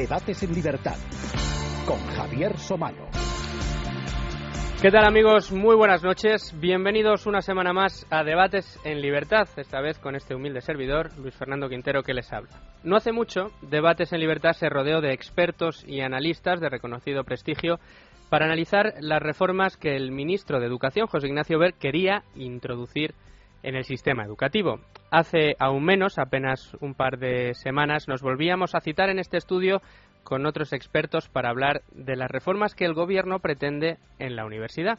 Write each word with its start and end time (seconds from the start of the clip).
Debates 0.00 0.42
en 0.42 0.54
Libertad 0.54 0.96
con 1.84 1.98
Javier 1.98 2.56
Somano. 2.56 3.06
¿Qué 4.80 4.90
tal 4.90 5.04
amigos? 5.04 5.52
Muy 5.52 5.76
buenas 5.76 6.02
noches. 6.02 6.58
Bienvenidos 6.58 7.26
una 7.26 7.42
semana 7.42 7.74
más 7.74 8.06
a 8.08 8.24
Debates 8.24 8.80
en 8.82 9.02
Libertad, 9.02 9.46
esta 9.58 9.82
vez 9.82 9.98
con 9.98 10.16
este 10.16 10.34
humilde 10.34 10.62
servidor, 10.62 11.10
Luis 11.18 11.34
Fernando 11.34 11.68
Quintero, 11.68 12.02
que 12.02 12.14
les 12.14 12.32
habla. 12.32 12.48
No 12.82 12.96
hace 12.96 13.12
mucho, 13.12 13.50
Debates 13.60 14.14
en 14.14 14.20
Libertad 14.20 14.54
se 14.54 14.70
rodeó 14.70 15.02
de 15.02 15.12
expertos 15.12 15.84
y 15.86 16.00
analistas 16.00 16.60
de 16.60 16.70
reconocido 16.70 17.24
prestigio 17.24 17.78
para 18.30 18.46
analizar 18.46 18.94
las 19.02 19.20
reformas 19.20 19.76
que 19.76 19.96
el 19.96 20.12
ministro 20.12 20.60
de 20.60 20.66
Educación, 20.66 21.08
José 21.08 21.26
Ignacio 21.26 21.58
Ver, 21.58 21.74
quería 21.74 22.22
introducir 22.34 23.14
en 23.62 23.74
el 23.74 23.84
sistema 23.84 24.24
educativo. 24.24 24.80
Hace 25.10 25.56
aún 25.58 25.84
menos, 25.84 26.18
apenas 26.18 26.76
un 26.80 26.94
par 26.94 27.18
de 27.18 27.54
semanas, 27.54 28.08
nos 28.08 28.22
volvíamos 28.22 28.74
a 28.74 28.80
citar 28.80 29.10
en 29.10 29.18
este 29.18 29.36
estudio 29.36 29.82
con 30.22 30.46
otros 30.46 30.72
expertos 30.72 31.28
para 31.28 31.50
hablar 31.50 31.82
de 31.92 32.16
las 32.16 32.30
reformas 32.30 32.74
que 32.74 32.84
el 32.84 32.94
Gobierno 32.94 33.38
pretende 33.40 33.98
en 34.18 34.36
la 34.36 34.44
universidad. 34.44 34.98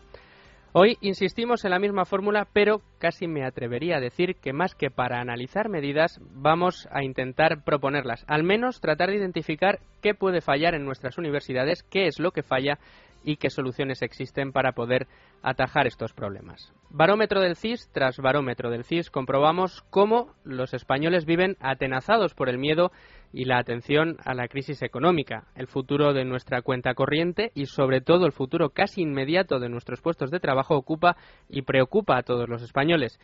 Hoy 0.74 0.98
insistimos 1.02 1.66
en 1.66 1.72
la 1.72 1.80
misma 1.80 2.06
fórmula, 2.06 2.48
pero 2.54 2.82
casi 2.98 3.28
me 3.28 3.44
atrevería 3.44 3.98
a 3.98 4.00
decir 4.00 4.38
que 4.38 4.54
más 4.54 4.74
que 4.74 4.90
para 4.90 5.20
analizar 5.20 5.68
medidas, 5.68 6.22
vamos 6.34 6.88
a 6.92 7.04
intentar 7.04 7.66
proponerlas. 7.66 8.24
Al 8.26 8.44
menos 8.44 8.80
tratar 8.80 9.10
de 9.10 9.18
identificar 9.18 9.80
qué 10.02 10.14
puede 10.14 10.40
fallar 10.40 10.74
en 10.74 10.86
nuestras 10.86 11.18
universidades, 11.18 11.84
qué 11.84 12.08
es 12.08 12.20
lo 12.20 12.32
que 12.32 12.42
falla 12.42 12.80
y 13.24 13.38
qué 13.38 13.50
soluciones 13.50 14.02
existen 14.02 14.52
para 14.52 14.74
poder 14.74 15.08
atajar 15.42 15.88
estos 15.88 16.14
problemas. 16.14 16.74
Barómetro 16.90 17.42
del 17.42 17.56
CIS 17.56 17.90
tras 17.92 18.18
barómetro 18.18 18.70
del 18.70 18.84
CIS 18.84 19.10
comprobamos 19.10 19.84
cómo 19.90 20.34
los 20.44 20.74
españoles 20.74 21.26
viven 21.26 21.56
atenazados 21.60 22.34
por 22.34 22.50
el 22.50 22.58
miedo 22.58 22.92
y 23.34 23.46
la 23.46 23.60
atención 23.60 24.18
a 24.26 24.34
la 24.34 24.48
crisis 24.48 24.82
económica, 24.82 25.48
el 25.56 25.68
futuro 25.68 26.14
de 26.14 26.26
nuestra 26.26 26.62
cuenta 26.62 26.94
corriente 26.94 27.52
y 27.56 27.66
sobre 27.66 28.02
todo 28.02 28.26
el 28.26 28.34
futuro 28.34 28.72
casi 28.72 29.02
inmediato 29.02 29.60
de 29.60 29.70
nuestros 29.70 30.02
puestos 30.02 30.32
de 30.32 30.40
trabajo 30.40 30.76
ocupa 30.76 31.16
y 31.48 31.62
preocupa 31.62 32.18
a 32.18 32.24
todos 32.24 32.50
los 32.50 32.62
españoles. 32.62 33.20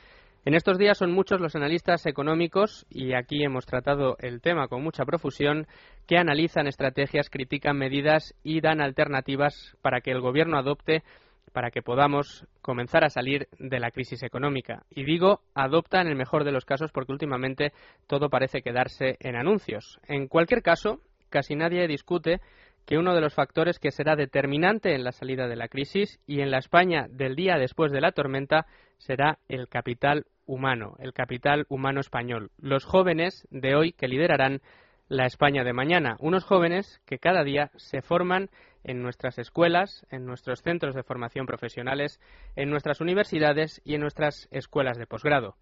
En 0.48 0.56
estos 0.56 0.78
días 0.78 0.98
son 0.98 1.12
muchos 1.12 1.42
los 1.42 1.58
analistas 1.58 2.06
económicos, 2.06 2.86
y 2.90 3.12
aquí 3.12 3.44
hemos 3.44 3.66
tratado 3.66 4.16
el 4.20 4.40
tema 4.40 4.70
con 4.70 4.81
mucha 4.81 5.03
profusión, 5.03 5.67
que 6.08 6.17
analizan 6.17 6.67
estrategias, 6.67 7.30
critican 7.30 7.78
medidas 7.78 8.34
y 8.44 8.62
dan 8.62 8.80
alternativas 8.80 9.75
para 9.81 10.00
que 10.00 10.12
el 10.12 10.22
Gobierno 10.22 10.58
adopte 10.58 11.03
para 11.52 11.70
que 11.70 11.81
podamos 11.81 12.48
comenzar 12.62 13.03
a 13.03 13.09
salir 13.09 13.50
de 13.59 13.81
la 13.81 13.92
crisis 13.92 14.23
económica. 14.23 14.84
Y 14.90 15.03
digo 15.03 15.42
adopta 15.53 16.00
en 16.00 16.08
el 16.08 16.16
mejor 16.16 16.45
de 16.45 16.53
los 16.53 16.64
casos 16.64 16.92
porque 16.94 17.12
últimamente 17.12 17.73
todo 18.08 18.30
parece 18.30 18.62
quedarse 18.62 19.18
en 19.20 19.36
anuncios. 19.36 20.00
En 20.08 20.30
cualquier 20.30 20.62
caso, 20.62 21.02
casi 21.30 21.58
nadie 21.58 21.90
discute 21.90 22.40
que 22.88 22.97
uno 22.97 23.13
de 23.13 23.21
los 23.21 23.33
factores 23.33 23.80
que 23.80 23.91
será 23.91 24.16
determinante 24.16 24.95
en 24.95 25.03
la 25.03 25.11
salida 25.11 25.49
de 25.49 25.57
la 25.57 25.67
crisis 25.67 26.21
y 26.25 26.39
en 26.39 26.49
la 26.49 26.57
España 26.57 27.07
del 27.09 27.35
día 27.35 27.57
después 27.57 27.91
de 27.91 27.99
la 27.99 28.13
tormenta 28.13 28.66
será 28.97 29.39
el 29.49 29.67
capital 29.67 30.25
humano, 30.45 30.95
el 30.99 31.11
capital 31.11 31.66
humano 31.67 31.99
español, 31.99 32.49
los 32.57 32.85
jóvenes 32.85 33.45
de 33.52 33.75
hoy 33.75 33.91
que 33.91 34.07
liderarán 34.07 34.61
la 35.09 35.25
España 35.25 35.66
de 35.66 35.73
mañana, 35.73 36.16
unos 36.19 36.45
jóvenes 36.45 37.02
que 37.05 37.19
cada 37.19 37.44
día 37.44 37.71
se 37.75 38.02
forman 38.02 38.49
en 38.85 39.03
nuestras 39.03 39.38
escuelas, 39.38 40.06
en 40.09 40.25
nuestros 40.25 40.62
centros 40.62 40.95
de 40.95 41.03
formación 41.03 41.45
profesionales, 41.45 42.22
en 42.56 42.69
nuestras 42.69 43.01
universidades 43.01 43.81
y 43.83 43.95
en 43.95 44.01
nuestras 44.01 44.47
escuelas 44.50 44.97
de 44.97 45.07
posgrado. 45.07 45.57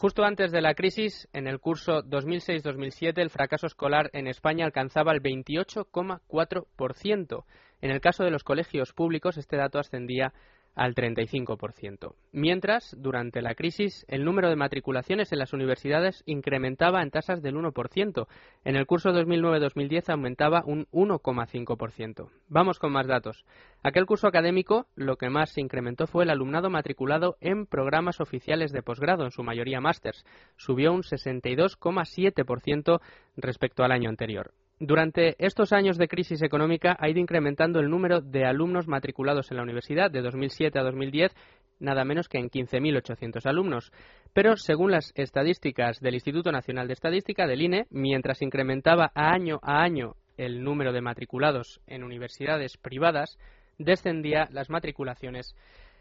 Justo 0.00 0.24
antes 0.24 0.50
de 0.50 0.62
la 0.62 0.72
crisis, 0.72 1.28
en 1.34 1.46
el 1.46 1.60
curso 1.60 2.02
2006-2007, 2.04 3.18
el 3.18 3.28
fracaso 3.28 3.66
escolar 3.66 4.08
en 4.14 4.28
España 4.28 4.64
alcanzaba 4.64 5.12
el 5.12 5.20
28,4%. 5.20 7.44
En 7.82 7.90
el 7.90 8.00
caso 8.00 8.24
de 8.24 8.30
los 8.30 8.42
colegios 8.42 8.94
públicos, 8.94 9.36
este 9.36 9.58
dato 9.58 9.78
ascendía 9.78 10.32
al 10.74 10.94
35%. 10.94 12.14
Mientras, 12.32 12.96
durante 12.98 13.42
la 13.42 13.54
crisis, 13.54 14.04
el 14.08 14.24
número 14.24 14.48
de 14.48 14.56
matriculaciones 14.56 15.32
en 15.32 15.38
las 15.38 15.52
universidades 15.52 16.22
incrementaba 16.26 17.02
en 17.02 17.10
tasas 17.10 17.42
del 17.42 17.56
1%. 17.56 18.26
En 18.64 18.76
el 18.76 18.86
curso 18.86 19.10
2009-2010 19.10 20.10
aumentaba 20.10 20.62
un 20.64 20.86
1,5%. 20.92 22.30
Vamos 22.48 22.78
con 22.78 22.92
más 22.92 23.06
datos. 23.06 23.44
Aquel 23.82 24.06
curso 24.06 24.28
académico, 24.28 24.86
lo 24.94 25.16
que 25.16 25.28
más 25.30 25.50
se 25.50 25.60
incrementó 25.60 26.06
fue 26.06 26.24
el 26.24 26.30
alumnado 26.30 26.70
matriculado 26.70 27.36
en 27.40 27.66
programas 27.66 28.20
oficiales 28.20 28.72
de 28.72 28.82
posgrado, 28.82 29.24
en 29.24 29.30
su 29.30 29.42
mayoría 29.42 29.80
másters. 29.80 30.24
Subió 30.56 30.92
un 30.92 31.02
62,7% 31.02 33.00
respecto 33.36 33.82
al 33.82 33.92
año 33.92 34.08
anterior. 34.08 34.52
Durante 34.82 35.36
estos 35.38 35.74
años 35.74 35.98
de 35.98 36.08
crisis 36.08 36.40
económica 36.40 36.96
ha 36.98 37.10
ido 37.10 37.20
incrementando 37.20 37.80
el 37.80 37.90
número 37.90 38.22
de 38.22 38.46
alumnos 38.46 38.88
matriculados 38.88 39.50
en 39.50 39.58
la 39.58 39.62
universidad 39.62 40.10
de 40.10 40.22
2007 40.22 40.78
a 40.78 40.82
2010 40.82 41.34
nada 41.80 42.02
menos 42.06 42.30
que 42.30 42.38
en 42.38 42.48
15.800 42.48 43.44
alumnos. 43.44 43.92
Pero 44.32 44.56
según 44.56 44.92
las 44.92 45.12
estadísticas 45.16 46.00
del 46.00 46.14
Instituto 46.14 46.50
Nacional 46.50 46.86
de 46.86 46.94
Estadística, 46.94 47.46
del 47.46 47.60
INE, 47.60 47.88
mientras 47.90 48.40
incrementaba 48.40 49.12
año 49.14 49.60
a 49.62 49.82
año 49.82 50.14
el 50.38 50.64
número 50.64 50.92
de 50.94 51.02
matriculados 51.02 51.82
en 51.86 52.02
universidades 52.02 52.78
privadas, 52.78 53.38
descendía 53.76 54.48
las 54.50 54.70
matriculaciones 54.70 55.54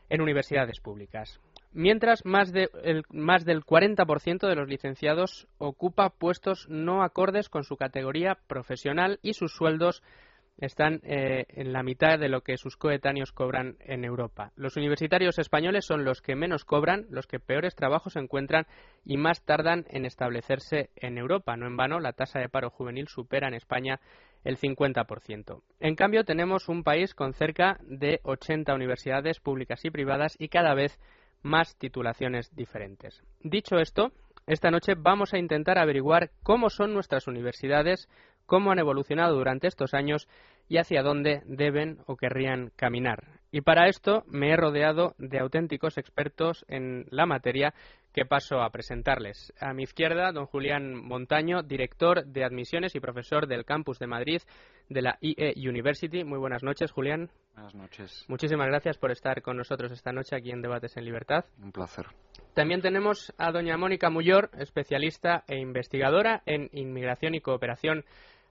en 0.10 0.22
universidades 0.22 0.80
públicas 0.80 1.42
mientras 1.72 2.26
más, 2.26 2.52
de, 2.52 2.70
el, 2.84 3.04
más 3.10 3.46
del 3.46 3.64
40% 3.64 4.48
de 4.48 4.56
los 4.56 4.68
licenciados 4.68 5.48
ocupa 5.58 6.10
puestos 6.10 6.68
no 6.70 7.04
acordes 7.04 7.50
con 7.50 7.64
su 7.64 7.78
categoría 7.78 8.38
profesional 8.48 9.20
y 9.22 9.34
sus 9.34 9.54
sueldos 9.54 10.04
están 10.60 11.00
eh, 11.04 11.46
en 11.50 11.72
la 11.72 11.84
mitad 11.84 12.20
de 12.20 12.28
lo 12.28 12.42
que 12.42 12.58
sus 12.58 12.76
coetáneos 12.76 13.32
cobran 13.32 13.78
en 13.80 14.04
Europa. 14.04 14.52
Los 14.56 14.76
universitarios 14.76 15.40
españoles 15.40 15.86
son 15.86 16.04
los 16.04 16.22
que 16.22 16.36
menos 16.36 16.66
cobran, 16.66 17.06
los 17.10 17.28
que 17.28 17.40
peores 17.40 17.76
trabajos 17.76 18.16
encuentran 18.16 18.66
y 19.06 19.18
más 19.18 19.44
tardan 19.44 19.86
en 19.90 20.06
establecerse 20.06 20.90
en 20.96 21.18
Europa. 21.18 21.56
No 21.56 21.68
en 21.68 21.78
vano, 21.78 22.00
la 22.00 22.14
tasa 22.14 22.40
de 22.40 22.50
paro 22.50 22.70
juvenil 22.70 23.08
supera 23.08 23.48
en 23.48 23.54
España 23.54 24.00
el 24.44 24.58
50%. 24.58 25.62
En 25.80 25.96
cambio, 25.96 26.24
tenemos 26.24 26.70
un 26.70 26.84
país 26.84 27.14
con 27.14 27.34
cerca 27.34 27.78
de 27.84 28.20
80 28.24 28.74
universidades 28.74 29.40
públicas 29.40 29.84
y 29.84 29.92
privadas 29.92 30.36
y 30.40 30.50
cada 30.50 30.74
vez 30.74 30.98
más 30.98 31.10
titulaciones 31.78 32.56
diferentes. 32.56 33.24
Dicho 33.42 33.78
esto, 33.78 34.12
esta 34.48 34.72
noche 34.72 34.96
vamos 34.98 35.34
a 35.34 35.38
intentar 35.38 35.78
averiguar 35.78 36.32
cómo 36.44 36.70
son 36.70 36.94
nuestras 36.94 37.28
universidades, 37.28 38.10
cómo 38.46 38.72
han 38.72 38.80
evolucionado 38.80 39.36
durante 39.36 39.68
estos 39.68 39.94
años 39.94 40.28
y 40.68 40.78
hacia 40.78 41.04
dónde 41.04 41.42
deben 41.46 42.00
o 42.08 42.18
querrían 42.18 42.72
caminar. 42.76 43.39
Y 43.52 43.62
para 43.62 43.88
esto 43.88 44.24
me 44.28 44.52
he 44.52 44.56
rodeado 44.56 45.16
de 45.18 45.40
auténticos 45.40 45.98
expertos 45.98 46.66
en 46.68 47.06
la 47.10 47.26
materia 47.26 47.74
que 48.14 48.26
paso 48.26 48.62
a 48.62 48.70
presentarles. 48.70 49.54
A 49.60 49.74
mi 49.74 49.84
izquierda, 49.84 50.32
don 50.32 50.46
Julián 50.46 50.96
Montaño, 50.96 51.64
director 51.64 52.26
de 52.26 52.44
admisiones 52.44 52.96
y 52.96 53.00
profesor 53.00 53.48
del 53.48 53.66
campus 53.66 54.00
de 54.00 54.08
Madrid 54.08 54.42
de 54.90 55.02
la 55.02 55.18
IE 55.22 55.54
University. 55.58 56.24
Muy 56.24 56.40
buenas 56.40 56.64
noches, 56.64 56.92
Julián. 56.92 57.30
Buenas 57.54 57.76
noches. 57.76 58.26
Muchísimas 58.28 58.68
gracias 58.68 58.98
por 58.98 59.12
estar 59.12 59.42
con 59.42 59.58
nosotros 59.58 59.92
esta 59.92 60.12
noche 60.12 60.36
aquí 60.36 60.52
en 60.52 60.62
Debates 60.62 60.98
en 60.98 61.06
Libertad. 61.06 61.46
Un 61.62 61.72
placer. 61.72 62.08
También 62.54 62.82
tenemos 62.82 63.34
a 63.38 63.52
doña 63.52 63.78
Mónica 63.78 64.10
Muyor, 64.10 64.50
especialista 64.58 65.44
e 65.48 65.60
investigadora 65.60 66.42
en 66.46 66.70
inmigración 66.74 67.36
y 67.36 67.42
cooperación 67.42 68.06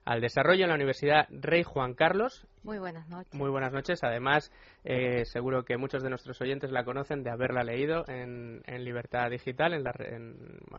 al 0.09 0.21
desarrollo 0.21 0.63
en 0.63 0.69
la 0.69 0.75
Universidad 0.75 1.27
Rey 1.29 1.61
Juan 1.61 1.93
Carlos. 1.93 2.47
Muy 2.63 2.79
buenas 2.79 3.07
noches. 3.09 3.33
Muy 3.33 3.51
buenas 3.51 3.71
noches. 3.71 4.03
Además, 4.03 4.51
eh, 4.83 5.23
seguro 5.25 5.63
que 5.63 5.77
muchos 5.77 6.01
de 6.01 6.09
nuestros 6.09 6.41
oyentes 6.41 6.71
la 6.71 6.83
conocen 6.83 7.23
de 7.23 7.29
haberla 7.29 7.63
leído 7.63 8.03
en, 8.07 8.61
Libertad 8.83 9.29
Digital, 9.29 9.73
en, 9.73 10.35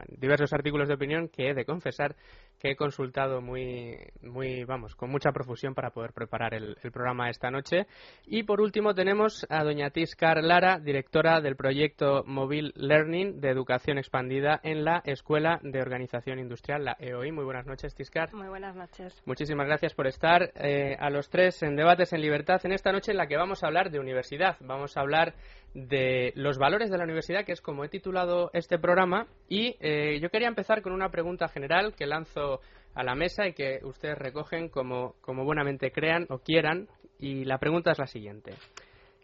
diversos 0.09 0.53
artículos 0.53 0.88
de 0.88 0.94
opinión 0.94 1.29
que 1.29 1.50
he 1.50 1.55
de 1.55 1.65
confesar 1.65 2.17
que 2.59 2.73
he 2.73 2.77
consultado 2.77 3.41
muy, 3.41 3.97
muy, 4.21 4.65
vamos, 4.65 4.94
con 4.94 5.11
mucha 5.11 5.33
profusión 5.33 5.75
para 5.75 5.91
poder 5.91 6.12
preparar 6.12 6.53
el, 6.53 6.76
programa 6.93 7.31
esta 7.31 7.50
noche. 7.50 7.87
Y 8.26 8.43
por 8.43 8.61
último 8.61 8.94
tenemos 8.94 9.47
a 9.49 9.65
doña 9.65 9.91
Tiscar 9.91 10.43
Lara, 10.43 10.79
directora 10.79 11.41
del 11.41 11.56
proyecto 11.56 12.25
Mobile 12.26 12.73
Learning 12.75 13.41
de 13.41 13.49
Educación 13.49 13.97
Expandida 13.97 14.61
en 14.62 14.85
la 14.85 15.00
Escuela 15.05 15.61
de 15.62 15.81
Organización 15.81 16.38
Industrial, 16.38 16.85
la 16.85 16.97
EOI. 16.99 17.33
Muy 17.33 17.44
buenas 17.44 17.67
noches, 17.67 17.94
Tiscar. 17.94 18.35
Muy 18.35 18.49
buenas 18.49 18.76
noches. 18.76 19.19
Muchísimas 19.26 19.67
gracias 19.67 19.94
por 19.94 20.06
estar 20.06 20.50
eh, 20.55 20.96
a 20.99 21.11
los 21.11 21.28
tres 21.28 21.62
en 21.62 21.76
Debates 21.76 22.12
en 22.12 22.22
Libertad 22.22 22.61
en 22.64 22.72
esta 22.72 22.90
noche 22.90 23.12
en 23.12 23.19
la 23.19 23.26
que 23.26 23.37
vamos 23.37 23.62
a 23.62 23.67
hablar 23.67 23.90
de 23.90 24.00
universidad. 24.00 24.56
Vamos 24.61 24.96
a 24.96 25.00
hablar 25.00 25.34
de 25.75 26.32
los 26.37 26.58
valores 26.58 26.90
de 26.90 26.99
la 26.99 27.05
universidad, 27.05 27.44
que 27.44 27.52
es 27.52 27.61
como 27.61 27.84
he 27.84 27.88
titulado 27.88 28.50
este 28.55 28.78
programa. 28.78 29.26
Y 29.49 29.76
eh, 29.81 30.19
yo 30.20 30.31
quería 30.31 30.49
empezar 30.49 30.82
con 30.82 30.93
una 30.93 31.11
pregunta 31.11 31.49
general 31.49 31.94
que 31.94 32.06
lanzo 32.06 32.61
a 32.94 33.05
la 33.05 33.14
mesa 33.14 33.46
y 33.46 33.52
que 33.52 33.81
ustedes 33.82 34.19
recogen 34.19 34.69
como, 34.69 35.14
como 35.20 35.44
buenamente 35.44 35.93
crean 35.93 36.26
o 36.31 36.38
quieran. 36.38 36.88
Y 37.19 37.44
la 37.44 37.58
pregunta 37.58 37.93
es 37.93 37.99
la 37.99 38.06
siguiente. 38.06 38.55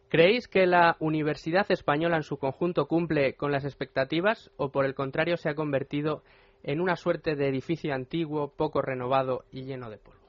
¿Creéis 0.08 0.46
que 0.46 0.66
la 0.66 0.96
Universidad 1.00 1.66
Española 1.69 2.16
en 2.16 2.22
su 2.22 2.37
conjunto 2.37 2.87
cumple 2.87 3.34
con 3.34 3.50
las 3.50 3.64
expectativas 3.64 4.52
o 4.56 4.70
por 4.70 4.84
el 4.84 4.94
contrario 4.94 5.37
se 5.37 5.49
ha 5.49 5.54
convertido 5.54 6.22
en 6.22 6.45
una 6.80 6.96
suerte 6.96 7.36
de 7.36 7.48
edificio 7.48 7.94
antiguo, 7.94 8.48
poco 8.48 8.82
renovado 8.82 9.44
y 9.50 9.64
lleno 9.64 9.88
de 9.88 9.98
polvo? 9.98 10.20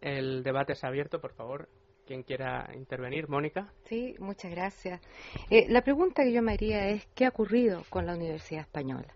El 0.00 0.42
debate 0.42 0.74
es 0.74 0.84
abierto, 0.84 1.20
por 1.20 1.32
favor. 1.32 1.68
Quien 2.06 2.22
quiera 2.22 2.70
intervenir, 2.74 3.28
Mónica. 3.28 3.70
Sí, 3.84 4.14
muchas 4.18 4.50
gracias. 4.50 5.00
Eh, 5.50 5.66
la 5.68 5.82
pregunta 5.82 6.22
que 6.22 6.32
yo 6.32 6.42
me 6.42 6.52
haría 6.52 6.88
es, 6.88 7.06
¿qué 7.14 7.26
ha 7.26 7.28
ocurrido 7.28 7.82
con 7.90 8.06
la 8.06 8.14
Universidad 8.14 8.62
Española? 8.62 9.12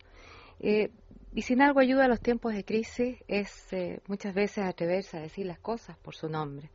Eh, 0.61 0.91
y 1.35 1.43
sin 1.43 1.63
algo 1.63 1.81
ayuda 1.81 2.05
a 2.05 2.09
los 2.09 2.21
tiempos 2.21 2.53
de 2.53 2.65
crisis 2.65 3.17
es 3.27 3.73
eh, 3.73 4.01
muchas 4.07 4.35
veces 4.35 4.65
atreverse 4.65 5.17
a 5.17 5.21
decir 5.21 5.47
las 5.47 5.59
cosas 5.59 5.97
por 5.99 6.15
su 6.15 6.29
nombre. 6.29 6.69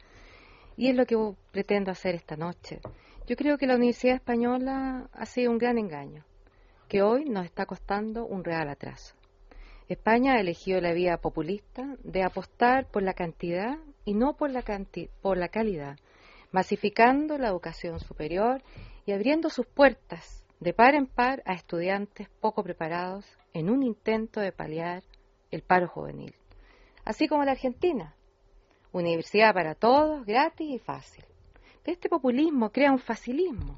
Y 0.76 0.90
es 0.90 0.96
lo 0.96 1.06
que 1.06 1.16
pretendo 1.52 1.92
hacer 1.92 2.16
esta 2.16 2.36
noche. 2.36 2.80
Yo 3.28 3.36
creo 3.36 3.58
que 3.58 3.68
la 3.68 3.76
Universidad 3.76 4.16
Española 4.16 5.10
ha 5.12 5.26
sido 5.26 5.52
un 5.52 5.60
gran 5.60 5.78
engaño, 5.78 6.24
que 6.88 7.02
hoy 7.02 7.26
nos 7.26 7.46
está 7.46 7.66
costando 7.66 8.26
un 8.26 8.44
real 8.44 8.70
atraso. 8.70 9.16
España 9.90 10.34
ha 10.34 10.40
elegido 10.40 10.82
la 10.82 10.94
vía 10.94 11.18
populista 11.18 11.96
de 12.04 12.24
apostar 12.24 12.88
por 12.88 13.04
la 13.04 13.14
cantidad 13.14 13.78
y 14.04 14.14
no 14.14 14.36
por 14.36 14.52
la, 14.52 14.64
por 15.22 15.38
la 15.38 15.48
calidad, 15.48 15.98
masificando 16.52 17.38
la 17.38 17.50
educación 17.50 18.00
superior 18.00 18.62
y 19.06 19.14
abriendo 19.14 19.50
sus 19.50 19.66
puertas 19.66 20.46
de 20.60 20.74
par 20.74 20.96
en 20.96 21.08
par 21.08 21.42
a 21.46 21.54
estudiantes 21.54 22.30
poco 22.42 22.64
preparados 22.64 23.26
en 23.54 23.70
un 23.70 23.84
intento 23.84 24.40
de 24.40 24.52
paliar 24.52 25.04
el 25.52 25.62
paro 25.62 25.88
juvenil. 25.88 26.34
Así 27.06 27.28
como 27.28 27.46
la 27.46 27.52
Argentina, 27.52 28.16
universidad 28.92 29.54
para 29.54 29.76
todos, 29.76 30.26
gratis 30.26 30.70
y 30.70 30.80
fácil. 30.80 31.24
este 31.86 32.10
populismo 32.10 32.72
crea 32.72 32.92
un 32.92 33.00
facilismo, 33.00 33.78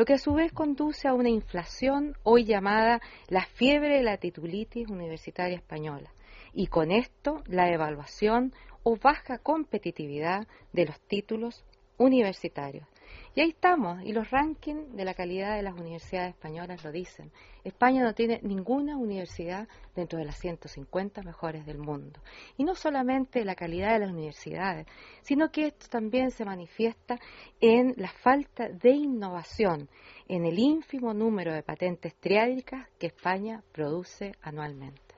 lo 0.00 0.06
que 0.06 0.14
a 0.14 0.18
su 0.18 0.32
vez 0.32 0.50
conduce 0.50 1.08
a 1.08 1.12
una 1.12 1.28
inflación 1.28 2.16
hoy 2.22 2.46
llamada 2.46 3.02
la 3.28 3.44
fiebre 3.44 3.98
de 3.98 4.02
la 4.02 4.16
titulitis 4.16 4.88
universitaria 4.88 5.58
española, 5.58 6.10
y 6.54 6.68
con 6.68 6.90
esto 6.90 7.42
la 7.46 7.68
evaluación 7.68 8.54
o 8.82 8.96
baja 8.96 9.36
competitividad 9.36 10.48
de 10.72 10.86
los 10.86 10.98
títulos 11.00 11.66
universitarios, 11.98 12.88
y 13.34 13.40
ahí 13.40 13.50
estamos, 13.50 14.02
y 14.02 14.12
los 14.12 14.28
rankings 14.30 14.92
de 14.94 15.04
la 15.04 15.14
calidad 15.14 15.54
de 15.54 15.62
las 15.62 15.78
universidades 15.78 16.34
españolas 16.34 16.82
lo 16.82 16.90
dicen. 16.90 17.30
España 17.62 18.02
no 18.02 18.12
tiene 18.12 18.40
ninguna 18.42 18.96
universidad 18.96 19.68
dentro 19.94 20.18
de 20.18 20.24
las 20.24 20.38
150 20.40 21.22
mejores 21.22 21.64
del 21.64 21.78
mundo. 21.78 22.20
Y 22.56 22.64
no 22.64 22.74
solamente 22.74 23.44
la 23.44 23.54
calidad 23.54 23.92
de 23.92 24.00
las 24.00 24.10
universidades, 24.10 24.86
sino 25.22 25.50
que 25.52 25.66
esto 25.66 25.86
también 25.88 26.32
se 26.32 26.44
manifiesta 26.44 27.20
en 27.60 27.94
la 27.96 28.08
falta 28.08 28.68
de 28.68 28.90
innovación, 28.90 29.88
en 30.26 30.44
el 30.44 30.58
ínfimo 30.58 31.14
número 31.14 31.52
de 31.52 31.62
patentes 31.62 32.16
triádicas 32.16 32.88
que 32.98 33.06
España 33.06 33.62
produce 33.72 34.32
anualmente. 34.42 35.14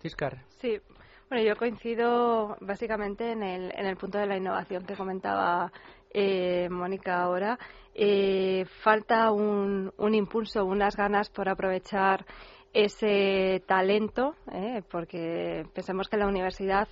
Tiscar. 0.00 0.44
Sí, 0.60 0.80
bueno, 1.28 1.44
yo 1.44 1.56
coincido 1.56 2.56
básicamente 2.60 3.32
en 3.32 3.42
el, 3.42 3.70
en 3.76 3.84
el 3.84 3.96
punto 3.96 4.16
de 4.18 4.26
la 4.26 4.38
innovación 4.38 4.86
que 4.86 4.96
comentaba 4.96 5.70
eh, 6.12 6.68
Mónica 6.70 7.22
ahora, 7.22 7.58
eh, 7.94 8.64
falta 8.82 9.32
un, 9.32 9.92
impulso, 10.14 10.64
unas 10.64 10.96
ganas 10.96 11.30
por 11.30 11.48
aprovechar 11.48 12.24
ese 12.72 13.62
talento, 13.66 14.36
eh, 14.52 14.82
porque 14.90 15.66
pensemos 15.74 16.08
que 16.08 16.16
la 16.16 16.28
universidad 16.28 16.86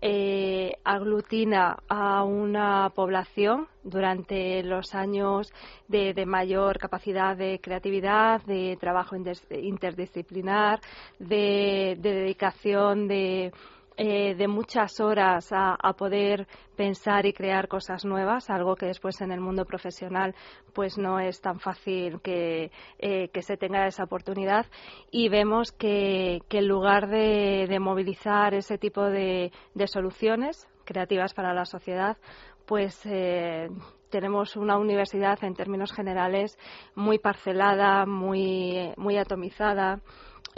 eh, 0.00 0.72
aglutina 0.84 1.78
a 1.88 2.22
una 2.24 2.90
población 2.94 3.66
durante 3.82 4.62
los 4.62 4.94
años 4.94 5.52
de, 5.88 6.14
de, 6.14 6.26
mayor 6.26 6.78
capacidad 6.78 7.36
de 7.36 7.60
creatividad, 7.60 8.42
de 8.44 8.76
trabajo 8.80 9.16
interdisciplinar, 9.50 10.80
de, 11.18 11.96
de 11.98 12.12
dedicación 12.12 13.08
de 13.08 13.52
eh, 13.98 14.34
de 14.34 14.46
muchas 14.46 15.00
horas 15.00 15.48
a, 15.52 15.76
poder 15.94 16.46
pensar 16.76 17.24
y 17.24 17.32
crear 17.32 17.66
cosas 17.66 18.04
nuevas, 18.04 18.50
algo 18.50 18.76
que 18.76 18.84
después 18.84 19.18
en 19.22 19.32
el 19.32 19.40
mundo 19.40 19.64
profesional 19.64 20.34
pues 20.74 20.98
no 20.98 21.18
es 21.18 21.40
tan 21.40 21.60
fácil 21.60 22.20
que, 22.20 22.70
eh, 22.98 23.30
se 23.40 23.56
tenga 23.56 23.86
esa 23.86 24.04
oportunidad. 24.04 24.66
Y 25.10 25.30
vemos 25.30 25.72
que, 25.72 26.42
en 26.50 26.68
lugar 26.68 27.08
de, 27.08 27.74
movilizar 27.80 28.52
ese 28.52 28.76
tipo 28.76 29.02
de, 29.02 29.50
soluciones 29.86 30.68
creativas 30.84 31.32
para 31.32 31.54
la 31.54 31.64
sociedad, 31.64 32.18
pues 32.66 33.00
eh, 33.06 33.68
tenemos 34.10 34.56
una 34.56 34.76
universidad 34.76 35.42
en 35.42 35.54
términos 35.54 35.92
generales 35.92 36.58
muy 36.94 37.18
parcelada, 37.18 38.04
muy, 38.04 38.92
muy 38.98 39.16
atomizada 39.16 40.02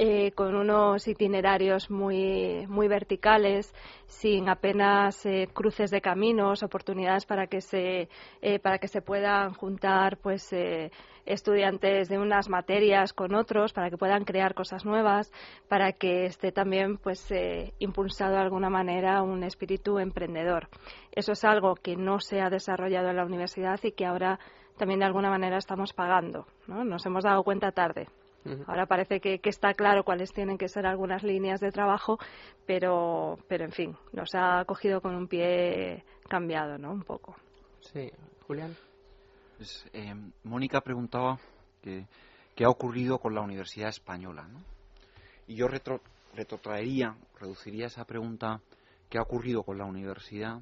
eh, 0.00 0.30
con 0.30 0.54
unos 0.54 1.08
itinerarios 1.08 1.90
muy, 1.90 2.64
muy 2.68 2.86
verticales, 2.86 3.74
sin 4.06 4.48
apenas 4.48 5.26
eh, 5.26 5.48
cruces 5.52 5.90
de 5.90 6.00
caminos, 6.00 6.62
oportunidades 6.62 7.26
para 7.26 7.48
que 7.48 7.60
se, 7.60 8.08
eh, 8.40 8.60
para 8.60 8.78
que 8.78 8.86
se 8.86 9.02
puedan 9.02 9.54
juntar 9.54 10.18
pues, 10.18 10.54
estudiantes 11.26 12.08
de 12.08 12.16
unas 12.16 12.48
materias 12.48 13.12
con 13.12 13.34
otros, 13.34 13.72
para 13.72 13.90
que 13.90 13.98
puedan 13.98 14.24
crear 14.24 14.54
cosas 14.54 14.84
nuevas, 14.84 15.32
para 15.66 15.92
que 15.92 16.26
esté 16.26 16.52
también 16.52 16.98
pues, 16.98 17.28
impulsado 17.80 18.34
de 18.34 18.42
alguna 18.42 18.70
manera 18.70 19.22
un 19.22 19.42
espíritu 19.42 19.98
emprendedor. 19.98 20.68
Eso 21.10 21.32
es 21.32 21.44
algo 21.44 21.74
que 21.74 21.96
no 21.96 22.20
se 22.20 22.40
ha 22.40 22.50
desarrollado 22.50 23.08
en 23.08 23.16
la 23.16 23.24
universidad 23.24 23.80
y 23.82 23.90
que 23.90 24.06
ahora 24.06 24.38
también 24.76 25.00
de 25.00 25.06
alguna 25.06 25.28
manera 25.28 25.58
estamos 25.58 25.92
pagando. 25.92 26.46
¿no? 26.68 26.84
Nos 26.84 27.04
hemos 27.04 27.24
dado 27.24 27.42
cuenta 27.42 27.72
tarde. 27.72 28.06
Ahora 28.66 28.86
parece 28.86 29.20
que, 29.20 29.40
está 29.44 29.74
claro 29.74 30.04
cuáles 30.04 30.32
tienen 30.32 30.56
que 30.56 30.68
ser 30.68 30.86
algunas 30.86 31.22
líneas 31.22 31.60
de 31.60 31.70
trabajo, 31.70 32.18
pero, 32.66 33.38
pero 33.46 33.64
en 33.64 33.72
fin, 33.72 33.96
nos 34.12 34.30
ha 34.34 34.64
cogido 34.64 35.00
con 35.00 35.14
un 35.14 35.28
pie 35.28 36.04
cambiado, 36.28 36.78
¿no? 36.78 36.92
Un 36.92 37.02
poco. 37.02 37.36
Sí, 37.80 38.10
Julián. 38.46 38.74
Pues, 39.56 39.84
eh, 39.92 40.14
Mónica 40.44 40.80
preguntaba 40.80 41.38
qué 41.82 42.64
ha 42.64 42.70
ocurrido 42.70 43.18
con 43.18 43.34
la 43.34 43.42
Universidad 43.42 43.88
Española, 43.88 44.46
¿no? 44.48 44.62
Y 45.46 45.56
yo 45.56 45.68
retro, 45.68 46.00
retrotraería, 46.34 47.16
reduciría 47.40 47.86
esa 47.86 48.04
pregunta 48.04 48.60
qué 49.08 49.18
ha 49.18 49.22
ocurrido 49.22 49.62
con 49.62 49.78
la 49.78 49.84
universidad, 49.84 50.60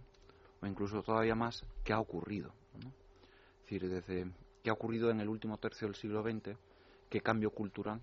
o 0.63 0.67
incluso 0.67 1.03
todavía 1.03 1.35
más, 1.35 1.65
qué 1.85 1.93
ha 1.93 2.01
ocurrido. 2.01 2.53
¿no? 2.83 2.89
Es 2.89 3.63
decir, 3.63 3.89
desde 3.89 4.31
qué 4.63 4.71
ha 4.71 4.73
ocurrido 4.73 5.11
en 5.11 5.21
el 5.21 5.29
último 5.29 5.59
tercio 5.59 5.89
del 5.89 5.97
siglo 5.97 6.23
XX 6.23 6.57
qué 7.17 7.23
cambio 7.23 7.51
cultural 7.51 8.03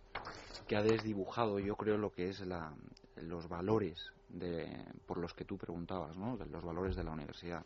que 0.68 0.76
ha 0.76 0.82
desdibujado, 0.82 1.60
yo 1.60 1.76
creo, 1.76 2.00
lo 2.00 2.12
que 2.12 2.30
es 2.30 2.40
la, 2.40 2.74
los 3.18 3.48
valores 3.48 4.12
de, 4.28 4.68
por 5.06 5.20
los 5.20 5.36
que 5.36 5.46
tú 5.46 5.56
preguntabas, 5.56 6.18
¿no? 6.18 6.36
De 6.36 6.48
los 6.48 6.64
valores 6.64 6.96
de 6.96 7.04
la 7.04 7.12
universidad. 7.12 7.64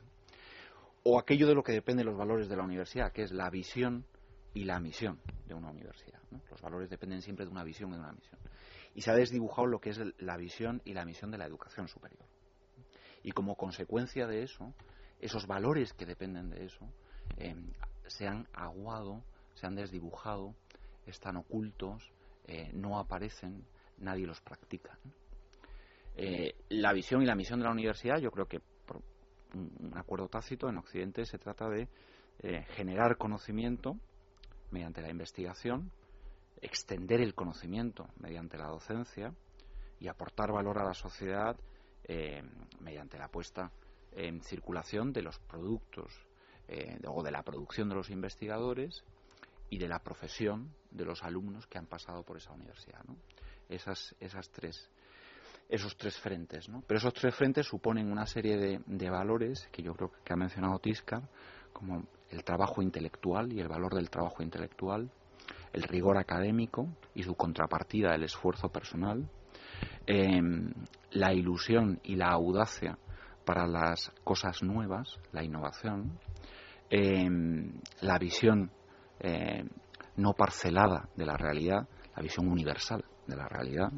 O 1.03 1.17
aquello 1.17 1.47
de 1.47 1.55
lo 1.55 1.63
que 1.63 1.71
depende 1.71 2.03
los 2.03 2.17
valores 2.17 2.49
de 2.49 2.57
la 2.57 2.63
universidad, 2.63 3.13
que 3.13 3.23
es 3.23 3.31
la 3.31 3.49
visión 3.49 4.05
y 4.53 4.65
la 4.65 4.81
misión 4.81 5.21
de 5.47 5.53
una 5.53 5.69
universidad. 5.69 6.19
Los 6.51 6.61
valores 6.61 6.89
dependen 6.89 7.21
siempre 7.21 7.45
de 7.45 7.51
una 7.51 7.63
visión 7.63 7.91
y 7.91 7.93
de 7.93 7.99
una 7.99 8.11
misión. 8.11 8.39
Y 8.93 9.01
se 9.01 9.11
ha 9.11 9.15
desdibujado 9.15 9.67
lo 9.67 9.79
que 9.79 9.91
es 9.91 10.01
la 10.17 10.35
visión 10.35 10.81
y 10.83 10.93
la 10.93 11.05
misión 11.05 11.31
de 11.31 11.37
la 11.37 11.45
educación 11.45 11.87
superior. 11.87 12.25
Y 13.23 13.31
como 13.31 13.55
consecuencia 13.55 14.27
de 14.27 14.43
eso, 14.43 14.73
esos 15.21 15.47
valores 15.47 15.93
que 15.93 16.05
dependen 16.05 16.49
de 16.49 16.65
eso 16.65 16.91
eh, 17.37 17.55
se 18.07 18.27
han 18.27 18.49
aguado, 18.51 19.23
se 19.53 19.65
han 19.65 19.75
desdibujado 19.75 20.53
están 21.07 21.37
ocultos, 21.37 22.11
eh, 22.45 22.71
no 22.73 22.99
aparecen, 22.99 23.65
nadie 23.97 24.25
los 24.27 24.41
practica. 24.41 24.97
Eh, 26.15 26.55
la 26.69 26.93
visión 26.93 27.21
y 27.21 27.25
la 27.25 27.35
misión 27.35 27.59
de 27.59 27.65
la 27.65 27.71
universidad, 27.71 28.19
yo 28.19 28.31
creo 28.31 28.47
que 28.47 28.59
por 28.59 29.01
un 29.53 29.93
acuerdo 29.95 30.27
tácito 30.27 30.69
en 30.69 30.77
Occidente 30.77 31.25
se 31.25 31.37
trata 31.37 31.69
de 31.69 31.87
eh, 32.39 32.65
generar 32.69 33.17
conocimiento 33.17 33.97
mediante 34.71 35.01
la 35.01 35.09
investigación, 35.09 35.91
extender 36.61 37.21
el 37.21 37.35
conocimiento 37.35 38.07
mediante 38.19 38.57
la 38.57 38.67
docencia 38.67 39.33
y 39.99 40.07
aportar 40.07 40.51
valor 40.51 40.79
a 40.79 40.83
la 40.83 40.93
sociedad 40.93 41.55
mediante 42.79 43.17
la 43.17 43.27
puesta 43.27 43.69
en 44.13 44.41
circulación 44.41 45.11
de 45.11 45.21
los 45.21 45.39
productos 45.39 46.25
o 47.05 47.21
de 47.21 47.31
la 47.31 47.43
producción 47.43 47.89
de 47.89 47.95
los 47.95 48.09
investigadores 48.09 49.03
y 49.69 49.77
de 49.77 49.87
la 49.87 49.99
profesión 49.99 50.73
de 50.91 51.05
los 51.05 51.23
alumnos 51.23 51.67
que 51.67 51.77
han 51.77 51.87
pasado 51.87 52.23
por 52.23 52.37
esa 52.37 52.51
universidad. 52.51 53.03
¿no? 53.05 53.17
Esas, 53.69 54.15
esas 54.19 54.49
tres, 54.49 54.89
esos 55.69 55.97
tres 55.97 56.17
frentes. 56.17 56.69
¿no? 56.69 56.83
Pero 56.87 56.99
esos 56.99 57.13
tres 57.13 57.35
frentes 57.35 57.67
suponen 57.67 58.11
una 58.11 58.25
serie 58.25 58.57
de, 58.57 59.09
valores 59.09 59.67
que 59.71 59.83
yo 59.83 59.93
creo 59.93 60.11
que 60.23 60.33
ha 60.33 60.37
mencionado 60.37 60.79
Tiscar, 60.79 61.23
como 61.73 62.05
el 62.29 62.43
trabajo 62.43 62.81
intelectual 62.81 63.51
y 63.53 63.59
el 63.59 63.67
valor 63.67 63.93
del 63.93 64.09
trabajo 64.09 64.41
intelectual, 64.41 65.11
el 65.73 65.83
rigor 65.83 66.17
académico 66.17 66.87
y 67.13 67.23
su 67.23 67.35
contrapartida, 67.35 68.15
el 68.15 68.23
esfuerzo 68.23 68.69
personal, 68.69 69.29
em, 70.05 70.73
la 71.11 71.33
ilusión 71.33 71.99
y 72.03 72.15
la 72.15 72.29
audacia 72.29 72.97
para 73.45 73.67
las 73.67 74.11
cosas 74.23 74.63
nuevas, 74.63 75.19
la 75.31 75.43
innovación, 75.43 76.19
em, 76.89 77.79
la 78.01 78.17
visión 78.17 78.71
eh, 79.19 79.63
no 80.15 80.33
parcelada 80.33 81.09
de 81.15 81.25
la 81.25 81.37
realidad, 81.37 81.87
la 82.15 82.21
visión 82.21 82.47
universal 82.47 83.03
de 83.27 83.35
la 83.35 83.47
realidad. 83.47 83.91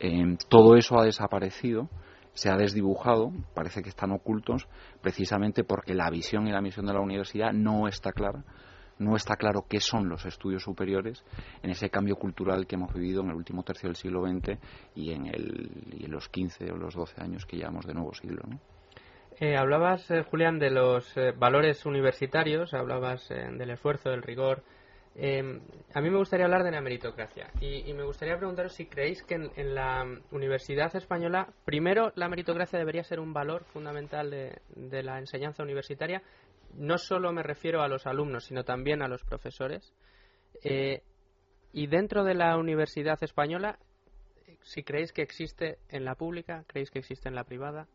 Eh, 0.00 0.36
todo 0.48 0.76
eso 0.76 0.98
ha 0.98 1.04
desaparecido, 1.04 1.88
se 2.34 2.50
ha 2.50 2.56
desdibujado, 2.56 3.32
parece 3.54 3.82
que 3.82 3.88
están 3.88 4.12
ocultos, 4.12 4.68
precisamente 5.00 5.64
porque 5.64 5.94
la 5.94 6.10
visión 6.10 6.46
y 6.46 6.52
la 6.52 6.60
misión 6.60 6.86
de 6.86 6.92
la 6.92 7.00
universidad 7.00 7.52
no 7.52 7.88
está 7.88 8.12
clara, 8.12 8.44
no 8.98 9.16
está 9.16 9.36
claro 9.36 9.66
qué 9.68 9.80
son 9.80 10.08
los 10.08 10.24
estudios 10.26 10.62
superiores 10.62 11.24
en 11.62 11.70
ese 11.70 11.90
cambio 11.90 12.16
cultural 12.16 12.66
que 12.66 12.76
hemos 12.76 12.92
vivido 12.92 13.22
en 13.22 13.30
el 13.30 13.36
último 13.36 13.62
tercio 13.62 13.88
del 13.88 13.96
siglo 13.96 14.22
XX 14.26 14.58
y 14.94 15.12
en, 15.12 15.30
los 16.10 16.28
15 16.28 16.72
o 16.72 16.76
los 16.76 16.94
12 16.94 17.22
años 17.22 17.46
que 17.46 17.56
llevamos 17.56 17.86
de 17.86 17.94
nuevo 17.94 18.12
siglo. 18.14 18.42
Eh, 19.40 19.56
hablabas, 19.56 20.10
eh, 20.10 20.24
Julián, 20.24 20.58
de 20.58 20.70
los 20.70 21.16
eh, 21.16 21.30
valores 21.30 21.86
universitarios, 21.86 22.74
hablabas 22.74 23.28
del 23.28 23.70
esfuerzo, 23.70 24.10
del 24.10 24.22
rigor. 24.22 24.64
a 25.16 26.00
mí 26.00 26.10
me 26.10 26.18
gustaría 26.18 26.46
hablar 26.46 26.64
de 26.64 26.72
la 26.72 26.80
meritocracia 26.80 27.50
y, 27.60 27.92
me 27.92 28.04
gustaría 28.04 28.36
preguntaros 28.36 28.72
si 28.72 28.86
creéis 28.86 29.22
que 29.22 29.34
en, 29.34 29.74
la 29.74 30.04
universidad 30.32 30.94
española, 30.96 31.52
primero, 31.64 32.12
la 32.16 32.28
meritocracia 32.28 32.80
debería 32.80 33.04
ser 33.04 33.20
un 33.20 33.32
valor 33.32 33.64
fundamental 33.64 34.30
de, 34.30 34.60
de 34.74 35.02
la 35.04 35.18
enseñanza 35.18 35.62
universitaria. 35.62 36.22
No 36.74 36.98
solo 36.98 37.32
me 37.32 37.44
refiero 37.44 37.82
a 37.82 37.88
los 37.88 38.06
alumnos, 38.06 38.44
sino 38.44 38.64
también 38.64 39.02
a 39.02 39.08
los 39.08 39.22
profesores. 39.22 39.94
y 41.72 41.86
dentro 41.86 42.24
de 42.24 42.34
la 42.34 42.56
universidad 42.56 43.22
española, 43.22 43.78
si 44.62 44.82
creéis 44.82 45.12
que 45.12 45.22
existe 45.22 45.78
en 45.90 46.04
la 46.04 46.16
pública, 46.16 46.64
creéis 46.66 46.90
que 46.90 46.98
existe 46.98 47.28
en 47.28 47.36
la 47.36 47.44
privada, 47.44 47.86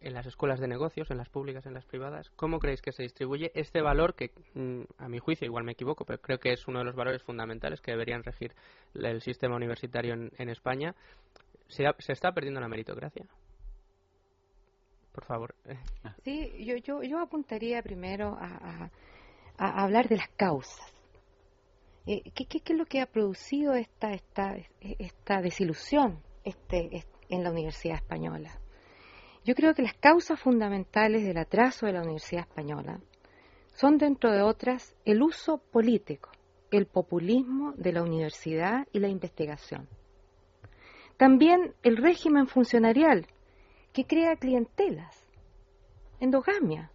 en 0.00 0.14
las 0.14 0.26
escuelas 0.26 0.60
de 0.60 0.68
negocios, 0.68 1.10
en 1.10 1.18
las 1.18 1.28
públicas, 1.28 1.66
en 1.66 1.74
las 1.74 1.84
privadas, 1.84 2.30
¿cómo 2.36 2.58
creéis 2.58 2.80
que 2.80 2.92
se 2.92 3.02
distribuye 3.02 3.52
este 3.54 3.82
valor 3.82 4.14
que, 4.14 4.32
mm, 4.54 4.82
a 4.98 5.08
mi 5.08 5.18
juicio, 5.18 5.46
igual 5.46 5.64
me 5.64 5.72
equivoco, 5.72 6.04
pero 6.04 6.20
creo 6.20 6.38
que 6.38 6.52
es 6.52 6.66
uno 6.68 6.78
de 6.78 6.86
los 6.86 6.96
valores 6.96 7.22
fundamentales 7.22 7.80
que 7.80 7.90
deberían 7.90 8.22
regir 8.22 8.54
el 8.94 9.20
sistema 9.20 9.56
universitario 9.56 10.14
en, 10.14 10.48
España? 10.48 10.94
¿Se, 11.68 11.84
está 12.08 12.32
perdiendo 12.32 12.60
la 12.60 12.68
meritocracia? 12.68 13.26
Por 15.12 15.24
favor. 15.24 15.54
Sí, 16.24 16.64
yo, 16.64 16.76
yo, 16.76 17.02
yo 17.02 17.18
apuntaría 17.18 17.82
primero 17.82 18.36
a, 18.40 18.90
hablar 19.58 20.08
de 20.08 20.16
las 20.16 20.28
causas. 20.30 20.94
Eh, 22.06 22.22
¿qué, 22.34 22.46
qué, 22.46 22.62
es 22.64 22.78
lo 22.78 22.86
que 22.86 23.00
ha 23.00 23.06
producido 23.06 23.74
esta, 23.74 24.12
esta, 24.12 24.56
esta 24.80 25.42
desilusión 25.42 26.22
este, 26.44 27.04
en 27.28 27.44
la 27.44 27.50
Universidad 27.50 27.96
Española? 27.96 28.59
Yo 29.44 29.54
creo 29.54 29.74
que 29.74 29.82
las 29.82 29.94
causas 29.94 30.38
fundamentales 30.38 31.24
del 31.24 31.38
atraso 31.38 31.86
de 31.86 31.92
la 31.92 32.02
Universidad 32.02 32.46
Española 32.46 33.00
son, 33.72 33.96
dentro 33.96 34.30
de 34.30 34.42
otras, 34.42 34.94
el 35.06 35.22
uso 35.22 35.58
político, 35.58 36.30
el 36.70 36.86
populismo 36.86 37.72
de 37.72 37.92
la 37.92 38.02
universidad 38.02 38.86
y 38.92 38.98
la 38.98 39.08
investigación. 39.08 39.88
También 41.16 41.74
el 41.82 41.96
régimen 41.96 42.46
funcionarial, 42.46 43.26
que 43.92 44.04
crea 44.06 44.36
clientelas, 44.36 45.26
endogamia, 46.20 46.90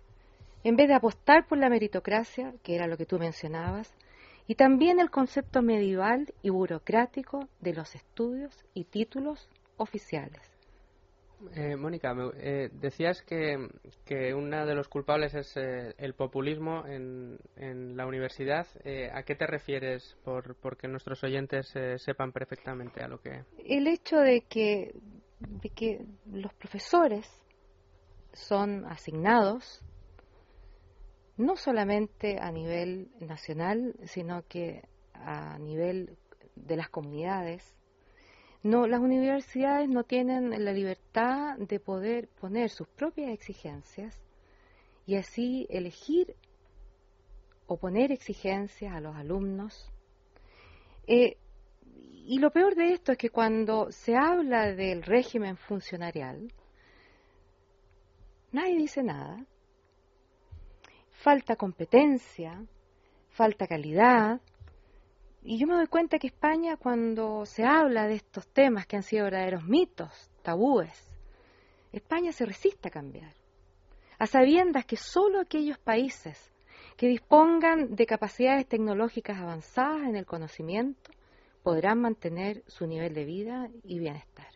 en 0.63 0.75
vez 0.75 0.87
de 0.87 0.95
apostar 0.95 1.47
por 1.47 1.57
la 1.57 1.69
meritocracia, 1.69 2.53
que 2.63 2.75
era 2.75 2.87
lo 2.87 2.97
que 2.97 3.05
tú 3.05 3.19
mencionabas, 3.19 3.93
y 4.47 4.55
también 4.55 4.99
el 4.99 5.09
concepto 5.09 5.63
medieval 5.63 6.33
y 6.43 6.51
burocrático 6.51 7.49
de 7.59 7.73
los 7.73 7.95
estudios 7.95 8.63
y 8.75 8.85
títulos 8.85 9.49
oficiales. 9.77 10.54
Eh, 11.53 11.75
Mónica, 11.75 12.15
eh, 12.37 12.69
decías 12.73 13.21
que, 13.21 13.69
que 14.05 14.33
uno 14.33 14.65
de 14.65 14.75
los 14.75 14.87
culpables 14.87 15.33
es 15.33 15.55
eh, 15.57 15.93
el 15.97 16.13
populismo 16.13 16.85
en, 16.85 17.37
la 17.95 18.05
universidad. 18.05 18.67
Eh, 18.83 19.09
¿A 19.13 19.23
qué 19.23 19.35
te 19.35 19.47
refieres 19.47 20.17
por 20.23 20.55
porque 20.55 20.87
nuestros 20.87 21.23
oyentes 21.23 21.73
sepan 21.97 22.31
perfectamente 22.31 23.03
a 23.03 23.07
lo 23.07 23.19
que? 23.21 23.43
El 23.57 23.87
hecho 23.87 24.17
de 24.17 24.41
que, 24.41 24.93
de 25.39 25.69
que 25.69 26.05
los 26.25 26.53
profesores 26.53 27.27
son 28.33 28.85
asignados 28.85 29.81
no 31.37 31.55
solamente 31.57 32.39
a 32.39 32.51
nivel 32.51 33.09
nacional, 33.19 33.95
sino 34.05 34.43
que 34.47 34.83
a 35.13 35.57
nivel 35.59 36.17
de 36.55 36.77
las 36.77 36.89
comunidades 36.89 37.75
no, 38.65 38.87
las 38.87 38.99
universidades 38.99 39.87
no 39.87 40.05
tienen 40.05 40.65
la 40.65 40.73
libertad 40.73 41.55
de 41.57 41.79
poder 41.79 42.27
poner 42.29 42.71
sus 42.71 42.87
propias 42.87 43.29
exigencias 43.29 44.19
y 45.05 45.17
así 45.17 45.67
elegir 45.69 46.35
o 47.67 47.77
poner 47.77 48.11
exigencias 48.11 48.91
a 48.91 49.01
los 49.01 49.15
alumnos. 49.15 49.91
Eh, 51.05 51.37
y 52.25 52.39
lo 52.39 52.49
peor 52.49 52.73
de 52.73 52.93
esto 52.93 53.11
es 53.11 53.19
que 53.19 53.29
cuando 53.29 53.91
se 53.91 54.15
habla 54.17 54.71
del 54.73 55.03
régimen 55.03 55.57
funcionarial, 55.57 56.51
nadie 58.51 58.77
dice 58.77 59.03
nada. 59.03 59.45
Falta 61.11 61.55
competencia, 61.55 62.65
falta 63.29 63.67
calidad, 63.67 64.41
y 65.47 65.59
yo 65.59 65.67
me 65.67 65.75
doy 65.75 65.85
cuenta 65.85 66.17
que 66.17 66.27
España, 66.27 66.75
cuando 66.75 67.45
se 67.45 67.63
habla 67.63 68.07
de 68.07 68.15
estos 68.15 68.47
temas 68.47 68.87
que 68.87 68.95
han 68.95 69.03
sido 69.03 69.25
verdaderos 69.25 69.63
mitos, 69.63 70.31
tabúes, 70.41 71.11
España 71.93 72.31
se 72.31 72.47
resiste 72.47 72.87
a 72.87 72.91
cambiar, 72.91 73.31
a 74.17 74.25
sabiendas 74.25 74.85
que 74.85 74.97
solo 74.97 75.39
aquellos 75.39 75.77
países 75.77 76.51
que 76.97 77.07
dispongan 77.07 77.95
de 77.95 78.07
capacidades 78.07 78.67
tecnológicas 78.67 79.37
avanzadas 79.37 80.01
en 80.07 80.15
el 80.15 80.25
conocimiento 80.25 81.11
podrán 81.61 82.01
mantener 82.01 82.63
su 82.65 82.87
nivel 82.87 83.13
de 83.13 83.25
vida 83.25 83.69
y 83.83 83.99
bienestar. 83.99 84.47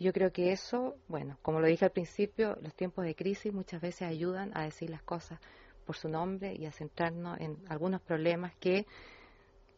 Yo 0.00 0.12
creo 0.12 0.32
que 0.32 0.50
eso, 0.50 0.96
bueno, 1.06 1.38
como 1.42 1.60
lo 1.60 1.68
dije 1.68 1.84
al 1.84 1.92
principio, 1.92 2.58
los 2.60 2.74
tiempos 2.74 3.04
de 3.04 3.14
crisis 3.14 3.52
muchas 3.52 3.80
veces 3.80 4.02
ayudan 4.02 4.50
a 4.56 4.64
decir 4.64 4.90
las 4.90 5.02
cosas 5.02 5.38
por 5.86 5.96
su 5.96 6.08
nombre 6.08 6.54
y 6.54 6.66
a 6.66 6.72
centrarnos 6.72 7.38
en 7.40 7.56
algunos 7.68 8.00
problemas 8.00 8.52
que 8.56 8.86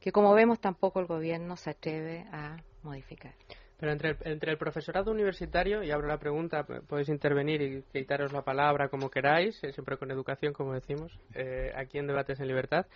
que 0.07 0.13
como 0.13 0.33
vemos 0.35 0.61
tampoco 0.61 1.01
el 1.01 1.07
gobierno 1.07 1.57
se 1.57 1.71
atreve 1.71 2.27
a 2.31 2.59
modificar. 2.85 3.35
Pero 3.77 3.91
entre 3.91 4.17
el, 4.53 4.57
profesorado 4.57 5.11
universitario, 5.11 5.83
y 5.83 5.91
abro 5.91 6.07
la 6.07 6.17
pregunta, 6.17 6.63
podéis 6.63 7.09
intervenir 7.09 7.61
y 7.61 7.83
quitaros 7.93 8.33
la 8.33 8.43
palabra 8.43 8.89
como 8.89 9.11
queráis, 9.11 9.61
eh, 9.65 9.73
siempre 9.73 9.97
con 9.97 10.13
educación, 10.13 10.53
como 10.53 10.75
decimos, 10.75 11.19
eh, 11.35 11.73
aquí 11.75 11.99
en 11.99 12.07
Debates 12.07 12.39
en 12.39 12.47
Libertad. 12.47 12.87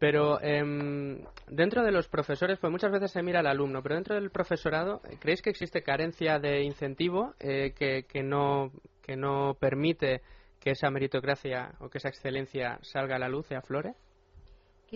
Pero 0.00 0.40
em, 0.42 1.20
dentro 1.46 1.84
de 1.84 1.92
los 1.92 2.08
profesores, 2.08 2.58
pues 2.58 2.72
muchas 2.72 2.90
veces 2.90 3.12
se 3.12 3.22
mira 3.22 3.38
al 3.38 3.46
alumno, 3.46 3.80
pero 3.80 3.94
dentro 3.94 4.16
del 4.16 4.30
profesorado, 4.30 5.02
¿creéis 5.20 5.42
que 5.42 5.50
existe 5.50 5.84
carencia 5.84 6.40
de 6.40 6.64
incentivo 6.64 7.36
eh, 7.38 7.74
que, 7.78 8.06
que, 8.08 8.24
no, 8.24 8.72
que 9.02 9.14
no 9.14 9.54
permite 9.60 10.20
que 10.58 10.72
esa 10.72 10.90
meritocracia 10.90 11.74
o 11.78 11.88
que 11.90 11.98
esa 11.98 12.08
excelencia 12.08 12.80
salga 12.82 13.14
a 13.14 13.20
la 13.20 13.28
luz 13.28 13.46
y 13.52 13.54
aflore? 13.54 13.94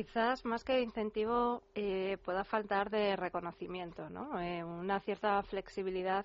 Quizás 0.01 0.47
más 0.47 0.65
que 0.65 0.81
incentivo 0.81 1.63
eh, 1.75 2.17
pueda 2.25 2.43
faltar 2.43 2.89
de 2.89 3.17
reconocimiento, 3.17 4.09
¿no? 4.09 4.41
Eh, 4.41 4.65
una 4.65 4.99
cierta 5.01 5.43
flexibilidad 5.43 6.25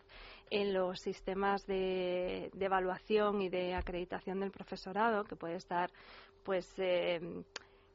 en 0.50 0.74
los 0.74 1.02
sistemas 1.02 1.68
de, 1.68 2.50
evaluación 2.58 3.42
y 3.42 3.50
de 3.50 3.74
acreditación 3.74 4.40
del 4.40 4.52
profesorado, 4.52 5.26
que 5.26 5.36
puede 5.36 5.58
estar, 5.58 5.92
pues, 6.44 6.74
eh, 6.78 7.20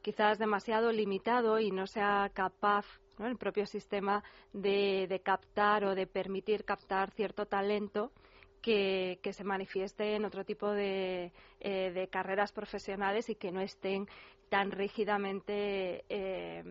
quizás 0.03 0.37
demasiado 0.37 0.91
limitado 0.91 1.59
y 1.59 1.71
no 1.71 1.87
sea 1.87 2.29
capaz 2.31 2.85
el 3.17 3.37
propio 3.37 3.65
sistema 3.65 4.23
de, 4.53 5.19
captar 5.25 5.83
o 5.85 5.95
de 5.95 6.05
permitir 6.05 6.63
captar 6.63 7.09
cierto 7.09 7.47
talento 7.47 8.11
que, 8.61 9.19
se 9.31 9.43
manifieste 9.43 10.15
en 10.15 10.25
otro 10.25 10.45
tipo 10.45 10.69
de, 10.69 11.33
de, 11.59 12.07
carreras 12.11 12.51
profesionales 12.51 13.29
y 13.29 13.35
que 13.35 13.51
no 13.51 13.61
estén 13.61 14.07
tan 14.51 14.69
rígidamente 14.69 16.03
eh, 16.09 16.61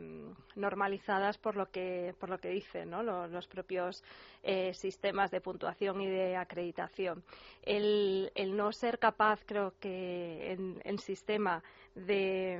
normalizadas 0.55 1.39
por 1.39 1.57
lo 1.57 1.71
que 1.71 2.15
por 2.21 2.29
lo 2.29 2.37
que 2.37 2.51
dicen 2.51 2.91
los, 2.91 3.47
propios 3.47 4.05
eh, 4.43 4.75
sistemas 4.75 5.31
de 5.31 5.41
puntuación 5.41 5.99
y 6.03 6.07
de 6.07 6.37
acreditación. 6.37 7.25
El, 7.63 8.31
no 8.55 8.71
ser 8.73 8.99
capaz 8.99 9.41
creo 9.47 9.73
que 9.81 10.53
en 10.53 10.83
el 10.85 10.99
sistema 10.99 11.63
de, 11.95 12.59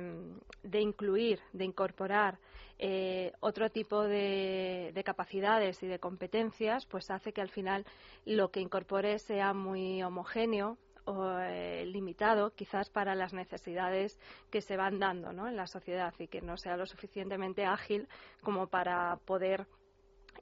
incluir 0.73 1.39
de 1.53 1.65
incorporar 1.65 2.39
eh, 2.79 3.31
otro 3.41 3.69
tipo 3.69 4.01
de, 4.01 4.89
de, 4.91 5.03
capacidades 5.03 5.83
y 5.83 5.87
de 5.87 5.99
competencias 5.99 6.87
pues 6.87 7.11
hace 7.11 7.31
que 7.31 7.41
al 7.41 7.49
final 7.49 7.85
lo 8.25 8.49
que 8.49 8.59
incorpore 8.59 9.19
sea 9.19 9.53
muy 9.53 10.01
homogéneo 10.01 10.79
o, 11.05 11.37
eh, 11.39 11.85
limitado 11.85 12.51
quizás 12.51 12.89
para 12.89 13.15
las 13.15 13.33
necesidades 13.33 14.19
que 14.49 14.61
se 14.61 14.77
van 14.77 14.99
dando 14.99 15.29
en 15.47 15.55
la 15.55 15.67
sociedad 15.67 16.13
y 16.19 16.27
que 16.27 16.41
no 16.41 16.57
sea 16.57 16.77
lo 16.77 16.85
suficientemente 16.85 17.65
ágil 17.65 18.07
como 18.41 18.67
para 18.67 19.17
poder 19.25 19.67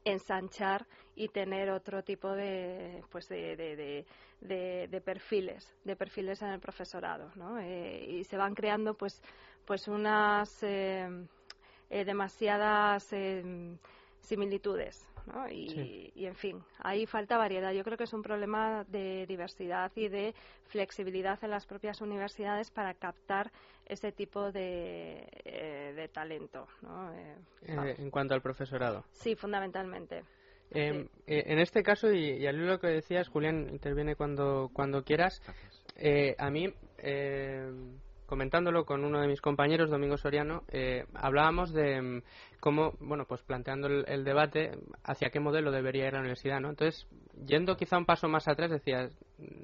ensanchar 0.05 0.85
y 1.15 1.29
tener 1.29 1.69
otro 1.71 2.03
tipo 2.03 2.31
de 2.31 3.03
pues 3.09 3.27
de, 3.27 4.05
de, 4.41 5.01
perfiles 5.01 5.75
de 5.83 5.95
perfiles 5.95 6.41
en 6.41 6.49
el 6.49 6.59
profesorado. 6.59 7.31
Eh, 7.61 8.05
y 8.19 8.23
se 8.23 8.37
van 8.37 8.53
creando 8.53 8.93
pues 8.93 9.21
pues 9.65 9.87
unas 9.87 10.63
eh, 10.63 11.09
demasiadas 11.89 13.13
similitudes. 14.21 15.08
¿No? 15.27 15.49
Y, 15.49 16.11
y, 16.15 16.25
en 16.25 16.35
fin, 16.35 16.63
ahí 16.79 17.05
falta 17.05 17.37
variedad. 17.37 17.71
Yo 17.71 17.83
creo 17.83 17.97
que 17.97 18.03
es 18.03 18.13
un 18.13 18.21
problema 18.21 18.83
de 18.85 19.25
diversidad 19.27 19.91
y 19.95 20.07
de 20.07 20.33
flexibilidad 20.67 21.37
en 21.43 21.51
las 21.51 21.65
propias 21.65 22.01
universidades 22.01 22.71
para 22.71 22.93
captar 22.93 23.51
ese 23.85 24.11
tipo 24.11 24.51
de, 24.51 25.27
eh, 25.45 25.93
de 25.95 26.07
talento. 26.09 26.67
¿no? 26.81 27.13
Eh, 27.13 27.35
eh, 27.63 27.95
en 27.97 28.11
cuanto 28.11 28.33
al 28.33 28.41
profesorado. 28.41 29.05
Sí, 29.11 29.35
fundamentalmente. 29.35 30.23
Eh, 30.71 31.07
en 31.25 31.59
este 31.59 31.81
caso, 31.81 32.11
y, 32.11 32.31
y, 32.33 32.47
al 32.47 32.65
lo 32.65 32.79
que 32.79 32.87
decías, 32.87 33.27
Julián, 33.27 33.67
interviene 33.71 34.15
cuando, 34.15 34.69
cuando 34.73 35.03
quieras. 35.03 35.41
Eh, 35.95 36.35
a 36.37 36.49
mí, 36.49 36.71
eh, 36.99 37.69
comentándolo 38.29 38.85
con 38.85 39.03
uno 39.03 39.19
de 39.19 39.27
mis 39.27 39.41
compañeros, 39.41 39.89
Domingo 39.89 40.15
Soriano, 40.15 40.63
hablábamos 41.15 41.73
de 41.73 41.99
mm, 41.99 42.21
cómo, 42.59 42.93
bueno, 42.99 43.25
pues 43.27 43.41
planteando 43.41 43.87
el, 43.87 44.23
debate 44.23 44.71
hacia 45.03 45.31
qué 45.31 45.39
modelo 45.39 45.71
debería 45.71 46.05
ir 46.07 46.13
la 46.13 46.19
universidad, 46.19 46.59
¿no? 46.59 46.69
Entonces, 46.69 47.07
yendo 47.43 47.75
quizá 47.75 47.97
un 47.97 48.05
paso 48.05 48.27
más 48.29 48.47
atrás, 48.47 48.69
decías, 48.69 49.17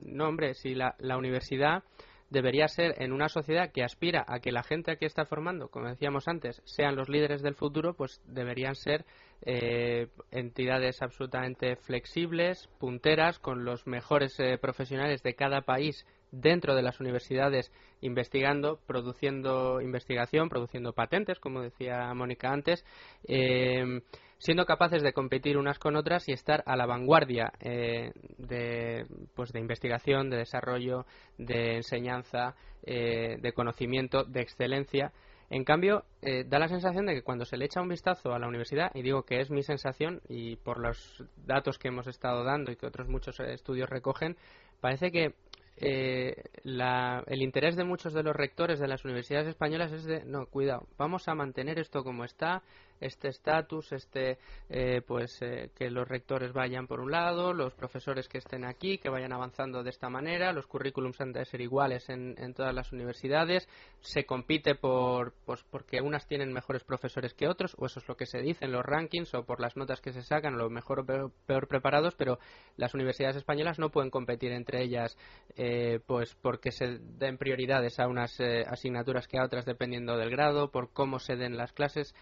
no, 0.04 0.28
hombre, 0.28 0.56
si 0.56 0.74
la, 0.74 0.96
la 0.98 1.16
universidad 1.16 1.84
debería 2.30 2.68
ser 2.68 2.96
en 3.02 3.14
una 3.14 3.30
sociedad 3.30 3.72
que 3.72 3.84
aspira 3.84 4.26
a 4.28 4.40
que 4.40 4.52
la 4.52 4.64
gente 4.64 4.98
que 4.98 5.06
está 5.06 5.26
formando, 5.26 5.70
como 5.70 5.88
decíamos 5.88 6.28
antes, 6.28 6.62
sean 6.66 6.96
los 6.96 7.08
líderes 7.08 7.42
del 7.42 7.56
futuro, 7.56 7.94
pues 7.94 8.20
deberían 8.26 8.76
ser 8.76 9.06
eh, 9.44 10.08
entidades 10.32 11.02
absolutamente 11.02 11.76
flexibles, 11.76 12.68
punteras, 12.80 13.38
con 13.40 13.64
los 13.64 13.86
mejores 13.86 14.40
eh, 14.40 14.58
profesionales 14.58 15.22
de 15.22 15.36
cada 15.36 15.62
país 15.62 16.06
dentro 16.42 16.76
de 16.76 16.82
las 16.82 17.00
universidades 17.00 17.72
investigando, 18.02 18.80
produciendo 18.86 19.82
investigación, 19.82 20.50
produciendo 20.50 20.94
patentes, 20.94 21.40
como 21.40 21.62
decía 21.62 22.14
Mónica 22.14 22.52
antes, 22.52 22.86
eh, 23.28 24.02
siendo 24.38 24.66
capaces 24.66 25.02
de 25.02 25.14
competir 25.14 25.58
unas 25.58 25.80
con 25.80 25.96
otras 25.96 26.28
y 26.28 26.34
estar 26.34 26.64
a 26.66 26.76
la 26.76 26.86
vanguardia 26.86 27.54
eh, 27.60 28.12
de, 28.38 29.06
pues, 29.34 29.52
de 29.52 29.60
investigación, 29.60 30.30
de 30.30 30.38
desarrollo, 30.38 31.06
de 31.38 31.78
enseñanza, 31.78 32.56
eh, 32.84 33.38
de 33.42 33.54
conocimiento, 33.54 34.24
de 34.24 34.42
excelencia. 34.42 35.12
En 35.50 35.64
cambio, 35.64 36.06
eh, 36.22 36.44
da 36.44 36.58
la 36.58 36.68
sensación 36.68 37.06
de 37.06 37.14
que 37.14 37.22
cuando 37.22 37.46
se 37.46 37.56
le 37.56 37.66
echa 37.66 37.82
un 37.82 37.90
vistazo 37.90 38.34
a 38.34 38.40
la 38.40 38.48
universidad, 38.48 38.92
y 38.96 39.04
digo 39.04 39.24
que 39.24 39.42
es 39.42 39.52
mi 39.52 39.62
sensación, 39.62 40.22
y 40.28 40.56
por 40.58 40.80
los 40.80 41.24
datos 41.46 41.78
que 41.78 41.90
hemos 41.90 42.08
estado 42.08 42.44
dando 42.44 42.72
y 42.72 42.76
que 42.76 42.88
otros 42.88 43.08
muchos 43.08 43.40
estudios 43.40 43.90
recogen, 43.90 44.38
parece 44.82 45.12
que 45.12 45.36
eh, 45.78 46.42
el 46.64 47.42
interés 47.42 47.76
de 47.76 47.84
muchos 47.84 48.14
de 48.14 48.24
los 48.24 48.36
rectores 48.36 48.80
de 48.80 48.88
las 48.88 49.04
universidades 49.04 49.48
españolas 49.48 49.92
es 49.92 50.06
de 50.06 50.24
no 50.24 50.46
cuidado 50.46 50.88
vamos 50.98 51.28
a 51.28 51.36
mantener 51.36 51.80
esto 51.80 52.04
como 52.04 52.24
está 52.24 52.64
este 53.00 53.30
estatus 53.30 53.92
este 53.92 54.38
eh, 54.70 55.02
pues 55.06 55.42
eh, 55.42 55.72
que 55.76 55.90
los 55.90 56.08
rectores 56.08 56.54
vayan 56.54 56.88
por 56.88 57.00
un 57.00 57.12
lado 57.12 57.54
los 57.54 57.74
profesores 57.74 58.28
que 58.28 58.38
estén 58.38 58.66
aquí 58.66 58.98
que 58.98 59.10
vayan 59.10 59.34
avanzando 59.34 59.84
de 59.84 59.90
esta 59.90 60.10
manera 60.10 60.54
los 60.54 60.68
currículums 60.68 61.20
han 61.22 61.34
de 61.34 61.46
ser 61.46 61.62
iguales 61.62 62.10
en, 62.10 62.36
todas 62.54 62.74
las 62.74 62.92
universidades 62.92 63.68
se 64.00 64.26
compite 64.26 64.76
por 64.76 65.34
pues 65.46 65.64
porque 65.70 66.02
unas 66.02 66.28
tienen 66.28 66.54
mejores 66.54 66.84
profesores 66.84 67.34
que 67.34 67.48
otros 67.48 67.76
o 67.78 67.86
eso 67.86 68.00
es 68.00 68.08
lo 68.08 68.16
que 68.16 68.26
se 68.26 68.40
dice 68.40 68.66
en 68.66 68.72
los 68.72 68.86
rankings 68.86 69.34
o 69.34 69.46
por 69.46 69.60
las 69.60 69.76
notas 69.76 70.02
que 70.02 70.14
se 70.14 70.22
sacan 70.22 70.58
lo 70.58 70.70
mejor 70.70 71.00
o 71.00 71.06
peor, 71.46 71.68
preparados 71.68 72.16
pero 72.16 72.40
las 72.78 72.94
universidades 72.94 73.36
españolas 73.36 73.80
no 73.80 73.90
pueden 73.90 74.12
competir 74.12 74.52
entre 74.52 74.84
ellas 74.84 75.18
eh, 75.56 76.00
pues 76.06 76.36
porque 76.42 76.72
se 76.72 77.00
den 77.00 77.38
prioridades 77.38 78.00
a 78.00 78.08
unas 78.08 78.40
eh, 78.40 78.64
asignaturas 78.68 79.28
que 79.28 79.38
a 79.38 79.44
otras 79.44 79.66
dependiendo 79.66 80.18
del 80.18 80.30
grado, 80.30 80.72
por 80.72 80.92
cómo 80.92 81.20
se 81.20 81.36
den 81.36 81.58
las 81.58 81.74
clases. 81.74 82.14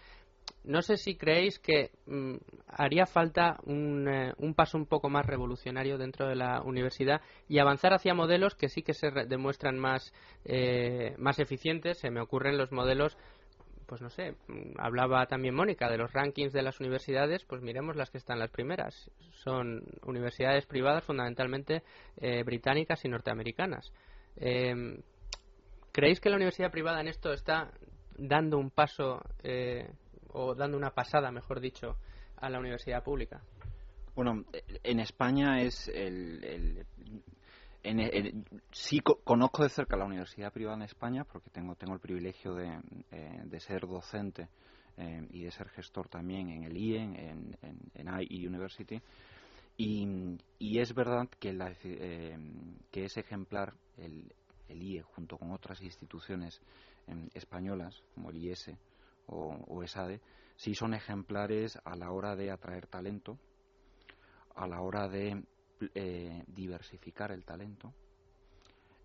No 0.64 0.82
sé 0.82 0.96
si 0.96 1.16
creéis 1.16 1.58
que 1.58 1.90
mm, 2.06 2.36
haría 2.68 3.06
falta 3.06 3.58
un, 3.64 4.08
eh, 4.08 4.32
un, 4.38 4.54
paso 4.54 4.78
un 4.78 4.86
poco 4.86 5.08
más 5.08 5.26
revolucionario 5.26 5.98
dentro 5.98 6.26
de 6.26 6.34
la 6.34 6.62
universidad 6.62 7.20
y 7.48 7.58
avanzar 7.58 7.92
hacia 7.92 8.14
modelos 8.14 8.54
que 8.54 8.68
sí 8.68 8.82
que 8.82 8.94
se 8.94 9.10
demuestran 9.10 9.78
más, 9.78 10.12
más 11.18 11.38
eficientes. 11.38 11.98
Se 11.98 12.10
me 12.10 12.20
ocurren 12.20 12.58
los 12.58 12.72
modelos 12.72 13.16
pues 13.86 14.00
no 14.00 14.10
sé, 14.10 14.34
hablaba 14.78 15.26
también 15.26 15.54
Mónica 15.54 15.88
de 15.88 15.98
los 15.98 16.12
rankings 16.12 16.52
de 16.52 16.62
las 16.62 16.80
universidades, 16.80 17.44
pues 17.44 17.62
miremos 17.62 17.96
las 17.96 18.10
que 18.10 18.18
están 18.18 18.38
las 18.38 18.50
primeras. 18.50 19.10
Son 19.32 19.82
universidades 20.04 20.66
privadas 20.66 21.04
fundamentalmente 21.04 21.82
eh, 22.16 22.42
británicas 22.44 23.04
y 23.04 23.08
norteamericanas. 23.08 23.92
Em, 24.36 24.98
¿Creéis 25.92 26.20
que 26.20 26.30
la 26.30 26.36
universidad 26.36 26.70
privada 26.70 27.00
en 27.00 27.08
esto 27.08 27.32
está 27.32 27.70
dando 28.16 28.58
un 28.58 28.70
paso 28.70 29.20
eh, 29.42 29.88
o 30.34 30.54
dando 30.54 30.76
una 30.76 30.90
pasada, 30.90 31.30
mejor 31.30 31.60
dicho, 31.60 31.96
a 32.36 32.50
la 32.50 32.58
universidad 32.58 33.02
pública? 33.02 33.40
Bueno, 34.14 34.44
en 34.82 35.00
España 35.00 35.60
es 35.62 35.88
el, 35.88 36.86
sí 38.70 39.00
conozco 39.00 39.62
de 39.62 39.68
cerca 39.68 39.96
la 39.96 40.04
universidad 40.04 40.52
privada 40.52 40.76
en 40.76 40.82
España 40.82 41.24
porque 41.24 41.50
tengo, 41.50 41.74
tengo 41.74 41.94
el 41.94 42.00
privilegio 42.00 42.54
de, 42.54 42.78
eh, 43.10 43.60
ser 43.60 43.86
docente 43.86 44.48
eh, 44.96 45.26
y 45.30 45.42
de 45.42 45.50
ser 45.50 45.68
gestor 45.70 46.08
también 46.08 46.48
en 46.50 46.64
el 46.64 46.76
IE, 46.76 47.02
en, 47.02 47.56
en, 47.94 48.08
IE 48.20 48.48
University. 48.48 49.00
Y, 49.76 50.78
es 50.78 50.94
verdad 50.94 51.28
que, 51.40 51.52
la, 51.52 51.74
eh, 51.82 52.38
que 52.90 53.04
es 53.06 53.16
ejemplar 53.16 53.74
el, 53.96 54.32
el, 54.68 54.82
IE 54.82 55.02
junto 55.02 55.36
con 55.36 55.50
otras 55.50 55.82
instituciones 55.82 56.60
españolas 57.34 58.02
como 58.14 58.30
el 58.30 58.38
IES 58.38 58.70
o, 59.26 59.56
o 59.66 59.82
ESADE, 59.82 60.20
sí 60.56 60.74
son 60.74 60.94
ejemplares 60.94 61.78
a 61.84 61.96
la 61.96 62.10
hora 62.10 62.36
de 62.36 62.50
atraer 62.50 62.86
talento, 62.86 63.38
a 64.54 64.66
la 64.66 64.80
hora 64.80 65.08
de 65.08 65.42
eh, 65.94 66.44
diversificar 66.46 67.32
el 67.32 67.44
talento 67.44 67.92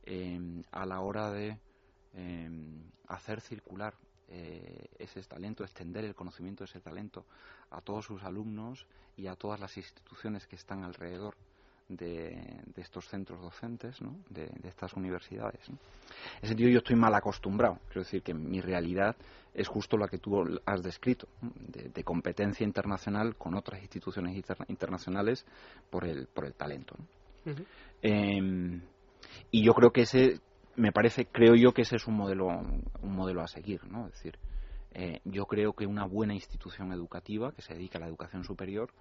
em, 0.03 0.63
a 0.71 0.85
la 0.85 1.01
hora 1.01 1.31
de 1.31 1.57
em, 2.13 2.83
hacer 3.07 3.41
circular 3.41 3.95
eh, 4.27 4.89
ese 4.99 5.21
talento, 5.23 5.63
extender 5.63 6.05
el 6.05 6.13
conocimiento 6.13 6.63
de 6.63 6.69
ese 6.69 6.81
talento 6.81 7.25
a 7.71 7.81
todos 7.81 8.05
sus 8.05 8.23
alumnos 8.23 8.85
y 9.17 9.27
a 9.27 9.35
todas 9.35 9.59
las 9.59 9.75
instituciones 9.77 10.45
que 10.45 10.55
están 10.55 10.83
alrededor 10.83 11.35
de, 11.89 12.61
estos 12.77 13.07
centros 13.09 13.41
docentes, 13.41 13.97
de, 14.29 14.49
estas 14.63 14.93
universidades. 14.93 15.67
En 15.67 15.77
ese 16.37 16.47
sentido 16.49 16.69
yo 16.69 16.77
estoy 16.77 16.95
mal 16.95 17.13
acostumbrado, 17.13 17.79
quiero 17.87 18.01
decir 18.01 18.21
que 18.21 18.33
mi 18.33 18.61
realidad 18.61 19.15
es 19.53 19.67
justo 19.67 19.97
la 19.97 20.07
que 20.07 20.19
tú 20.19 20.41
has 20.65 20.83
descrito, 20.83 21.27
de, 21.41 22.03
competencia 22.03 22.63
internacional 22.63 23.35
con 23.35 23.55
otras 23.55 23.81
instituciones 23.81 24.41
internacionales 24.67 25.45
por 25.89 26.05
el, 26.05 26.27
por 26.27 26.45
el 26.45 26.53
talento. 26.53 26.95
Em, 28.01 28.81
y 29.51 29.63
yo 29.63 29.73
creo 29.73 29.91
que 29.91 30.01
ese, 30.01 30.39
me 30.75 30.91
parece, 30.91 31.25
creo 31.25 31.55
yo 31.55 31.73
que 31.73 31.81
ese 31.81 31.95
es 31.95 32.07
un 32.07 32.15
modelo, 32.15 32.47
un 32.47 33.15
modelo 33.15 33.41
a 33.41 33.47
seguir, 33.47 33.83
¿no? 33.85 34.07
Es 34.07 34.13
decir, 34.13 34.37
eh, 34.91 35.19
yo 35.25 35.45
creo 35.45 35.73
que 35.73 35.85
una 35.85 36.05
buena 36.05 36.33
institución 36.33 36.91
educativa 36.93 37.51
que 37.51 37.61
se 37.61 37.73
dedica 37.73 37.97
a 37.97 38.01
la 38.01 38.07
educación 38.07 38.43
superior 38.43 38.91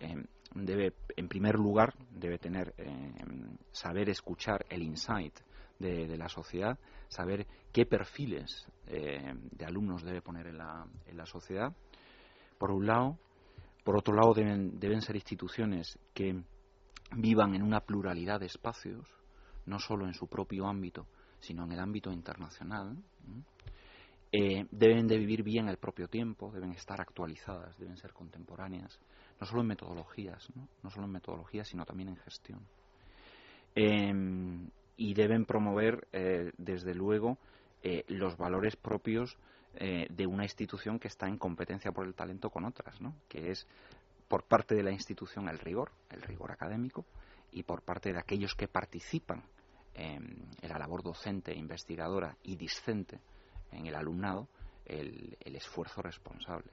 Em, 0.00 0.24
debe, 0.54 0.94
en 1.16 1.28
primer 1.28 1.54
lugar, 1.54 1.94
debe 2.10 2.38
tener, 2.38 2.74
em, 2.78 3.56
saber 3.72 4.08
escuchar 4.08 4.64
el 4.68 4.82
insight 4.82 5.34
de, 5.78 6.16
la 6.16 6.28
sociedad, 6.28 6.78
saber 7.08 7.46
qué 7.72 7.84
perfiles 7.84 8.66
em, 8.86 9.48
de 9.50 9.64
alumnos 9.64 10.02
debe 10.02 10.22
poner 10.22 10.46
en 10.46 10.58
la, 10.58 10.86
en 11.06 11.16
la 11.16 11.26
sociedad, 11.26 11.74
por 12.58 12.70
un 12.70 12.86
lado. 12.86 13.18
Por 13.82 13.98
otro 13.98 14.14
lado, 14.14 14.32
deben, 14.32 14.78
deben 14.80 15.02
ser 15.02 15.16
instituciones 15.16 15.98
que 16.14 16.42
vivan 17.16 17.54
en 17.54 17.62
una 17.62 17.80
pluralidad 17.80 18.40
de 18.40 18.46
espacios, 18.46 19.06
no 19.66 19.78
solo 19.78 20.06
en 20.06 20.14
su 20.14 20.26
propio 20.26 20.66
ámbito, 20.66 21.06
sino 21.40 21.64
en 21.64 21.72
el 21.72 21.80
ámbito 21.80 22.10
internacional. 22.10 22.96
Eh, 24.32 24.66
deben 24.70 25.06
de 25.06 25.16
vivir 25.16 25.42
bien 25.42 25.68
el 25.68 25.76
propio 25.76 26.08
tiempo, 26.08 26.50
deben 26.50 26.72
estar 26.72 27.00
actualizadas, 27.00 27.78
deben 27.78 27.96
ser 27.96 28.12
contemporáneas, 28.12 28.98
no 29.40 29.46
solo 29.46 29.62
en 29.62 29.68
metodologías, 29.68 30.48
no, 30.82 30.90
solo 30.90 31.06
en 31.06 31.12
metodologías, 31.12 31.68
sino 31.68 31.84
también 31.84 32.10
en 32.10 32.16
gestión. 32.16 32.60
Em, 33.74 34.68
y 34.96 35.14
deben 35.14 35.44
promover, 35.44 36.06
eh, 36.12 36.52
desde 36.56 36.94
luego, 36.94 37.38
eh, 37.82 38.04
los 38.08 38.36
valores 38.36 38.76
propios 38.76 39.36
de 39.76 40.24
una 40.28 40.44
institución 40.44 41.00
que 41.00 41.08
está 41.08 41.26
en 41.26 41.36
competencia 41.36 41.90
por 41.90 42.06
el 42.06 42.14
talento 42.14 42.48
con 42.48 42.64
otras, 42.64 43.00
¿no? 43.00 43.16
que 43.28 43.50
es 43.50 43.66
por 44.28 44.44
parte 44.44 44.76
de 44.76 44.84
la 44.84 44.92
institución 44.92 45.48
el 45.48 45.58
rigor, 45.58 45.90
el 46.10 46.22
rigor 46.22 46.52
académico, 46.52 47.04
y 47.50 47.64
por 47.64 47.82
parte 47.82 48.12
de 48.12 48.20
aquellos 48.20 48.54
que 48.54 48.68
participan 48.68 49.42
en 49.94 50.48
la 50.62 50.78
labor 50.78 51.02
docente, 51.02 51.54
investigadora 51.54 52.36
y 52.42 52.56
discente 52.56 53.20
en 53.70 53.86
el 53.86 53.94
alumnado 53.94 54.48
el, 54.84 55.36
esfuerzo 55.40 56.02
responsable. 56.02 56.70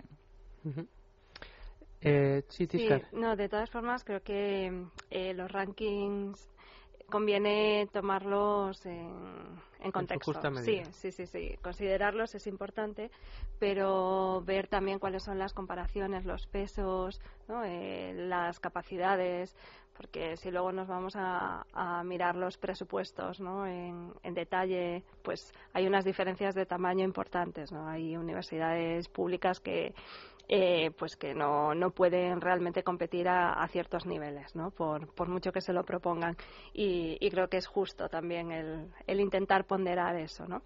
Eh, 2.01 2.43
sí, 2.49 2.67
no, 3.11 3.35
de 3.35 3.47
todas 3.47 3.69
formas 3.69 4.03
creo 4.03 4.23
que 4.23 4.85
eh, 5.11 5.33
los 5.33 5.51
rankings 5.51 6.51
conviene 7.11 7.87
tomarlos 7.91 8.83
en, 8.85 9.11
en 9.81 9.91
contexto. 9.91 10.33
sí, 10.63 10.81
sí, 10.91 11.11
sí, 11.11 11.27
sí. 11.27 11.57
Considerarlos 11.61 12.33
es 12.33 12.47
importante, 12.47 13.11
pero 13.59 14.41
ver 14.45 14.67
también 14.67 14.97
cuáles 14.97 15.23
son 15.23 15.37
las 15.37 15.53
comparaciones, 15.53 16.25
los 16.25 16.47
pesos, 16.47 17.21
eh, 17.65 18.13
las 18.15 18.59
capacidades, 18.59 19.55
porque 19.95 20.37
si 20.37 20.49
luego 20.49 20.71
nos 20.71 20.87
vamos 20.87 21.13
a, 21.15 21.65
mirar 22.05 22.35
los 22.35 22.57
presupuestos 22.57 23.39
¿no? 23.39 23.67
en, 23.67 24.33
detalle, 24.33 25.03
pues 25.21 25.53
hay 25.73 25.85
unas 25.85 26.05
diferencias 26.05 26.55
de 26.55 26.65
tamaño 26.65 27.03
importantes. 27.03 27.71
¿no? 27.71 27.87
Hay 27.87 28.17
universidades 28.17 29.07
públicas 29.09 29.59
que 29.59 29.93
eh, 30.53 30.91
pues 30.99 31.15
que 31.15 31.33
no, 31.33 31.73
no 31.73 31.91
pueden 31.91 32.41
realmente 32.41 32.83
competir 32.83 33.29
a, 33.29 33.65
ciertos 33.69 34.05
niveles, 34.05 34.53
¿no? 34.53 34.69
por, 34.71 35.07
por 35.13 35.29
mucho 35.29 35.53
que 35.53 35.61
se 35.61 35.71
lo 35.71 35.85
propongan. 35.85 36.35
Y, 36.73 37.17
creo 37.29 37.47
que 37.47 37.55
es 37.55 37.67
justo 37.67 38.09
también 38.09 38.51
el, 38.51 38.91
el 39.07 39.21
intentar 39.21 39.63
ponderar 39.63 40.17
eso. 40.17 40.45
¿no? 40.45 40.61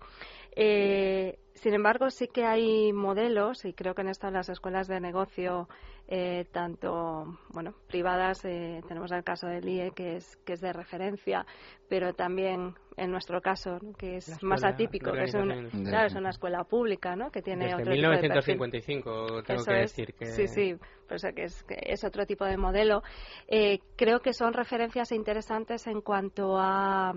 Eh, 0.56 1.38
sin 1.54 1.74
embargo, 1.74 2.10
sí 2.10 2.28
que 2.28 2.46
hay 2.46 2.92
modelos, 2.94 3.66
y 3.66 3.74
creo 3.74 3.96
que 3.96 4.02
en 4.02 4.10
esto 4.10 4.30
las 4.30 4.50
escuelas 4.50 4.88
de 4.88 5.00
negocio, 5.00 5.68
eh, 6.08 6.46
tanto 6.52 7.40
bueno, 7.50 7.74
privadas, 7.88 8.44
eh, 8.46 8.82
tenemos 8.88 9.12
el 9.12 9.24
caso 9.24 9.48
del 9.48 9.68
IE, 9.68 9.92
que 9.92 10.18
es, 10.18 10.38
que 10.46 10.54
es 10.54 10.62
de 10.62 10.74
referencia, 10.74 11.46
pero 11.90 12.14
también 12.14 12.76
en 12.98 13.12
nuestro 13.12 13.42
caso, 13.42 13.80
que 13.98 14.18
es 14.18 14.42
más 14.44 14.64
atípico, 14.64 15.12
que 15.12 15.24
es, 15.24 15.32
claro, 15.32 16.08
es 16.08 16.16
una 16.16 16.30
escuela 16.30 16.64
pública, 16.64 17.16
¿no? 17.16 17.32
que 17.32 17.42
tiene 17.42 17.66
Desde 17.66 17.82
otro 17.82 17.92
1955, 17.92 19.44
tengo 19.44 19.66
que 19.66 19.74
decir 19.74 20.14
que... 20.14 20.26
Sí, 20.28 20.48
sí, 20.48 20.76
pues 21.08 21.26
que 21.36 21.44
es, 21.44 21.64
que 21.64 21.78
es 21.82 22.04
otro 22.04 22.26
tipo 22.26 22.46
de 22.46 22.58
modelo. 22.58 23.04
Eh, 23.48 23.80
creo 23.96 24.20
que 24.20 24.34
son 24.34 24.54
referencias 24.54 25.12
interesantes 25.12 25.88
en 25.88 26.02
cuanto 26.02 26.58
a 26.58 27.14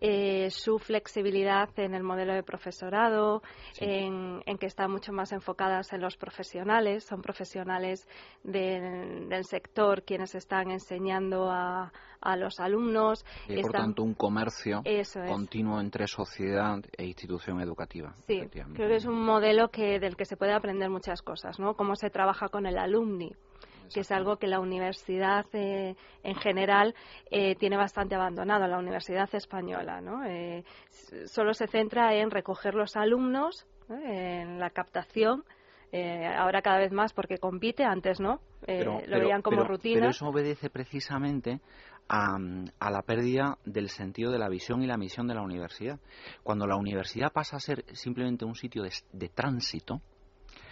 eh, 0.00 0.50
su 0.50 0.78
flexibilidad 0.78 1.68
en 1.78 1.94
el 1.94 2.02
modelo 2.02 2.32
de 2.34 2.42
profesorado, 2.42 3.42
en, 3.80 4.42
que 4.58 4.66
están 4.66 4.90
mucho 4.90 5.12
más 5.12 5.32
enfocadas 5.32 5.92
en 5.92 6.00
los 6.00 6.16
profesionales, 6.16 7.04
son 7.04 7.22
profesionales 7.22 8.06
del 8.42 9.44
sector 9.44 10.02
quienes 10.02 10.34
están 10.34 10.70
enseñando 10.70 11.50
a, 11.50 11.90
los 12.36 12.60
alumnos. 12.60 13.24
Y 13.48 13.60
por 13.62 13.72
tanto, 13.72 14.02
un 14.02 14.14
comercio 14.14 14.82
continuo 15.28 15.80
entre 15.80 16.06
sociedad 16.06 16.78
e 16.96 17.06
institución 17.06 17.60
educativa. 17.60 18.14
Sí, 18.26 18.42
creo 18.50 18.88
que 18.88 18.96
es 18.96 19.06
un 19.06 19.24
modelo 19.24 19.68
que, 19.68 19.98
del 19.98 20.16
que 20.16 20.24
se 20.24 20.36
puede 20.36 20.52
aprender 20.52 20.90
muchas 20.90 21.22
cosas, 21.22 21.58
¿no? 21.58 21.74
Cómo 21.74 21.94
se 21.94 22.10
trabaja 22.10 22.48
con 22.48 22.66
el 22.66 22.76
alumni 22.76 23.32
que 23.92 24.00
es 24.00 24.10
algo 24.10 24.36
que 24.36 24.46
la 24.46 24.60
universidad 24.60 25.46
eh, 25.52 25.94
en 26.22 26.34
general 26.36 26.94
eh, 27.30 27.54
tiene 27.56 27.76
bastante 27.76 28.14
abandonado, 28.14 28.66
la 28.66 28.78
universidad 28.78 29.28
española. 29.34 30.00
¿no? 30.00 30.24
Eh, 30.24 30.64
solo 31.26 31.54
se 31.54 31.66
centra 31.66 32.14
en 32.14 32.30
recoger 32.30 32.74
los 32.74 32.96
alumnos, 32.96 33.66
en 33.88 34.58
la 34.58 34.70
captación. 34.70 35.44
ahora 36.36 36.60
cada 36.60 36.78
vez 36.78 36.92
más 36.92 37.12
porque 37.12 37.38
compite, 37.38 37.84
antes 37.84 38.20
no, 38.20 38.40
lo 38.66 39.20
veían 39.20 39.42
como 39.42 39.64
rutina. 39.64 40.00
Pero 40.00 40.10
eso 40.10 40.26
obedece 40.26 40.68
precisamente 40.68 41.60
a, 42.08 42.38
a, 42.78 42.90
la 42.90 43.02
pérdida 43.02 43.58
del 43.64 43.88
sentido 43.88 44.32
de 44.32 44.38
la 44.38 44.48
visión 44.48 44.82
y 44.82 44.86
la 44.86 44.96
misión 44.96 45.26
de 45.26 45.34
la 45.34 45.42
universidad. 45.42 45.98
Cuando 46.42 46.66
la 46.66 46.76
universidad 46.76 47.32
pasa 47.32 47.56
a 47.56 47.60
ser 47.60 47.84
simplemente 47.92 48.44
un 48.44 48.54
sitio 48.54 48.82
de, 48.82 49.28
tránsito, 49.28 50.00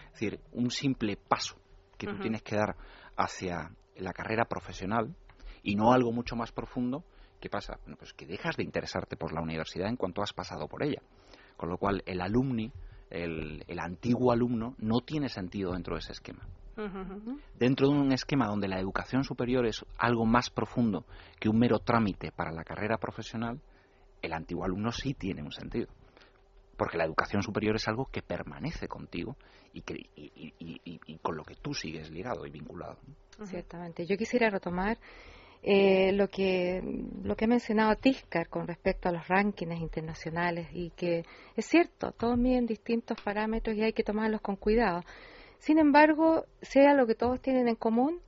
es 0.07 0.13
decir, 0.13 0.41
un 0.53 0.71
simple 0.71 1.17
paso 1.17 1.57
que 1.99 2.07
tú 2.07 2.19
tienes 2.19 2.43
que 2.43 2.57
dar 2.57 2.77
hacia 3.17 3.71
la 3.97 4.13
carrera 4.13 4.45
profesional 4.45 5.15
y 5.63 5.75
no 5.75 5.93
algo 5.93 6.13
mucho 6.13 6.37
más 6.37 6.53
profundo, 6.53 7.05
¿qué 7.41 7.49
pasa? 7.49 7.79
Bueno, 7.83 7.97
pues 7.99 8.13
que 8.13 8.27
dejas 8.27 8.57
de 8.57 8.63
interesarte 8.63 9.17
por 9.17 9.33
la 9.33 9.41
universidad 9.41 9.89
en 9.89 9.97
cuanto 9.97 10.23
has 10.23 10.33
pasado 10.33 10.69
por 10.69 10.83
ella. 10.83 11.03
Con 11.57 11.71
lo 11.71 11.79
cual, 11.79 12.03
el 12.07 12.21
alumni, 12.21 12.71
el, 13.11 13.65
antiguo 13.79 14.33
alumno, 14.33 14.75
no 14.79 15.01
tiene 15.01 15.29
sentido 15.29 15.73
dentro 15.73 15.95
de 15.95 16.01
ese 16.01 16.13
esquema. 16.13 16.47
Dentro 17.59 17.89
de 17.89 17.95
un 17.95 18.13
esquema 18.13 18.49
donde 18.49 18.69
la 18.69 18.79
educación 18.79 19.25
superior 19.25 19.65
es 19.65 19.83
algo 19.97 20.27
más 20.27 20.51
profundo 20.51 21.07
que 21.41 21.49
un 21.49 21.59
mero 21.59 21.79
trámite 21.79 22.33
para 22.33 22.53
la 22.53 22.65
carrera 22.65 22.99
profesional, 22.99 23.61
el 24.21 24.33
antiguo 24.35 24.65
alumno 24.65 24.93
sí 24.93 25.15
tiene 25.15 25.43
un 25.43 25.53
sentido 25.53 25.89
porque 26.77 26.99
la 26.99 27.05
educación 27.05 27.43
superior 27.43 27.77
es 27.77 27.89
algo 27.89 28.07
que 28.07 28.23
permanece 28.23 28.89
contigo 28.89 29.37
y, 29.73 29.83
que, 29.83 29.95
y, 30.15 31.19
con 31.23 31.37
lo 31.37 31.45
que 31.45 31.55
tú 31.55 31.75
sigues 31.75 32.11
ligado 32.11 32.47
y 32.47 32.51
vinculado. 32.51 32.99
Ciertamente. 33.45 34.07
Yo 34.07 34.17
quisiera 34.17 34.51
retomar 34.51 34.99
eh, 35.62 36.12
lo 36.12 36.29
que 36.29 36.81
lo 37.23 37.35
que 37.35 37.47
ha 37.47 37.49
mencionado 37.49 37.97
Tiscar 37.97 38.49
con 38.49 38.67
respecto 38.67 39.09
a 39.09 39.12
los 39.12 39.27
rankings 39.27 39.81
internacionales 39.81 40.69
y 40.73 40.91
que 40.91 41.25
es 41.57 41.67
cierto, 41.67 42.12
todos 42.12 42.39
miden 42.39 42.67
distintos 42.67 43.21
parámetros 43.21 43.77
y 43.77 43.83
hay 43.83 43.93
que 43.93 44.05
tomarlos 44.05 44.41
con 44.41 44.57
cuidado. 44.57 45.03
Sin 45.59 45.79
embargo, 45.79 46.45
sea 46.62 46.95
lo 46.95 47.07
que 47.07 47.15
todos 47.15 47.41
tienen 47.41 47.69
en 47.69 47.77
común, 47.77 48.21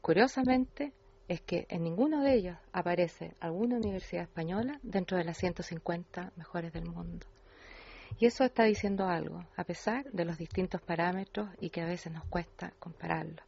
curiosamente, 0.00 0.92
es 1.28 1.40
que 1.42 1.66
en 1.68 1.84
ninguno 1.84 2.22
de 2.22 2.34
ellos 2.34 2.58
aparece 2.72 3.34
alguna 3.40 3.76
universidad 3.76 4.24
española 4.24 4.80
dentro 4.82 5.16
de 5.16 5.24
las 5.24 5.38
150 5.38 6.32
mejores 6.36 6.72
del 6.72 6.86
mundo. 6.86 7.26
Y 8.18 8.26
eso 8.26 8.44
está 8.44 8.64
diciendo 8.64 9.06
algo, 9.06 9.44
a 9.56 9.64
pesar 9.64 10.04
de 10.12 10.24
los 10.24 10.38
distintos 10.38 10.80
parámetros 10.80 11.48
y 11.60 11.70
que 11.70 11.80
a 11.80 11.86
veces 11.86 12.12
nos 12.12 12.24
cuesta 12.24 12.72
compararlos. 12.78 13.44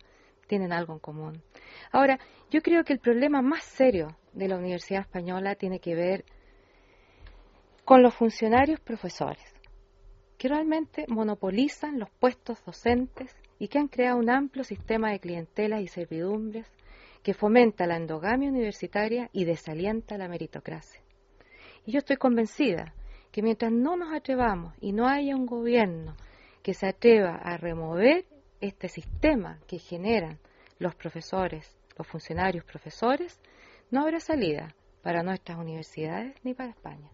Tienen 0.47 0.73
algo 0.73 0.95
en 0.95 0.99
común. 0.99 1.43
Ahora, 1.93 2.19
yo 2.51 2.61
creo 2.61 2.85
que 2.85 2.93
el 2.93 2.99
problema 2.99 3.41
más 3.41 3.65
serio 3.65 4.17
de 4.33 4.49
la 4.49 4.57
Universidad 4.57 5.03
Española 5.03 5.55
tiene 5.55 5.81
que 5.81 5.95
ver 5.95 6.25
con 7.85 8.03
los 8.03 8.15
funcionarios 8.15 8.81
profesores, 8.81 9.45
que 10.39 10.49
realmente 10.49 11.05
monopolizan 11.09 11.99
los 11.99 12.11
puestos 12.11 12.63
docentes 12.65 13.35
y 13.59 13.69
que 13.69 13.79
han 13.79 13.89
creado 13.89 14.19
un 14.19 14.31
amplio 14.31 14.65
sistema 14.65 15.11
de 15.11 15.21
clientelas 15.21 15.81
y 15.81 15.89
servidumbres 15.89 16.67
que 17.23 17.35
fomenta 17.35 17.87
la 17.87 17.97
endogamia 17.97 18.51
universitaria 18.51 19.31
y 19.33 19.45
desalienta 19.45 20.19
la 20.19 20.29
meritocracia. 20.29 21.01
Y 21.87 21.93
yo 21.93 21.99
estoy 21.99 22.17
convencida 22.17 22.95
que 23.35 23.43
mientras 23.43 23.73
no 23.73 23.97
nos 23.97 24.15
atrevamos 24.15 24.75
y 24.81 24.93
no 24.93 25.09
haya 25.09 25.35
un 25.35 25.45
gobierno 25.45 26.15
que 26.63 26.73
se 26.73 26.87
atreva 26.87 27.35
a 27.35 27.57
remover 27.57 28.27
este 28.61 28.87
sistema 28.87 29.59
que 29.67 29.81
generan 29.81 30.39
los 30.79 30.95
profesores, 30.95 31.77
los 31.99 32.07
funcionarios 32.07 32.65
profesores, 32.65 33.41
no 33.91 34.03
habrá 34.03 34.21
salida 34.21 34.73
para 35.03 35.25
nuestras 35.25 35.59
universidades 35.59 36.37
ni 36.45 36.55
para 36.55 36.71
España. 36.71 37.11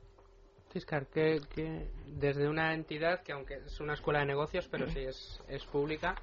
Desde 2.06 2.46
una 2.50 2.74
entidad 2.74 3.22
que 3.22 3.32
aunque 3.32 3.54
es 3.54 3.80
una 3.80 3.94
escuela 3.94 4.20
de 4.20 4.26
negocios, 4.26 4.68
pero 4.70 4.88
sí 4.88 4.98
es, 4.98 5.42
es 5.48 5.64
pública, 5.64 6.16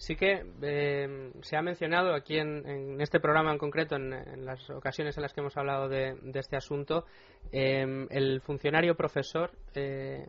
Sí 0.00 0.16
que 0.16 0.46
eh, 0.62 1.30
se 1.42 1.58
ha 1.58 1.62
mencionado 1.62 2.14
aquí 2.14 2.38
en, 2.38 2.98
este 3.02 3.20
programa 3.20 3.52
en 3.52 3.58
concreto, 3.58 3.96
en, 3.96 4.46
las 4.46 4.70
ocasiones 4.70 5.14
en 5.18 5.22
las 5.22 5.34
que 5.34 5.40
hemos 5.42 5.58
hablado 5.58 5.90
de, 5.90 6.16
este 6.36 6.56
asunto, 6.56 7.04
eh, 7.52 8.06
el 8.08 8.40
funcionario 8.40 8.94
profesor. 8.94 9.50
Eh, 9.74 10.26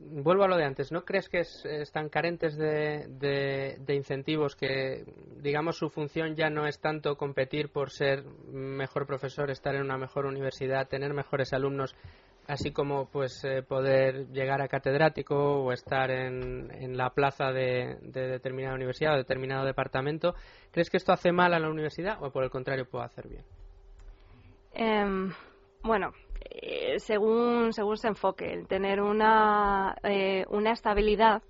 vuelvo 0.00 0.42
a 0.42 0.48
lo 0.48 0.56
de 0.56 0.64
antes, 0.64 0.90
¿no 0.90 1.04
crees 1.04 1.28
que 1.28 1.44
están 1.80 2.08
carentes 2.08 2.56
de, 2.56 3.06
de, 3.78 3.94
incentivos 3.94 4.56
que, 4.56 5.04
digamos, 5.36 5.78
su 5.78 5.90
función 5.90 6.34
ya 6.34 6.50
no 6.50 6.66
es 6.66 6.80
tanto 6.80 7.16
competir 7.16 7.68
por 7.68 7.90
ser 7.90 8.24
mejor 8.24 9.06
profesor, 9.06 9.48
estar 9.48 9.76
en 9.76 9.82
una 9.82 9.96
mejor 9.96 10.26
universidad, 10.26 10.88
tener 10.88 11.14
mejores 11.14 11.52
alumnos, 11.52 11.94
así 12.52 12.70
como 12.70 13.06
pues 13.06 13.42
eh, 13.44 13.62
poder 13.62 14.28
llegar 14.28 14.60
a 14.60 14.68
catedrático 14.68 15.34
o 15.34 15.72
estar 15.72 16.10
en, 16.10 16.70
en 16.70 16.96
la 16.96 17.10
plaza 17.10 17.50
de, 17.50 17.96
determinada 18.02 18.74
universidad 18.74 19.14
o 19.14 19.16
determinado 19.16 19.64
departamento. 19.64 20.34
¿Crees 20.70 20.90
que 20.90 20.98
esto 20.98 21.12
hace 21.12 21.32
mal 21.32 21.54
a 21.54 21.58
la 21.58 21.70
universidad 21.70 22.22
o 22.22 22.30
por 22.30 22.44
el 22.44 22.50
contrario 22.50 22.84
puede 22.84 23.06
hacer 23.06 23.28
bien? 23.28 23.44
Em, 24.74 25.32
bueno, 25.82 26.12
eh, 26.50 26.98
según, 26.98 27.72
según 27.72 27.96
se 27.96 28.08
enfoque, 28.08 28.52
el 28.52 28.66
tener 28.66 29.00
una, 29.00 29.96
eh, 30.02 30.44
una 30.50 30.72
estabilidad 30.72 31.42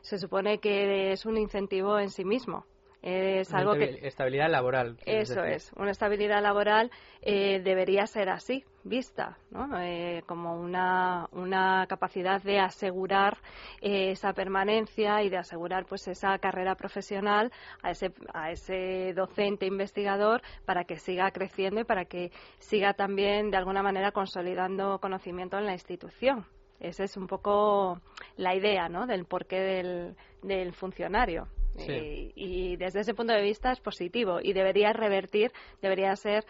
se 0.00 0.16
supone 0.16 0.60
que 0.60 1.12
es 1.12 1.26
un 1.26 1.36
incentivo 1.36 1.98
en 1.98 2.08
sí 2.08 2.24
mismo. 2.24 2.64
Es 3.02 3.54
algo 3.54 3.74
que 3.74 4.00
estabilidad 4.02 4.50
laboral. 4.50 4.98
Eso 5.06 5.42
es, 5.42 5.72
una 5.76 5.90
estabilidad 5.90 6.42
laboral 6.42 6.90
eh, 7.22 7.60
debería 7.60 8.06
ser 8.06 8.28
así, 8.28 8.64
vista, 8.84 9.38
¿no? 9.50 9.80
Eh, 9.80 10.22
como 10.26 10.60
una, 10.60 11.26
una 11.32 11.86
capacidad 11.88 12.42
de 12.42 12.58
asegurar 12.58 13.38
eh, 13.80 14.10
esa 14.10 14.34
permanencia 14.34 15.22
y 15.22 15.30
de 15.30 15.38
asegurar 15.38 15.86
pues 15.86 16.08
esa 16.08 16.38
carrera 16.38 16.74
profesional 16.74 17.50
a 17.82 17.92
ese, 17.92 18.12
a 18.34 18.50
ese 18.50 19.14
docente 19.14 19.64
investigador 19.64 20.42
para 20.66 20.84
que 20.84 20.96
siga 20.96 21.30
creciendo 21.30 21.80
y 21.80 21.84
para 21.84 22.04
que 22.04 22.32
siga 22.58 22.92
también 22.92 23.50
de 23.50 23.56
alguna 23.56 23.82
manera 23.82 24.12
consolidando 24.12 24.98
conocimiento 24.98 25.56
en 25.58 25.64
la 25.64 25.72
institución. 25.72 26.44
Esa 26.80 27.04
es 27.04 27.16
un 27.16 27.26
poco 27.26 28.00
la 28.36 28.54
idea 28.54 28.88
¿no? 28.88 29.06
del 29.06 29.24
porqué 29.26 29.60
del, 29.60 30.16
del 30.42 30.72
funcionario. 30.72 31.48
Y, 31.88 32.76
desde 32.76 33.00
ese 33.00 33.14
punto 33.14 33.32
de 33.32 33.42
vista 33.42 33.72
es 33.72 33.80
positivo 33.80 34.40
y 34.42 34.52
debería 34.52 34.92
revertir, 34.92 35.52
debería 35.82 36.14
ser 36.16 36.44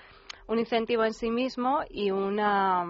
un 0.46 0.58
incentivo 0.58 1.04
en 1.04 1.14
sí 1.14 1.30
mismo 1.30 1.80
y 1.88 2.10
una 2.10 2.84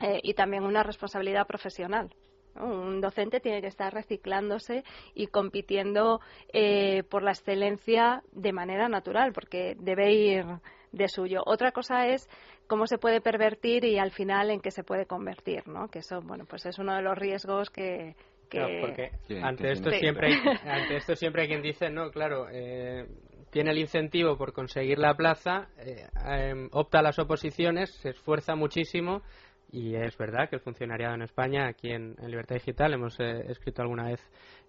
eh, 0.00 0.20
y 0.22 0.34
también 0.34 0.64
una 0.64 0.82
responsabilidad 0.82 1.46
profesional. 1.46 2.14
Un 2.60 3.00
docente 3.00 3.40
tiene 3.40 3.60
que 3.60 3.68
estar 3.68 3.92
reciclándose 3.92 4.82
y 5.14 5.28
compitiendo 5.28 6.20
eh, 6.52 7.04
por 7.04 7.22
la 7.22 7.30
excelencia 7.30 8.22
de 8.32 8.52
manera 8.52 8.88
natural, 8.88 9.32
porque 9.32 9.76
debe 9.78 10.12
ir 10.12 10.44
de 10.90 11.08
suyo. 11.08 11.42
Otra 11.46 11.72
cosa 11.72 12.08
es 12.08 12.28
cómo 12.66 12.86
se 12.86 12.98
puede 12.98 13.20
pervertir 13.20 13.84
y 13.84 13.98
al 13.98 14.10
final 14.10 14.50
en 14.50 14.60
qué 14.60 14.70
se 14.70 14.82
puede 14.82 15.06
convertir, 15.06 15.68
¿no? 15.68 15.88
Que 15.88 16.00
eso, 16.00 16.20
bueno, 16.20 16.44
pues 16.46 16.66
es 16.66 16.78
uno 16.78 16.94
de 16.96 17.02
los 17.02 17.16
riesgos 17.16 17.70
que, 17.70 18.16
porque 18.50 19.10
ante 19.42 19.72
esto 19.72 19.90
siempre 19.90 20.28
hay, 20.28 20.58
ante 20.64 20.96
esto 20.96 21.16
siempre 21.16 21.42
hay 21.42 21.48
quien 21.48 21.62
dice 21.62 21.90
no 21.90 22.10
claro 22.10 22.46
eh, 22.50 23.06
tiene 23.50 23.70
el 23.70 23.78
incentivo 23.78 24.36
por 24.36 24.52
conseguir 24.52 24.98
la 24.98 25.14
plaza 25.14 25.68
eh, 25.78 26.06
em, 26.26 26.68
opta 26.72 27.00
a 27.00 27.02
las 27.02 27.18
oposiciones 27.18 27.90
se 28.02 28.10
esfuerza 28.10 28.54
muchísimo 28.54 29.22
y 29.70 29.94
es 29.94 30.16
verdad 30.16 30.48
que 30.48 30.56
el 30.56 30.62
funcionariado 30.62 31.14
en 31.14 31.22
España, 31.22 31.66
aquí 31.68 31.90
en, 31.90 32.16
Libertad 32.26 32.56
Digital, 32.56 32.94
hemos 32.94 33.18
eh, 33.20 33.44
escrito 33.48 33.82
alguna 33.82 34.08
vez 34.08 34.20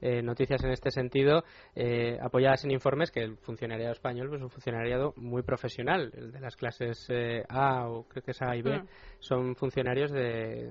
eh, 0.01 0.21
noticias 0.21 0.63
en 0.63 0.71
este 0.71 0.91
sentido, 0.91 1.43
eh, 1.75 2.17
apoyadas 2.21 2.65
en 2.65 2.71
informes, 2.71 3.11
que 3.11 3.21
el 3.21 3.37
funcionariado 3.37 3.93
español 3.93 4.27
pues, 4.27 4.39
es 4.39 4.43
un 4.43 4.49
funcionariado 4.49 5.13
muy 5.15 5.41
profesional. 5.43 6.11
El 6.15 6.31
de 6.31 6.39
las 6.39 6.55
clases 6.55 7.07
A 7.47 7.87
o 7.87 8.03
creo 8.07 8.23
que 8.23 8.31
es 8.31 8.41
A 8.41 8.55
y 8.55 8.61
B 8.61 8.77
mm. 8.77 8.87
son 9.19 9.55
funcionarios 9.55 10.11
de, 10.11 10.69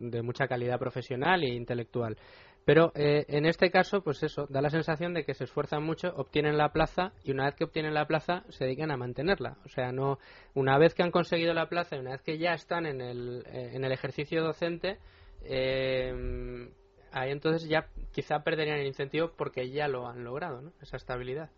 de 0.00 0.22
mucha 0.22 0.46
calidad 0.46 0.78
profesional 0.78 1.42
e 1.44 1.54
intelectual. 1.54 2.16
Pero 2.64 2.92
eh, 2.94 3.24
en 3.28 3.46
este 3.46 3.70
caso, 3.70 4.02
pues 4.02 4.22
eso, 4.22 4.46
da 4.48 4.60
la 4.60 4.70
sensación 4.70 5.14
de 5.14 5.24
que 5.24 5.34
se 5.34 5.44
esfuerzan 5.44 5.82
mucho, 5.82 6.12
obtienen 6.16 6.56
la 6.56 6.72
plaza 6.72 7.12
y 7.24 7.32
una 7.32 7.46
vez 7.46 7.56
que 7.56 7.64
obtienen 7.64 7.94
la 7.94 8.06
plaza 8.06 8.44
se 8.50 8.64
dedican 8.64 8.90
a 8.92 8.96
mantenerla. 8.96 9.56
O 9.64 9.68
sea, 9.68 9.90
no 9.90 10.18
una 10.54 10.78
vez 10.78 10.94
que 10.94 11.02
han 11.02 11.10
conseguido 11.10 11.54
la 11.54 11.68
plaza 11.68 11.96
y 11.96 11.98
una 11.98 12.12
vez 12.12 12.22
que 12.22 12.38
ya 12.38 12.54
están 12.54 12.86
en 12.86 13.00
el, 13.00 13.44
eh, 13.46 13.72
en 13.74 13.84
el 13.84 13.90
ejercicio 13.90 14.44
docente, 14.44 14.98
eh, 15.42 16.70
ahí 17.10 17.30
entonces 17.32 17.68
ya 17.68 17.88
quizá 18.12 18.44
perderían 18.44 18.78
el 18.78 18.86
incentivo 18.86 19.32
porque 19.36 19.70
ya 19.70 19.88
lo 19.88 20.06
han 20.06 20.22
logrado, 20.22 20.62
¿no? 20.62 20.72
esa 20.80 20.96
estabilidad. 20.96 21.50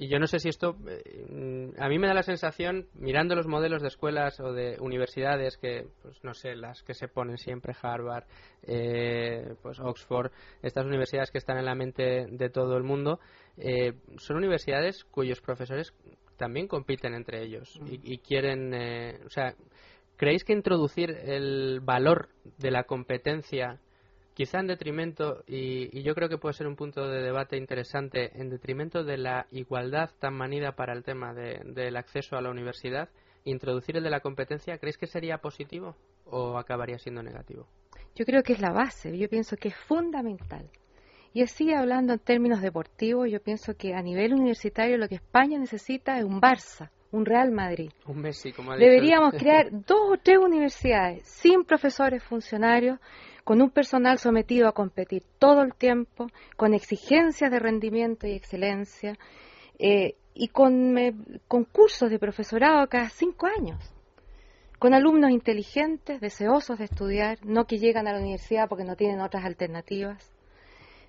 Y 0.00 0.06
yo 0.06 0.20
no 0.20 0.28
sé 0.28 0.38
si 0.38 0.48
esto, 0.48 0.76
eh, 0.88 1.72
a 1.76 1.88
mí 1.88 1.98
me 1.98 2.06
da 2.06 2.14
la 2.14 2.22
sensación, 2.22 2.86
mirando 2.94 3.34
los 3.34 3.48
modelos 3.48 3.82
de 3.82 3.88
escuelas 3.88 4.38
o 4.38 4.52
de 4.52 4.76
universidades 4.78 5.56
que, 5.56 5.88
pues 6.02 6.22
no 6.22 6.34
sé, 6.34 6.54
las 6.54 6.84
que 6.84 6.94
se 6.94 7.08
ponen 7.08 7.36
siempre, 7.36 7.74
Harvard, 7.82 8.24
eh, 8.62 9.56
pues 9.60 9.80
Oxford, 9.80 10.30
estas 10.62 10.86
universidades 10.86 11.32
que 11.32 11.38
están 11.38 11.58
en 11.58 11.64
la 11.64 11.74
mente 11.74 12.26
de 12.30 12.48
todo 12.48 12.76
el 12.76 12.84
mundo, 12.84 13.18
eh, 13.56 13.94
son 14.18 14.36
universidades 14.36 15.04
cuyos 15.04 15.40
profesores 15.40 15.92
también 16.36 16.68
compiten 16.68 17.14
entre 17.14 17.42
ellos 17.42 17.80
y, 17.84 18.14
y, 18.14 18.18
quieren, 18.18 18.72
o 19.26 19.30
sea, 19.30 19.56
¿creéis 20.16 20.44
que 20.44 20.52
introducir 20.52 21.10
el 21.10 21.80
valor 21.80 22.28
de 22.58 22.70
la 22.70 22.84
competencia 22.84 23.80
quizá 24.38 24.60
en 24.60 24.68
detrimento, 24.68 25.42
y, 25.48 26.00
yo 26.00 26.14
creo 26.14 26.28
que 26.28 26.38
puede 26.38 26.52
ser 26.52 26.68
un 26.68 26.76
punto 26.76 27.08
de 27.08 27.20
debate 27.22 27.56
interesante, 27.56 28.40
en 28.40 28.50
detrimento 28.50 29.02
de 29.02 29.18
la 29.18 29.48
igualdad 29.50 30.10
tan 30.20 30.34
manida 30.34 30.76
para 30.76 30.92
el 30.92 31.02
tema 31.02 31.34
del 31.34 31.96
acceso 31.96 32.36
a 32.36 32.40
la 32.40 32.48
universidad, 32.48 33.08
introducir 33.42 33.96
el 33.96 34.04
de 34.04 34.10
la 34.10 34.20
competencia, 34.20 34.78
¿creéis 34.78 34.96
que 34.96 35.08
sería 35.08 35.38
positivo 35.38 35.96
o 36.24 36.56
acabaría 36.56 36.98
siendo 36.98 37.20
negativo? 37.20 37.66
Yo 38.14 38.24
creo 38.24 38.44
que 38.44 38.52
es 38.52 38.60
la 38.60 38.70
base, 38.70 39.18
yo 39.18 39.28
pienso 39.28 39.56
que 39.56 39.70
es 39.70 39.76
fundamental. 39.88 40.70
Y 41.32 41.42
así 41.42 41.72
hablando 41.74 42.12
en 42.12 42.20
términos 42.20 42.62
deportivos, 42.62 43.28
yo 43.28 43.42
pienso 43.42 43.74
que 43.74 43.92
a 43.92 44.02
nivel 44.02 44.34
universitario 44.34 44.98
lo 44.98 45.08
que 45.08 45.16
España 45.16 45.58
necesita 45.58 46.16
es 46.16 46.24
un 46.24 46.40
Barça, 46.40 46.90
un 47.10 47.26
Real 47.26 47.50
Madrid. 47.50 47.90
Un 48.06 48.20
Messi, 48.20 48.52
como 48.52 48.70
ha 48.70 48.76
Deberíamos 48.76 49.34
crear 49.34 49.70
dos 49.72 50.12
o 50.12 50.16
tres 50.22 50.38
universidades 50.38 51.26
sin 51.26 51.64
profesores 51.64 52.22
funcionarios 52.22 53.00
con 53.48 53.62
un 53.62 53.70
personal 53.70 54.18
sometido 54.18 54.68
a 54.68 54.72
competir 54.72 55.22
todo 55.38 55.62
el 55.62 55.72
tiempo, 55.72 56.26
con 56.58 56.74
exigencias 56.74 57.50
de 57.50 57.58
rendimiento 57.58 58.26
y 58.26 58.32
excelencia, 58.32 59.16
eh, 59.78 60.16
y 60.34 60.48
con 60.48 60.94
concursos 61.48 62.10
de 62.10 62.18
profesorado 62.18 62.86
cada 62.88 63.08
cinco 63.08 63.46
años, 63.46 63.78
con 64.78 64.92
alumnos 64.92 65.30
inteligentes, 65.30 66.20
deseosos 66.20 66.76
de 66.78 66.84
estudiar, 66.84 67.38
no 67.42 67.64
que 67.64 67.78
llegan 67.78 68.06
a 68.06 68.12
la 68.12 68.18
universidad 68.18 68.68
porque 68.68 68.84
no 68.84 68.96
tienen 68.96 69.22
otras 69.22 69.46
alternativas, 69.46 70.30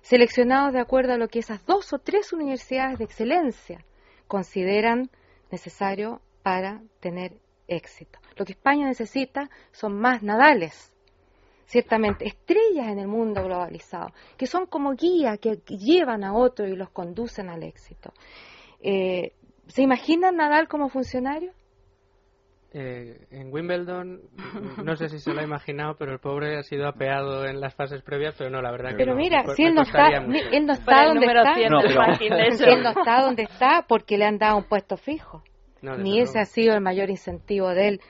seleccionados 0.00 0.72
de 0.72 0.80
acuerdo 0.80 1.12
a 1.12 1.18
lo 1.18 1.28
que 1.28 1.40
esas 1.40 1.66
dos 1.66 1.92
o 1.92 1.98
tres 1.98 2.32
universidades 2.32 2.98
de 2.98 3.04
excelencia 3.04 3.84
consideran 4.28 5.10
necesario 5.50 6.22
para 6.42 6.80
tener 7.00 7.34
éxito. 7.68 8.18
Lo 8.36 8.46
que 8.46 8.52
España 8.52 8.86
necesita 8.86 9.50
son 9.72 10.00
más 10.00 10.22
nadales, 10.22 10.90
ciertamente 11.70 12.26
estrellas 12.26 12.88
en 12.88 12.98
el 12.98 13.06
mundo 13.06 13.44
globalizado, 13.44 14.08
que 14.36 14.46
son 14.46 14.66
como 14.66 14.94
guías 14.94 15.38
que, 15.38 15.56
llevan 15.68 16.24
a 16.24 16.34
otros 16.34 16.68
y 16.68 16.74
los 16.74 16.90
conducen 16.90 17.48
al 17.48 17.62
éxito. 17.62 18.12
Eh, 18.80 19.34
¿Se 19.68 19.82
imaginan 19.82 20.36
Nadal 20.36 20.66
como 20.66 20.88
funcionario? 20.88 21.52
Eh, 22.72 23.26
en 23.30 23.52
Wimbledon, 23.52 24.20
no 24.84 24.96
sé 24.96 25.08
si 25.08 25.20
se 25.20 25.32
lo 25.32 25.40
ha 25.40 25.44
imaginado, 25.44 25.94
pero 25.96 26.12
el 26.12 26.18
pobre 26.18 26.58
ha 26.58 26.62
sido 26.64 26.88
apeado 26.88 27.46
en 27.46 27.60
las 27.60 27.74
fases 27.74 28.02
previas, 28.02 28.34
pero 28.36 28.50
no, 28.50 28.60
la 28.60 28.72
verdad 28.72 28.90
pero 28.96 29.12
que 29.12 29.18
mira, 29.18 29.44
si 29.54 29.64
él 29.64 29.74
no, 29.74 29.82
está, 29.82 30.08
él 30.08 30.66
no 30.66 30.72
está 30.72 31.06
donde 31.06 31.26
está, 31.26 31.52
él 31.54 32.82
no 32.82 32.90
está 32.90 33.22
donde 33.22 33.42
está 33.44 33.84
porque 33.88 34.18
le 34.18 34.24
han 34.24 34.38
dado 34.38 34.56
un 34.56 34.64
puesto 34.64 34.96
fijo. 34.96 35.44
Ni 35.82 36.20
ese 36.20 36.40
ha 36.40 36.44
sido 36.44 36.74
el 36.74 36.80
mayor 36.80 37.10
incentivo 37.10 37.70
de 37.70 37.88
él 37.88 38.00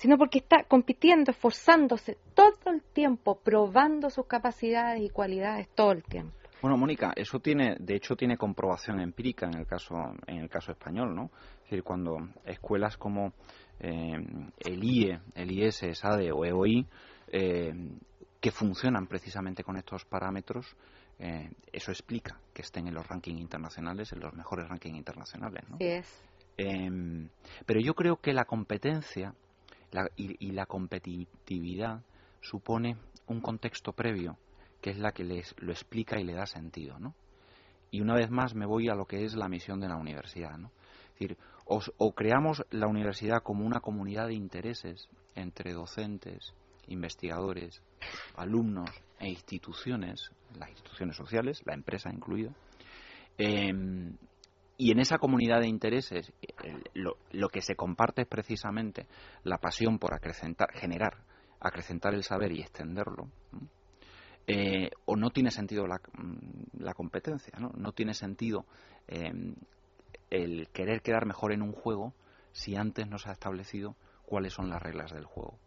sino 0.00 0.16
porque 0.16 0.38
está 0.38 0.64
compitiendo, 0.64 1.30
esforzándose 1.30 2.16
todo 2.34 2.72
el 2.72 2.80
tiempo, 2.80 3.38
probando 3.38 4.08
sus 4.08 4.24
capacidades 4.24 5.02
y 5.02 5.10
cualidades 5.10 5.68
todo 5.74 5.92
el 5.92 6.02
tiempo. 6.02 6.32
Bueno, 6.62 6.78
Mónica, 6.78 7.12
eso 7.14 7.38
tiene, 7.38 7.76
de 7.78 7.96
hecho, 7.96 8.16
tiene 8.16 8.38
comprobación 8.38 8.98
empírica 8.98 9.44
en 9.44 9.58
el 9.58 9.66
caso, 9.66 9.94
en 10.26 10.38
el 10.38 10.48
caso 10.48 10.72
español, 10.72 11.14
¿no? 11.14 11.24
Es 11.64 11.64
decir, 11.64 11.82
cuando 11.82 12.16
escuelas 12.46 12.96
como 12.96 13.34
eh, 13.78 14.16
el 14.60 14.82
IE, 14.82 15.20
el 15.34 15.50
IS, 15.52 15.82
SADE 15.92 16.32
o 16.32 16.46
EOI, 16.46 16.86
eh, 17.28 17.74
que 18.40 18.50
funcionan 18.52 19.06
precisamente 19.06 19.62
con 19.62 19.76
estos 19.76 20.06
parámetros, 20.06 20.76
eh, 21.18 21.50
eso 21.70 21.92
explica 21.92 22.40
que 22.54 22.62
estén 22.62 22.88
en 22.88 22.94
los 22.94 23.06
rankings 23.06 23.38
internacionales, 23.38 24.10
en 24.14 24.20
los 24.20 24.32
mejores 24.32 24.66
rankings 24.66 24.96
internacionales, 24.96 25.62
¿no? 25.68 25.76
Sí 25.76 25.88
es. 25.88 26.24
Em, 26.56 27.28
pero 27.66 27.80
yo 27.80 27.92
creo 27.94 28.16
que 28.16 28.32
la 28.32 28.46
competencia 28.46 29.34
y, 30.16 30.52
la 30.52 30.66
competitividad 30.66 32.02
supone 32.40 32.96
un 33.26 33.40
contexto 33.40 33.92
previo 33.92 34.38
que 34.80 34.90
es 34.90 34.98
la 34.98 35.12
que 35.12 35.24
les, 35.24 35.54
lo 35.58 35.72
explica 35.72 36.18
y 36.18 36.24
le 36.24 36.32
da 36.32 36.46
sentido, 36.46 36.98
¿no? 36.98 37.14
Y 37.90 38.00
una 38.00 38.14
vez 38.14 38.30
más 38.30 38.54
me 38.54 38.66
voy 38.66 38.88
a 38.88 38.94
lo 38.94 39.04
que 39.04 39.24
es 39.24 39.34
la 39.34 39.48
misión 39.48 39.80
de 39.80 39.88
la 39.88 39.96
universidad, 39.96 40.56
¿no? 40.56 40.70
Es 41.08 41.20
decir, 41.20 41.36
o 41.66 42.12
creamos 42.14 42.64
la 42.70 42.86
universidad 42.86 43.42
como 43.42 43.64
una 43.64 43.80
comunidad 43.80 44.28
de 44.28 44.34
intereses 44.34 45.08
entre 45.34 45.72
docentes, 45.72 46.54
investigadores, 46.88 47.82
alumnos 48.36 48.90
e 49.18 49.28
instituciones, 49.28 50.30
las 50.58 50.70
instituciones 50.70 51.16
sociales, 51.16 51.62
la 51.64 51.74
empresa 51.74 52.10
incluida, 52.10 52.52
eh, 53.38 53.72
y 54.80 54.92
en 54.92 54.98
esa 54.98 55.18
comunidad 55.18 55.60
de 55.60 55.68
intereses 55.68 56.32
lo, 56.94 57.48
que 57.50 57.60
se 57.60 57.76
comparte 57.76 58.22
es 58.22 58.26
precisamente 58.26 59.06
la 59.44 59.58
pasión 59.58 59.98
por 59.98 60.14
acrecentar, 60.14 60.72
generar, 60.72 61.18
acrecentar 61.60 62.14
el 62.14 62.24
saber 62.24 62.50
y 62.52 62.62
extenderlo. 62.62 63.28
Eh, 64.46 64.90
o 65.04 65.16
no 65.16 65.28
tiene 65.32 65.50
sentido 65.50 65.86
la, 65.86 66.00
mm, 66.14 66.82
la 66.82 66.94
competencia, 66.94 67.52
¿no? 67.58 67.72
no 67.76 67.92
tiene 67.92 68.14
sentido 68.14 68.64
em, 69.06 69.54
el 70.30 70.70
querer 70.70 71.02
quedar 71.02 71.26
mejor 71.26 71.52
en 71.52 71.60
un 71.60 71.72
juego 71.72 72.14
si 72.52 72.74
antes 72.74 73.06
no 73.06 73.18
se 73.18 73.28
ha 73.28 73.32
establecido 73.32 73.96
cuáles 74.24 74.54
son 74.54 74.70
las 74.70 74.80
reglas 74.80 75.12
del 75.12 75.26
juego. 75.26 75.58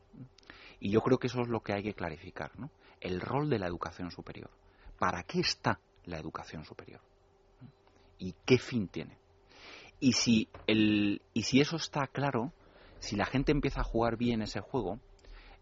Y 0.80 0.90
yo 0.90 1.02
creo 1.02 1.20
que 1.20 1.28
eso 1.28 1.42
es 1.42 1.50
lo 1.50 1.60
que 1.60 1.74
hay 1.74 1.84
que 1.84 1.94
clarificar, 1.94 2.60
¿no? 2.60 2.72
el 3.00 3.22
rol 3.22 3.48
de 3.52 3.60
la 3.60 3.68
educación 3.68 4.10
superior. 4.10 4.50
¿Para 4.98 5.22
qué 5.22 5.42
está 5.42 5.80
la 6.06 6.18
educación 6.18 6.66
superior? 6.66 7.13
Y 8.24 8.34
qué 8.46 8.58
fin 8.58 8.88
tiene. 8.88 9.18
Y 10.00 10.14
si, 10.14 10.48
el, 10.66 11.22
y 11.34 11.44
si 11.44 11.60
eso 11.60 11.76
está 11.76 12.08
claro, 12.08 12.54
si 13.00 13.18
la 13.18 13.26
gente 13.26 13.52
empieza 13.52 13.82
a 13.82 13.84
jugar 13.84 14.16
bien 14.16 14.42
ese 14.42 14.62
juego, 14.62 15.00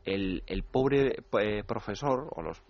el, 0.06 0.44
el 0.46 0.64
pobre 0.64 1.24
eh, 1.40 1.64
profesor 1.64 2.30
o 2.36 2.42
los, 2.44 2.62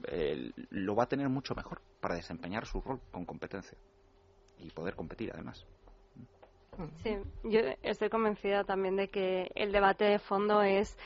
lo 0.69 0.95
va 0.95 1.04
a 1.04 1.08
tener 1.08 1.27
mucho 1.27 1.56
mejor 1.56 1.82
para 1.99 2.15
desempeñar 2.15 2.65
su 2.65 2.80
rol 2.80 3.01
con 3.12 3.25
competencia 3.25 3.77
y 4.60 4.69
poder 4.69 4.95
competir 4.95 5.32
además. 5.34 5.65
Sí, 7.04 7.17
yo 7.43 7.60
estoy 7.84 8.10
convencida 8.10 8.63
también 8.63 8.95
de 8.95 9.10
que 9.10 9.51
el 9.56 9.73
debate 9.73 10.06
de 10.06 10.19
fondo 10.19 10.62
es 10.62 10.97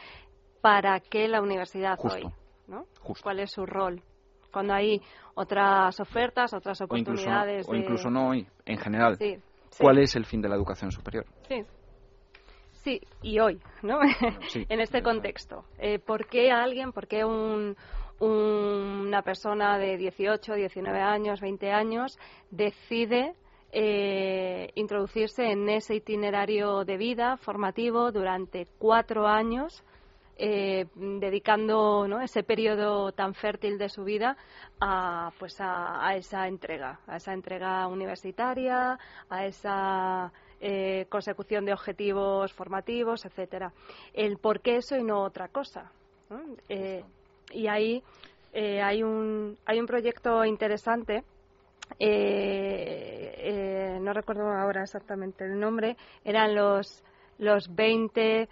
para 0.61 0.99
qué 0.99 1.27
la 1.27 1.41
universidad 1.41 1.97
hoy, 2.03 2.31
¿no? 2.67 2.85
¿Cuál 3.23 3.39
es 3.39 3.51
su 3.51 3.65
rol? 3.65 4.03
Cuando 4.55 4.73
hay 4.73 5.01
otras 5.33 5.99
ofertas, 5.99 6.53
otras 6.53 6.79
oportunidades. 6.79 7.67
O 7.67 7.75
incluso, 7.75 8.09
no 8.09 8.29
hoy, 8.29 8.47
en 8.65 8.77
general. 8.77 9.17
Sí, 9.17 9.37
¿Cuál 9.77 9.97
es 9.97 10.15
el 10.15 10.23
fin 10.23 10.41
de 10.41 10.47
la 10.47 10.55
educación 10.55 10.93
superior? 10.93 11.25
Sí. 11.49 11.65
Sí, 12.71 13.01
y 13.21 13.37
hoy, 13.39 13.59
¿no? 13.81 13.99
en 14.69 14.79
este 14.79 15.03
contexto. 15.03 15.65
Eh, 15.77 15.99
¿Por 15.99 16.27
qué 16.27 16.51
alguien, 16.51 16.93
por 16.93 17.05
qué 17.05 17.25
un, 17.25 17.75
una 18.21 19.21
persona 19.23 19.77
de 19.77 19.97
18, 19.97 20.53
19 20.53 21.01
años, 21.01 21.41
20 21.41 21.71
años 21.73 22.17
decide 22.49 23.33
eh, 23.73 24.69
introducirse 24.75 25.51
en 25.51 25.67
ese 25.67 25.95
itinerario 25.95 26.85
de 26.85 26.95
vida 26.95 27.35
formativo 27.35 28.13
durante 28.13 28.67
cuatro 28.77 29.27
años, 29.27 29.83
eh, 30.37 30.85
dedicando 30.95 32.07
ese 32.21 32.43
periodo 32.43 33.11
tan 33.11 33.33
fértil 33.33 33.77
de 33.77 33.89
su 33.89 34.03
vida 34.03 34.37
a, 34.79 35.31
pues 35.39 35.57
a, 35.59 36.15
esa 36.15 36.47
entrega, 36.47 36.99
a 37.07 37.17
esa 37.17 37.33
entrega 37.33 37.87
universitaria, 37.87 38.99
a 39.29 39.45
esa 39.45 40.31
eh, 40.59 41.05
consecución 41.09 41.65
de 41.65 41.73
objetivos 41.73 42.53
formativos, 42.53 43.25
etcétera. 43.25 43.71
El 44.13 44.37
por 44.37 44.61
qué 44.61 44.77
eso 44.77 44.97
y 44.97 45.03
no 45.03 45.21
otra 45.23 45.47
cosa. 45.47 45.91
y 47.49 47.67
ahí 47.67 48.03
hay 48.53 49.03
un 49.03 49.57
hay 49.65 49.79
un 49.79 49.85
proyecto 49.85 50.45
interesante 50.45 51.23
eh, 51.99 53.35
eh, 53.37 53.99
no 54.01 54.11
recuerdo 54.11 54.49
ahora 54.49 54.83
exactamente 54.83 55.45
el 55.45 55.59
nombre, 55.59 55.95
eran 56.23 56.55
los 56.55 57.03
los 57.37 57.73
20 57.73 58.47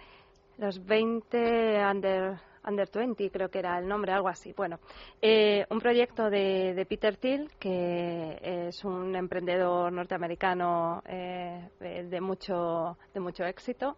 los 0.58 0.84
20 0.84 1.84
under 1.90 2.38
under 2.66 2.88
20 2.90 3.30
creo 3.30 3.50
que 3.50 3.58
era 3.58 3.78
el 3.78 3.86
nombre, 3.86 4.12
algo 4.12 4.28
así. 4.28 4.54
Bueno, 4.56 4.78
eh, 5.20 5.66
un 5.68 5.80
proyecto 5.80 6.30
de, 6.30 6.72
de, 6.74 6.86
Peter 6.86 7.16
Thiel 7.16 7.50
que 7.58 8.38
es 8.68 8.84
un 8.84 9.14
emprendedor 9.14 9.92
norteamericano 9.92 11.02
eh, 11.06 11.68
de 11.78 12.20
mucho 12.20 12.96
de 13.12 13.20
mucho 13.20 13.44
éxito 13.44 13.96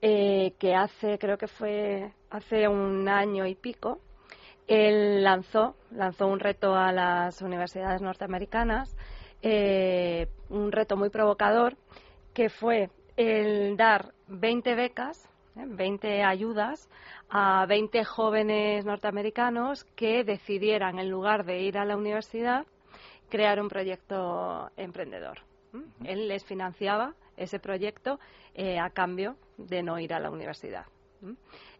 que 0.00 0.74
hace 0.74 1.16
creo 1.16 1.38
que 1.38 1.46
fue 1.46 2.12
hace 2.30 2.66
un 2.66 3.08
año 3.08 3.46
y 3.46 3.54
pico 3.54 4.00
él 4.66 5.22
lanzó, 5.22 5.74
lanzó 5.90 6.26
un 6.26 6.40
reto 6.40 6.74
a 6.74 6.92
las 6.92 7.42
universidades 7.42 8.00
norteamericanas, 8.00 8.96
eh, 9.42 10.28
un 10.48 10.72
reto 10.72 10.96
muy 10.96 11.10
provocador, 11.10 11.76
que 12.32 12.48
fue 12.48 12.90
el 13.16 13.76
dar 13.76 14.14
20 14.28 14.74
becas, 14.74 15.28
20 15.54 16.08
eh, 16.08 16.24
ayudas 16.24 16.88
a 17.28 17.66
20 17.66 18.04
jóvenes 18.04 18.84
norteamericanos 18.84 19.84
que 19.96 20.24
decidieran, 20.24 20.98
en 20.98 21.10
lugar 21.10 21.44
de 21.44 21.60
ir 21.60 21.78
a 21.78 21.84
la 21.84 21.96
universidad, 21.96 22.66
crear 23.28 23.60
un 23.60 23.68
proyecto 23.68 24.70
emprendedor. 24.76 25.40
Él 26.04 26.28
les 26.28 26.44
financiaba 26.44 27.14
ese 27.36 27.58
proyecto 27.58 28.20
eh, 28.54 28.78
a 28.78 28.90
cambio 28.90 29.36
de 29.56 29.82
no 29.82 29.98
ir 29.98 30.12
a 30.12 30.20
la 30.20 30.30
universidad. 30.30 30.84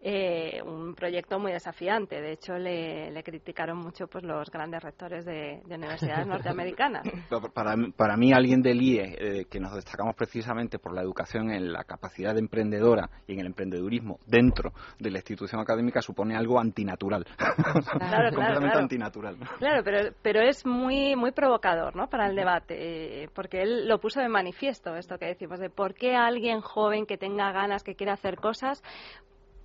Eh, 0.05 0.61
un 0.65 0.97
proyecto 0.97 1.39
muy 1.39 1.53
desafiante. 1.53 2.21
De 2.21 2.33
hecho, 2.33 2.55
le, 2.59 3.23
criticaron 3.23 3.79
mucho 3.79 4.09
pues 4.09 4.25
los 4.25 4.51
grandes 4.51 4.83
rectores 4.83 5.25
de, 5.25 5.63
universidades 5.65 6.27
norteamericanas. 6.27 7.05
Para, 7.55 7.77
para, 7.97 8.17
mí, 8.17 8.33
alguien 8.33 8.63
del 8.63 8.83
IE, 8.83 9.17
eh, 9.19 9.45
que 9.49 9.61
nos 9.61 9.75
destacamos 9.75 10.17
precisamente 10.17 10.79
por 10.79 10.93
la 10.93 11.03
educación 11.03 11.51
en 11.51 11.73
la 11.73 11.85
capacidad 11.85 12.37
emprendedora 12.37 13.09
y 13.27 13.35
en 13.35 13.41
el 13.41 13.47
emprendedurismo 13.47 14.19
dentro 14.27 14.73
de 14.99 15.11
la 15.11 15.19
institución 15.19 15.61
académica, 15.61 16.03
supone 16.03 16.37
algo 16.37 16.59
antinatural. 16.59 17.25
Claro, 18.13 18.35
completamente 18.35 18.79
antinatural. 18.79 19.37
Claro, 19.59 19.83
pero, 19.85 20.13
pero 20.23 20.41
es 20.41 20.67
muy, 20.67 21.15
muy 21.15 21.33
provocador 21.33 21.95
¿no? 21.95 22.09
para 22.09 22.27
el 22.27 22.35
debate, 22.35 23.23
eh, 23.23 23.29
porque 23.35 23.63
él 23.63 23.89
lo 23.89 23.99
puso 23.99 24.21
de 24.21 24.29
manifiesto, 24.29 24.97
esto 24.97 25.19
que 25.19 25.27
decimos, 25.27 25.59
de 25.59 25.71
por 25.71 25.95
qué 25.95 26.15
alguien 26.15 26.61
joven 26.61 27.07
que 27.07 27.17
tenga 27.17 27.53
ganas, 27.53 27.85
que 27.85 27.95
quiera 27.95 28.15
hacer 28.15 28.37
cosas, 28.37 28.83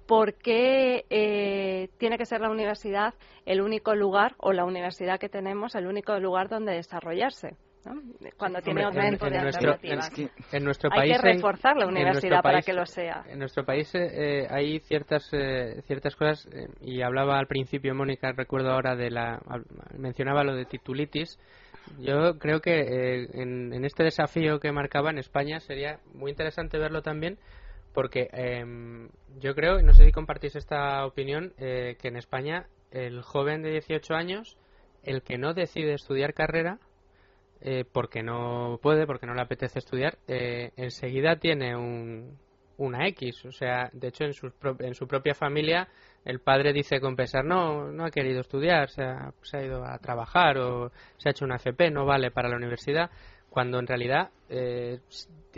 ¿por 0.07 0.35
qué 0.35 1.05
eh, 1.09 1.89
tiene 1.97 2.17
que 2.17 2.25
ser 2.25 2.41
la 2.41 2.49
universidad 2.49 3.13
el 3.45 3.61
único 3.61 3.93
lugar 3.93 4.35
o 4.37 4.53
la 4.53 4.65
universidad 4.65 5.19
que 5.19 5.29
tenemos 5.29 5.75
el 5.75 5.85
único 5.85 6.17
lugar 6.19 6.49
donde 6.49 6.73
desarrollarse? 6.73 7.57
Cuando 8.35 8.59
tiene 8.61 8.85
otro 8.85 9.01
tipo 9.01 9.29
de 9.29 9.37
alternativas. 9.37 10.11
en 10.51 10.63
nuestro 10.65 10.89
país, 10.89 11.13
hay 11.13 11.21
que 11.21 11.35
reforzar 11.35 11.77
la 11.77 11.87
universidad 11.87 12.41
para 12.41 12.61
que 12.61 12.73
lo 12.73 12.85
sea. 12.85 13.23
En 13.29 13.39
nuestro 13.39 13.63
país 13.63 13.89
eh, 13.95 14.45
hay 14.49 14.79
ciertas 14.79 15.29
eh, 15.31 15.81
ciertas 15.85 16.13
cosas 16.17 16.49
y 16.81 17.01
hablaba 17.01 17.39
al 17.39 17.47
principio 17.47 17.95
Mónica, 17.95 18.33
recuerdo 18.33 18.71
ahora 18.71 18.97
de 18.97 19.09
la 19.09 19.39
mencionaba 19.97 20.43
lo 20.43 20.55
de 20.55 20.65
titulitis. 20.65 21.39
Yo 21.99 22.37
creo 22.37 22.59
que 22.59 23.23
en, 23.33 23.71
en 23.71 23.85
este 23.85 24.03
desafío 24.03 24.59
que 24.59 24.73
marcaba 24.73 25.09
en 25.09 25.19
España 25.19 25.61
sería 25.61 25.99
muy 26.13 26.31
interesante 26.31 26.77
verlo 26.77 27.01
también 27.01 27.37
porque 27.97 28.29
eh, 28.31 28.63
yo 29.39 29.55
creo, 29.55 29.81
no 29.81 29.91
sé 29.91 30.05
si 30.05 30.11
compartís 30.11 30.55
esta 30.55 31.03
opinión, 31.03 31.53
eh, 31.57 31.97
que 31.99 32.09
en 32.09 32.17
España 32.17 32.67
el 32.91 33.23
joven 33.23 33.63
de 33.63 33.71
18 33.71 34.13
años, 34.13 34.55
el 35.01 35.23
que 35.23 35.39
no 35.39 35.55
decide 35.55 35.95
estudiar 35.95 36.35
carrera, 36.35 36.77
eh, 37.59 37.85
porque 37.91 38.21
no 38.21 38.77
puede, 38.83 39.07
porque 39.07 39.25
no 39.25 39.33
le 39.33 39.41
apetece 39.41 39.79
estudiar, 39.79 40.19
eh, 40.27 40.73
enseguida 40.77 41.37
tiene 41.37 41.75
un, 41.75 42.37
una 42.77 43.07
X. 43.07 43.45
O 43.45 43.51
sea, 43.51 43.89
de 43.93 44.09
hecho, 44.09 44.25
en 44.25 44.33
su, 44.33 44.51
en 44.77 44.93
su 44.93 45.07
propia 45.07 45.33
familia, 45.33 45.87
el 46.23 46.39
padre 46.39 46.73
dice 46.73 47.01
con 47.01 47.15
pesar, 47.15 47.45
no, 47.45 47.91
no 47.91 48.05
ha 48.05 48.11
querido 48.11 48.41
estudiar, 48.41 48.91
se 48.91 49.01
ha, 49.01 49.33
se 49.41 49.57
ha 49.57 49.63
ido 49.63 49.83
a 49.83 49.97
trabajar 49.97 50.59
o 50.59 50.91
se 51.17 51.29
ha 51.29 51.31
hecho 51.31 51.45
una 51.45 51.55
FP, 51.55 51.89
no 51.89 52.05
vale 52.05 52.29
para 52.29 52.47
la 52.47 52.57
universidad 52.57 53.09
cuando 53.49 53.79
en 53.79 53.87
realidad 53.87 54.29
eh, 54.49 54.99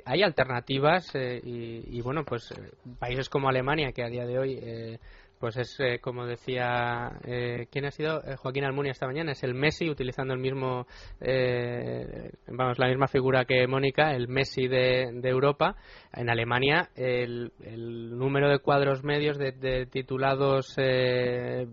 hay 0.05 0.23
alternativas 0.23 1.13
eh, 1.13 1.39
y, 1.43 2.01
bueno, 2.01 2.23
pues 2.23 2.51
eh, 2.51 2.71
países 2.99 3.29
como 3.29 3.49
Alemania, 3.49 3.91
que 3.91 4.03
a 4.03 4.09
día 4.09 4.25
de 4.25 4.39
hoy 4.39 4.99
pues 5.39 5.55
es 5.57 5.79
eh, 5.79 5.99
como 6.01 6.25
decía 6.25 7.11
eh, 7.25 7.67
quién 7.71 7.85
ha 7.85 7.91
sido 7.91 8.21
eh, 8.23 8.35
Joaquín 8.35 8.65
Almunia 8.65 8.91
esta 8.91 9.07
mañana. 9.07 9.31
Es 9.31 9.43
el 9.43 9.53
Messi 9.53 9.89
utilizando 9.89 10.33
el 10.33 10.39
mismo 10.39 10.85
vamos 12.47 12.77
la 12.77 12.87
misma 12.87 13.07
figura 13.07 13.45
que 13.45 13.65
Mónica 13.67 14.13
el 14.13 14.27
Messi 14.27 14.67
de, 14.67 15.21
Europa. 15.23 15.75
En 16.13 16.29
Alemania 16.29 16.89
el, 16.95 17.51
número 18.17 18.49
de 18.49 18.59
cuadros 18.59 19.03
medios 19.03 19.37
de, 19.37 19.87
titulados 19.89 20.75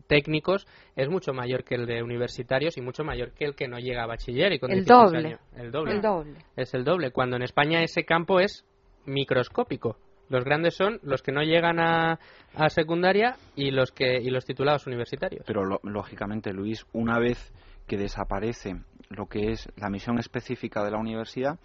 técnicos 0.07 0.67
es 0.95 1.09
mucho 1.09 1.33
mayor 1.33 1.65
que 1.65 1.75
el 1.75 1.87
de 1.87 2.03
universitarios 2.03 2.77
y 2.77 2.81
mucho 2.81 3.03
mayor 3.03 3.33
que 3.33 3.45
el 3.45 3.55
que 3.55 3.67
no 3.67 3.79
llega 3.79 4.05
a 4.05 4.07
bachiller 4.07 4.53
y 4.53 4.59
con 4.59 4.71
el 4.71 4.85
doble. 4.85 5.39
el 5.57 5.71
doble. 5.71 5.93
El 5.93 6.01
doble. 6.01 6.39
Es 6.57 6.73
el 6.75 6.85
doble. 6.85 7.11
Cuando 7.11 7.37
en 7.37 7.43
España 7.43 7.83
ese 7.83 8.05
campo 8.05 8.39
es 8.41 8.65
microscópico 9.07 9.99
los 10.29 10.45
grandes 10.45 10.75
son 10.75 10.99
los 11.03 11.23
que 11.23 11.33
no 11.33 11.43
llegan 11.43 11.79
a, 11.79 12.19
a 12.55 12.69
secundaria 12.69 13.37
y 13.55 13.71
los 13.71 13.93
que 13.93 14.21
los 14.31 14.45
titulados 14.45 14.87
universitarios. 14.87 15.45
Pero 15.47 15.81
lógicamente, 15.83 16.53
Luis, 16.53 16.85
una 16.93 17.19
vez 17.19 17.53
que 17.87 17.97
desaparece 17.97 18.83
lo 19.09 19.27
que 19.27 19.53
es 19.53 19.69
la 19.77 19.89
misión 19.89 20.19
específica 20.19 20.85
de 20.85 20.91
la 20.91 20.99
universidad, 20.99 21.59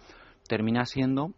termina 0.46 0.84
siendo 0.84 1.34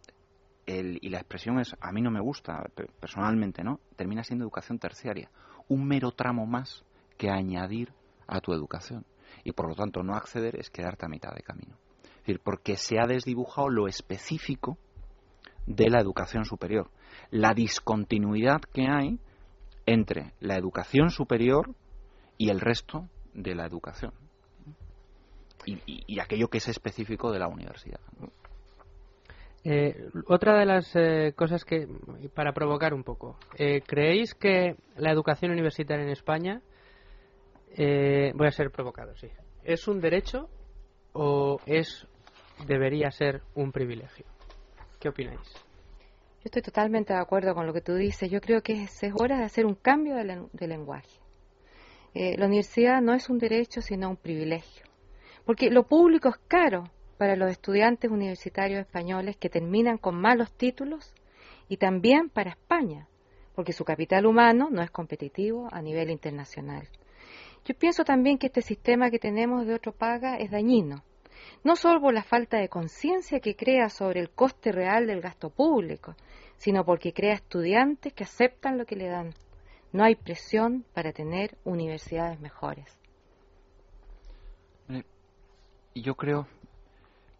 el, 0.65 0.99
y 1.01 1.09
la 1.09 1.19
expresión 1.19 1.59
es 1.59 1.75
a 1.79 1.91
mí 1.91 2.01
no 2.01 2.11
me 2.11 2.21
gusta 2.21 2.63
personalmente, 2.99 3.63
¿no? 3.63 3.79
Termina 3.95 4.23
siendo 4.23 4.43
educación 4.43 4.79
terciaria, 4.79 5.29
un 5.67 5.87
mero 5.87 6.11
tramo 6.11 6.45
más 6.45 6.83
que 7.17 7.29
añadir 7.29 7.91
a 8.27 8.39
tu 8.41 8.53
educación 8.53 9.05
y 9.43 9.51
por 9.51 9.67
lo 9.67 9.75
tanto 9.75 10.03
no 10.03 10.15
acceder 10.15 10.55
es 10.59 10.69
quedarte 10.69 11.05
a 11.05 11.09
mitad 11.09 11.33
de 11.33 11.41
camino. 11.41 11.75
Es 12.03 12.27
decir, 12.27 12.41
porque 12.43 12.75
se 12.75 12.99
ha 12.99 13.05
desdibujado 13.05 13.69
lo 13.69 13.87
específico 13.87 14.77
de 15.67 15.89
la 15.89 15.99
educación 15.99 16.45
superior 16.45 16.89
la 17.31 17.53
discontinuidad 17.53 18.61
que 18.61 18.87
hay 18.87 19.19
entre 19.85 20.33
la 20.39 20.55
educación 20.55 21.09
superior 21.09 21.75
y 22.37 22.49
el 22.49 22.59
resto 22.59 23.07
de 23.33 23.55
la 23.55 23.65
educación. 23.65 24.13
Y, 25.65 26.19
aquello 26.19 26.47
que 26.47 26.59
es 26.59 26.67
específico 26.67 27.31
de 27.31 27.39
la 27.39 27.47
universidad. 27.47 27.99
Eh, 29.63 30.09
otra 30.27 30.59
de 30.59 30.65
las 30.65 30.95
eh, 30.95 31.33
cosas 31.35 31.65
que, 31.65 31.87
para 32.35 32.53
provocar 32.53 32.93
un 32.93 33.03
poco, 33.03 33.39
eh, 33.57 33.81
¿creéis 33.81 34.35
que 34.35 34.75
la 34.95 35.11
educación 35.11 35.51
universitaria 35.51 36.03
en 36.03 36.11
España, 36.11 36.61
voy 37.75 38.47
a 38.47 38.51
ser 38.51 38.69
provocado, 38.69 39.15
sí, 39.17 39.27
es 39.63 39.87
un 39.87 39.99
derecho 39.99 40.47
o 41.13 41.59
es 41.65 42.07
debería 42.67 43.09
ser 43.09 43.41
un 43.55 43.71
privilegio? 43.71 44.25
¿Qué 44.99 45.09
opináis? 45.09 45.64
Yo 46.45 46.49
estoy 46.49 46.61
totalmente 46.61 47.11
de 47.11 47.19
acuerdo 47.19 47.55
con 47.55 47.65
lo 47.65 47.73
que 47.73 47.81
tú 47.81 47.95
dices. 47.95 48.29
Yo 48.29 48.39
creo 48.39 48.61
que 48.61 48.83
es, 48.83 49.01
hora 49.19 49.39
de 49.39 49.45
hacer 49.45 49.65
un 49.65 49.73
cambio 49.73 50.13
de, 50.13 50.67
lenguaje. 50.67 51.19
Eh, 52.13 52.37
la 52.37 52.45
universidad 52.45 53.01
no 53.01 53.15
es 53.15 53.31
un 53.31 53.39
derecho, 53.39 53.81
sino 53.81 54.11
un 54.11 54.15
privilegio. 54.15 54.85
Porque 55.43 55.71
lo 55.71 55.87
público 55.87 56.29
es 56.29 56.37
caro 56.47 56.83
para 57.17 57.35
los 57.35 57.49
estudiantes 57.49 58.11
universitarios 58.11 58.81
españoles 58.81 59.37
que 59.37 59.49
terminan 59.49 59.97
con 59.97 60.21
malos 60.21 60.53
títulos 60.53 61.15
y 61.67 61.77
también 61.77 62.29
para 62.29 62.51
España, 62.51 63.07
porque 63.55 63.73
su 63.73 63.83
capital 63.83 64.27
humano 64.27 64.69
no 64.69 64.83
es 64.83 64.91
competitivo 64.91 65.67
a 65.71 65.81
nivel 65.81 66.11
internacional. 66.11 66.87
Yo 67.65 67.73
pienso 67.73 68.03
también 68.03 68.37
que 68.37 68.45
este 68.47 68.61
sistema 68.61 69.09
que 69.09 69.17
tenemos 69.17 69.65
de 69.65 69.73
otro 69.73 69.93
paga 69.93 70.37
es 70.37 70.51
dañino, 70.51 71.03
no 71.65 71.75
solo 71.75 71.99
por 71.99 72.13
la 72.13 72.23
falta 72.23 72.59
de 72.59 72.69
conciencia 72.69 73.39
que 73.39 73.55
crea 73.55 73.89
sobre 73.89 74.19
el 74.21 74.29
coste 74.29 74.71
real 74.71 75.07
del 75.07 75.19
gasto 75.19 75.49
público, 75.49 76.15
sino 76.57 76.85
porque 76.85 77.11
crea 77.11 77.33
estudiantes 77.33 78.13
que 78.13 78.23
aceptan 78.23 78.77
lo 78.77 78.85
que 78.85 78.95
le 78.95 79.07
dan. 79.07 79.33
No 79.91 80.03
hay 80.03 80.15
presión 80.15 80.85
para 80.93 81.11
tener 81.11 81.57
universidades 81.63 82.39
mejores. 82.39 82.85
Yo 85.95 86.13
creo 86.15 86.47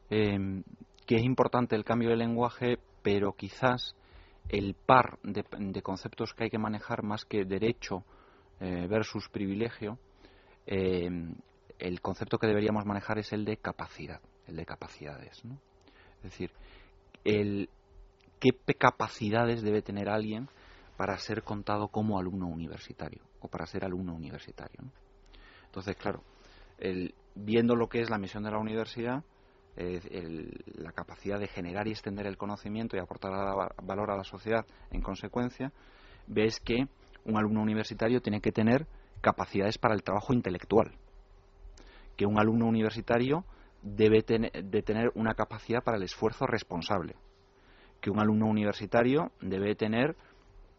em, 0.10 0.64
que 1.06 1.18
es 1.18 1.24
importante 1.24 1.76
el 1.76 1.84
cambio 1.84 2.10
de 2.10 2.16
lenguaje, 2.16 2.80
pero 3.04 3.34
quizás 3.34 3.96
el 4.50 4.74
par 4.74 5.20
de, 5.22 5.82
conceptos 5.84 6.34
que 6.34 6.46
hay 6.46 6.50
que 6.50 6.58
manejar 6.58 7.04
más 7.04 7.26
que 7.26 7.46
derecho 7.46 8.04
eh, 8.60 8.88
versus 8.90 9.30
privilegio, 9.30 10.00
em, 10.66 11.36
el 11.80 12.02
concepto 12.02 12.38
que 12.38 12.48
deberíamos 12.48 12.86
manejar 12.86 13.18
es 13.20 13.34
el 13.34 13.46
de 13.46 13.58
capacidad, 13.58 14.22
el 14.48 14.56
de 14.56 14.66
capacidades. 14.66 15.44
¿no? 15.46 15.60
Es 16.18 16.32
decir, 16.32 16.52
el, 17.24 17.70
qué 18.40 18.52
capacidades 18.78 19.62
debe 19.62 19.82
tener 19.82 20.10
alguien 20.10 20.50
para 20.98 21.18
ser 21.18 21.44
contado 21.44 21.90
como 21.90 22.20
alumno 22.20 22.48
universitario 22.48 23.22
o 23.40 23.48
para 23.48 23.66
ser 23.66 23.84
alumno 23.84 24.14
universitario. 24.14 24.82
Entonces, 25.66 25.96
claro, 25.98 26.24
viendo 27.36 27.76
lo 27.76 27.88
que 27.90 28.02
es 28.02 28.10
la 28.10 28.18
misión 28.18 28.44
de 28.44 28.52
la 28.52 28.60
universidad, 28.60 29.24
la 29.76 30.92
capacidad 30.94 31.38
de 31.38 31.48
generar 31.48 31.88
y 31.88 31.92
extender 31.92 32.28
el 32.28 32.38
conocimiento 32.38 32.96
y 32.96 33.00
aportar 33.00 33.32
valor 33.84 34.12
a 34.12 34.16
la 34.16 34.24
sociedad 34.24 34.66
en 34.92 35.02
consecuencia, 35.02 35.74
ves 36.28 36.60
que 36.62 36.88
un 37.26 37.38
alumno 37.38 37.62
universitario 37.62 38.22
tiene 38.22 38.40
que 38.40 38.52
tener 38.52 38.88
capacidades 39.22 39.78
para 39.78 39.96
el 39.96 40.04
trabajo 40.04 40.34
intelectual, 40.34 40.92
que 42.16 42.26
un 42.26 42.39
alumno 42.39 42.66
universitario 42.66 43.45
debe 43.82 44.24
de 44.24 44.82
tener 44.82 45.11
una 45.16 45.36
capacidad 45.36 45.84
para 45.84 45.97
el 45.97 46.03
esfuerzo 46.03 46.47
responsable, 46.47 47.16
que 48.01 48.09
un 48.09 48.20
alumno 48.20 48.47
universitario 48.47 49.32
debe 49.41 49.76
tener 49.76 50.16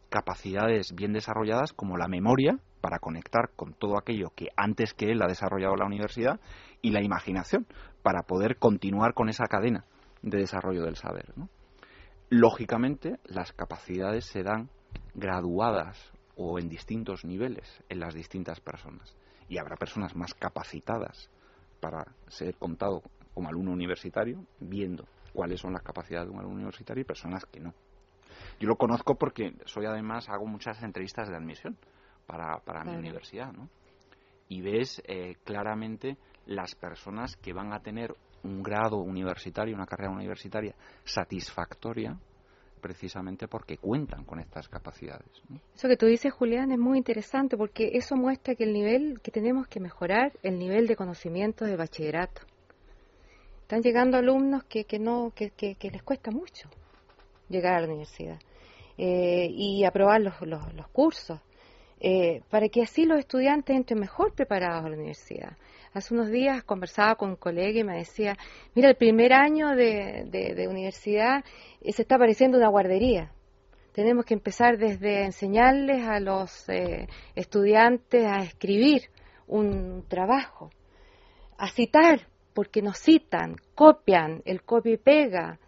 capacidades 0.09 0.95
bien 0.95 1.13
desarrolladas 1.13 1.73
como 1.73 1.97
la 1.97 2.09
memoria 2.09 2.59
para 2.81 2.99
conectar 2.99 3.51
con 3.57 3.75
todo 3.75 3.99
aquello 3.99 4.33
que 4.35 4.49
antes 4.57 4.95
que 4.95 5.11
él 5.11 5.23
ha 5.23 5.27
desarrollado 5.27 5.77
la 5.77 5.87
universidad 5.87 6.41
y 6.83 6.91
la 6.91 7.03
imaginación 7.03 7.67
para 8.03 8.23
poder 8.23 8.59
continuar 8.59 9.15
con 9.15 9.29
esa 9.29 9.47
cadena 9.47 9.85
de 10.23 10.39
desarrollo 10.39 10.85
del 10.85 10.97
saber. 10.97 11.33
Lógicamente, 12.29 13.19
las 13.25 13.53
capacidades 13.53 14.27
se 14.27 14.43
dan 14.43 14.69
graduadas 15.15 16.13
o 16.37 16.59
en 16.59 16.69
distintos 16.69 17.25
niveles 17.25 17.83
en 17.89 18.01
las 18.01 18.15
distintas 18.15 18.61
personas 18.61 19.17
y 19.49 19.59
habrá 19.59 19.77
personas 19.77 20.15
más 20.15 20.35
capacitadas 20.35 21.31
para 21.81 22.07
ser 22.29 22.55
contado 22.57 23.03
como 23.35 23.49
alumno 23.49 23.73
universitario 23.73 24.45
viendo 24.61 25.07
cuáles 25.33 25.61
son 25.61 25.73
las 25.73 25.83
capacidades 25.83 26.29
de 26.29 26.35
un 26.35 26.41
alumno 26.41 26.57
universitario 26.57 27.03
y 27.03 27.05
personas 27.05 27.45
que 27.47 27.61
no. 27.61 27.75
Yo 28.59 28.69
lo 28.69 28.77
conozco 28.77 29.17
porque 29.17 29.55
soy 29.67 29.87
además, 29.87 30.29
hago 30.29 30.47
muchas 30.47 30.83
entrevistas 30.83 31.29
de 31.29 31.37
admisión 31.37 31.77
para, 32.27 32.59
para 32.61 32.85
mi 32.85 32.97
universidad, 32.97 33.53
¿no? 33.53 33.69
Y 34.49 34.63
ves 34.63 35.03
eh, 35.07 35.37
claramente 35.45 36.17
las 36.47 36.75
personas 36.75 37.37
que 37.37 37.53
van 37.53 37.73
a 37.73 37.81
tener 37.81 38.15
un 38.45 38.63
grado 38.63 38.99
universitario, 38.99 39.75
una 39.75 39.87
carrera 39.87 40.11
universitaria 40.11 40.75
satisfactoria, 41.05 42.17
precisamente 42.87 43.49
porque 43.49 43.79
cuentan 43.79 44.25
con 44.25 44.39
estas 44.39 44.69
capacidades. 44.69 45.27
Eso 45.75 45.89
que 45.89 45.97
tú 45.97 46.07
dices, 46.07 46.33
Julián, 46.33 46.71
es 46.71 46.79
muy 46.79 46.99
interesante 46.99 47.57
porque 47.57 47.91
eso 47.95 48.15
muestra 48.15 48.55
que 48.55 48.63
el 48.63 48.73
nivel 48.73 49.21
que 49.21 49.33
tenemos 49.33 49.67
que 49.67 49.81
mejorar, 49.81 50.33
el 50.45 50.57
nivel 50.57 50.87
de 50.87 50.95
conocimiento 50.95 51.65
de 51.65 51.77
bachillerato. 51.77 52.43
Están 53.63 53.83
llegando 53.83 54.17
alumnos 54.17 54.63
que, 54.65 54.85
que 54.85 55.01
no 55.01 55.33
que, 55.35 55.51
que 55.51 55.91
les 55.91 56.03
cuesta 56.05 56.31
mucho 56.31 56.71
llegar 57.49 57.75
a 57.75 57.81
la 57.81 57.89
universidad 57.89 58.39
eh, 58.97 59.49
y 59.51 59.85
aprobar 59.85 60.21
los, 60.21 60.41
los, 60.41 60.89
cursos, 60.93 61.41
eh, 62.01 62.43
para 62.49 62.69
que 62.69 62.83
así 62.83 63.05
los 63.05 63.19
estudiantes 63.19 63.77
entren 63.77 63.99
mejor 63.99 64.33
preparados 64.33 64.85
a 64.85 64.89
la 64.89 64.97
universidad. 64.97 65.57
Hace 65.97 66.13
unos 66.13 66.31
días 66.31 66.63
conversaba 66.63 67.15
con 67.15 67.31
un 67.31 67.37
colega 67.37 67.81
y 67.81 67.83
me 67.83 67.97
decía, 67.97 68.37
mira, 68.75 68.91
el 68.91 68.97
primer 68.97 69.33
año 69.33 69.75
de, 69.75 70.67
universidad 70.69 71.43
eh, 71.81 71.91
se 71.91 72.03
está 72.03 72.19
pareciendo 72.19 72.59
una 72.59 72.69
guardería. 72.69 73.33
Tenemos 73.93 74.27
que 74.27 74.35
empezar 74.35 74.77
desde 74.77 75.25
enseñarles 75.25 76.07
a 76.07 76.21
los 76.21 76.67
estudiantes 77.35 78.27
a 78.27 78.43
escribir 78.43 79.05
un 79.47 80.05
trabajo, 80.07 80.71
a 81.57 81.71
citar, 81.71 82.29
porque 82.53 82.83
nos 82.83 82.99
citan, 82.99 83.57
copian, 83.75 84.43
el 84.45 84.65
copy 84.65 84.93
y 84.93 84.97
pega, 84.99 85.59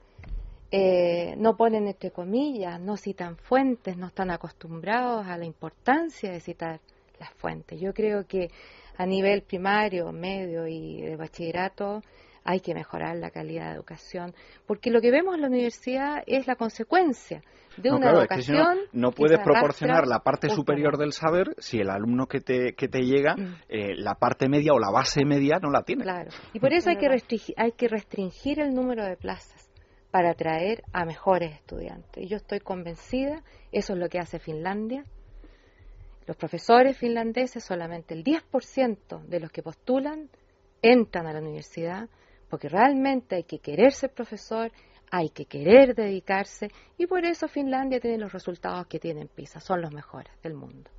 eh, 0.71 1.37
no 1.39 1.57
ponen 1.57 1.87
entre 1.87 2.11
comillas, 2.11 2.79
no 2.79 2.99
citan 2.99 3.39
fuentes, 3.39 3.97
no 3.97 4.09
están 4.09 4.31
acostumbrados 4.31 5.27
a 5.27 5.39
la 5.39 5.47
importancia 5.47 6.31
de 6.31 6.41
citar 6.41 6.81
las 7.19 7.33
fuentes. 7.33 7.81
Yo 7.81 7.95
creo 7.95 8.27
que 8.27 8.51
a 8.99 9.07
nivel 9.07 9.43
primario, 9.43 10.13
medio 10.13 10.67
y 10.67 11.01
de 11.01 11.17
bachillerato 11.17 12.03
hay 12.45 12.61
que 12.61 12.75
mejorar 12.75 13.17
la 13.17 13.31
calidad 13.31 13.67
de 13.67 13.75
educación, 13.75 14.35
porque 14.67 14.91
lo 14.91 15.01
que 15.03 15.11
vemos 15.11 15.35
en 15.35 15.43
la 15.43 15.49
universidad 15.49 16.23
es 16.27 16.47
la 16.47 16.57
consecuencia 16.57 17.43
de 17.77 17.93
una 17.93 18.11
educación. 18.11 18.79
no, 18.93 19.13
puedes 19.13 19.39
proporcionar 19.41 20.07
la 20.07 20.21
parte 20.21 20.49
superior 20.49 20.97
del 20.97 21.13
saber 21.13 21.55
si 21.59 21.79
el 21.79 21.91
alumno 21.91 22.27
que 22.27 22.41
te, 22.41 22.73
que 22.73 22.89
te 22.89 23.03
llega, 23.03 23.37
mm. 23.37 23.57
eh, 23.69 23.95
la 23.97 24.15
parte 24.15 24.49
media 24.49 24.73
o 24.73 24.79
la 24.79 24.91
base 24.91 25.27
media 25.27 25.59
no 25.61 25.71
la 25.71 25.83
tiene. 25.83 26.05
Claro, 26.05 26.31
y 26.55 26.59
por 26.59 26.73
eso 26.73 26.89
hay 26.91 26.97
que, 26.97 27.09
hay 27.57 27.73
que 27.73 27.89
restringir 27.89 28.61
el 28.61 28.75
número 28.75 29.05
de 29.05 29.17
plazas 29.17 29.71
para 30.11 30.31
atraer 30.31 30.83
a 30.93 31.05
mejores 31.05 31.53
estudiantes. 31.53 32.25
Y 32.25 32.29
yo 32.29 32.39
estoy 32.39 32.61
convencida, 32.61 33.43
eso 33.73 33.93
es 33.93 33.99
lo 33.99 34.09
que 34.09 34.19
hace 34.19 34.39
Finlandia. 34.39 35.05
Los 36.29 36.37
profesores 36.37 36.95
finlandeses, 36.99 37.65
solamente 37.65 38.13
el 38.13 38.23
10% 38.23 39.23
de 39.23 39.41
los 39.41 39.51
que 39.51 39.63
postulan 39.63 40.29
entran 40.83 41.27
a 41.27 41.33
la 41.33 41.41
universidad, 41.41 42.07
porque 42.51 42.69
realmente 42.69 43.37
hay 43.37 43.45
que 43.45 43.61
querer 43.61 43.93
ser 43.93 44.11
profesor, 44.13 44.71
hay 45.11 45.31
que 45.31 45.47
querer 45.47 45.95
dedicarse, 45.95 46.69
y 46.99 47.07
por 47.07 47.25
eso 47.25 47.49
Finlandia 47.49 47.99
tiene 47.99 48.19
los 48.19 48.31
resultados 48.31 48.87
que 48.89 48.99
tiene 48.99 49.23
en 49.23 49.29
PISA, 49.29 49.61
son 49.61 49.81
los 49.81 49.91
mejores 49.91 50.31
del 50.43 50.53
mundo. 50.53 50.91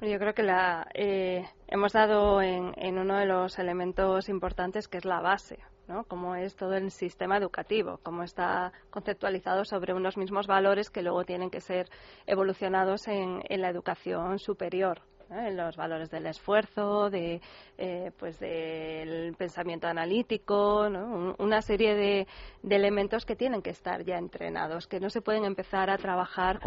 Yo 0.00 0.18
creo 0.20 0.34
que 0.34 0.44
la, 0.44 0.86
eh, 0.94 1.44
hemos 1.66 1.92
dado 1.92 2.40
en, 2.40 2.74
en 2.76 2.98
uno 2.98 3.18
de 3.18 3.26
los 3.26 3.58
elementos 3.58 4.28
importantes 4.28 4.86
que 4.86 4.98
es 4.98 5.04
la 5.04 5.20
base. 5.20 5.58
¿No? 5.88 6.04
cómo 6.04 6.34
es 6.34 6.56
todo 6.56 6.74
el 6.74 6.90
sistema 6.90 7.36
educativo, 7.36 8.00
cómo 8.02 8.22
está 8.22 8.72
conceptualizado 8.90 9.64
sobre 9.64 9.94
unos 9.94 10.16
mismos 10.16 10.46
valores 10.46 10.90
que 10.90 11.02
luego 11.02 11.24
tienen 11.24 11.50
que 11.50 11.60
ser 11.60 11.88
evolucionados 12.26 13.08
en, 13.08 13.42
la 13.48 13.70
educación 13.70 14.38
superior. 14.38 15.00
en 15.30 15.56
los 15.56 15.76
valores 15.76 16.10
del 16.10 16.26
esfuerzo, 16.26 17.10
de, 17.10 17.40
eh, 17.78 18.12
pues 18.18 18.38
del 18.38 19.34
pensamiento 19.36 19.88
analítico, 19.88 20.86
una 21.38 21.62
serie 21.62 21.94
de, 21.94 22.26
elementos 22.68 23.24
que 23.24 23.34
tienen 23.34 23.62
que 23.62 23.70
estar 23.70 24.04
ya 24.04 24.18
entrenados, 24.18 24.86
que 24.86 25.00
no 25.00 25.10
se 25.10 25.22
pueden 25.22 25.44
empezar 25.44 25.90
a 25.90 25.96
trabajar, 25.96 26.60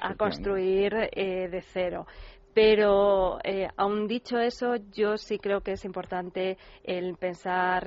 a 0.00 0.14
construir 0.14 0.94
eh, 1.12 1.48
de 1.48 1.62
cero. 1.62 2.06
Pero, 2.52 3.38
eh, 3.44 3.68
aun 3.76 4.08
dicho 4.08 4.38
eso, 4.38 4.74
yo 4.92 5.16
sí 5.16 5.38
creo 5.38 5.60
que 5.60 5.72
es 5.72 5.84
importante 5.84 6.58
el 6.82 7.16
pensar 7.16 7.86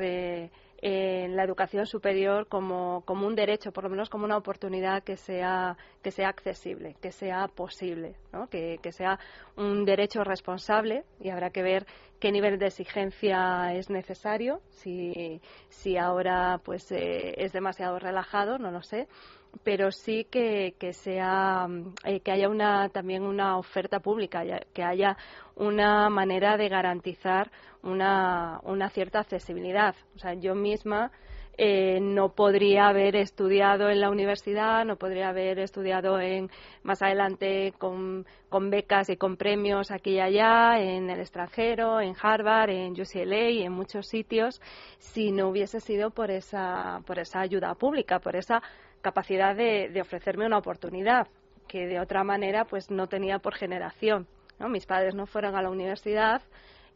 en 0.85 1.37
la 1.37 1.45
educación 1.45 1.85
superior 1.85 2.45
como, 2.49 3.03
como, 3.05 3.25
un 3.25 3.35
derecho, 3.35 3.71
por 3.71 3.85
lo 3.85 3.89
menos 3.89 4.09
como 4.09 4.25
una 4.25 4.35
oportunidad 4.35 5.01
que 5.01 5.15
sea, 5.15 5.77
que 6.01 6.11
sea 6.11 6.27
accesible, 6.27 6.97
que 7.01 7.13
sea 7.13 7.47
posible, 7.47 8.17
¿no? 8.33 8.47
que, 8.49 8.79
que, 8.83 8.91
sea 8.91 9.17
un 9.55 9.85
derecho 9.85 10.25
responsable 10.25 11.05
y 11.21 11.29
habrá 11.29 11.51
que 11.51 11.63
ver 11.63 11.85
qué 12.19 12.33
nivel 12.33 12.59
de 12.59 12.65
exigencia 12.67 13.73
es 13.73 13.89
necesario, 13.89 14.59
si, 14.71 15.39
si 15.69 15.95
ahora 15.95 16.59
pues 16.65 16.91
eh, 16.91 17.33
es 17.37 17.53
demasiado 17.53 17.97
relajado, 17.97 18.57
no 18.57 18.69
lo 18.69 18.81
sé, 18.81 19.07
pero 19.63 19.89
sí 19.89 20.25
que, 20.29 20.75
que 20.77 20.91
sea 20.91 21.65
eh, 22.03 22.19
que 22.19 22.31
haya 22.31 22.49
una 22.49 22.89
también 22.89 23.23
una 23.23 23.57
oferta 23.57 24.01
pública 24.01 24.43
que 24.73 24.83
haya 24.83 25.15
una 25.55 26.09
manera 26.09 26.57
de 26.57 26.67
garantizar 26.67 27.51
una, 27.83 28.59
una 28.63 28.89
cierta 28.89 29.19
accesibilidad 29.19 29.95
o 30.15 30.19
sea 30.19 30.33
yo 30.33 30.55
misma 30.55 31.11
eh, 31.55 31.99
no 32.01 32.29
podría 32.29 32.87
haber 32.87 33.15
estudiado 33.15 33.91
en 33.91 34.01
la 34.01 34.09
universidad, 34.09 34.85
no 34.85 34.95
podría 34.95 35.29
haber 35.29 35.59
estudiado 35.59 36.19
en, 36.19 36.49
más 36.81 37.03
adelante 37.03 37.75
con, 37.77 38.25
con, 38.49 38.71
becas 38.71 39.09
y 39.11 39.17
con 39.17 39.37
premios 39.37 39.91
aquí 39.91 40.13
y 40.13 40.19
allá, 40.19 40.79
en 40.79 41.11
el 41.11 41.19
extranjero, 41.19 42.01
en 42.01 42.15
Harvard, 42.19 42.71
en 42.71 42.93
UCLA 42.93 43.49
y 43.51 43.61
en 43.61 43.71
muchos 43.71 44.07
sitios, 44.07 44.61
si 44.97 45.31
no 45.31 45.49
hubiese 45.49 45.79
sido 45.79 46.09
por 46.09 46.31
esa, 46.31 47.01
por 47.05 47.19
esa 47.19 47.41
ayuda 47.41 47.75
pública, 47.75 48.17
por 48.17 48.35
esa 48.35 48.63
capacidad 49.01 49.55
de, 49.55 50.01
ofrecerme 50.01 50.47
una 50.47 50.57
oportunidad 50.57 51.27
que 51.67 51.85
de 51.85 51.99
otra 51.99 52.23
manera 52.23 52.65
pues 52.65 52.89
no 52.89 53.05
tenía 53.07 53.37
por 53.37 53.53
generación. 53.53 54.27
¿no? 54.59 54.69
mis 54.69 54.87
padres 54.87 55.13
no 55.13 55.27
fueran 55.27 55.55
a 55.55 55.61
la 55.61 55.69
universidad 55.69 56.41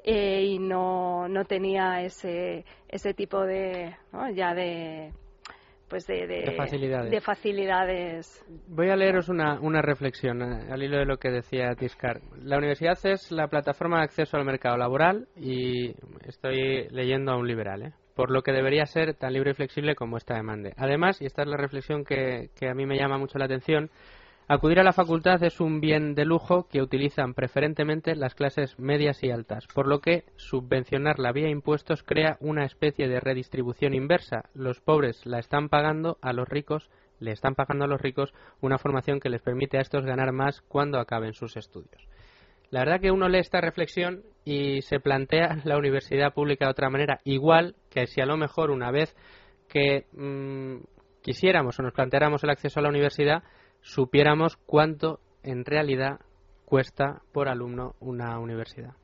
eh, 0.10 0.42
y 0.42 0.60
no, 0.60 1.28
no 1.28 1.44
tenía 1.44 2.02
ese, 2.02 2.64
ese 2.88 3.14
tipo 3.14 3.42
de, 3.46 3.94
ya 4.34 4.54
de, 4.54 5.12
pues 5.90 6.08
de, 6.08 6.26
de, 6.26 7.22
facilidades. 7.22 8.46
Voy 8.70 8.90
a 8.90 8.96
leeros 8.96 9.28
una, 9.28 9.60
una 9.60 9.82
reflexión 9.82 10.42
eh, 10.42 10.72
al 10.72 10.82
hilo 10.82 10.98
de 10.98 11.06
lo 11.06 11.18
que 11.18 11.30
decía 11.30 11.76
Tiscar. 11.76 12.22
La 12.42 12.58
universidad 12.58 12.98
es 13.04 13.30
la 13.34 13.50
plataforma 13.50 13.98
de 13.98 14.04
acceso 14.06 14.38
al 14.38 14.46
mercado 14.46 14.78
laboral 14.78 15.28
y 15.36 15.94
estoy 16.26 16.88
leyendo 16.90 17.34
a 17.34 17.38
un 17.38 17.46
liberal, 17.46 17.84
¿eh? 17.84 17.94
por 18.16 18.32
lo 18.32 18.44
que 18.44 18.54
debería 18.54 18.86
ser 18.86 19.14
tan 19.16 19.34
libre 19.34 19.52
y 19.52 19.56
flexible 19.56 19.94
como 19.94 20.16
esta 20.16 20.36
demanda. 20.36 20.72
Además, 20.78 21.22
y 21.22 21.26
esta 21.26 21.42
es 21.42 21.50
la 21.50 21.58
reflexión 21.58 22.06
que, 22.06 22.50
que 22.58 22.70
a 22.70 22.74
mí 22.74 22.86
me 22.86 22.98
llama 22.98 23.18
mucho 23.18 23.38
la 23.38 23.46
atención, 23.46 23.92
Acudir 24.50 24.80
a 24.80 24.84
la 24.84 24.94
facultad 24.94 25.44
es 25.44 25.60
un 25.60 25.82
bien 25.82 26.16
de 26.16 26.24
lujo 26.24 26.70
que 26.70 26.82
utilizan 26.82 27.34
preferentemente 27.34 28.16
las 28.16 28.34
clases 28.34 28.80
medias 28.80 29.22
y 29.22 29.30
altas, 29.30 29.68
por 29.68 29.88
lo 29.88 30.00
que 30.00 30.24
subvencionar 30.38 31.20
la 31.20 31.34
vía 31.34 31.50
impuestos 31.50 32.02
crea 32.02 32.38
una 32.40 32.64
especie 32.64 33.10
de 33.10 33.20
redistribución 33.20 33.94
inversa. 33.94 34.44
Los 34.54 34.80
pobres 34.80 35.26
la 35.26 35.40
están 35.40 35.68
pagando 35.68 36.18
a 36.22 36.32
los 36.32 36.48
ricos, 36.48 36.90
le 37.20 37.34
están 37.34 37.56
pagando 37.56 37.84
a 37.84 37.88
los 37.90 38.00
ricos 38.00 38.34
una 38.62 38.78
formación 38.78 39.20
que 39.20 39.30
les 39.30 39.42
permite 39.42 39.80
a 39.80 39.82
estos 39.82 40.06
ganar 40.06 40.32
más 40.32 40.62
cuando 40.62 40.98
acaben 40.98 41.34
sus 41.34 41.58
estudios. 41.58 42.08
La 42.70 42.80
verdad 42.86 43.02
que 43.02 43.12
uno 43.12 43.28
lee 43.28 43.40
esta 43.40 43.60
reflexión 43.60 44.24
y 44.46 44.82
se 44.82 45.02
plantea 45.02 45.58
la 45.66 45.78
universidad 45.78 46.34
pública 46.34 46.66
de 46.66 46.72
otra 46.72 46.90
manera, 46.90 47.20
igual 47.26 47.76
que 47.90 48.08
si 48.08 48.22
a 48.22 48.26
lo 48.26 48.38
mejor 48.38 48.72
una 48.72 48.92
vez 48.92 49.14
que 49.68 50.06
mm, 50.14 50.86
quisiéramos 51.22 51.78
o 51.78 51.84
nos 51.84 51.92
planteáramos 51.92 52.46
el 52.46 52.50
acceso 52.50 52.80
a 52.80 52.84
la 52.84 52.90
universidad, 52.90 53.44
supiéramos 53.82 54.58
cuánto 54.66 55.20
en 55.44 55.66
realidad 55.66 56.20
cuesta 56.66 57.22
por 57.32 57.48
alumno 57.48 57.96
una 58.00 58.38
universidad. 58.40 58.96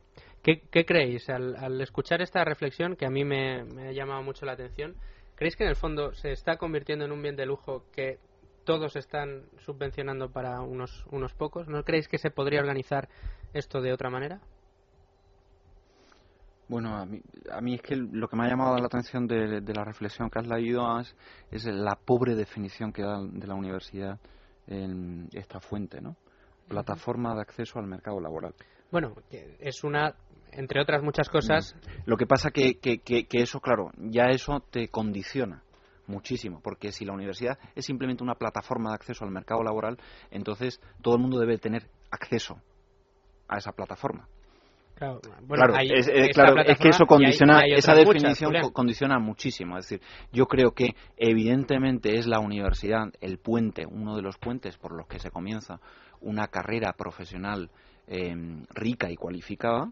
¿Qué, 0.43 0.85
creéis 0.85 1.29
al, 1.29 1.79
escuchar 1.79 2.21
esta 2.21 2.43
reflexión 2.43 2.97
que 2.97 3.05
a 3.05 3.09
mí 3.09 3.23
me, 3.23 3.61
ha 3.87 3.91
llamado 3.93 4.21
mucho 4.23 4.45
la 4.45 4.51
atención? 4.51 4.95
¿Creéis 5.35 5.55
que 5.55 5.63
en 5.63 5.69
el 5.69 5.77
fondo 5.77 6.11
se 6.13 6.33
está 6.33 6.57
convirtiendo 6.57 7.05
en 7.05 7.13
un 7.13 7.21
bien 7.21 7.37
de 7.37 7.45
lujo 7.45 7.85
que 7.93 8.19
todos 8.65 8.97
están 8.97 9.45
subvencionando 9.59 10.31
para 10.31 10.59
unos, 10.59 11.05
unos 11.11 11.33
pocos? 11.33 11.69
¿No 11.69 11.83
creéis 11.83 12.09
que 12.09 12.17
se 12.17 12.29
podría 12.29 12.59
organizar 12.59 13.07
esto 13.53 13.79
de 13.81 13.93
otra 13.93 14.09
manera? 14.09 14.41
Bueno, 16.67 16.97
a 16.97 17.05
mí, 17.05 17.21
a 17.49 17.61
mí 17.61 17.75
es 17.75 17.81
que 17.81 17.95
lo 17.95 18.27
que 18.27 18.35
me 18.35 18.45
ha 18.45 18.49
llamado 18.49 18.77
la 18.77 18.87
atención 18.87 19.27
de, 19.27 19.61
la 19.61 19.85
reflexión 19.85 20.29
que 20.29 20.39
has 20.39 20.47
leído 20.47 20.99
es, 20.99 21.15
es 21.51 21.65
la 21.65 21.95
pobre 21.95 22.35
definición 22.35 22.91
que 22.91 23.03
da 23.03 23.21
de 23.21 23.47
la 23.47 23.55
universidad 23.55 24.19
en 24.67 25.29
esta 25.33 25.59
fuente, 25.59 26.01
¿no? 26.01 26.15
Plataforma 26.67 27.35
de 27.35 27.41
acceso 27.41 27.79
al 27.79 27.87
mercado 27.87 28.19
laboral. 28.19 28.53
Bueno, 28.91 29.15
es 29.31 29.83
una, 29.83 30.15
entre 30.51 30.81
otras 30.81 31.01
muchas 31.01 31.29
cosas. 31.29 31.75
Lo 32.05 32.15
que 32.17 32.27
pasa 32.27 32.51
que, 32.51 32.75
que, 32.79 32.99
que, 32.99 33.25
eso, 33.33 33.59
claro, 33.59 33.91
ya 33.97 34.25
eso 34.25 34.61
te 34.71 34.87
condiciona 34.87 35.63
muchísimo, 36.07 36.61
porque 36.61 36.91
si 36.91 37.05
la 37.05 37.13
universidad 37.13 37.57
es 37.75 37.85
simplemente 37.85 38.23
una 38.23 38.35
plataforma 38.35 38.89
de 38.89 38.95
acceso 38.95 39.25
al 39.25 39.31
mercado 39.31 39.63
laboral, 39.63 39.97
entonces 40.31 40.79
todo 41.01 41.15
el 41.15 41.21
mundo 41.21 41.39
debe 41.39 41.57
tener 41.57 41.89
acceso 42.11 42.61
a 43.47 43.57
esa 43.57 43.71
plataforma. 43.71 44.27
Claro, 45.47 45.73
es, 45.79 46.77
que 46.77 46.89
eso 46.89 47.05
condiciona, 47.05 47.61
esa 47.65 47.93
definición 47.93 48.53
condiciona 48.71 49.19
muchísimo. 49.19 49.77
Es 49.77 49.89
decir, 49.89 50.05
yo 50.31 50.47
creo 50.47 50.71
que 50.71 50.95
evidentemente 51.17 52.17
es 52.17 52.27
la 52.27 52.39
universidad 52.39 53.11
el 53.21 53.37
puente, 53.37 53.85
uno 53.85 54.15
de 54.15 54.21
los 54.21 54.37
puentes 54.37 54.77
por 54.77 54.93
los 54.95 55.07
que 55.07 55.19
se 55.19 55.31
comienza 55.31 55.79
una 56.21 56.47
carrera 56.47 56.93
profesional 56.93 57.69
em, 58.07 58.65
rica 58.73 59.09
y 59.11 59.15
cualificada, 59.15 59.91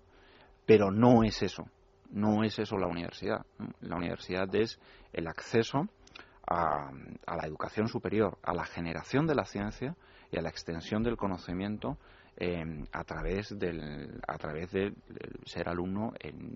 pero 0.65 0.91
no 0.91 1.23
es 1.23 1.41
eso. 1.41 1.65
No 2.09 2.43
es 2.43 2.59
eso 2.59 2.77
la 2.77 2.87
universidad. 2.87 3.45
La 3.81 3.95
universidad 3.95 4.53
es 4.55 4.79
el 5.13 5.27
acceso 5.27 5.87
a, 6.47 6.91
a 7.25 7.35
la 7.35 7.47
educación 7.47 7.87
superior, 7.87 8.37
a 8.43 8.53
la 8.53 8.65
generación 8.65 9.27
de 9.27 9.35
la 9.35 9.45
ciencia 9.45 9.95
y 10.31 10.37
a 10.37 10.41
la 10.41 10.49
extensión 10.49 11.03
del 11.03 11.17
conocimiento 11.17 11.97
Em, 12.43 12.87
a 12.91 13.03
través 13.03 13.55
del 13.55 14.19
a 14.27 14.35
través 14.39 14.71
de 14.71 14.95
ser 15.45 15.69
alumno 15.69 16.11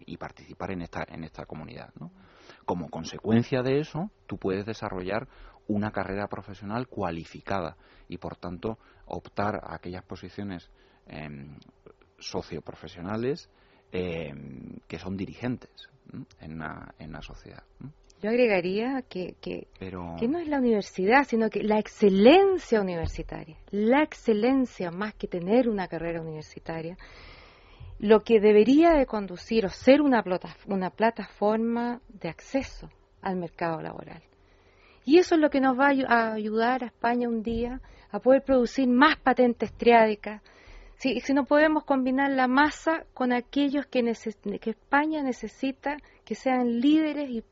y 0.08 0.18
participar 0.18 0.72
en 0.72 0.82
esta 0.82 1.06
en 1.08 1.24
esta 1.24 1.46
comunidad 1.46 1.94
como 2.66 2.90
consecuencia 2.90 3.62
de 3.62 3.82
eso 3.82 4.10
tú 4.26 4.40
puedes 4.40 4.66
desarrollar 4.66 5.28
una 5.68 5.92
carrera 5.92 6.28
profesional 6.28 6.88
cualificada 6.88 7.78
y 8.08 8.18
por 8.18 8.36
tanto 8.36 8.80
optar 9.06 9.58
a 9.64 9.76
aquellas 9.76 10.04
posiciones 10.04 10.72
eh, 11.06 11.30
socioprofesionales 12.18 13.48
em, 13.92 14.80
que 14.88 14.98
son 14.98 15.16
dirigentes 15.16 15.88
en, 16.40 16.64
en 16.98 17.12
la 17.12 17.22
sociedad 17.22 17.64
yo 18.22 18.30
agregaría 18.30 19.04
que, 19.10 19.36
que, 19.42 19.68
no 20.28 20.40
es 20.40 20.48
la 20.48 20.60
universidad, 20.60 21.26
sino 21.28 21.50
que 21.50 21.64
la 21.64 21.80
excelencia 21.80 22.82
universitaria, 22.82 23.58
la 23.72 24.04
excelencia 24.04 24.90
más 24.92 25.14
que 25.14 25.28
tener 25.28 25.70
una 25.70 25.88
carrera 25.88 26.22
universitaria, 26.22 26.98
lo 28.00 28.24
que 28.24 28.40
debería 28.40 28.92
de 28.92 29.06
conducir 29.06 29.66
o 29.66 29.70
ser 29.70 30.02
una, 30.02 30.24
una 30.68 30.90
plataforma 30.90 32.02
de 32.08 32.30
acceso 32.30 32.90
al 33.22 33.36
mercado 33.36 33.82
laboral. 33.82 34.24
Y 35.06 35.20
eso 35.20 35.36
es 35.36 35.42
lo 35.42 35.50
que 35.50 35.62
nos 35.62 35.78
va 35.78 35.90
a 36.08 36.34
ayudar 36.34 36.84
a 36.84 36.88
España 36.88 37.30
un 37.30 37.44
día 37.44 37.80
a 38.12 38.20
poder 38.20 38.44
producir 38.44 38.88
más 38.88 39.18
patentes 39.18 39.72
triádicas. 39.74 40.42
Si, 40.98 41.20
si 41.20 41.34
no 41.34 41.46
podemos 41.46 41.84
combinar 41.84 42.32
la 42.32 42.48
masa 42.48 43.06
con 43.14 43.34
aquellos 43.34 43.86
que, 43.86 44.02
que 44.60 44.70
España 44.72 45.22
necesita 45.22 45.98
que 46.24 46.34
sean 46.34 46.80
líderes 46.80 47.30
y 47.30 47.44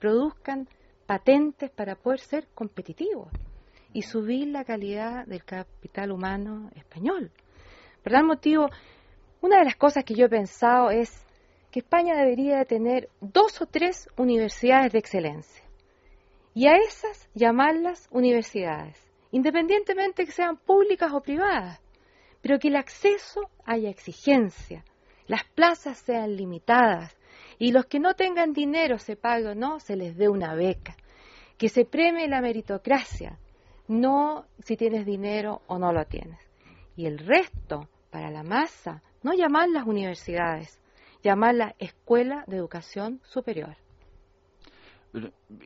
produzcan 0.00 0.66
patentes 1.06 1.70
para 1.70 1.94
poder 1.94 2.18
ser 2.18 2.48
competitivos 2.54 3.28
y 3.92 4.02
subir 4.02 4.48
la 4.48 4.64
calidad 4.64 5.26
del 5.26 5.44
capital 5.44 6.10
humano 6.10 6.70
español. 6.74 7.30
Por 8.02 8.12
tal 8.12 8.24
motivo, 8.24 8.68
una 9.40 9.58
de 9.58 9.64
las 9.64 9.76
cosas 9.76 10.04
que 10.04 10.14
yo 10.14 10.26
he 10.26 10.28
pensado 10.28 10.90
es 10.90 11.24
que 11.70 11.80
España 11.80 12.16
debería 12.16 12.64
tener 12.64 13.08
dos 13.20 13.60
o 13.60 13.66
tres 13.66 14.08
universidades 14.16 14.92
de 14.92 14.98
excelencia 14.98 15.64
y 16.54 16.66
a 16.66 16.76
esas 16.76 17.28
llamarlas 17.34 18.08
universidades, 18.10 18.98
independientemente 19.30 20.26
que 20.26 20.32
sean 20.32 20.56
públicas 20.56 21.12
o 21.12 21.20
privadas, 21.20 21.80
pero 22.42 22.58
que 22.58 22.68
el 22.68 22.76
acceso 22.76 23.50
haya 23.64 23.90
exigencia, 23.90 24.84
las 25.26 25.44
plazas 25.44 25.98
sean 25.98 26.36
limitadas, 26.36 27.16
y 27.60 27.72
los 27.72 27.84
que 27.84 28.00
no 28.00 28.14
tengan 28.14 28.54
dinero, 28.54 28.98
se 28.98 29.16
pague 29.16 29.48
o 29.48 29.54
no, 29.54 29.80
se 29.80 29.94
les 29.94 30.16
dé 30.16 30.30
una 30.30 30.54
beca. 30.54 30.96
Que 31.58 31.68
se 31.68 31.84
premie 31.84 32.26
la 32.26 32.40
meritocracia, 32.40 33.38
no 33.86 34.46
si 34.64 34.78
tienes 34.78 35.04
dinero 35.04 35.60
o 35.66 35.78
no 35.78 35.92
lo 35.92 36.06
tienes. 36.06 36.40
Y 36.96 37.04
el 37.04 37.18
resto, 37.18 37.86
para 38.10 38.30
la 38.30 38.42
masa, 38.42 39.02
no 39.22 39.34
llamar 39.34 39.68
las 39.68 39.86
universidades, 39.86 40.80
la 41.22 41.74
escuela 41.78 42.44
de 42.46 42.56
educación 42.56 43.20
superior. 43.24 43.76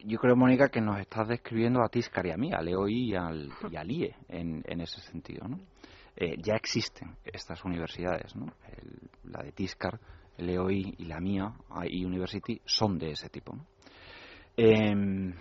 Yo 0.04 0.18
creo, 0.18 0.34
Mónica, 0.34 0.70
que 0.70 0.80
nos 0.80 0.98
estás 0.98 1.28
describiendo 1.28 1.80
a 1.80 1.88
Tiscar 1.88 2.26
y 2.26 2.32
a 2.32 2.36
mí, 2.36 2.50
a 2.52 2.60
Leo 2.60 2.88
y, 2.88 3.14
al, 3.14 3.52
IE 3.88 4.16
en, 4.28 4.80
ese 4.80 5.00
sentido. 5.00 5.46
¿no? 5.46 5.60
Eh, 6.16 6.34
ya 6.38 6.54
existen 6.54 7.16
estas 7.22 7.64
universidades, 7.64 8.34
¿no? 8.34 8.46
la 9.22 9.44
de 9.44 9.52
Tiscar 9.52 10.00
el 10.38 10.50
EOI 10.50 10.94
y 10.98 11.04
la 11.04 11.20
mía, 11.20 11.54
y 11.88 12.04
University, 12.04 12.60
son 12.64 12.98
de 12.98 13.12
ese 13.12 13.28
tipo. 13.28 13.56
Em, 14.56 15.34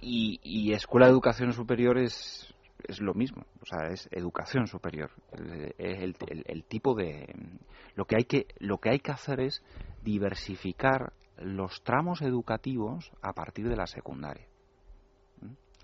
y, 0.00 0.72
Escuela 0.72 1.06
de 1.06 1.12
Educación 1.12 1.52
Superior 1.52 1.98
es, 1.98 2.54
es 2.86 3.00
lo 3.00 3.14
mismo, 3.14 3.44
o 3.60 3.66
sea, 3.66 3.88
es 3.88 4.08
educación 4.12 4.66
superior. 4.66 5.10
Es 5.78 6.00
el, 6.00 6.64
tipo 6.64 6.94
de. 6.94 7.26
Lo 7.94 8.04
que, 8.04 8.16
hay 8.16 8.24
que, 8.24 8.46
lo 8.58 8.78
que 8.78 8.90
hay 8.90 9.00
que 9.00 9.12
hacer 9.12 9.40
es 9.40 9.62
diversificar 10.02 11.12
los 11.38 11.82
tramos 11.82 12.22
educativos 12.22 13.10
a 13.22 13.32
partir 13.32 13.68
de 13.68 13.76
la 13.76 13.86
secundaria 13.86 14.46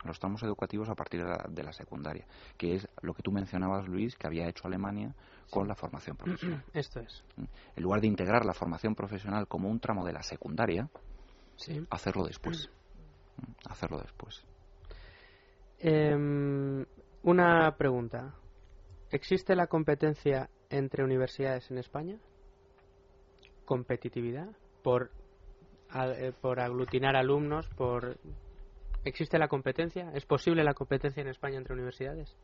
los 0.05 0.19
tramos 0.19 0.43
educativos 0.43 0.89
a 0.89 0.95
partir 0.95 1.25
de 1.25 1.63
la, 1.63 1.73
secundaria, 1.73 2.27
que 2.57 2.75
es 2.75 2.89
lo 3.03 3.15
que 3.15 3.23
tú 3.23 3.33
mencionabas, 3.33 3.89
Luis, 3.89 4.17
que 4.17 4.27
había 4.27 4.49
hecho 4.49 4.67
Alemania 4.67 5.15
con 5.51 5.69
la 5.69 5.75
formación 5.75 6.17
profesional. 6.17 6.65
Esto 6.73 7.01
es. 7.01 7.25
¿Mm? 7.37 7.45
En 7.77 7.83
lugar 7.83 8.01
de 8.01 8.07
integrar 8.07 8.45
la 8.45 8.55
formación 8.55 8.95
profesional 8.95 9.47
como 9.49 9.69
un 9.69 9.81
tramo 9.81 10.05
de 10.05 10.13
la 10.13 10.23
secundaria, 10.23 10.89
hacerlo 11.91 12.25
después. 12.25 12.71
¿Mm? 13.37 13.71
Hacerlo 13.71 13.99
después. 14.01 14.45
Em, 15.79 16.85
una 17.23 17.77
pregunta. 17.77 18.35
¿Existe 19.11 19.55
la 19.55 19.67
competencia 19.67 20.49
entre 20.71 21.05
universidades 21.05 21.71
en 21.71 21.79
España? 21.79 22.19
¿Competitividad? 23.65 24.49
¿Por, 24.83 25.11
eh, 25.95 26.33
por 26.41 26.61
aglutinar 26.61 27.17
alumnos? 27.17 27.69
¿Por 27.69 28.17
¿Existe 29.05 29.39
la 29.39 29.49
competencia? 29.49 30.11
¿Es 30.15 30.25
posible 30.27 30.63
la 30.65 30.75
competencia 30.75 31.21
en 31.21 31.29
España 31.29 31.59
entre 31.59 31.75
universidades? 31.75 32.37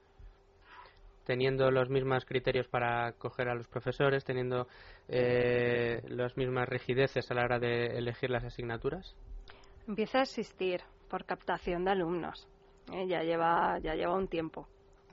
teniendo 1.29 1.71
los 1.71 1.91
mismos 1.91 2.25
criterios 2.25 2.69
para 2.69 3.09
acoger 3.09 3.51
a 3.51 3.55
los 3.55 3.69
profesores, 3.69 4.25
teniendo 4.25 4.67
eh, 5.09 6.01
las 6.09 6.39
mismas 6.39 6.67
rigideces 6.67 7.31
a 7.31 7.35
la 7.35 7.45
hora 7.45 7.59
de 7.59 7.99
elegir 7.99 8.31
las 8.31 8.45
asignaturas? 8.45 9.15
Empieza 9.87 10.21
a 10.21 10.23
existir 10.23 10.81
por 11.11 11.27
captación 11.27 11.85
de 11.85 11.91
alumnos. 11.91 12.49
Eh, 12.95 13.07
ya 13.07 13.23
lleva 13.23 13.79
ya 13.79 13.95
lleva 13.95 14.15
un 14.15 14.29
tiempo 14.29 14.67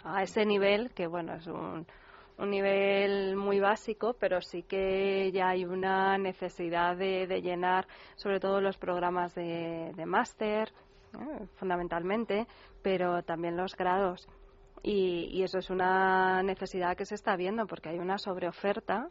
a 0.06 0.24
ese 0.24 0.46
nivel 0.46 0.92
que 0.92 1.06
bueno 1.08 1.36
es 1.36 1.48
un, 1.48 1.86
un 2.38 2.50
nivel 2.50 3.36
muy 3.36 3.60
básico, 3.60 4.16
pero 4.20 4.42
sí 4.42 4.64
que 4.64 5.32
ya 5.32 5.50
hay 5.50 5.66
una 5.66 6.18
necesidad 6.18 6.96
de, 6.98 7.28
llenar 7.42 7.88
sobre 8.16 8.40
todo 8.40 8.62
los 8.62 8.78
programas 8.78 9.34
de, 9.36 9.94
máster, 10.06 10.72
fundamentalmente, 11.56 12.48
pero 12.82 13.24
también 13.24 13.58
los 13.58 13.76
grados. 13.76 14.28
Y, 14.84 15.30
y, 15.32 15.44
eso 15.44 15.58
es 15.58 15.70
una 15.70 16.44
necesidad 16.44 16.96
que 16.96 17.06
se 17.06 17.16
está 17.16 17.36
viendo 17.36 17.66
porque 17.66 17.90
hay 17.90 17.98
una 17.98 18.20
sobreoferta 18.20 19.10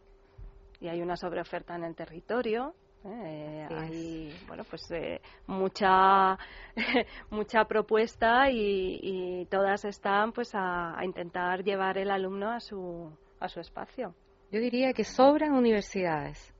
y 0.80 0.88
hay 0.88 1.02
una 1.02 1.16
sobreoferta 1.16 1.74
en 1.74 1.84
el 1.84 1.96
territorio 1.96 2.74
eh, 3.06 3.66
hay 3.70 4.34
bueno 4.48 4.64
pues 4.64 4.90
eh, 4.90 5.20
mucha 5.46 6.38
mucha 7.30 7.64
propuesta 7.66 8.50
y, 8.50 9.46
todas 9.50 9.84
están 9.84 10.32
pues 10.32 10.52
a, 10.54 10.96
intentar 11.04 11.62
llevar 11.62 11.98
el 11.98 12.10
alumno 12.10 12.50
a 12.50 12.60
su 12.60 13.12
a 13.40 13.48
su 13.48 13.60
espacio. 13.60 14.14
Yo 14.50 14.58
diría 14.58 14.94
que 14.94 15.04
sobran 15.04 15.52
universidades 15.52 16.54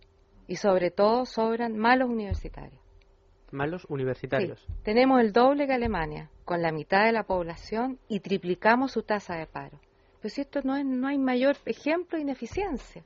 y 0.47 0.57
sobre 0.57 0.91
todo 0.91 1.25
sobran 1.25 1.79
malos 1.79 2.11
universitarios. 2.11 2.84
Malos 3.55 3.87
universitarios. 3.89 4.67
Tenemos 4.83 5.21
el 5.21 5.33
doble 5.33 5.67
que 5.67 5.73
Alemania, 5.73 6.29
con 6.45 6.61
la 6.61 6.73
mitad 6.73 7.05
de 7.05 7.13
la 7.13 7.23
población 7.23 7.99
y 8.09 8.21
triplicamos 8.21 8.93
su 8.93 9.03
tasa 9.03 9.37
de 9.37 9.47
paro. 9.47 9.81
Pues 10.21 10.39
esto 10.39 10.61
no, 10.65 10.77
es, 10.77 10.85
no 10.85 11.07
hay 11.07 11.19
mayor 11.19 11.57
ejemplo 11.65 12.17
de 12.19 12.23
ineficiencia. 12.23 13.03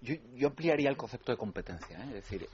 Yo, 0.00 0.48
ampliaría 0.48 0.88
el 0.88 0.96
concepto 0.96 1.32
de 1.32 1.38
competencia. 1.38 1.98
¿eh? 1.98 2.18
Es 2.18 2.30
decir, 2.30 2.48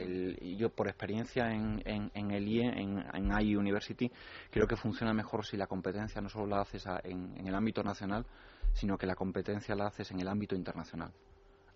yo 0.57 0.71
por 0.71 0.89
experiencia 0.89 1.53
en, 1.53 1.83
en, 1.85 2.31
el 2.31 2.49
IE, 2.49 2.65
en, 2.65 3.05
en 3.13 3.41
IE 3.41 3.57
University, 3.57 4.11
creo 4.51 4.67
que 4.67 4.77
funciona 4.77 5.13
mejor 5.13 5.45
si 5.45 5.57
la 5.57 5.67
competencia 5.67 6.21
no 6.21 6.29
solo 6.29 6.47
la 6.47 6.63
haces 6.63 6.85
en, 7.05 7.47
el 7.47 7.55
ámbito 7.55 7.83
nacional, 7.83 8.27
sino 8.73 8.97
que 8.97 9.07
la 9.07 9.15
competencia 9.15 9.75
la 9.75 9.87
haces 9.87 10.11
en 10.11 10.21
el 10.21 10.29
ámbito 10.29 10.55
internacional. 10.55 11.13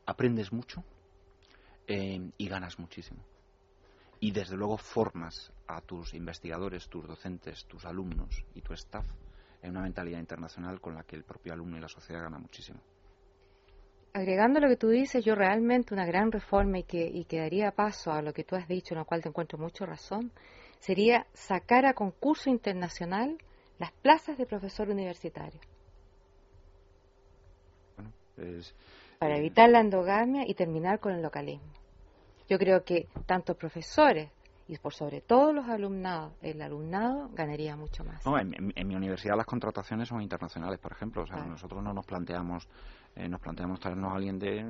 Aprendes 0.07 0.53
mucho 0.53 0.83
eh, 1.87 2.31
y 2.39 2.49
ganas 2.49 2.79
muchísimo. 2.79 3.23
Y 4.21 4.33
desde 4.33 4.57
luego 4.57 4.79
formas 4.79 5.53
a 5.67 5.81
tus 5.81 6.14
investigadores, 6.14 6.89
tus 6.89 7.07
docentes, 7.07 7.67
tus 7.67 7.85
alumnos 7.85 8.45
y 8.55 8.62
tu 8.62 8.73
staff 8.73 9.07
en 9.62 9.71
una 9.71 9.83
mentalidad 9.83 10.19
internacional 10.19 10.81
con 10.81 10.95
la 10.95 11.03
que 11.03 11.17
el 11.17 11.25
propio 11.25 11.53
alumno 11.53 11.77
y 11.77 11.81
la 11.81 11.89
sociedad 11.89 12.23
gana 12.23 12.39
muchísimo 12.39 12.81
agregando 14.17 14.61
lo 14.61 14.69
que 14.69 14.77
tú 14.77 14.89
dices, 14.89 15.23
yo 15.23 15.35
realmente 15.35 15.93
una 15.93 16.07
gran 16.07 16.33
reforma 16.33 16.79
y 16.79 16.85
que, 16.85 17.07
y 17.07 17.25
que 17.27 17.39
daría 17.39 17.71
paso 17.71 18.12
a 18.12 18.23
lo 18.23 18.33
que 18.33 18.45
tú 18.45 18.57
has 18.57 18.67
dicho, 18.67 18.95
en 18.95 19.01
lo 19.01 19.05
cual 19.05 19.21
te 19.21 19.29
encuentro 19.29 19.59
mucho 19.59 19.85
razón, 19.85 20.33
sería 20.79 21.27
sacar 21.35 21.85
a 21.85 21.93
concurso 21.93 22.49
internacional 22.49 23.37
las 23.79 23.93
plazas 23.93 24.39
de 24.39 24.47
profesor 24.47 24.89
universitario. 24.89 25.61
Para 29.19 29.37
eh, 29.37 29.39
evitar 29.39 29.69
la 29.69 29.81
endogamia 29.81 30.49
y 30.49 30.55
terminar 30.55 30.99
con 30.99 31.12
el 31.12 31.21
localismo. 31.21 31.71
Yo 32.49 32.59
creo 32.59 32.85
que 32.85 33.09
tanto 33.27 33.55
profesores 33.55 34.31
y 34.69 34.77
por 34.79 34.93
sobre 34.93 35.21
todo 35.21 35.53
los 35.53 35.69
alumnados, 35.69 36.33
el 36.43 36.61
alumnado 36.61 37.29
ganaría 37.33 37.77
mucho 37.77 38.03
más. 38.05 38.27
No, 38.27 38.37
en, 38.39 38.51
mi 38.51 38.97
universidad 38.97 39.37
las 39.37 39.47
contrataciones 39.47 40.09
son 40.09 40.21
internacionales, 40.21 40.81
por 40.81 40.93
ejemplo. 40.93 41.23
O 41.23 41.27
sea, 41.27 41.45
nosotros 41.45 41.83
no 41.83 41.93
nos 41.93 42.05
planteamos 42.05 42.69
eh, 43.17 43.29
nos 43.31 43.41
planteamos 43.41 43.81
traernos 43.81 44.13
a 44.13 44.17
alguien 44.17 44.39
de, 44.39 44.63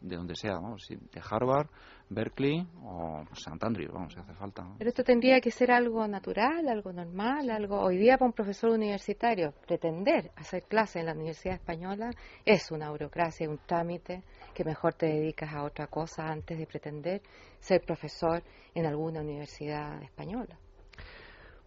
de 0.00 0.16
donde 0.16 0.34
sea, 0.34 0.54
vamos, 0.54 0.84
de 0.88 1.22
Harvard, 1.30 1.68
Berkeley 2.08 2.66
o 2.82 3.22
St. 3.32 3.58
Andrews, 3.60 3.92
vamos, 3.92 4.12
si 4.12 4.18
hace 4.18 4.34
falta. 4.34 4.66
Pero 4.78 4.88
esto 4.88 5.04
tendría 5.04 5.40
que 5.40 5.52
ser 5.52 5.70
algo 5.70 6.08
natural, 6.08 6.68
algo 6.68 6.92
normal, 6.92 7.50
algo... 7.50 7.80
Hoy 7.80 7.98
día 7.98 8.18
para 8.18 8.26
un 8.26 8.32
profesor 8.32 8.70
universitario 8.70 9.54
pretender 9.64 10.32
hacer 10.34 10.64
clase 10.64 10.98
en 10.98 11.06
la 11.06 11.12
Universidad 11.12 11.54
Española 11.54 12.10
es 12.44 12.72
una 12.72 12.90
burocracia, 12.90 13.48
un 13.48 13.58
trámite 13.58 14.24
que 14.56 14.64
mejor 14.64 14.94
te 14.94 15.06
dedicas 15.06 15.52
a 15.54 15.64
otra 15.64 15.86
cosa 15.86 16.26
antes 16.28 16.58
de 16.58 16.66
pretender 16.66 17.20
ser 17.58 17.82
profesor 17.82 18.42
en 18.74 18.86
alguna 18.86 19.20
universidad 19.20 20.02
española. 20.02 20.56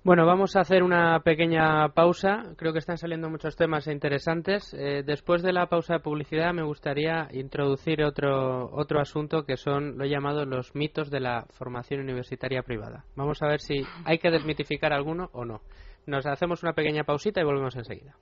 Bueno, 0.03 0.25
vamos 0.25 0.55
a 0.55 0.61
hacer 0.61 0.81
una 0.81 1.19
pequeña 1.19 1.89
pausa. 1.89 2.55
Creo 2.57 2.73
que 2.73 2.79
están 2.79 2.97
saliendo 2.97 3.29
muchos 3.29 3.55
temas 3.55 3.85
interesantes. 3.85 4.73
Eh, 4.73 5.03
después 5.05 5.43
de 5.43 5.53
la 5.53 5.67
pausa 5.67 5.95
de 5.95 5.99
publicidad 5.99 6.51
me 6.51 6.63
gustaría 6.63 7.27
introducir 7.31 8.03
otro, 8.03 8.71
otro 8.71 9.01
asunto 9.01 9.43
que 9.43 9.57
son 9.57 9.97
lo 9.97 10.05
llamado 10.05 10.45
los 10.45 10.73
mitos 10.73 11.11
de 11.11 11.19
la 11.19 11.45
formación 11.49 11.99
universitaria 11.99 12.63
privada. 12.63 13.03
Vamos 13.15 13.43
a 13.43 13.47
ver 13.47 13.59
si 13.59 13.85
hay 14.05 14.17
que 14.17 14.31
desmitificar 14.31 14.93
alguno 14.93 15.29
o 15.33 15.45
no. 15.45 15.61
Nos 16.07 16.25
hacemos 16.25 16.63
una 16.63 16.73
pequeña 16.73 17.03
pausita 17.03 17.41
y 17.41 17.43
volvemos 17.43 17.75
enseguida. 17.75 18.15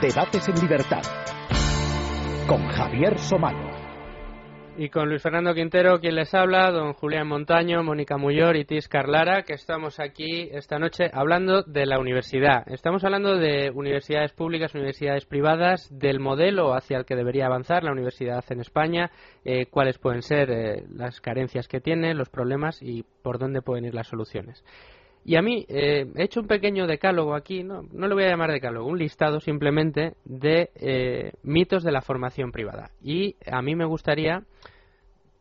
Debates 0.00 0.48
en 0.48 0.54
libertad 0.60 1.02
con 2.52 2.68
Javier 2.68 3.18
Somano. 3.18 3.70
Y 4.76 4.90
con 4.90 5.08
Luis 5.08 5.22
Fernando 5.22 5.54
Quintero, 5.54 5.98
quien 6.00 6.16
les 6.16 6.34
habla, 6.34 6.70
don 6.70 6.92
Julián 6.92 7.26
Montaño, 7.26 7.82
Mónica 7.82 8.18
Muyor 8.18 8.56
y 8.56 8.66
Tis 8.66 8.88
Carlara, 8.88 9.44
que 9.44 9.54
estamos 9.54 9.98
aquí 9.98 10.50
esta 10.52 10.78
noche 10.78 11.10
hablando 11.14 11.62
de 11.62 11.86
la 11.86 11.98
universidad. 11.98 12.70
Estamos 12.70 13.04
hablando 13.04 13.38
de 13.38 13.70
universidades 13.70 14.34
públicas, 14.34 14.74
universidades 14.74 15.24
privadas, 15.24 15.88
del 15.90 16.20
modelo 16.20 16.74
hacia 16.74 16.98
el 16.98 17.06
que 17.06 17.16
debería 17.16 17.46
avanzar 17.46 17.84
la 17.84 17.92
universidad 17.92 18.44
en 18.50 18.60
España, 18.60 19.10
eh, 19.46 19.64
cuáles 19.64 19.96
pueden 19.96 20.20
ser 20.20 20.50
eh, 20.50 20.84
las 20.90 21.22
carencias 21.22 21.68
que 21.68 21.80
tiene, 21.80 22.12
los 22.12 22.28
problemas 22.28 22.82
y 22.82 23.02
por 23.22 23.38
dónde 23.38 23.62
pueden 23.62 23.86
ir 23.86 23.94
las 23.94 24.08
soluciones. 24.08 24.62
Y 25.24 25.36
a 25.36 25.42
mí 25.42 25.64
eh, 25.68 26.06
he 26.16 26.24
hecho 26.24 26.40
un 26.40 26.48
pequeño 26.48 26.86
decálogo 26.86 27.34
aquí, 27.34 27.62
no, 27.62 27.82
no 27.92 28.08
le 28.08 28.14
voy 28.14 28.24
a 28.24 28.30
llamar 28.30 28.50
decálogo, 28.50 28.88
un 28.88 28.98
listado 28.98 29.40
simplemente 29.40 30.14
de 30.24 30.70
eh, 30.74 31.32
mitos 31.42 31.84
de 31.84 31.92
la 31.92 32.02
formación 32.02 32.50
privada. 32.50 32.90
Y 33.02 33.36
a 33.46 33.62
mí 33.62 33.76
me 33.76 33.84
gustaría 33.84 34.42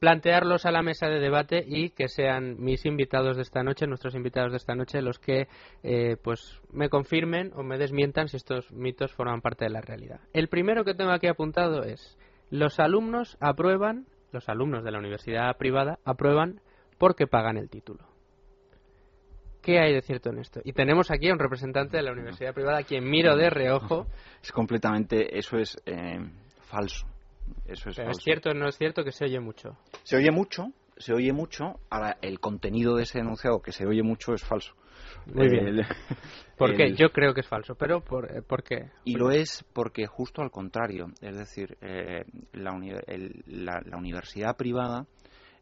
plantearlos 0.01 0.65
a 0.65 0.71
la 0.71 0.82
mesa 0.82 1.07
de 1.07 1.19
debate 1.19 1.63
y 1.65 1.91
que 1.91 2.07
sean 2.07 2.59
mis 2.59 2.86
invitados 2.86 3.36
de 3.36 3.43
esta 3.43 3.61
noche, 3.61 3.86
nuestros 3.86 4.15
invitados 4.15 4.51
de 4.51 4.57
esta 4.57 4.73
noche, 4.73 4.99
los 4.99 5.19
que 5.19 5.47
eh, 5.84 6.17
pues 6.23 6.59
me 6.73 6.89
confirmen 6.89 7.51
o 7.55 7.61
me 7.61 7.77
desmientan 7.77 8.27
si 8.27 8.38
estos 8.38 8.71
mitos 8.71 9.13
forman 9.13 9.41
parte 9.41 9.65
de 9.65 9.69
la 9.69 9.82
realidad. 9.82 10.19
El 10.34 10.47
primero 10.47 10.84
que 10.84 10.95
tengo 10.95 11.11
aquí 11.11 11.27
apuntado 11.27 11.84
es 11.84 12.17
los 12.49 12.79
alumnos 12.79 13.38
aprueban, 13.39 14.07
los 14.32 14.49
alumnos 14.49 14.84
de 14.84 14.91
la 14.91 14.97
universidad 14.97 15.55
privada 15.57 15.99
aprueban 16.03 16.61
porque 16.97 17.27
pagan 17.27 17.57
el 17.57 17.69
título. 17.69 18.11
¿Qué 19.62 19.80
hay 19.80 19.93
de 19.93 20.01
cierto 20.01 20.30
en 20.30 20.39
esto? 20.39 20.59
Y 20.64 20.74
tenemos 20.74 21.12
aquí 21.12 21.30
a 21.30 21.34
un 21.34 21.39
representante 21.39 21.97
de 21.97 22.03
la 22.03 22.12
universidad 22.12 22.53
privada 22.53 22.84
quien 22.84 23.03
miro 23.09 23.36
de 23.36 23.49
reojo. 23.49 24.07
Es 24.43 24.51
completamente, 24.51 25.38
eso 25.38 25.57
es 25.57 25.78
eh, 25.86 26.18
falso. 26.62 27.05
Eso 27.66 27.89
es, 27.89 27.99
es 27.99 28.18
cierto 28.24 28.49
o 28.49 28.53
no 28.55 28.68
es 28.68 28.76
cierto 28.76 29.03
que 29.03 29.12
se 29.12 29.26
oye 29.26 29.39
mucho. 29.39 29.78
Se 30.01 30.18
oye 30.18 30.32
mucho, 30.32 30.72
se 30.97 31.14
oye 31.14 31.32
mucho. 31.32 31.76
Ahora, 31.91 32.18
el 32.24 32.39
contenido 32.39 32.95
de 32.95 33.03
ese 33.03 33.20
enunciado 33.20 33.62
que 33.62 33.72
se 33.72 33.86
oye 33.86 34.01
mucho 34.01 34.34
es 34.34 34.43
falso. 34.43 34.74
Muy 35.28 35.47
bien. 35.47 35.82
¿Por 36.57 36.76
qué? 36.76 36.93
Yo 36.95 37.12
creo 37.12 37.36
que 37.36 37.41
es 37.41 37.47
falso, 37.47 37.76
pero 37.76 38.01
¿por, 38.01 38.36
eh, 38.36 38.41
¿por 38.41 38.64
qué? 38.64 38.89
Y 39.03 39.16
lo 39.16 39.30
es 39.30 39.64
porque 39.74 40.07
justo 40.07 40.41
al 40.41 40.49
contrario. 40.49 41.07
Es 41.22 41.38
decir, 41.38 41.78
eh, 41.82 42.24
la, 42.53 42.72
la 43.86 43.97
universidad 43.97 44.57
privada 44.57 45.05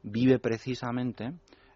vive 0.04 0.40
precisamente 0.40 1.34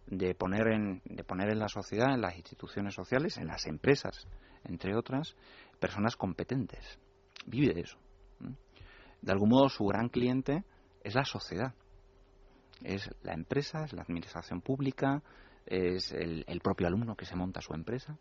de 0.07 0.35
poner 0.35 0.67
en, 0.67 1.01
de 1.05 1.23
poner 1.23 1.49
en 1.49 1.59
la 1.59 1.67
sociedad, 1.67 2.13
en 2.13 2.21
las 2.21 2.35
instituciones 2.35 2.93
sociales, 2.93 3.37
en 3.37 3.47
las 3.47 3.65
empresas, 3.65 4.27
entre 4.63 4.95
otras, 4.95 5.35
personas 5.79 6.15
competentes. 6.15 6.99
Vive 7.45 7.73
de 7.73 7.81
eso. 7.81 7.97
De 9.21 9.31
algún 9.31 9.49
modo 9.49 9.69
su 9.69 9.85
gran 9.85 10.09
cliente 10.09 10.63
es 11.03 11.15
la 11.15 11.25
sociedad. 11.25 11.73
Es 12.83 13.09
la 13.21 13.33
empresa, 13.33 13.85
es 13.85 13.93
la 13.93 14.01
administración 14.01 14.61
pública, 14.61 15.21
es 15.65 16.11
el, 16.11 16.59
propio 16.61 16.87
alumno 16.87 17.15
que 17.15 17.25
se 17.25 17.35
monta 17.35 17.61
su 17.61 17.73
empresa. 17.73 18.17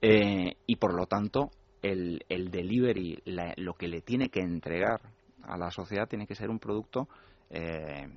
Eh, 0.00 0.56
y 0.66 0.76
por 0.76 0.94
lo 0.94 1.06
tanto, 1.06 1.50
el, 1.82 2.24
el 2.28 2.50
delivery, 2.50 3.22
lo 3.56 3.74
que 3.74 3.88
le 3.88 4.02
tiene 4.02 4.28
que 4.28 4.40
entregar 4.40 5.00
a 5.42 5.56
la 5.56 5.70
sociedad 5.70 6.08
tiene 6.08 6.26
que 6.26 6.34
ser 6.34 6.50
un 6.50 6.58
producto 6.58 7.08
eh, 7.50 8.08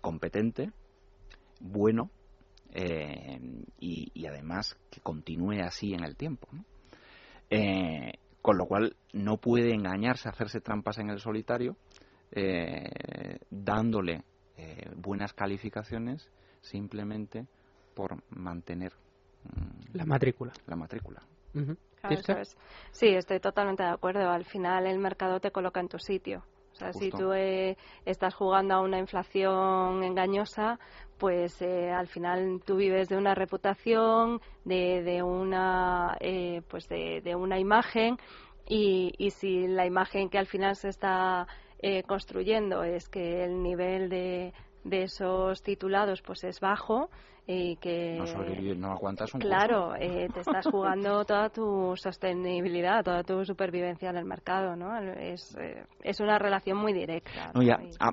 competente, 0.00 0.70
bueno 1.62 2.10
eh, 2.74 3.38
y, 3.78 4.26
además 4.26 4.76
que 4.90 5.00
continúe 5.00 5.60
así 5.62 5.92
en 5.94 6.04
el 6.04 6.16
tiempo. 6.16 6.48
Eh, 7.50 8.12
con 8.40 8.56
lo 8.56 8.66
cual 8.66 8.96
no 9.12 9.36
puede 9.36 9.72
engañarse, 9.72 10.28
hacerse 10.28 10.60
trampas 10.60 10.98
en 10.98 11.10
el 11.10 11.20
solitario, 11.20 11.76
eh, 12.32 13.38
dándole 13.50 14.24
buenas 14.96 15.32
calificaciones 15.32 16.30
simplemente 16.60 17.46
por 17.94 18.22
mantener 18.30 18.92
mm, 19.44 19.96
la 19.96 20.04
matrícula. 20.04 20.52
La 20.66 20.76
matrícula. 20.76 21.20
Sí, 22.92 23.08
estoy 23.08 23.40
totalmente 23.40 23.82
de 23.82 23.90
acuerdo. 23.90 24.30
Al 24.30 24.44
final 24.44 24.86
el 24.86 24.98
mercado 24.98 25.40
te 25.40 25.50
coloca 25.50 25.80
en 25.80 25.88
tu 25.88 25.98
sitio. 25.98 26.44
Sea, 26.82 26.92
si 26.92 27.10
tú 27.10 27.32
eh, 27.32 27.76
estás 28.04 28.34
jugando 28.34 28.74
a 28.74 28.80
una 28.80 28.98
inflación 28.98 30.02
engañosa, 30.02 30.78
pues 31.18 31.62
eh, 31.62 31.90
al 31.90 32.08
final 32.08 32.60
tú 32.64 32.76
vives 32.76 33.08
de 33.08 33.16
una 33.16 33.34
reputación, 33.34 34.40
de, 34.64 35.02
de 35.02 35.22
una, 35.22 36.16
eh, 36.20 36.62
pues 36.68 36.88
de, 36.88 37.20
de, 37.22 37.34
una 37.36 37.58
imagen. 37.58 38.16
Y, 38.68 39.12
y, 39.18 39.30
si 39.30 39.66
la 39.66 39.86
imagen 39.86 40.28
que 40.28 40.38
al 40.38 40.46
final 40.46 40.76
se 40.76 40.88
está 40.88 41.46
construyendo 42.06 42.84
es 42.84 43.08
que 43.08 43.42
el 43.42 43.60
nivel 43.60 44.08
de, 44.08 44.52
de 44.84 45.04
esos 45.04 45.62
titulados 45.62 46.22
pues 46.22 46.44
es 46.44 46.60
bajo 46.60 47.08
y 47.46 47.76
que 47.76 48.18
no, 48.76 48.92
aguantas 48.92 49.34
un 49.34 49.40
claro 49.40 49.94
eh, 49.96 50.28
te 50.34 50.40
estás 50.40 50.64
jugando 50.66 51.24
toda 51.24 51.48
tu 51.48 51.94
sostenibilidad 51.96 53.02
toda 53.02 53.24
tu 53.24 53.44
supervivencia 53.44 54.10
en 54.10 54.16
el 54.16 54.24
mercado 54.24 54.76
no 54.76 54.96
es, 54.96 55.56
eh, 55.56 55.84
es 56.02 56.20
una 56.20 56.38
relación 56.38 56.78
muy 56.78 56.92
directa 56.92 57.50
no, 57.54 57.62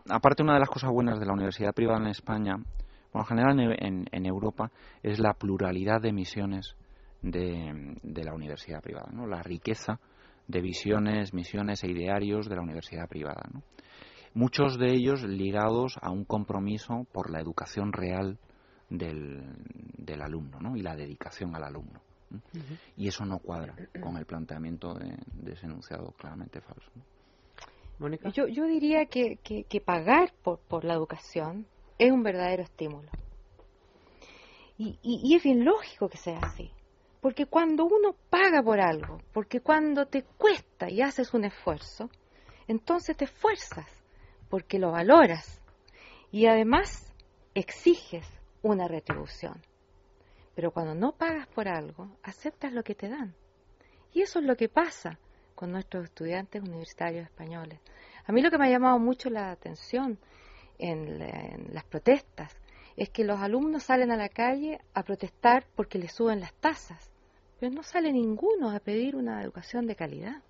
aparte 0.10 0.42
una 0.42 0.54
de 0.54 0.60
las 0.60 0.70
cosas 0.70 0.92
buenas 0.92 1.20
de 1.20 1.28
la 1.28 1.34
universidad 1.34 1.74
privada 1.74 2.00
en 2.00 2.08
España 2.08 2.56
bueno, 3.12 3.24
en 3.24 3.26
general 3.26 3.60
en, 3.80 4.08
en, 4.12 4.26
Europa 4.26 4.72
es 5.04 5.20
la 5.20 5.34
pluralidad 5.34 6.02
de 6.02 6.12
misiones 6.12 6.76
de, 7.22 7.98
de 8.02 8.24
la 8.24 8.34
universidad 8.34 8.82
privada 8.82 9.10
no 9.12 9.28
la 9.28 9.44
riqueza 9.44 10.00
de 10.48 10.62
visiones 10.62 11.36
misiones 11.36 11.84
e 11.84 11.92
idearios 11.92 12.50
de 12.50 12.56
la 12.56 12.64
universidad 12.64 13.08
privada 13.08 13.44
no 13.54 13.62
muchos 14.34 14.78
de 14.78 14.94
ellos 14.94 15.24
ligados 15.24 15.98
a 16.02 16.12
un 16.12 16.26
compromiso 16.26 17.06
por 17.12 17.30
la 17.30 17.40
educación 17.40 17.94
real 17.94 18.38
del, 18.90 19.44
del 19.98 20.22
alumno 20.22 20.60
¿no? 20.60 20.76
y 20.76 20.82
la 20.82 20.96
dedicación 20.96 21.56
al 21.56 21.64
alumno. 21.64 22.02
Y 22.96 23.08
eso 23.08 23.26
no 23.26 23.40
cuadra 23.40 23.76
con 24.02 24.18
el 24.18 24.26
planteamiento 24.26 24.94
de, 24.94 25.18
ese 25.52 25.66
enunciado 25.66 26.12
claramente 26.12 26.62
falso. 26.62 26.92
Yo, 28.34 28.48
yo 28.48 28.66
diría 28.66 29.08
que, 29.08 29.38
que, 29.44 29.82
pagar 29.82 30.32
por, 30.42 30.60
por, 30.60 30.86
la 30.86 30.94
educación 30.94 31.68
es 31.98 32.12
un 32.12 32.24
verdadero 32.24 32.64
estímulo. 32.64 33.10
Y, 34.78 34.98
y, 35.02 35.20
y 35.22 35.36
es 35.36 35.44
bien 35.44 35.66
lógico 35.66 36.08
que 36.08 36.18
sea 36.18 36.40
así. 36.40 36.72
Porque 37.20 37.46
cuando 37.46 37.84
uno 37.84 38.16
paga 38.30 38.64
por 38.64 38.80
algo, 38.80 39.20
porque 39.34 39.60
cuando 39.60 40.06
te 40.06 40.24
cuesta 40.24 40.90
y 40.90 41.02
haces 41.02 41.34
un 41.34 41.44
esfuerzo, 41.44 42.10
entonces 42.70 43.18
te 43.18 43.26
esfuerzas 43.26 43.99
porque 44.50 44.80
lo 44.80 44.92
valoras 44.92 45.62
y 46.32 46.48
además 46.48 47.14
exiges 47.54 48.28
una 48.62 48.88
retribución. 48.88 49.62
Pero 50.56 50.72
cuando 50.72 50.94
no 50.94 51.14
pagas 51.14 51.48
por 51.48 51.68
algo, 51.68 52.18
aceptas 52.24 52.74
lo 52.74 52.84
que 52.84 52.96
te 52.96 53.08
dan. 53.08 53.34
Y 54.12 54.22
eso 54.22 54.40
es 54.40 54.46
lo 54.46 54.56
que 54.56 54.70
pasa 54.70 55.20
con 55.56 55.72
nuestros 55.72 56.06
estudiantes 56.06 56.62
universitarios 56.62 57.26
españoles. 57.26 57.80
A 58.26 58.32
mí 58.32 58.42
lo 58.42 58.50
que 58.50 58.58
me 58.58 58.68
ha 58.68 58.72
llamado 58.72 59.00
mucho 59.00 59.30
la 59.30 59.52
atención 59.52 60.20
en, 60.78 61.20
las 61.74 61.84
protestas 61.86 62.56
es 62.96 63.10
que 63.10 63.24
los 63.24 63.40
alumnos 63.40 63.84
salen 63.84 64.12
a 64.12 64.18
la 64.18 64.30
calle 64.30 64.80
a 64.94 65.04
protestar 65.04 65.66
porque 65.76 66.00
les 66.00 66.14
suben 66.14 66.40
las 66.40 66.54
tasas, 66.54 67.12
pero 67.60 67.74
no 67.74 67.84
sale 67.84 68.12
ninguno 68.12 68.72
a 68.72 68.80
pedir 68.80 69.16
una 69.16 69.42
educación 69.42 69.86
de 69.86 69.96
calidad. 69.96 70.42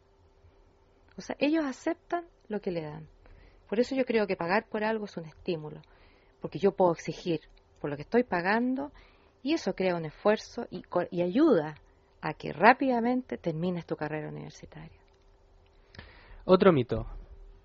O 1.17 1.21
sea, 1.21 1.35
ellos 1.39 1.65
aceptan 1.65 2.25
lo 2.47 2.61
que 2.61 2.71
le 2.71 2.81
dan. 2.81 3.07
Por 3.69 3.79
eso 3.79 3.95
yo 3.95 4.03
creo 4.03 4.25
que 4.25 4.35
pagar 4.35 4.65
por 4.67 4.83
algo 4.83 5.05
es 5.05 5.15
un 5.15 5.25
estímulo, 5.25 5.81
porque 6.41 6.57
yo 6.57 6.71
puedo 6.71 6.91
exigir 6.91 7.41
por 7.79 7.91
lo 7.91 7.95
que 7.95 8.01
estoy 8.01 8.23
pagando 8.23 8.91
y 9.43 9.53
eso 9.53 9.73
crea 9.73 9.95
un 9.95 10.05
esfuerzo 10.05 10.65
y, 10.71 10.83
y 11.11 11.21
ayuda 11.21 11.75
a 12.21 12.33
que 12.33 12.51
rápidamente 12.51 13.37
termines 13.37 13.85
tu 13.85 13.95
carrera 13.95 14.27
universitaria. 14.27 14.97
Otro 16.45 16.73
mito. 16.73 17.05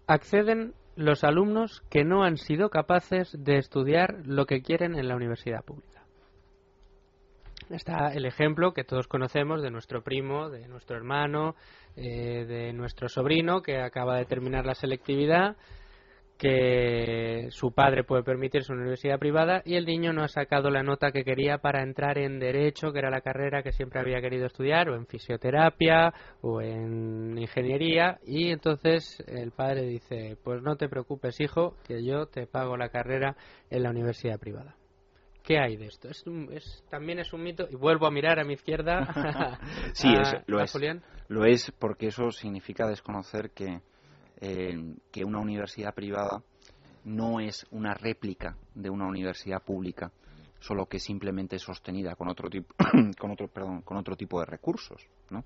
Acceden 0.06 0.74
los 0.94 1.24
alumnos 1.24 1.82
que 1.90 2.04
no 2.04 2.22
han 2.22 2.36
sido 2.36 2.68
capaces 2.68 3.34
de 3.36 3.56
estudiar 3.56 4.26
lo 4.26 4.44
que 4.44 4.60
quieren 4.60 4.94
en 4.94 5.08
la 5.08 5.16
universidad 5.16 5.64
pública. 5.64 6.02
Está 7.70 8.12
el 8.12 8.26
ejemplo 8.26 8.74
que 8.74 8.84
todos 8.84 9.08
conocemos 9.08 9.62
de 9.62 9.70
nuestro 9.70 10.02
primo, 10.02 10.50
de 10.50 10.68
nuestro 10.68 10.96
hermano, 10.96 11.56
eh, 11.96 12.44
de 12.44 12.72
nuestro 12.74 13.08
sobrino 13.08 13.62
que 13.62 13.80
acaba 13.80 14.18
de 14.18 14.26
terminar 14.26 14.66
la 14.66 14.74
selectividad 14.74 15.56
que 16.38 17.46
su 17.50 17.72
padre 17.72 18.02
puede 18.02 18.24
permitirse 18.24 18.72
una 18.72 18.82
universidad 18.82 19.18
privada 19.18 19.62
y 19.64 19.76
el 19.76 19.86
niño 19.86 20.12
no 20.12 20.22
ha 20.22 20.28
sacado 20.28 20.70
la 20.70 20.82
nota 20.82 21.12
que 21.12 21.24
quería 21.24 21.58
para 21.58 21.82
entrar 21.82 22.18
en 22.18 22.40
derecho, 22.40 22.92
que 22.92 22.98
era 22.98 23.10
la 23.10 23.20
carrera 23.20 23.62
que 23.62 23.72
siempre 23.72 24.00
había 24.00 24.20
querido 24.20 24.46
estudiar, 24.46 24.88
o 24.88 24.96
en 24.96 25.06
fisioterapia, 25.06 26.12
o 26.40 26.60
en 26.60 27.38
ingeniería, 27.38 28.18
y 28.26 28.50
entonces 28.50 29.22
el 29.26 29.52
padre 29.52 29.82
dice, 29.82 30.36
pues 30.42 30.60
no 30.62 30.76
te 30.76 30.88
preocupes 30.88 31.40
hijo, 31.40 31.76
que 31.86 32.04
yo 32.04 32.26
te 32.26 32.46
pago 32.46 32.76
la 32.76 32.88
carrera 32.88 33.36
en 33.70 33.82
la 33.82 33.90
universidad 33.90 34.38
privada. 34.38 34.76
¿Qué 35.44 35.58
hay 35.58 35.76
de 35.76 35.86
esto? 35.86 36.08
¿Es, 36.08 36.24
es 36.52 36.84
también 36.88 37.18
es 37.18 37.32
un 37.34 37.42
mito 37.42 37.68
y 37.70 37.76
vuelvo 37.76 38.06
a 38.06 38.10
mirar 38.10 38.40
a 38.40 38.44
mi 38.44 38.54
izquierda. 38.54 39.58
sí, 39.92 40.08
lo 40.46 40.62
es. 40.62 40.74
Lo 41.28 41.44
es 41.44 41.70
porque 41.78 42.06
eso 42.06 42.30
significa 42.30 42.88
desconocer 42.88 43.50
que 43.50 43.82
que 45.10 45.24
una 45.24 45.38
universidad 45.38 45.94
privada 45.94 46.42
no 47.04 47.40
es 47.40 47.66
una 47.70 47.94
réplica 47.94 48.56
de 48.74 48.90
una 48.90 49.06
universidad 49.06 49.62
pública, 49.62 50.10
solo 50.58 50.86
que 50.86 50.98
simplemente 50.98 51.56
es 51.56 51.62
sostenida 51.62 52.14
con 52.16 52.28
otro 52.28 52.48
tipo, 52.48 52.74
con 53.18 53.30
otro, 53.30 53.48
perdón, 53.48 53.82
con 53.82 53.96
otro 53.96 54.16
tipo 54.16 54.40
de 54.40 54.46
recursos, 54.46 55.06
¿no? 55.30 55.44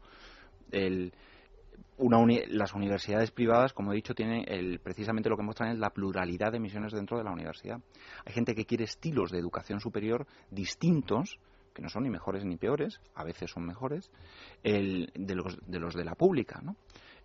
las 2.48 2.74
universidades 2.74 3.30
privadas, 3.30 3.72
como 3.72 3.92
he 3.92 3.96
dicho, 3.96 4.14
tienen 4.14 4.44
el, 4.46 4.78
precisamente 4.80 5.28
lo 5.28 5.36
que 5.36 5.42
muestran 5.42 5.70
es 5.70 5.78
la 5.78 5.90
pluralidad 5.90 6.52
de 6.52 6.60
misiones 6.60 6.92
dentro 6.92 7.18
de 7.18 7.24
la 7.24 7.32
universidad. 7.32 7.80
Hay 8.24 8.32
gente 8.32 8.54
que 8.54 8.66
quiere 8.66 8.84
estilos 8.84 9.30
de 9.30 9.38
educación 9.38 9.80
superior 9.80 10.26
distintos, 10.50 11.38
que 11.74 11.82
no 11.82 11.88
son 11.88 12.04
ni 12.04 12.10
mejores 12.10 12.44
ni 12.44 12.56
peores, 12.56 13.00
a 13.14 13.24
veces 13.24 13.50
son 13.50 13.64
mejores, 13.64 14.10
el, 14.62 15.10
de, 15.14 15.34
los, 15.34 15.58
de 15.66 15.78
los 15.80 15.94
de 15.94 16.04
la 16.04 16.14
pública, 16.14 16.60
¿no? 16.62 16.76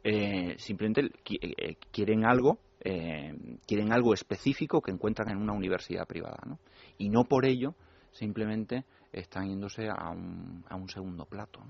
Eh, 0.05 0.55
simplemente 0.57 1.01
eh, 1.01 1.77
quieren 1.89 2.25
algo 2.25 2.57
eh, 2.81 3.33
quieren 3.65 3.93
algo 3.93 4.13
específico 4.13 4.81
que 4.81 4.91
encuentran 4.91 5.29
en 5.29 5.37
una 5.37 5.53
universidad 5.53 6.05
privada 6.05 6.39
¿no? 6.45 6.59
y 6.97 7.07
no 7.07 7.23
por 7.23 7.45
ello 7.45 7.73
simplemente 8.11 8.83
están 9.13 9.47
yéndose 9.47 9.87
a 9.87 10.09
un, 10.09 10.65
a 10.67 10.75
un 10.75 10.89
segundo 10.89 11.25
plato 11.25 11.61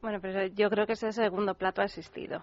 bueno 0.00 0.20
pero 0.22 0.46
yo 0.46 0.70
creo 0.70 0.86
que 0.86 0.92
ese 0.92 1.10
segundo 1.10 1.54
plato 1.54 1.82
ha 1.82 1.86
existido. 1.86 2.40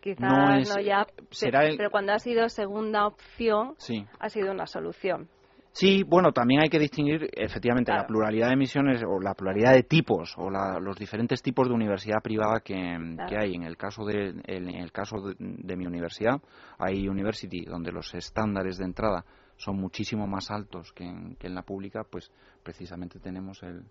Quizás 0.00 0.68
no, 0.68 0.80
ya 0.80 1.06
pero 1.50 1.90
cuando 1.90 2.12
ha 2.12 2.18
sido 2.18 2.48
segunda 2.48 3.06
opción 3.06 3.74
ha 4.18 4.28
sido 4.28 4.52
una 4.52 4.66
solución 4.66 5.28
Sí, 5.76 6.04
bueno, 6.04 6.32
también 6.32 6.62
hay 6.62 6.70
que 6.70 6.78
distinguir 6.78 7.28
efectivamente 7.34 7.92
la 7.92 8.06
pluralidad 8.06 8.48
de 8.48 8.56
misiones 8.56 9.02
o 9.06 9.20
la 9.20 9.34
pluralidad 9.34 9.74
de 9.74 9.82
tipos 9.82 10.32
o 10.38 10.48
los 10.48 10.96
diferentes 10.96 11.42
tipos 11.42 11.68
de 11.68 11.74
universidad 11.74 12.22
privada 12.22 12.60
que, 12.60 12.74
hay. 12.74 13.54
En 13.54 13.62
el 13.62 13.76
caso 13.76 14.06
de, 14.06 14.40
en 14.46 14.68
el 14.70 14.90
caso 14.90 15.16
de, 15.38 15.76
mi 15.76 15.84
universidad, 15.84 16.40
hay 16.78 17.06
university 17.06 17.66
donde 17.66 17.92
los 17.92 18.14
estándares 18.14 18.78
de 18.78 18.86
entrada 18.86 19.22
son 19.58 19.76
muchísimo 19.76 20.26
más 20.26 20.50
altos 20.50 20.94
que 20.94 21.04
en, 21.04 21.54
la 21.54 21.60
pública, 21.60 22.06
pues 22.10 22.32
precisamente 22.62 23.20
tenemos 23.20 23.62
el, 23.62 23.84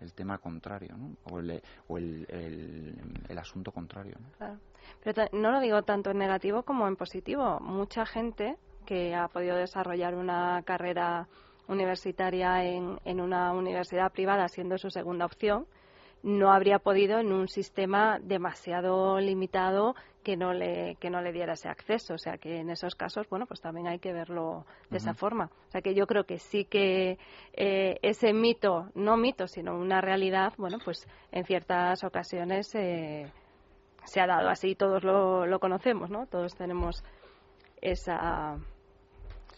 el 0.00 0.12
tema 0.14 0.38
contrario, 0.38 0.96
¿no? 0.96 1.18
O 1.30 1.38
el, 1.38 1.62
o 1.86 1.98
el, 1.98 2.26
el, 3.28 3.38
asunto 3.38 3.70
contrario. 3.70 4.16
¿no? 4.20 4.28
Claro. 4.38 4.58
Pero 5.04 5.22
no 5.34 5.52
lo 5.52 5.60
digo 5.60 5.82
tanto 5.82 6.10
en 6.10 6.18
negativo 6.18 6.64
como 6.64 6.88
en 6.88 6.96
positivo. 6.96 7.60
Mucha 7.60 8.04
gente 8.06 8.56
que 8.88 9.14
ha 9.14 9.28
podido 9.28 9.54
desarrollar 9.54 10.14
una 10.14 10.62
carrera 10.64 11.28
universitaria 11.68 12.64
en, 12.64 12.98
en 13.04 13.20
una 13.20 13.52
universidad 13.52 14.10
privada 14.10 14.48
siendo 14.48 14.78
su 14.78 14.88
segunda 14.88 15.26
opción, 15.26 15.66
no 16.22 16.50
habría 16.50 16.78
podido 16.78 17.18
en 17.18 17.30
un 17.30 17.48
sistema 17.48 18.18
demasiado 18.18 19.20
limitado 19.20 19.94
que 20.24 20.38
no 20.38 20.54
le 20.54 20.96
que 21.00 21.10
no 21.10 21.20
le 21.20 21.32
diera 21.32 21.52
ese 21.52 21.68
acceso. 21.68 22.14
O 22.14 22.18
sea 22.18 22.38
que 22.38 22.60
en 22.60 22.70
esos 22.70 22.94
casos 22.94 23.28
bueno 23.28 23.44
pues 23.44 23.60
también 23.60 23.88
hay 23.88 23.98
que 23.98 24.14
verlo 24.14 24.64
de 24.88 24.96
esa 24.96 25.12
forma. 25.12 25.50
O 25.68 25.70
sea 25.70 25.82
que 25.82 25.94
yo 25.94 26.06
creo 26.06 26.24
que 26.24 26.38
sí 26.38 26.64
que 26.64 27.18
eh, 27.52 27.98
ese 28.00 28.32
mito 28.32 28.88
no 28.94 29.18
mito 29.18 29.46
sino 29.46 29.78
una 29.78 30.00
realidad 30.00 30.54
bueno 30.56 30.78
pues 30.82 31.06
en 31.30 31.44
ciertas 31.44 32.02
ocasiones 32.04 32.74
eh, 32.74 33.30
se 34.04 34.20
ha 34.22 34.26
dado 34.26 34.48
así 34.48 34.74
todos 34.74 35.04
lo, 35.04 35.44
lo 35.44 35.60
conocemos 35.60 36.08
no 36.08 36.26
todos 36.26 36.56
tenemos 36.56 37.04
esa 37.80 38.56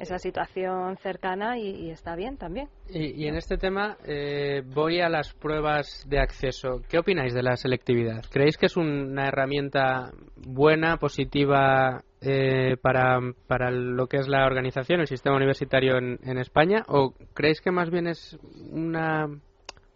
esa 0.01 0.19
situación 0.19 0.97
cercana 0.97 1.59
y, 1.59 1.91
está 1.91 2.17
bien 2.17 2.37
también. 2.37 2.69
Y, 2.89 3.27
en 3.27 3.37
este 3.37 3.57
tema 3.59 3.97
eh, 4.05 4.63
voy 4.67 5.01
a 5.01 5.09
las 5.09 5.33
pruebas 5.35 6.05
de 6.09 6.19
acceso. 6.19 6.83
¿Qué 6.89 6.99
opináis 6.99 7.35
de 7.35 7.43
la 7.43 7.57
selectividad? 7.57 8.25
¿Creéis 8.31 8.57
que 8.57 8.67
es 8.67 8.77
una 8.77 9.29
herramienta 9.29 10.11
buena, 10.37 10.97
positiva 10.97 12.03
eh, 12.23 12.77
para, 12.81 13.21
para 13.47 13.71
lo 13.71 14.07
que 14.07 14.17
es 14.17 14.27
la 14.27 14.47
organización, 14.47 15.01
el 15.01 15.07
sistema 15.07 15.37
universitario 15.37 15.99
en, 15.99 16.19
en 16.25 16.39
España? 16.39 16.83
¿O 16.89 17.13
creéis 17.35 17.61
que 17.61 17.71
más 17.71 17.91
bien 17.91 18.07
es 18.07 18.39
una 18.71 19.27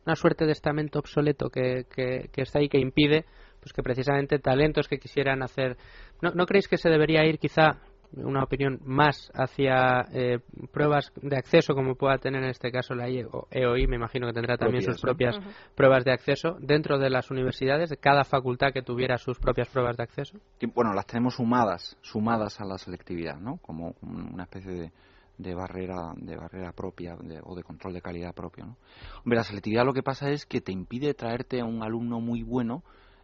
una 0.07 0.16
suerte 0.16 0.44
de 0.44 0.52
estamento 0.52 0.98
obsoleto 0.98 1.48
que, 1.48 1.86
que, 1.90 2.28
que 2.30 2.42
está 2.42 2.59
ahí 2.59 2.68
que 2.68 2.78
impide 2.78 3.24
pues 3.64 3.72
que 3.72 3.82
precisamente 3.82 4.38
talentos 4.38 4.88
que 4.88 4.98
quisieran 4.98 5.42
hacer. 5.42 5.78
¿No, 6.20 6.32
¿No 6.32 6.44
creéis 6.44 6.68
que 6.68 6.76
se 6.76 6.90
debería 6.90 7.24
ir 7.24 7.38
quizá 7.38 7.78
una 8.17 8.45
opinión 8.45 8.81
más 8.85 9.31
hacia 9.35 10.07
eh, 10.12 10.39
pruebas 10.73 11.12
de 11.21 11.37
acceso 11.37 11.75
como 11.75 11.95
pueda 11.95 12.19
tener 12.19 12.43
en 12.43 12.51
este 12.51 12.71
caso 12.71 12.95
la 12.95 13.09
EOI, 13.09 13.87
me 13.87 13.97
imagino 13.97 14.27
que 14.27 14.33
tendrá 14.33 14.57
también 14.57 14.83
sus 14.83 15.01
propias 15.01 15.39
pruebas 15.75 16.05
de 16.05 16.12
acceso 16.12 16.57
dentro 16.61 16.99
de 16.99 17.11
las 17.11 17.31
universidades, 17.31 17.91
de 17.91 17.97
cada 17.97 18.25
facultad 18.25 18.73
que 18.73 18.83
tuviera 18.83 19.19
sus 19.19 19.39
propias 19.39 19.69
pruebas 19.69 19.97
de 19.97 20.03
acceso. 20.03 20.39
bueno, 20.75 20.93
las 20.93 21.07
tenemos 21.07 21.35
sumadas, 21.35 21.97
sumadas 22.03 22.61
a 22.61 22.65
la 22.65 22.79
selectividad, 22.79 23.39
¿no? 23.39 23.59
Como 23.59 23.95
una 24.03 24.45
especie 24.45 24.73
de, 24.73 24.93
de 25.39 25.55
barrera 25.55 26.12
de 26.17 26.37
barrera 26.37 26.73
propia 26.73 27.17
o 27.43 27.55
de 27.55 27.62
control 27.62 27.95
de 27.95 28.03
calidad 28.03 28.35
propio. 28.35 28.67
¿no? 28.67 28.77
Hombre, 29.25 29.39
la 29.39 29.45
selectividad 29.45 29.85
lo 29.85 29.93
que 29.93 30.03
pasa 30.03 30.31
es 30.31 30.47
que 30.47 30.61
te 30.61 30.73
impide 30.73 31.15
traerte 31.15 31.61
a 31.61 31.65
un 31.65 31.83
alumno 31.83 32.21
muy 32.21 32.43
bueno 32.43 32.83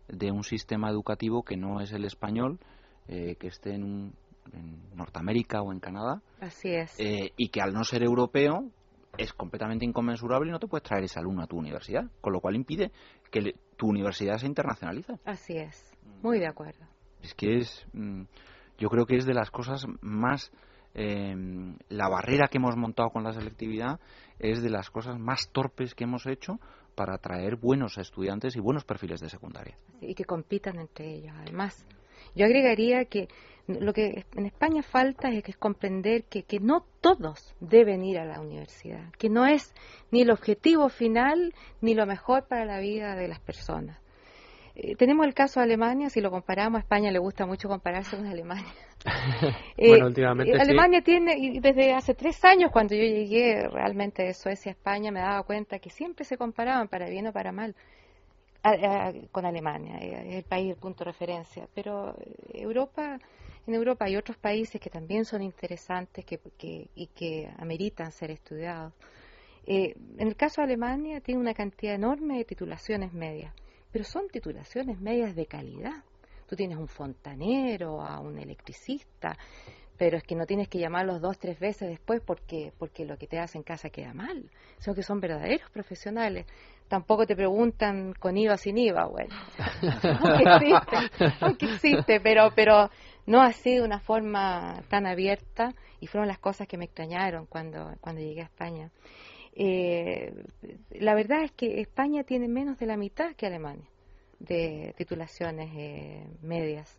de 0.08 0.30
un 0.32 0.42
sistema 0.42 0.90
educativo 0.90 1.44
que 1.44 1.56
no 1.56 1.80
es 1.80 1.92
el 1.92 2.04
español, 2.04 2.58
eh, 3.08 3.36
que 3.38 3.46
esté 3.46 3.74
en, 3.74 4.12
Norteamérica 4.94 5.62
o 5.62 5.72
en 5.72 5.80
Canadá. 5.80 6.22
Así 6.40 6.68
es. 6.68 6.98
Eh, 6.98 7.32
y 7.36 7.48
que 7.48 7.60
al 7.60 7.72
no 7.72 7.84
ser 7.84 8.02
europeo 8.02 8.70
es 9.16 9.32
completamente 9.32 9.84
inconmensurable 9.84 10.48
y 10.48 10.52
no 10.52 10.58
te 10.58 10.66
puedes 10.66 10.86
traer 10.86 11.04
ese 11.04 11.18
alumno 11.18 11.42
a 11.42 11.46
tu 11.46 11.56
universidad, 11.56 12.04
con 12.20 12.32
lo 12.32 12.40
cual 12.40 12.56
impide 12.56 12.90
que 13.30 13.54
tu 13.76 13.88
universidad 13.88 14.38
se 14.38 14.46
internacionalice. 14.46 15.14
Así 15.24 15.56
es, 15.56 15.96
muy 16.22 16.38
de 16.38 16.46
acuerdo. 16.46 16.86
Es 17.22 17.34
que 17.34 17.58
es, 17.58 17.86
mm, 17.92 18.22
yo 18.78 18.88
creo 18.88 19.06
que 19.06 19.16
es 19.16 19.26
de 19.26 19.34
las 19.34 19.50
cosas 19.50 19.86
más, 20.00 20.50
eh, 20.94 21.34
la 21.88 22.08
barrera 22.08 22.48
que 22.48 22.58
hemos 22.58 22.76
montado 22.76 23.10
con 23.10 23.24
la 23.24 23.32
selectividad 23.32 24.00
es 24.38 24.62
de 24.62 24.70
las 24.70 24.90
cosas 24.90 25.18
más 25.18 25.50
torpes 25.52 25.94
que 25.94 26.04
hemos 26.04 26.26
hecho 26.26 26.58
para 26.94 27.14
atraer 27.14 27.56
buenos 27.56 27.98
estudiantes 27.98 28.56
y 28.56 28.60
buenos 28.60 28.84
perfiles 28.84 29.20
de 29.20 29.28
secundaria. 29.28 29.76
Y 30.00 30.14
que 30.14 30.24
compitan 30.24 30.78
entre 30.78 31.14
ellos, 31.14 31.34
además. 31.38 31.86
Yo 32.34 32.46
agregaría 32.46 33.04
que 33.06 33.28
lo 33.80 33.92
que 33.92 34.24
en 34.36 34.46
España 34.46 34.82
falta 34.82 35.28
es 35.30 35.42
que 35.42 35.54
comprender 35.54 36.24
que, 36.24 36.42
que 36.42 36.60
no 36.60 36.84
todos 37.00 37.54
deben 37.60 38.04
ir 38.04 38.18
a 38.18 38.24
la 38.24 38.40
universidad, 38.40 39.10
que 39.18 39.28
no 39.28 39.46
es 39.46 39.74
ni 40.10 40.22
el 40.22 40.30
objetivo 40.30 40.88
final 40.88 41.54
ni 41.80 41.94
lo 41.94 42.06
mejor 42.06 42.46
para 42.46 42.64
la 42.64 42.80
vida 42.80 43.14
de 43.14 43.28
las 43.28 43.40
personas. 43.40 43.98
Eh, 44.82 44.96
tenemos 44.96 45.26
el 45.26 45.34
caso 45.34 45.60
de 45.60 45.64
Alemania, 45.64 46.08
si 46.08 46.20
lo 46.20 46.30
comparamos, 46.30 46.78
a 46.78 46.80
España 46.80 47.10
le 47.10 47.18
gusta 47.18 47.44
mucho 47.44 47.68
compararse 47.68 48.16
con 48.16 48.26
Alemania. 48.26 48.72
bueno, 49.76 50.04
eh, 50.04 50.08
últimamente 50.08 50.58
Alemania 50.58 51.02
tiene, 51.02 51.36
y 51.36 51.60
desde 51.60 51.92
hace 51.92 52.14
tres 52.14 52.42
años, 52.44 52.70
cuando 52.72 52.94
yo 52.94 53.02
llegué 53.02 53.68
realmente 53.68 54.22
de 54.22 54.32
Suecia 54.32 54.70
a 54.70 54.74
España, 54.74 55.10
me 55.10 55.20
daba 55.20 55.42
cuenta 55.42 55.78
que 55.80 55.90
siempre 55.90 56.24
se 56.24 56.36
comparaban, 56.36 56.88
para 56.88 57.08
bien 57.08 57.26
o 57.26 57.32
para 57.32 57.52
mal, 57.52 57.74
con 59.32 59.46
Alemania, 59.46 59.98
eh, 60.00 60.28
es 60.28 60.34
el 60.36 60.44
país, 60.44 60.70
el 60.70 60.76
punto 60.76 61.04
de 61.04 61.10
referencia. 61.10 61.66
Pero 61.74 62.14
Europa, 62.52 63.18
en 63.66 63.74
Europa 63.74 64.06
hay 64.06 64.16
otros 64.16 64.36
países 64.38 64.80
que 64.80 64.90
también 64.90 65.24
son 65.24 65.42
interesantes 65.42 66.24
que, 66.24 66.40
y 66.94 67.06
que 67.08 67.48
ameritan 67.58 68.12
ser 68.12 68.30
estudiados. 68.30 68.92
en 69.66 70.26
el 70.26 70.36
caso 70.36 70.60
de 70.60 70.66
Alemania, 70.66 71.20
tiene 71.20 71.40
una 71.40 71.54
cantidad 71.54 71.94
enorme 71.94 72.38
de 72.38 72.44
titulaciones 72.44 73.12
medias 73.12 73.54
pero 73.90 74.04
son 74.04 74.28
titulaciones 74.28 75.00
medias 75.00 75.34
de 75.34 75.46
calidad. 75.46 76.04
Tú 76.46 76.56
tienes 76.56 76.78
un 76.78 76.88
fontanero, 76.88 78.02
a 78.02 78.20
un 78.20 78.38
electricista, 78.38 79.36
pero 79.96 80.16
es 80.16 80.24
que 80.24 80.34
no 80.34 80.46
tienes 80.46 80.68
que 80.68 80.78
llamarlos 80.78 81.20
dos, 81.20 81.38
tres 81.38 81.58
veces 81.60 81.88
después 81.88 82.20
porque, 82.24 82.72
porque 82.78 83.04
lo 83.04 83.16
que 83.16 83.26
te 83.26 83.38
hacen 83.38 83.60
en 83.60 83.64
casa 83.64 83.90
queda 83.90 84.14
mal, 84.14 84.50
sino 84.78 84.94
que 84.94 85.02
son 85.02 85.20
verdaderos 85.20 85.70
profesionales. 85.70 86.46
Tampoco 86.88 87.24
te 87.24 87.36
preguntan 87.36 88.14
con 88.14 88.36
IVA 88.36 88.56
sin 88.56 88.78
IVA, 88.78 89.06
bueno, 89.06 89.34
aunque 90.20 90.44
existe, 90.44 91.36
aunque 91.40 91.66
existe, 91.66 92.20
pero, 92.20 92.50
pero 92.54 92.90
no 93.26 93.42
así 93.42 93.74
de 93.74 93.82
una 93.82 94.00
forma 94.00 94.82
tan 94.88 95.06
abierta 95.06 95.74
y 96.00 96.06
fueron 96.06 96.28
las 96.28 96.38
cosas 96.38 96.66
que 96.66 96.76
me 96.76 96.86
extrañaron 96.86 97.46
cuando, 97.46 97.94
cuando 98.00 98.20
llegué 98.20 98.40
a 98.42 98.44
España. 98.44 98.90
Eh, 99.52 100.32
la 100.90 101.14
verdad 101.14 101.42
es 101.44 101.52
que 101.52 101.80
España 101.80 102.24
tiene 102.24 102.48
menos 102.48 102.78
de 102.78 102.86
la 102.86 102.96
mitad 102.96 103.34
que 103.34 103.46
Alemania 103.46 103.88
de 104.38 104.94
titulaciones 104.96 105.70
eh, 105.76 106.26
medias. 106.42 106.98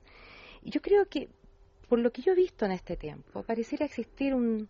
Y 0.61 0.69
yo 0.69 0.81
creo 0.81 1.07
que, 1.07 1.29
por 1.89 1.99
lo 1.99 2.11
que 2.11 2.21
yo 2.21 2.33
he 2.33 2.35
visto 2.35 2.65
en 2.65 2.71
este 2.71 2.95
tiempo, 2.95 3.43
pareciera 3.43 3.85
existir 3.85 4.33
una 4.35 4.67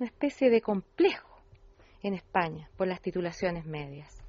especie 0.00 0.50
de 0.50 0.60
complejo 0.60 1.42
en 2.02 2.14
España 2.14 2.70
por 2.76 2.88
las 2.88 3.00
titulaciones 3.00 3.66
medias. 3.66 4.23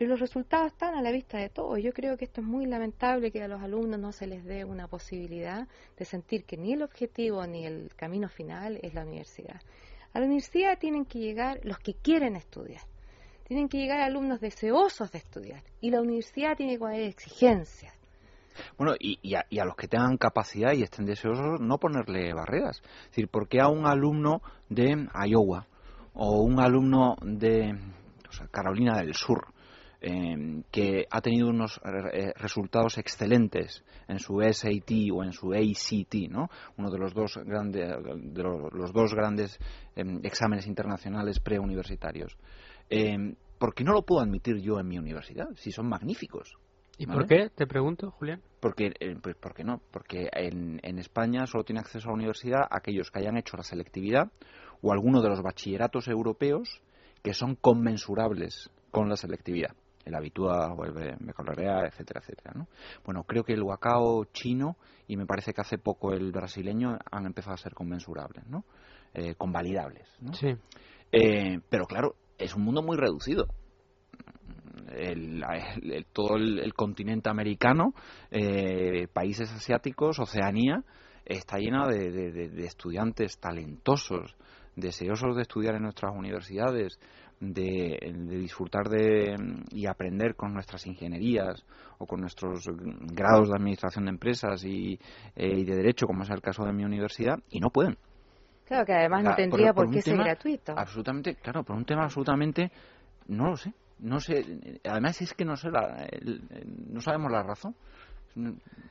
Pero 0.00 0.12
los 0.12 0.20
resultados 0.20 0.68
están 0.72 0.94
a 0.94 1.02
la 1.02 1.12
vista 1.12 1.36
de 1.36 1.50
todos. 1.50 1.78
Yo 1.82 1.92
creo 1.92 2.16
que 2.16 2.24
esto 2.24 2.40
es 2.40 2.46
muy 2.46 2.64
lamentable 2.64 3.30
que 3.30 3.42
a 3.42 3.48
los 3.48 3.60
alumnos 3.60 4.00
no 4.00 4.12
se 4.12 4.26
les 4.26 4.42
dé 4.46 4.64
una 4.64 4.88
posibilidad 4.88 5.68
de 5.98 6.04
sentir 6.06 6.46
que 6.46 6.56
ni 6.56 6.72
el 6.72 6.82
objetivo 6.82 7.46
ni 7.46 7.66
el 7.66 7.90
camino 7.96 8.30
final 8.30 8.78
es 8.80 8.94
la 8.94 9.02
universidad. 9.02 9.60
A 10.14 10.20
la 10.20 10.24
universidad 10.24 10.78
tienen 10.78 11.04
que 11.04 11.18
llegar 11.18 11.60
los 11.64 11.78
que 11.80 11.92
quieren 11.92 12.34
estudiar. 12.34 12.80
Tienen 13.46 13.68
que 13.68 13.76
llegar 13.76 14.00
alumnos 14.00 14.40
deseosos 14.40 15.12
de 15.12 15.18
estudiar. 15.18 15.62
Y 15.82 15.90
la 15.90 16.00
universidad 16.00 16.56
tiene 16.56 16.72
que 16.72 16.78
poner 16.78 17.02
exigencias. 17.02 17.92
Bueno, 18.78 18.94
y, 18.98 19.34
a, 19.34 19.64
los 19.66 19.76
que 19.76 19.86
tengan 19.86 20.16
capacidad 20.16 20.72
y 20.72 20.82
estén 20.82 21.04
deseosos, 21.04 21.60
no 21.60 21.76
ponerle 21.76 22.32
barreras. 22.32 22.80
Es 22.80 23.10
decir, 23.10 23.28
¿por 23.28 23.48
qué 23.48 23.60
a 23.60 23.68
un 23.68 23.84
alumno 23.84 24.40
de 24.70 25.08
Iowa 25.26 25.66
o 26.14 26.40
un 26.40 26.58
alumno 26.58 27.16
de 27.20 27.78
Carolina 28.50 28.96
del 28.96 29.12
Sur 29.12 29.59
Em, 30.02 30.62
que 30.72 31.06
ha 31.10 31.20
tenido 31.20 31.50
unos 31.50 31.78
eh, 31.84 32.32
resultados 32.36 32.96
excelentes 32.96 33.84
en 34.08 34.18
su 34.18 34.40
SAT 34.40 34.90
o 35.12 35.22
en 35.22 35.32
su 35.32 35.52
ACT, 35.52 36.30
¿no? 36.30 36.48
Uno 36.78 36.90
de 36.90 36.98
los 36.98 37.12
dos 37.12 37.38
grandes, 37.44 37.86
de 37.86 38.42
los, 38.42 38.92
dos 38.94 39.14
grandes 39.14 39.58
em, 39.94 40.20
exámenes 40.22 40.66
internacionales 40.66 41.38
preuniversitarios. 41.38 42.34
Eh, 42.88 43.34
¿Por 43.58 43.74
qué 43.74 43.84
no 43.84 43.92
lo 43.92 44.00
puedo 44.00 44.22
admitir 44.22 44.56
yo 44.62 44.80
en 44.80 44.88
mi 44.88 44.96
universidad? 44.96 45.50
Si 45.56 45.70
son 45.70 45.86
magníficos. 45.86 46.56
¿Y 46.96 47.06
por 47.06 47.26
qué? 47.26 47.50
Te 47.54 47.66
pregunto, 47.66 48.10
Julián. 48.10 48.40
Porque, 48.58 48.94
eh, 49.00 49.16
pues, 49.22 49.36
¿por 49.36 49.52
qué 49.52 49.64
no? 49.64 49.82
Porque 49.90 50.30
en, 50.32 50.80
en 50.82 50.98
España 50.98 51.46
solo 51.46 51.64
tiene 51.64 51.80
acceso 51.80 52.08
a 52.08 52.12
la 52.12 52.16
universidad 52.16 52.60
aquellos 52.70 53.10
que 53.10 53.18
hayan 53.18 53.36
hecho 53.36 53.58
la 53.58 53.64
selectividad 53.64 54.32
o 54.80 54.92
alguno 54.92 55.20
de 55.20 55.28
los 55.28 55.42
bachilleratos 55.42 56.08
europeos 56.08 56.80
que 57.22 57.34
son 57.34 57.54
conmensurables 57.54 58.70
con 58.90 59.10
la 59.10 59.16
selectividad 59.16 59.76
el 60.04 60.14
Habitua 60.14 60.72
o 60.72 60.84
el 60.84 60.92
Becolorea, 61.20 61.86
etcétera, 61.86 62.20
etcétera. 62.20 62.52
¿no? 62.54 62.68
Bueno, 63.04 63.24
creo 63.24 63.44
que 63.44 63.52
el 63.52 63.62
Huacao 63.62 64.24
chino 64.32 64.76
y 65.06 65.16
me 65.16 65.26
parece 65.26 65.52
que 65.52 65.60
hace 65.60 65.78
poco 65.78 66.12
el 66.12 66.32
brasileño 66.32 66.98
han 67.10 67.26
empezado 67.26 67.54
a 67.54 67.58
ser 67.58 67.74
conmensurables, 67.74 68.46
¿no? 68.46 68.64
Eh, 69.12 69.34
convalidables. 69.34 70.08
¿no? 70.20 70.32
Sí. 70.34 70.48
Eh, 71.12 71.58
pero 71.68 71.86
claro, 71.86 72.14
es 72.38 72.54
un 72.54 72.62
mundo 72.62 72.82
muy 72.82 72.96
reducido. 72.96 73.48
todo 76.12 76.36
el, 76.36 76.72
continente 76.74 77.28
americano, 77.28 77.92
eh, 78.30 79.08
países 79.12 79.52
asiáticos, 79.52 80.18
Oceanía, 80.18 80.84
está 81.24 81.58
llena 81.58 81.86
de 81.86 82.64
estudiantes 82.64 83.38
talentosos, 83.38 84.36
deseosos 84.76 85.36
de 85.36 85.42
estudiar 85.42 85.74
en 85.76 85.82
nuestras 85.82 86.12
universidades, 86.14 86.98
de, 87.40 87.98
disfrutar 88.28 88.88
de 88.88 89.34
y 89.70 89.86
aprender 89.86 90.36
con 90.36 90.52
nuestras 90.52 90.86
ingenierías 90.86 91.64
o 91.98 92.06
con 92.06 92.20
nuestros 92.20 92.68
grados 93.12 93.48
de 93.48 93.56
administración 93.56 94.04
de 94.04 94.10
empresas 94.10 94.62
y, 94.64 94.98
eh, 95.34 95.64
de 95.64 95.76
derecho, 95.76 96.06
como 96.06 96.22
es 96.22 96.30
el 96.30 96.42
caso 96.42 96.64
de 96.64 96.72
mi 96.72 96.84
universidad, 96.84 97.38
y 97.50 97.60
no 97.60 97.70
pueden. 97.70 97.96
Claro 98.66 98.84
que 98.84 98.92
además 98.92 99.24
no 99.24 99.34
tendría 99.34 99.72
por, 99.72 99.90
qué 99.90 100.02
ser 100.02 100.16
gratuito. 100.16 100.74
Absolutamente, 100.76 101.34
claro, 101.36 101.64
por 101.64 101.74
un 101.74 101.84
tema 101.84 102.04
absolutamente, 102.04 102.70
no 103.26 103.48
lo 103.50 103.56
sé, 103.56 103.72
no 103.98 104.20
sé. 104.20 104.44
Además 104.84 105.20
es 105.22 105.34
que 105.34 105.44
no 105.44 105.56
sé, 105.56 105.70
la, 105.70 106.06
no 106.88 107.00
sabemos 107.00 107.32
la 107.32 107.42
razón. 107.42 107.74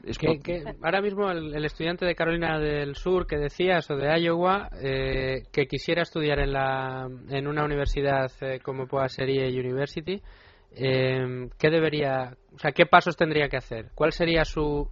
Es 0.04 0.18
que, 0.18 0.64
ahora 0.82 1.02
mismo 1.02 1.30
el, 1.30 1.64
estudiante 1.64 2.06
de 2.06 2.16
Carolina 2.16 2.60
del 2.60 2.96
Sur 2.96 3.26
que 3.26 3.38
decías 3.38 3.90
o 3.90 3.96
de 3.96 4.20
Iowa 4.22 4.70
eh, 4.82 5.44
que 5.52 5.66
quisiera 5.66 6.02
estudiar 6.02 6.40
en, 6.40 6.54
la, 6.54 7.08
en 7.30 7.48
una 7.48 7.64
universidad 7.64 8.32
eh, 8.42 8.60
como 8.60 8.88
pueda 8.88 9.08
ser 9.08 9.30
EA 9.30 9.48
University, 9.48 10.22
eh, 10.72 11.50
¿qué 11.58 11.70
debería, 11.70 12.36
o 12.54 12.60
sea, 12.60 12.72
qué 12.72 12.86
pasos 12.86 13.16
tendría 13.16 13.50
que 13.50 13.58
hacer? 13.58 13.92
¿Cuál 13.96 14.12
sería 14.12 14.46
su 14.46 14.88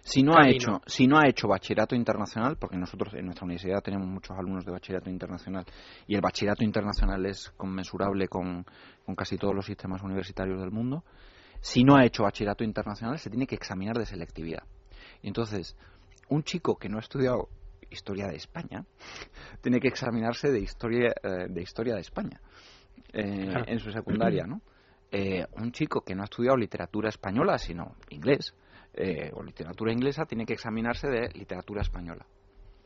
si 0.00 0.22
no 0.22 0.32
ha 0.36 0.48
hecho 0.48 0.80
si 0.86 1.06
no 1.06 1.18
ha 1.18 1.28
hecho 1.28 1.46
bachillerato 1.46 1.94
internacional 1.94 2.56
porque 2.56 2.76
nosotros 2.76 3.12
en 3.14 3.26
nuestra 3.26 3.44
universidad 3.44 3.82
tenemos 3.82 4.08
muchos 4.08 4.36
alumnos 4.36 4.64
de 4.64 4.72
bachillerato 4.72 5.10
internacional 5.10 5.64
y 6.06 6.14
el 6.14 6.20
bachillerato 6.20 6.64
internacional 6.64 7.24
es 7.26 7.50
conmensurable 7.56 8.28
con, 8.28 8.64
con 9.04 9.14
casi 9.14 9.36
todos 9.36 9.54
los 9.54 9.66
sistemas 9.66 10.02
universitarios 10.02 10.58
del 10.60 10.70
mundo 10.70 11.04
si 11.60 11.84
no 11.84 11.96
ha 11.96 12.04
hecho 12.04 12.22
bachillerato 12.22 12.64
internacional, 12.64 13.18
se 13.18 13.30
tiene 13.30 13.46
que 13.46 13.54
examinar 13.54 13.98
de 13.98 14.06
selectividad. 14.06 14.64
Y 15.22 15.28
entonces, 15.28 15.76
un 16.28 16.42
chico 16.42 16.76
que 16.76 16.88
no 16.88 16.98
ha 16.98 17.00
estudiado 17.00 17.48
historia 17.90 18.28
de 18.28 18.36
España 18.36 18.84
tiene 19.62 19.80
que 19.80 19.88
examinarse 19.88 20.50
de 20.50 20.60
historia, 20.60 21.14
eh, 21.22 21.46
de, 21.48 21.62
historia 21.62 21.94
de 21.94 22.00
España 22.00 22.40
eh, 23.12 23.52
en 23.66 23.78
su 23.78 23.90
secundaria, 23.90 24.46
¿no? 24.46 24.60
eh, 25.10 25.46
un 25.52 25.72
chico 25.72 26.02
que 26.02 26.14
no 26.14 26.22
ha 26.22 26.24
estudiado 26.24 26.56
literatura 26.56 27.08
española, 27.08 27.58
sino 27.58 27.96
inglés, 28.10 28.54
eh, 28.94 29.30
o 29.32 29.42
literatura 29.42 29.92
inglesa, 29.92 30.26
tiene 30.26 30.44
que 30.44 30.52
examinarse 30.52 31.08
de 31.08 31.28
literatura 31.30 31.82
española. 31.82 32.26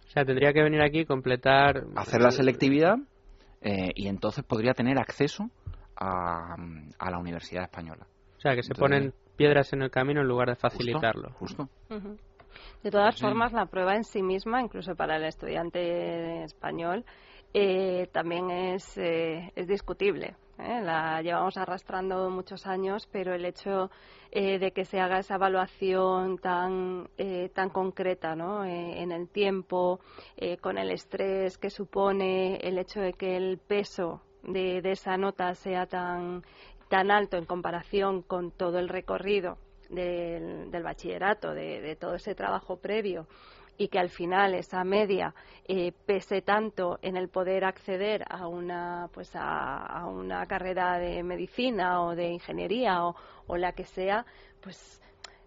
O 0.06 0.10
sea, 0.10 0.24
tendría 0.24 0.52
que 0.52 0.62
venir 0.62 0.82
aquí 0.82 1.00
y 1.00 1.06
completar... 1.06 1.84
Hacer 1.96 2.20
la 2.20 2.30
selectividad 2.30 2.96
y 3.94 4.08
entonces 4.08 4.44
podría 4.44 4.74
tener 4.74 4.98
acceso 4.98 5.48
a, 5.96 6.56
a 6.98 7.10
la 7.10 7.18
Universidad 7.18 7.62
Española. 7.62 8.06
O 8.42 8.48
sea, 8.48 8.56
que 8.56 8.64
se 8.64 8.74
ponen 8.74 9.14
piedras 9.36 9.72
en 9.72 9.82
el 9.82 9.90
camino 9.92 10.20
en 10.20 10.26
lugar 10.26 10.48
de 10.48 10.56
facilitarlo. 10.56 11.30
Justo. 11.34 11.68
De 12.82 12.90
todas 12.90 13.20
formas, 13.20 13.52
la 13.52 13.66
prueba 13.66 13.94
en 13.94 14.02
sí 14.02 14.20
misma, 14.20 14.60
incluso 14.60 14.96
para 14.96 15.14
el 15.14 15.22
estudiante 15.22 16.42
español, 16.42 17.04
eh, 17.54 18.08
también 18.10 18.50
es, 18.50 18.98
eh, 18.98 19.52
es 19.54 19.68
discutible. 19.68 20.34
¿eh? 20.58 20.80
La 20.82 21.22
llevamos 21.22 21.56
arrastrando 21.56 22.30
muchos 22.30 22.66
años, 22.66 23.08
pero 23.12 23.32
el 23.32 23.44
hecho 23.44 23.92
de 24.32 24.72
que 24.74 24.86
se 24.86 24.98
haga 24.98 25.20
esa 25.20 25.36
evaluación 25.36 26.38
tan, 26.38 27.06
tan 27.54 27.68
concreta 27.68 28.34
¿no? 28.34 28.64
en 28.64 29.12
el 29.12 29.28
tiempo, 29.28 30.00
con 30.60 30.78
el 30.78 30.90
estrés 30.90 31.58
que 31.58 31.70
supone, 31.70 32.56
el 32.56 32.78
hecho 32.78 33.00
de 33.00 33.12
que 33.12 33.36
el 33.36 33.58
peso 33.58 34.22
de, 34.42 34.82
de 34.82 34.92
esa 34.92 35.16
nota 35.16 35.54
sea 35.54 35.86
tan, 35.86 36.42
tan 36.92 37.10
alto 37.10 37.38
en 37.38 37.46
comparación 37.46 38.20
con 38.20 38.50
todo 38.50 38.78
el 38.78 38.90
recorrido 38.90 39.56
del, 39.88 40.68
bachillerato, 40.82 41.54
de, 41.54 41.96
todo 41.98 42.16
ese 42.16 42.34
trabajo 42.34 42.76
previo 42.76 43.26
y 43.78 43.88
que 43.88 43.98
al 43.98 44.10
final 44.10 44.54
esa 44.54 44.84
media 44.84 45.34
eh, 45.66 45.92
pese 46.04 46.42
tanto 46.42 46.98
en 47.00 47.16
el 47.16 47.30
poder 47.30 47.64
acceder 47.64 48.24
a 48.28 48.46
una 48.46 49.08
pues 49.14 49.30
a, 49.34 50.04
una 50.06 50.44
carrera 50.44 50.98
de 50.98 51.22
medicina 51.22 52.02
o 52.02 52.14
de 52.14 52.28
ingeniería 52.28 53.06
o, 53.06 53.56
la 53.56 53.72
que 53.72 53.84
sea 53.84 54.26
pues 54.60 55.00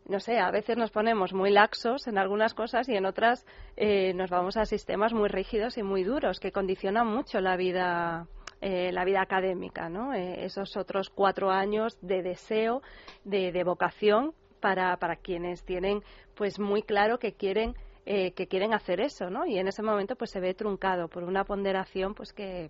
no 0.08 0.20
sé, 0.20 0.40
a 0.40 0.50
veces 0.50 0.78
nos 0.78 0.90
ponemos 0.90 1.32
muy 1.32 1.52
laxos 1.52 2.08
en 2.08 2.18
algunas 2.18 2.56
cosas 2.56 2.90
y 2.90 2.96
en 2.96 3.06
otras 3.06 3.46
eh, 3.78 4.16
nos 4.16 4.32
vamos 4.32 4.58
a 4.58 4.66
sistemas 4.66 5.14
muy 5.14 5.30
rígidos 5.30 5.78
y 5.78 5.84
muy 5.84 6.04
duros 6.04 6.40
que 6.40 6.52
condicionan 6.52 7.06
mucho 7.06 7.40
la 7.40 7.56
vida 7.56 8.28
eh, 8.68 8.92
la 8.92 9.06
vida 9.06 9.22
académica, 9.22 9.90
¿no? 9.90 10.16
Eh, 10.16 10.44
esos 10.44 10.76
otros 10.76 11.12
cuatro 11.12 11.52
años 11.52 12.00
de 12.02 12.24
deseo, 12.24 12.82
de, 13.24 13.52
de 13.52 13.64
vocación 13.64 14.34
para, 14.60 14.98
para, 14.98 15.18
quienes 15.18 15.64
tienen 15.64 16.02
pues 16.34 16.60
muy 16.60 16.82
claro 16.82 17.20
que 17.20 17.34
quieren 17.34 17.76
eh, 18.08 18.32
que 18.32 18.48
quieren 18.48 18.74
hacer 18.74 19.02
eso, 19.02 19.30
¿no? 19.30 19.46
Y 19.46 19.60
en 19.60 19.68
ese 19.68 19.84
momento 19.84 20.16
pues 20.16 20.32
se 20.32 20.40
ve 20.40 20.56
truncado 20.56 21.10
por 21.10 21.24
una 21.24 21.44
ponderación 21.44 22.16
pues 22.16 22.34
que, 22.34 22.70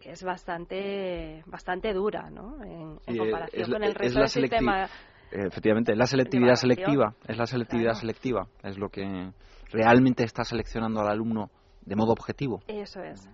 que 0.00 0.12
es 0.12 0.22
bastante 0.22 1.42
bastante 1.44 1.92
dura, 1.92 2.30
¿no? 2.30 2.56
En, 2.64 3.18
comparación 3.18 3.70
con 3.70 3.84
el 3.84 3.94
resto 3.94 4.18
del 4.20 4.28
sistema. 4.28 4.88
Efectivamente, 5.30 5.92
es 5.92 5.98
la 5.98 6.06
selectividad 6.06 6.54
selectiva, 6.54 7.14
es 7.28 7.36
la 7.36 7.44
selectividad 7.44 7.92
selectiva, 7.92 8.48
es 8.62 8.78
lo 8.78 8.88
que 8.88 9.32
realmente 9.70 10.24
está 10.24 10.44
seleccionando 10.44 11.00
al 11.00 11.08
alumno 11.08 11.50
de 11.84 11.94
modo 11.94 12.12
objetivo. 12.12 12.62
Eso 12.68 13.02
es. 13.02 13.28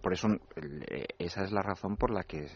Por 0.00 0.12
eso 0.12 0.28
eh, 0.56 1.06
esa 1.18 1.44
es 1.44 1.52
la 1.52 1.62
razón 1.62 1.96
por 1.96 2.10
la 2.10 2.22
que 2.24 2.48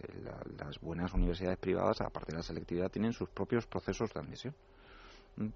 las 0.59 0.81
buenas 0.81 1.13
universidades 1.15 1.59
privadas, 1.59 2.01
aparte 2.01 2.33
de 2.33 2.39
la 2.39 2.43
selectividad, 2.43 2.91
tienen 2.91 3.13
sus 3.13 3.29
propios 3.31 3.67
procesos 3.67 4.13
de 4.13 4.21
admisión 4.21 4.55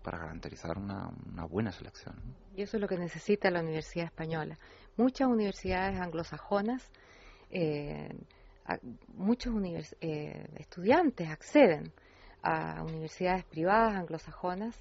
para 0.02 0.18
garantizar 0.18 0.78
una, 0.78 1.10
buena 1.48 1.70
selección. 1.72 2.14
Y 2.56 2.62
eso 2.62 2.76
es 2.76 2.80
lo 2.80 2.88
que 2.88 2.96
necesita 2.96 3.50
la 3.50 3.60
Universidad 3.60 4.06
Española. 4.06 4.58
Muchas 4.96 5.28
universidades 5.28 6.00
anglosajonas, 6.00 6.90
eh, 7.50 8.08
muchos 9.08 9.54
eh, 10.00 10.48
estudiantes 10.56 11.28
acceden 11.28 11.92
a 12.42 12.82
universidades 12.82 13.44
privadas 13.44 13.96
anglosajonas 13.96 14.76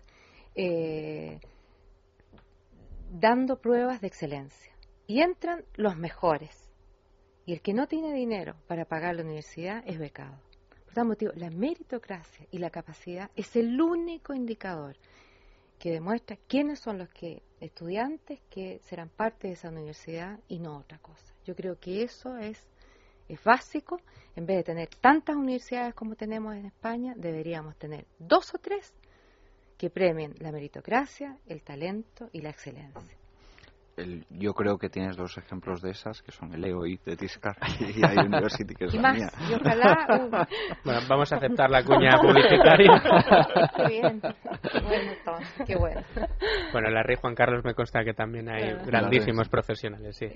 dando 3.14 3.60
pruebas 3.60 4.02
de 4.02 4.08
excelencia. 4.08 4.74
Y 5.06 5.22
entran 5.22 5.64
los 5.76 5.98
mejores 5.98 6.63
y 7.46 7.54
el 7.54 7.62
que 7.62 7.74
no 7.74 7.88
tiene 7.88 8.14
dinero 8.14 8.56
para 8.68 8.86
pagar 8.86 9.16
la 9.16 9.24
universidad 9.24 9.84
es 9.86 10.00
becado. 10.00 10.40
Por 10.86 10.94
tal 10.94 11.08
motivo, 11.08 11.32
la 11.36 11.50
meritocracia 11.50 12.48
y 12.52 12.60
la 12.60 12.70
capacidad 12.70 13.30
es 13.36 13.56
el 13.56 13.80
único 13.82 14.34
indicador 14.34 14.96
que 15.80 15.92
demuestra 15.92 16.38
quiénes 16.48 16.80
son 16.80 16.98
los 16.98 17.10
que 17.10 17.44
estudiantes 17.60 18.40
que 18.50 18.80
serán 18.84 19.10
parte 19.10 19.48
de 19.48 19.54
esa 19.54 19.70
universidad 19.70 20.40
y 20.48 20.60
no 20.60 20.78
otra 20.78 21.00
cosa. 21.00 21.34
Yo 21.46 21.56
creo 21.56 21.78
que 21.80 22.04
eso 22.04 22.38
es, 22.38 22.58
es 23.28 23.44
básico. 23.44 24.00
En 24.36 24.46
vez 24.46 24.58
de 24.58 24.64
tener 24.64 24.90
tantas 25.02 25.36
universidades 25.36 25.94
como 25.94 26.16
tenemos 26.16 26.56
en 26.56 26.68
España, 26.68 27.14
deberíamos 27.18 27.76
tener 27.78 28.06
dos 28.18 28.54
o 28.54 28.58
tres 28.60 28.94
que 29.78 29.90
premien 29.90 30.36
la 30.40 30.52
meritocracia, 30.52 31.38
el 31.48 31.62
talento 31.62 32.30
y 32.32 32.42
la 32.42 32.52
excelencia 32.52 33.18
yo 34.30 34.54
creo 34.54 34.78
que 34.78 34.90
tienes 34.90 35.16
dos 35.16 35.38
ejemplos 35.38 35.82
de 35.82 35.92
esas, 35.92 36.22
que 36.22 36.32
son 36.32 36.54
el 36.54 36.66
EOI 36.66 37.00
de 37.06 37.16
Tiscar 37.16 37.56
y 37.80 38.04
hay 38.06 38.18
University, 38.18 38.74
que 38.74 38.86
es 38.86 38.94
la 38.96 39.14
mía. 39.14 39.30
Y 39.50 39.54
ojalá... 39.54 39.94
Uh. 40.14 40.30
Bueno, 40.84 41.00
vamos 41.08 41.32
a 41.32 41.38
aceptar 41.38 41.70
la 41.70 41.84
cuña 41.84 42.18
publicitaria. 42.22 42.92
Qué 43.76 43.88
bien. 43.88 44.22
Bueno, 44.22 45.14
qué 45.66 45.76
bueno. 45.76 46.02
Bueno, 46.72 46.88
en 46.90 46.94
la 46.94 47.04
Rey 47.04 47.16
Juan 47.20 47.36
Carlos 47.36 47.64
me 47.64 47.74
consta 47.74 48.04
que 48.04 48.14
también 48.14 48.50
hay 48.50 48.74
grandísimos 48.86 49.50
profesionales, 49.50 50.16
sí. 50.18 50.28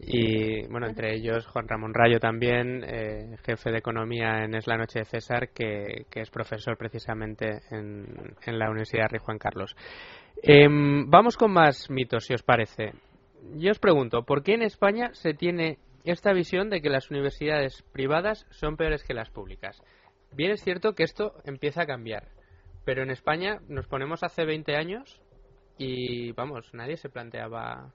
Y, 0.00 0.66
bueno, 0.68 0.86
entre 0.86 1.14
ellos 1.14 1.46
Juan 1.46 1.68
Ramón 1.68 1.92
Rayo 1.94 2.18
también, 2.18 2.84
eh, 2.84 3.36
jefe 3.44 3.70
de 3.70 3.78
Economía 3.78 4.44
en 4.44 4.54
Es 4.54 4.66
la 4.66 4.76
Noche 4.76 5.00
de 5.00 5.04
César, 5.04 5.50
que, 5.50 6.06
que 6.10 6.20
es 6.20 6.30
profesor 6.30 6.76
precisamente 6.76 7.62
en, 7.70 8.34
en 8.44 8.58
la 8.58 8.70
Universidad 8.70 9.08
Rey 9.10 9.20
Juan 9.22 9.38
Carlos. 9.38 9.74
Em, 10.44 11.08
vamos 11.08 11.36
con 11.36 11.52
más 11.52 11.88
mitos, 11.88 12.24
si 12.24 12.34
os 12.34 12.42
parece. 12.42 12.94
Yo 13.54 13.70
os 13.70 13.78
pregunto, 13.78 14.24
¿por 14.24 14.42
qué 14.42 14.54
en 14.54 14.62
España 14.62 15.14
se 15.14 15.34
tiene 15.34 15.78
esta 16.02 16.32
visión 16.32 16.68
de 16.68 16.80
que 16.80 16.90
las 16.90 17.12
universidades 17.12 17.84
privadas 17.92 18.44
son 18.50 18.76
peores 18.76 19.04
que 19.04 19.14
las 19.14 19.30
públicas? 19.30 19.80
Bien 20.32 20.50
es 20.50 20.64
cierto 20.64 20.94
que 20.94 21.04
esto 21.04 21.34
empieza 21.44 21.82
a 21.82 21.86
cambiar, 21.86 22.26
pero 22.84 23.04
en 23.04 23.10
España 23.10 23.60
nos 23.68 23.86
ponemos 23.86 24.24
hace 24.24 24.44
20 24.44 24.74
años 24.74 25.20
y, 25.78 26.32
vamos, 26.32 26.74
nadie 26.74 26.96
se 26.96 27.08
planteaba 27.08 27.92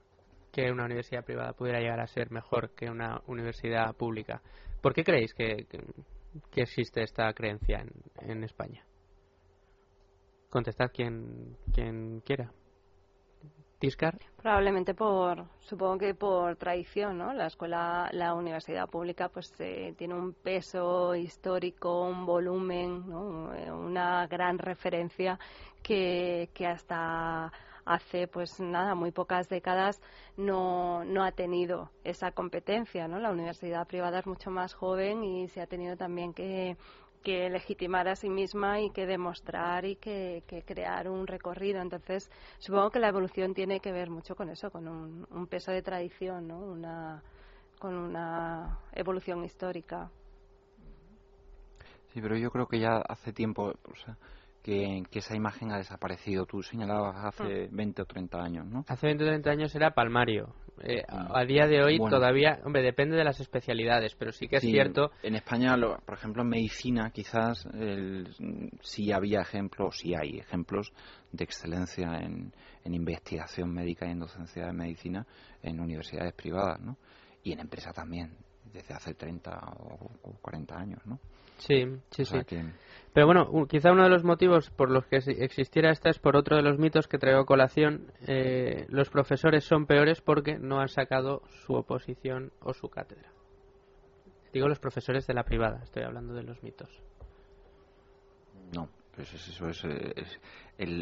que 0.50 0.72
una 0.72 0.86
universidad 0.86 1.26
privada 1.26 1.52
pudiera 1.52 1.80
llegar 1.80 2.00
a 2.00 2.06
ser 2.06 2.30
mejor 2.30 2.70
que 2.74 2.88
una 2.88 3.20
universidad 3.26 3.94
pública. 3.94 4.40
¿Por 4.80 4.94
qué 4.94 5.04
creéis 5.04 5.34
que, 5.34 5.66
existe 6.56 7.02
esta 7.02 7.30
creencia 7.34 7.84
en 8.22 8.42
España? 8.42 8.84
Contestad 10.50 10.90
quien, 10.92 11.56
quien 11.72 12.20
quiera. 12.24 12.50
Tiscar. 13.78 14.18
Probablemente 14.42 14.92
por, 14.92 15.44
supongo 15.60 15.98
que 15.98 16.14
por 16.14 16.56
tradición, 16.56 17.16
¿no? 17.16 17.32
La 17.32 17.46
escuela, 17.46 18.08
la 18.12 18.34
universidad 18.34 18.88
pública, 18.88 19.28
pues 19.28 19.52
eh, 19.60 19.94
tiene 19.96 20.14
un 20.14 20.32
peso 20.32 21.14
histórico, 21.14 22.02
un 22.02 22.26
volumen, 22.26 23.08
¿no? 23.08 23.54
Eh, 23.54 23.70
una 23.70 24.26
gran 24.26 24.58
referencia 24.58 25.38
que, 25.80 26.50
que 26.54 26.66
hasta 26.66 27.52
hace 27.88 28.28
pues 28.28 28.60
nada 28.60 28.94
muy 28.94 29.12
pocas 29.12 29.48
décadas 29.48 30.00
no, 30.36 31.04
no 31.04 31.24
ha 31.24 31.32
tenido 31.32 31.90
esa 32.04 32.32
competencia 32.32 33.08
no 33.08 33.18
la 33.18 33.30
universidad 33.30 33.86
privada 33.86 34.18
es 34.18 34.26
mucho 34.26 34.50
más 34.50 34.74
joven 34.74 35.24
y 35.24 35.48
se 35.48 35.62
ha 35.62 35.66
tenido 35.66 35.96
también 35.96 36.34
que 36.34 36.76
que 37.22 37.50
legitimar 37.50 38.08
a 38.08 38.16
sí 38.16 38.28
misma 38.28 38.80
y 38.80 38.90
que 38.90 39.06
demostrar 39.06 39.84
y 39.84 39.96
que, 39.96 40.42
crear 40.66 41.08
un 41.08 41.26
recorrido. 41.26 41.80
Entonces, 41.80 42.30
supongo 42.58 42.90
que 42.90 43.00
la 43.00 43.08
evolución 43.08 43.54
tiene 43.54 43.80
que 43.80 43.92
ver 43.92 44.10
mucho 44.10 44.34
con 44.34 44.48
eso, 44.48 44.70
con 44.70 44.88
un, 44.88 45.46
peso 45.46 45.72
de 45.72 45.82
tradición, 45.82 46.48
¿no? 46.48 46.58
una, 46.58 47.22
con 47.78 47.94
una 47.94 48.78
evolución 48.92 49.44
histórica. 49.44 50.10
Sí, 52.12 52.20
pero 52.20 52.36
yo 52.36 52.50
creo 52.50 52.66
que 52.66 52.80
ya 52.80 52.96
hace 53.08 53.32
tiempo, 53.32 53.74
que, 55.10 55.18
esa 55.18 55.34
imagen 55.34 55.72
ha 55.72 55.78
desaparecido. 55.78 56.44
Tú 56.44 56.62
señalabas 56.62 57.24
hace 57.24 57.68
20 57.70 58.02
mm. 58.02 58.02
o 58.02 58.06
30 58.06 58.38
años, 58.38 58.66
¿no? 58.66 58.84
Hace 58.86 59.06
20 59.06 59.24
o 59.24 59.26
30 59.26 59.50
años 59.50 59.74
era 59.74 59.92
palmario. 59.92 60.54
Eh, 60.80 61.02
a, 61.08 61.44
día 61.44 61.66
de 61.66 61.82
hoy 61.82 61.98
todavía, 61.98 62.60
hombre, 62.64 62.82
depende 62.82 63.16
de 63.16 63.24
las 63.24 63.40
especialidades, 63.40 64.14
pero 64.14 64.30
sí 64.30 64.46
que 64.46 64.56
es 64.56 64.62
cierto. 64.62 65.10
En 65.22 65.34
España, 65.34 65.74
por 66.04 66.14
ejemplo, 66.16 66.42
en 66.42 66.48
medicina, 66.50 67.10
quizás 67.10 67.66
sí 68.82 69.10
había 69.10 69.40
ejemplos, 69.40 69.98
sí 69.98 70.14
hay 70.14 70.38
ejemplos 70.38 70.92
de 71.32 71.44
excelencia 71.44 72.18
en, 72.20 72.52
en 72.84 72.94
investigación 72.94 73.72
médica 73.72 74.06
y 74.06 74.12
en 74.12 74.20
docencia 74.20 74.66
de 74.66 74.72
medicina 74.72 75.26
en 75.62 75.80
universidades 75.80 76.32
privadas, 76.34 76.80
¿no? 76.80 76.96
Y 77.42 77.52
en 77.52 77.60
empresa 77.60 77.90
también, 77.92 78.36
desde 78.72 78.94
hace 78.94 79.14
30 79.14 79.58
o 80.22 80.38
40 80.40 80.76
años, 80.76 81.00
¿no? 81.06 81.18
Sí, 81.58 81.84
sí, 82.10 82.24
sí. 82.24 82.38
Pero 83.12 83.26
bueno, 83.26 83.66
quizá 83.66 83.90
uno 83.90 84.04
de 84.04 84.10
los 84.10 84.22
motivos 84.22 84.70
por 84.70 84.90
los 84.90 85.06
que 85.06 85.16
existiera 85.16 85.90
esta 85.90 86.10
es 86.10 86.18
por 86.18 86.36
otro 86.36 86.56
de 86.56 86.62
los 86.62 86.78
mitos 86.78 87.08
que 87.08 87.18
traigo 87.18 87.46
colación. 87.46 88.12
Eh, 88.26 88.86
los 88.90 89.10
profesores 89.10 89.64
son 89.64 89.86
peores 89.86 90.20
porque 90.20 90.58
no 90.58 90.80
han 90.80 90.88
sacado 90.88 91.42
su 91.64 91.74
oposición 91.74 92.52
o 92.60 92.74
su 92.74 92.88
cátedra. 92.88 93.32
Digo 94.52 94.68
los 94.68 94.78
profesores 94.78 95.26
de 95.26 95.34
la 95.34 95.42
privada, 95.42 95.80
estoy 95.82 96.04
hablando 96.04 96.34
de 96.34 96.42
los 96.42 96.62
mitos. 96.62 96.88
No, 98.72 98.88
pues 99.14 99.32
eso 99.34 99.68
es, 99.68 99.82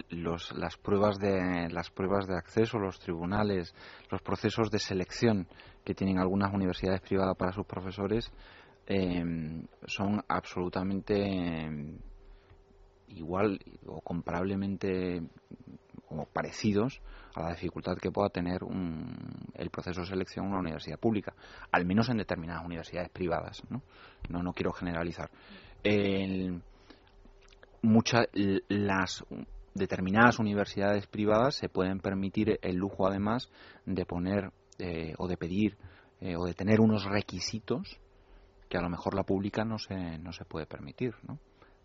los, 0.08 0.52
las 0.56 0.76
pruebas 0.78 1.18
de 1.18 1.68
las 1.70 1.90
pruebas 1.90 2.26
de 2.26 2.36
acceso, 2.36 2.78
los 2.78 2.98
tribunales, 2.98 3.74
los 4.10 4.22
procesos 4.22 4.70
de 4.70 4.78
selección 4.78 5.46
que 5.84 5.94
tienen 5.94 6.18
algunas 6.18 6.52
universidades 6.54 7.02
privadas 7.02 7.36
para 7.36 7.52
sus 7.52 7.66
profesores 7.66 8.32
em, 8.86 9.66
son 9.86 10.22
absolutamente 10.28 11.68
igual 13.08 13.60
o 13.86 14.00
comparablemente 14.00 15.22
o 16.08 16.24
parecidos 16.26 17.00
a 17.34 17.42
la 17.42 17.50
dificultad 17.50 17.98
que 17.98 18.10
pueda 18.10 18.30
tener 18.30 18.60
el 19.54 19.70
proceso 19.70 20.00
de 20.00 20.06
selección 20.06 20.46
en 20.46 20.52
una 20.52 20.60
universidad 20.60 20.98
pública, 20.98 21.34
al 21.70 21.84
menos 21.84 22.08
en 22.08 22.16
determinadas 22.18 22.64
universidades 22.64 23.10
privadas. 23.10 23.62
No, 23.68 23.82
no, 24.28 24.42
no 24.42 24.52
quiero 24.52 24.72
generalizar. 24.72 25.30
muchas 27.82 28.26
las 28.68 29.24
determinadas 29.74 30.38
universidades 30.38 31.06
privadas 31.06 31.56
se 31.56 31.68
pueden 31.68 32.00
permitir 32.00 32.58
el 32.62 32.76
lujo 32.76 33.06
además 33.06 33.50
de 33.84 34.06
poner 34.06 34.50
eh, 34.78 35.14
o 35.18 35.28
de 35.28 35.36
pedir 35.36 35.76
eh, 36.20 36.36
o 36.36 36.46
de 36.46 36.54
tener 36.54 36.80
unos 36.80 37.04
requisitos 37.04 38.00
que 38.68 38.78
a 38.78 38.82
lo 38.82 38.88
mejor 38.88 39.14
la 39.14 39.22
pública 39.22 39.64
no 39.64 39.78
se, 39.78 40.18
no 40.18 40.32
se 40.32 40.44
puede 40.44 40.66
permitir, 40.66 41.14
¿no? 41.26 41.38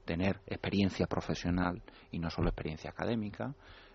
Tener 0.05 0.41
experiencia 0.47 1.05
profesional 1.05 1.81
y 2.11 2.19
no 2.19 2.29
solo 2.29 2.49
experiencia 2.49 2.89
académica, 2.89 3.53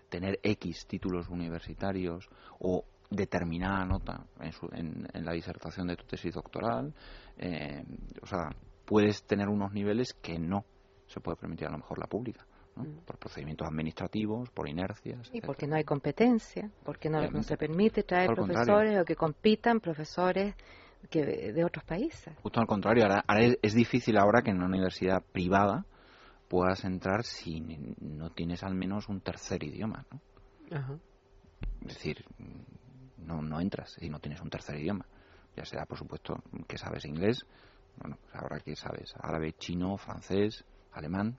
tener 0.09 0.39
X 0.41 0.87
títulos 0.87 1.27
universitarios 1.27 2.29
o 2.59 2.85
determinada 3.09 3.85
nota 3.85 4.25
en, 4.39 5.07
en, 5.13 5.25
la 5.25 5.33
disertación 5.33 5.87
de 5.87 5.97
tu 5.97 6.05
tesis 6.05 6.33
doctoral. 6.33 6.93
Eh, 7.37 7.83
o 8.21 8.25
sea, 8.25 8.49
puedes 8.85 9.23
tener 9.23 9.49
unos 9.49 9.73
niveles 9.73 10.13
que 10.13 10.39
no 10.39 10.65
se 11.07 11.19
puede 11.19 11.37
permitir 11.37 11.67
a 11.67 11.71
lo 11.71 11.77
mejor 11.77 11.99
la 11.99 12.07
pública. 12.07 12.45
Mm. 12.77 13.05
por 13.05 13.17
procedimientos 13.17 13.67
administrativos, 13.67 14.49
por 14.51 14.69
inercias. 14.69 15.29
Y 15.33 15.41
porque 15.41 15.65
no 15.65 15.75
hay 15.75 15.83
competencia, 15.83 16.69
porque 16.83 17.09
no, 17.09 17.27
no 17.29 17.41
se 17.41 17.57
permite 17.57 18.03
traer 18.03 18.29
profesores 18.33 19.01
o 19.01 19.05
que 19.05 19.15
compitan 19.15 19.79
profesores 19.79 20.53
que 21.09 21.53
de 21.53 21.63
otros 21.63 21.85
países. 21.85 22.35
Justo 22.41 22.59
al 22.59 22.67
contrario, 22.67 23.03
ahora, 23.03 23.23
es, 23.61 23.73
difícil 23.73 24.17
ahora 24.17 24.41
que 24.41 24.51
en 24.51 24.57
una 24.57 24.67
universidad 24.67 25.23
privada 25.31 25.85
puedas 26.47 26.83
entrar 26.85 27.23
si 27.23 27.61
no 27.99 28.29
tienes 28.31 28.63
al 28.63 28.75
menos 28.75 29.09
un 29.09 29.21
tercer 29.21 29.63
idioma, 29.63 30.05
¿no? 30.11 30.21
Es 31.81 31.95
decir, 31.95 32.23
no, 33.17 33.41
no 33.41 33.61
entras 33.61 33.93
si 33.99 34.09
no 34.09 34.19
tienes 34.19 34.41
un 34.41 34.49
tercer 34.49 34.77
idioma. 34.77 35.05
Ya 35.55 35.65
sea, 35.65 35.85
por 35.85 35.97
supuesto, 35.97 36.35
que 36.67 36.77
sabes 36.77 37.05
inglés, 37.05 37.45
bueno, 37.97 38.17
pues 38.21 38.35
ahora 38.35 38.59
que 38.59 38.75
sabes 38.75 39.13
árabe, 39.19 39.53
chino, 39.53 39.97
francés, 39.97 40.63
alemán. 40.91 41.37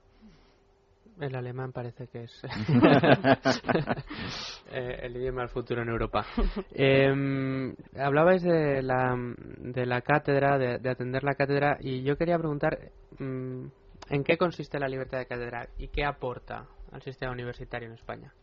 El 1.19 1.35
alemán 1.35 1.71
parece 1.71 2.07
que 2.07 2.23
es 2.23 2.41
eh, 4.71 4.99
el 5.03 5.15
idioma 5.17 5.41
del 5.41 5.49
futuro 5.49 5.81
en 5.81 5.89
Europa. 5.89 6.25
Eh, 6.71 7.73
hablabais 7.97 8.41
de 8.43 8.81
la, 8.81 9.15
de 9.57 9.85
la 9.85 10.01
cátedra, 10.01 10.57
de, 10.57 10.89
atender 10.89 11.23
la 11.23 11.35
cátedra, 11.35 11.77
y 11.79 12.03
yo 12.03 12.17
quería 12.17 12.37
preguntar 12.37 12.91
mm, 13.17 13.65
¿En 14.09 14.23
qué 14.23 14.37
consiste 14.37 14.79
la 14.79 14.87
libertad 14.87 15.19
de 15.19 15.27
cátedra 15.27 15.69
y 15.77 15.89
qué 15.89 16.03
aporta 16.03 16.67
al 16.91 17.01
sistema 17.01 17.31
universitario 17.31 17.87
en 17.87 17.93
España? 17.93 18.33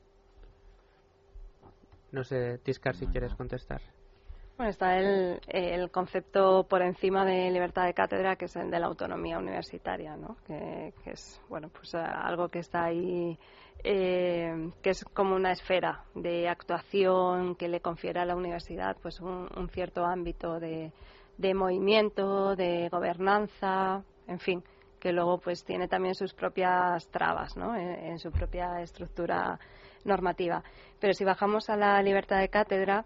No 2.13 2.23
sé, 2.23 2.59
Tiscar, 2.59 2.95
si 2.95 3.07
quieres 3.09 3.35
contestar. 3.35 3.83
Bueno, 4.57 4.71
está 4.71 4.97
el, 4.97 5.91
concepto 5.91 6.65
por 6.67 6.81
encima 6.81 7.27
de 7.27 7.51
libertad 7.51 7.85
de 7.85 7.93
cátedra, 7.93 8.37
que 8.37 8.47
es 8.47 8.57
el 8.57 8.71
de 8.71 8.81
la 8.81 8.87
autonomía 8.87 9.39
universitaria, 9.39 10.17
¿no? 10.17 10.39
que, 10.47 10.95
es 11.05 11.43
bueno, 11.51 11.69
pues 11.69 11.93
eh, 11.93 11.99
algo 11.99 12.49
que 12.49 12.61
está 12.61 12.85
ahí, 12.85 13.39
eh, 13.85 14.71
que 14.83 14.91
es 14.91 15.05
como 15.13 15.37
una 15.37 15.53
esfera 15.53 16.05
de 16.15 16.49
actuación 16.49 17.55
que 17.57 17.69
le 17.69 17.81
confiere 17.81 18.21
a 18.21 18.25
la 18.25 18.35
universidad 18.35 18.97
pues 19.03 19.21
un, 19.21 19.69
cierto 19.75 20.07
ámbito 20.07 20.59
de, 20.59 20.91
de 21.37 21.55
movimiento, 21.55 22.57
de 22.57 22.89
gobernanza, 22.89 24.03
en 24.27 24.39
fin, 24.39 24.65
que 24.99 25.13
luego 25.13 25.39
pues 25.39 25.65
tiene 25.65 25.87
también 25.87 26.15
sus 26.15 26.33
propias 26.33 27.09
trabas 27.09 27.57
¿no? 27.57 27.77
en, 27.77 28.19
su 28.19 28.31
propia 28.33 28.81
estructura 28.81 29.59
normativa. 30.05 30.63
Pero 30.99 31.13
si 31.13 31.25
bajamos 31.25 31.69
a 31.69 31.77
la 31.77 32.01
libertad 32.03 32.41
de 32.41 32.49
cátedra, 32.49 33.05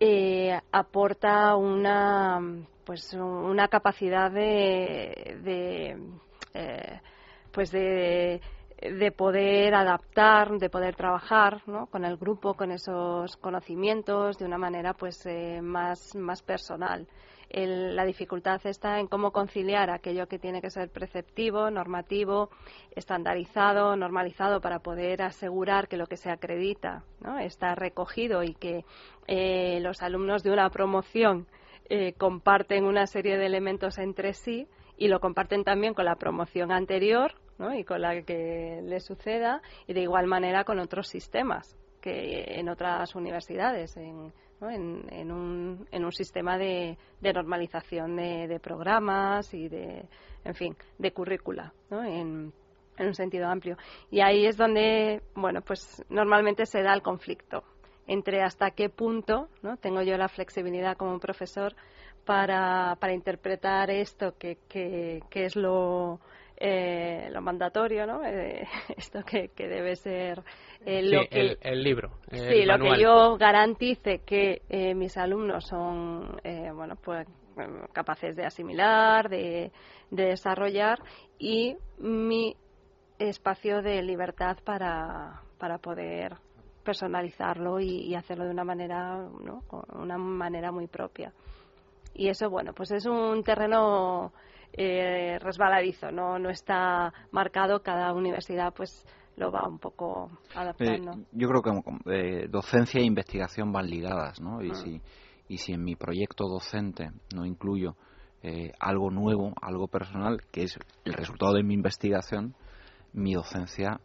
eh, 0.00 0.58
aporta 0.72 1.54
una 1.56 2.40
pues 2.84 3.12
una 3.12 3.68
capacidad 3.68 4.32
de, 4.32 5.96
eh, 6.54 7.00
pues 7.52 7.70
de, 7.70 8.40
de 8.80 9.12
poder 9.12 9.74
adaptar, 9.74 10.58
de 10.58 10.70
poder 10.70 10.96
trabajar 10.96 11.62
¿no? 11.68 11.86
con 11.86 12.04
el 12.04 12.16
grupo, 12.16 12.54
con 12.54 12.72
esos 12.72 13.36
conocimientos 13.36 14.38
de 14.38 14.46
una 14.46 14.58
manera 14.58 14.94
pues 14.94 15.24
eh, 15.26 15.60
más, 15.62 16.16
más 16.16 16.42
personal 16.42 17.06
la 17.52 18.04
dificultad 18.04 18.60
está 18.64 19.00
en 19.00 19.08
cómo 19.08 19.32
conciliar 19.32 19.90
aquello 19.90 20.28
que 20.28 20.38
tiene 20.38 20.60
que 20.60 20.70
ser 20.70 20.88
preceptivo, 20.90 21.70
normativo, 21.70 22.50
estandarizado, 22.94 23.96
normalizado 23.96 24.60
para 24.60 24.78
poder 24.78 25.22
asegurar 25.22 25.88
que 25.88 25.96
lo 25.96 26.06
que 26.06 26.16
se 26.16 26.30
acredita 26.30 27.02
está 27.40 27.74
recogido 27.74 28.44
y 28.44 28.54
que 28.54 28.84
eh, 29.26 29.80
los 29.80 30.02
alumnos 30.02 30.42
de 30.42 30.52
una 30.52 30.70
promoción 30.70 31.48
eh, 31.88 32.12
comparten 32.12 32.84
una 32.84 33.06
serie 33.06 33.36
de 33.36 33.46
elementos 33.46 33.98
entre 33.98 34.32
sí 34.32 34.68
y 34.96 35.08
lo 35.08 35.18
comparten 35.18 35.64
también 35.64 35.94
con 35.94 36.04
la 36.04 36.14
promoción 36.14 36.70
anterior 36.70 37.32
y 37.76 37.84
con 37.84 38.00
la 38.00 38.22
que 38.22 38.80
le 38.82 39.00
suceda 39.00 39.60
y 39.86 39.92
de 39.92 40.02
igual 40.02 40.26
manera 40.26 40.64
con 40.64 40.78
otros 40.78 41.08
sistemas 41.08 41.76
que 42.00 42.58
en 42.58 42.68
otras 42.68 43.14
universidades, 43.14 43.96
en 43.96 44.32
en, 44.62 45.30
un, 45.32 45.86
en 45.90 46.04
un 46.04 46.12
sistema 46.12 46.58
de, 46.58 46.98
de 47.20 47.32
normalización 47.32 48.16
de, 48.16 48.60
programas 48.62 49.52
y 49.54 49.68
de, 49.68 50.04
en 50.44 50.54
fin, 50.54 50.76
de 50.98 51.12
currícula, 51.12 51.72
en, 51.90 52.52
en 52.98 53.06
un 53.06 53.14
sentido 53.14 53.48
amplio. 53.48 53.76
Y 54.10 54.20
ahí 54.20 54.46
es 54.46 54.56
donde, 54.56 55.22
bueno, 55.34 55.62
pues 55.62 56.04
normalmente 56.10 56.66
se 56.66 56.82
da 56.82 56.92
el 56.92 57.02
conflicto 57.02 57.64
entre 58.06 58.42
hasta 58.42 58.72
qué 58.72 58.88
punto 58.88 59.48
¿no? 59.62 59.76
tengo 59.76 60.02
yo 60.02 60.16
la 60.16 60.28
flexibilidad 60.28 60.96
como 60.96 61.20
profesor 61.20 61.74
para, 62.24 62.96
para 63.00 63.12
interpretar 63.12 63.90
esto 63.90 64.34
que, 64.36 64.58
que, 64.68 65.22
que 65.30 65.44
es 65.44 65.54
lo, 65.54 66.20
eh, 66.62 67.30
lo 67.32 67.40
mandatorio, 67.40 68.06
¿no? 68.06 68.22
Eh, 68.24 68.68
esto 68.96 69.22
que, 69.22 69.48
que, 69.48 69.66
debe 69.66 69.96
ser 69.96 70.42
eh, 70.84 71.02
lo 71.02 71.26
que, 71.26 71.56
el, 71.62 71.82
libro. 71.82 72.10
sí, 72.30 72.64
lo 72.66 72.78
que 72.78 73.00
yo 73.02 73.36
garantice 73.38 74.20
que 74.26 74.60
eh, 74.68 74.94
mis 74.94 75.16
alumnos 75.16 75.66
son, 75.66 76.38
eh, 76.44 76.70
bueno, 76.72 76.96
pues 76.96 77.26
capaces 77.92 78.36
de 78.36 78.44
asimilar, 78.44 79.28
de, 79.28 79.72
de 80.10 80.24
desarrollar 80.24 80.98
y 81.38 81.76
mi 81.98 82.54
espacio 83.18 83.82
de 83.82 84.02
libertad 84.02 84.58
para, 84.64 85.42
para 85.58 85.78
poder 85.78 86.36
personalizarlo 86.84 87.80
y, 87.80 88.06
y, 88.06 88.14
hacerlo 88.14 88.44
de 88.44 88.50
una 88.50 88.64
manera, 88.64 89.16
¿no? 89.16 89.62
una 89.94 90.16
manera 90.16 90.72
muy 90.72 90.86
propia. 90.86 91.32
Y 92.14 92.28
eso, 92.28 92.48
bueno, 92.48 92.72
pues 92.72 92.90
es 92.92 93.06
un 93.06 93.42
terreno 93.44 94.32
eh, 94.72 95.38
resbaladizo, 95.40 96.10
no, 96.10 96.38
no 96.38 96.50
está 96.50 97.12
marcado, 97.30 97.82
cada 97.82 98.12
universidad 98.12 98.72
pues 98.74 99.04
lo 99.36 99.50
va 99.50 99.66
un 99.66 99.78
poco 99.78 100.30
adaptando. 100.54 101.12
Eh, 101.12 101.24
yo 101.32 101.48
creo 101.48 101.62
que 101.62 102.12
eh, 102.12 102.48
docencia 102.48 103.00
e 103.00 103.04
investigación 103.04 103.72
van 103.72 103.88
ligadas, 103.88 104.40
¿no? 104.40 104.62
Y, 104.62 104.70
ah. 104.70 104.74
si, 104.74 105.00
y 105.48 105.58
si 105.58 105.72
en 105.72 105.82
mi 105.82 105.96
proyecto 105.96 106.46
docente 106.46 107.10
no 107.34 107.46
incluyo 107.46 107.96
eh, 108.42 108.72
algo 108.78 109.10
nuevo, 109.10 109.54
algo 109.60 109.88
personal, 109.88 110.42
que 110.52 110.64
es 110.64 110.78
el 111.04 111.14
resultado 111.14 111.54
de 111.54 111.62
mi 111.62 111.74
investigación, 111.74 112.54
mi 113.12 113.34
docencia 113.34 114.00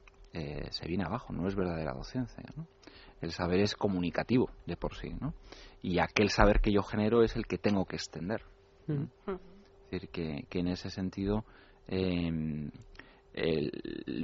se 0.69 0.85
viene 0.85 1.05
abajo, 1.05 1.31
no 1.31 1.47
es 1.47 1.55
verdadera 1.55 1.93
docencia, 1.93 2.43
¿no? 2.57 2.67
El 3.21 3.31
saber 3.31 3.61
es 3.61 3.73
comunicativo 3.73 4.49
de 4.65 4.75
por 4.75 4.93
sí, 4.95 5.15
¿no? 5.21 5.33
Y 5.81 5.99
aquel 5.99 6.29
saber 6.29 6.59
que 6.59 6.73
yo 6.73 6.83
genero 6.83 7.23
es 7.23 7.37
el 7.37 7.45
que 7.45 7.57
tengo 7.57 7.85
que 7.85 7.95
extender. 7.95 8.41
Mm 8.87 9.05
decir, 9.89 10.09
que, 10.09 10.45
que 10.49 10.59
en 10.59 10.67
ese 10.67 10.89
sentido 10.89 11.45
em, 11.87 12.69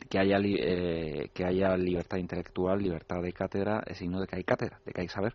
que, 0.09 0.19
haya, 0.19 0.38
eh, 0.39 1.29
que 1.33 1.45
haya 1.45 1.75
libertad 1.75 2.17
intelectual, 2.17 2.81
libertad 2.81 3.21
de 3.21 3.33
cátedra, 3.33 3.83
es 3.85 3.97
signo 3.97 4.21
de 4.21 4.27
que 4.27 4.38
hay 4.38 4.43
cátedra, 4.43 4.79
de 4.85 4.93
que 4.93 5.01
hay 5.01 5.07
saber, 5.09 5.33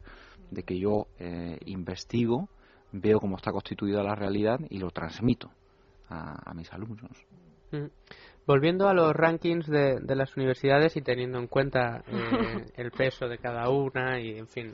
de 0.50 0.62
que 0.62 0.78
yo 0.78 1.08
eh, 1.18 1.58
investigo, 1.66 2.48
veo 2.92 3.20
cómo 3.20 3.36
está 3.36 3.52
constituida 3.52 4.02
la 4.02 4.14
realidad 4.14 4.58
y 4.70 4.78
lo 4.78 4.90
transmito 4.90 5.50
a, 6.08 6.54
mis 6.54 6.72
alumnos. 6.72 7.10
Mm. 7.72 7.86
Volviendo 8.46 8.88
a 8.88 8.94
los 8.94 9.12
rankings 9.12 9.66
de, 9.66 9.98
de, 10.00 10.14
las 10.14 10.36
universidades 10.36 10.96
y 10.96 11.02
teniendo 11.02 11.38
en 11.38 11.48
cuenta 11.48 12.04
eh, 12.06 12.64
el 12.76 12.92
peso 12.92 13.28
de 13.28 13.38
cada 13.38 13.68
una 13.68 14.20
y, 14.20 14.38
en 14.38 14.46
fin, 14.46 14.72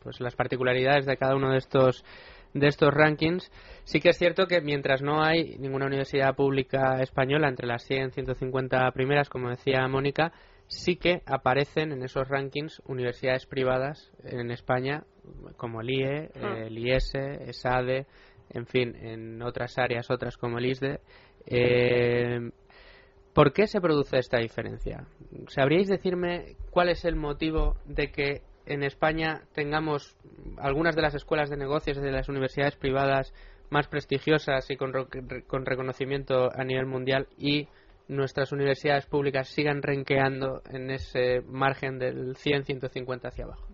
pues 0.00 0.20
las 0.20 0.36
particularidades 0.36 1.06
de 1.06 1.16
cada 1.16 1.34
uno 1.34 1.50
de 1.50 1.58
estos 1.58 2.04
de 2.58 2.68
estos 2.68 2.92
rankings. 2.92 3.50
Sí 3.84 4.00
que 4.00 4.10
es 4.10 4.18
cierto 4.18 4.46
que 4.46 4.60
mientras 4.60 5.02
no 5.02 5.22
hay 5.22 5.56
ninguna 5.58 5.86
universidad 5.86 6.34
pública 6.34 7.00
española 7.02 7.48
entre 7.48 7.66
las 7.66 7.84
100, 7.84 8.12
150 8.12 8.90
primeras, 8.92 9.28
como 9.28 9.50
decía 9.50 9.86
Mónica, 9.88 10.32
sí 10.66 10.96
que 10.96 11.22
aparecen 11.26 11.92
en 11.92 12.02
esos 12.02 12.28
rankings 12.28 12.82
universidades 12.86 13.46
privadas 13.46 14.10
en 14.24 14.50
España, 14.50 15.04
como 15.56 15.80
el 15.80 15.90
IE, 15.90 16.30
ah. 16.42 16.56
el 16.66 16.78
IES, 16.78 17.14
ESADE, 17.14 18.06
en 18.50 18.66
fin, 18.66 18.96
en 18.96 19.42
otras 19.42 19.78
áreas, 19.78 20.10
otras 20.10 20.36
como 20.36 20.58
el 20.58 20.66
ISDE. 20.66 21.00
Eh, 21.46 22.50
¿Por 23.32 23.52
qué 23.52 23.66
se 23.66 23.80
produce 23.80 24.18
esta 24.18 24.38
diferencia? 24.38 25.06
¿Sabríais 25.48 25.88
decirme 25.88 26.56
cuál 26.70 26.88
es 26.88 27.04
el 27.04 27.16
motivo 27.16 27.76
de 27.84 28.10
que 28.10 28.42
en 28.66 28.82
España 28.82 29.42
tengamos 29.54 30.16
algunas 30.58 30.94
de 30.94 31.02
las 31.02 31.14
escuelas 31.14 31.50
de 31.50 31.56
negocios 31.56 31.96
de 31.96 32.12
las 32.12 32.28
universidades 32.28 32.76
privadas 32.76 33.32
más 33.70 33.88
prestigiosas 33.88 34.70
y 34.70 34.76
con, 34.76 34.92
con 35.46 35.66
reconocimiento 35.66 36.50
a 36.52 36.64
nivel 36.64 36.86
mundial 36.86 37.28
y 37.38 37.68
nuestras 38.08 38.52
universidades 38.52 39.06
públicas 39.06 39.48
sigan 39.48 39.82
renqueando 39.82 40.62
en 40.70 40.90
ese 40.90 41.40
margen 41.42 41.98
del 41.98 42.34
100-150 42.36 43.26
hacia 43.26 43.44
abajo? 43.44 43.66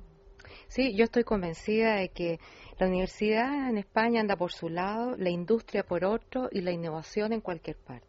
Sí, 0.69 0.97
yo 0.97 1.05
estoy 1.05 1.25
convencida 1.25 1.97
de 1.97 2.09
que 2.09 2.39
la 2.79 2.87
universidad 2.87 3.69
en 3.69 3.77
España 3.77 4.21
anda 4.23 4.37
por 4.37 4.53
su 4.53 4.71
lado, 4.71 5.17
la 5.19 5.29
industria 5.29 5.83
por 5.83 6.05
otro 6.05 6.49
y 6.51 6.63
la 6.63 6.73
innovación 6.73 7.35
en 7.35 7.43
cualquier 7.43 7.77
parte. 7.77 8.07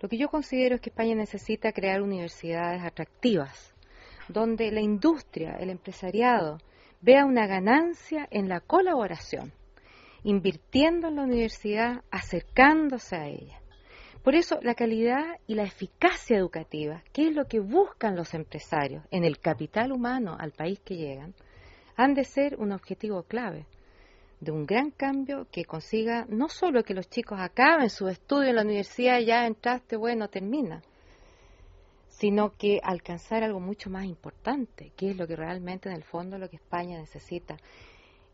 Lo 0.00 0.08
que 0.08 0.18
yo 0.18 0.28
considero 0.28 0.74
es 0.74 0.80
que 0.80 0.90
España 0.90 1.14
necesita 1.14 1.72
crear 1.72 2.02
universidades 2.02 2.82
atractivas, 2.82 3.75
donde 4.28 4.70
la 4.70 4.80
industria, 4.80 5.56
el 5.58 5.70
empresariado, 5.70 6.58
vea 7.00 7.24
una 7.24 7.46
ganancia 7.46 8.26
en 8.30 8.48
la 8.48 8.60
colaboración, 8.60 9.52
invirtiendo 10.24 11.08
en 11.08 11.16
la 11.16 11.22
universidad, 11.22 12.02
acercándose 12.10 13.16
a 13.16 13.28
ella. 13.28 13.60
Por 14.22 14.34
eso 14.34 14.58
la 14.62 14.74
calidad 14.74 15.38
y 15.46 15.54
la 15.54 15.62
eficacia 15.62 16.36
educativa, 16.36 17.04
que 17.12 17.28
es 17.28 17.34
lo 17.34 17.44
que 17.44 17.60
buscan 17.60 18.16
los 18.16 18.34
empresarios 18.34 19.04
en 19.12 19.24
el 19.24 19.38
capital 19.38 19.92
humano 19.92 20.36
al 20.38 20.50
país 20.50 20.80
que 20.80 20.96
llegan, 20.96 21.34
han 21.96 22.14
de 22.14 22.24
ser 22.24 22.56
un 22.58 22.72
objetivo 22.72 23.22
clave 23.22 23.66
de 24.40 24.50
un 24.50 24.66
gran 24.66 24.90
cambio 24.90 25.46
que 25.50 25.64
consiga 25.64 26.26
no 26.28 26.48
solo 26.48 26.82
que 26.82 26.94
los 26.94 27.08
chicos 27.08 27.38
acaben 27.40 27.88
su 27.88 28.08
estudio 28.08 28.50
en 28.50 28.56
la 28.56 28.62
universidad, 28.62 29.20
ya 29.20 29.46
entraste, 29.46 29.96
bueno, 29.96 30.28
termina, 30.28 30.82
sino 32.18 32.56
que 32.56 32.80
alcanzar 32.82 33.42
algo 33.42 33.60
mucho 33.60 33.90
más 33.90 34.06
importante, 34.06 34.92
que 34.96 35.10
es 35.10 35.16
lo 35.18 35.26
que 35.26 35.36
realmente 35.36 35.90
en 35.90 35.94
el 35.94 36.02
fondo 36.02 36.38
lo 36.38 36.48
que 36.48 36.56
España 36.56 36.98
necesita, 36.98 37.58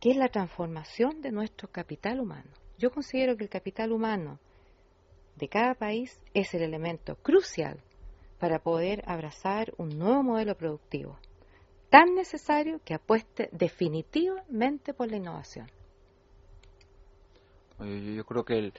que 0.01 0.13
es 0.13 0.17
la 0.17 0.29
transformación 0.29 1.21
de 1.21 1.33
nuestro 1.33 1.69
capital 1.69 2.21
humano. 2.21 2.49
Yo 2.79 2.93
considero 2.93 3.37
que 3.37 3.43
el 3.43 3.51
capital 3.51 3.91
humano 3.91 4.39
de 5.37 5.49
cada 5.49 5.75
país 5.75 6.21
es 6.33 6.55
el 6.55 6.63
elemento 6.63 7.17
crucial 7.17 7.81
para 8.39 8.61
poder 8.61 9.03
abrazar 9.05 9.73
un 9.79 9.99
nuevo 9.99 10.23
modelo 10.23 10.57
productivo, 10.57 11.19
tan 11.91 12.15
necesario 12.15 12.81
que 12.85 12.95
apueste 12.95 13.49
definitivamente 13.51 14.95
por 14.95 15.11
la 15.11 15.17
innovación. 15.17 15.67
Yo 17.81 18.25
creo 18.25 18.45
que 18.45 18.59
el, 18.59 18.73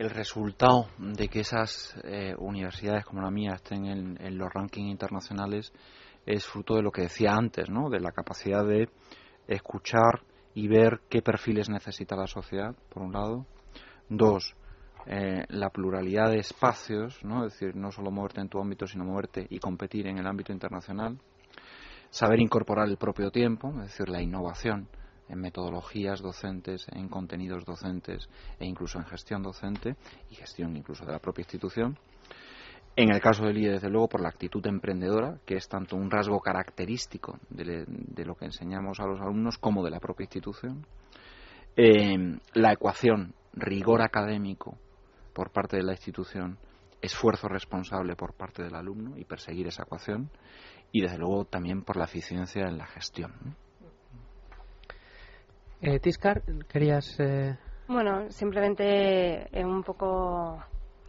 el 0.00 0.08
resultado 0.08 0.88
de 0.96 1.28
que 1.28 1.40
esas 1.40 1.94
eh, 2.04 2.34
universidades 2.38 3.04
como 3.04 3.20
la 3.20 3.30
mía 3.30 3.52
estén 3.56 3.84
en, 3.84 4.38
los 4.38 4.50
rankings 4.50 4.90
internacionales 4.90 5.74
es 6.24 6.46
fruto 6.46 6.76
de 6.76 6.82
lo 6.82 6.90
que 6.90 7.02
decía 7.02 7.34
antes, 7.34 7.68
¿no? 7.68 7.90
de 7.90 8.00
la 8.00 8.10
capacidad 8.10 8.64
de 8.64 8.88
escuchar 9.46 10.22
y 10.54 10.68
ver 10.68 11.02
qué 11.10 11.20
perfiles 11.20 11.68
necesita 11.68 12.16
la 12.16 12.26
sociedad, 12.26 12.74
por 12.88 13.02
un 13.02 13.12
lado. 13.12 13.44
Dos, 14.08 14.56
eh, 15.04 15.44
la 15.48 15.68
pluralidad 15.68 16.30
de 16.30 16.38
espacios, 16.38 17.22
¿no? 17.22 17.44
es 17.44 17.52
decir, 17.52 17.76
no 17.76 17.92
solo 17.92 18.10
moverte 18.10 18.40
en 18.40 18.48
tu 18.48 18.58
ámbito, 18.58 18.86
sino 18.86 19.04
moverte 19.04 19.46
y 19.50 19.58
competir 19.58 20.06
en 20.06 20.16
el 20.16 20.26
ámbito 20.26 20.50
internacional. 20.50 21.18
Saber 22.08 22.40
incorporar 22.40 22.88
el 22.88 22.96
propio 22.96 23.30
tiempo, 23.30 23.68
es 23.82 23.88
decir, 23.88 24.08
la 24.08 24.22
innovación 24.22 24.88
en 25.30 25.40
metodologías 25.40 26.20
docentes, 26.20 26.86
en 26.92 27.08
contenidos 27.08 27.64
docentes 27.64 28.28
e 28.58 28.66
incluso 28.66 28.98
en 28.98 29.04
gestión 29.06 29.42
docente 29.42 29.96
y 30.30 30.34
gestión 30.34 30.76
incluso 30.76 31.06
de 31.06 31.12
la 31.12 31.20
propia 31.20 31.42
institución. 31.42 31.96
En 32.96 33.10
el 33.10 33.20
caso 33.20 33.44
del 33.44 33.56
IE, 33.56 33.70
desde 33.70 33.88
luego, 33.88 34.08
por 34.08 34.20
la 34.20 34.28
actitud 34.28 34.66
emprendedora, 34.66 35.38
que 35.46 35.54
es 35.54 35.68
tanto 35.68 35.96
un 35.96 36.10
rasgo 36.10 36.40
característico 36.40 37.38
de, 37.48 37.86
lo 38.24 38.34
que 38.34 38.46
enseñamos 38.46 38.98
a 38.98 39.06
los 39.06 39.20
alumnos 39.20 39.58
como 39.58 39.84
de 39.84 39.90
la 39.90 40.00
propia 40.00 40.24
institución. 40.24 40.84
Eh, 41.76 42.38
la 42.54 42.72
ecuación, 42.72 43.32
rigor 43.54 44.02
académico 44.02 44.76
por 45.32 45.50
parte 45.50 45.76
de 45.76 45.84
la 45.84 45.92
institución, 45.92 46.58
esfuerzo 47.00 47.48
responsable 47.48 48.16
por 48.16 48.34
parte 48.34 48.64
del 48.64 48.74
alumno 48.74 49.16
y 49.16 49.24
perseguir 49.24 49.68
esa 49.68 49.84
ecuación. 49.84 50.28
Y 50.92 51.00
desde 51.00 51.18
luego 51.18 51.44
también 51.44 51.82
por 51.82 51.96
la 51.96 52.04
eficiencia 52.04 52.66
en 52.66 52.76
la 52.76 52.86
gestión. 52.86 53.56
Eh, 55.82 55.98
Tiscar, 55.98 56.42
querías. 56.68 57.18
Eh, 57.18 57.56
bueno, 57.88 58.30
simplemente 58.30 59.48
eh, 59.50 59.64
un 59.64 59.82
poco 59.82 60.62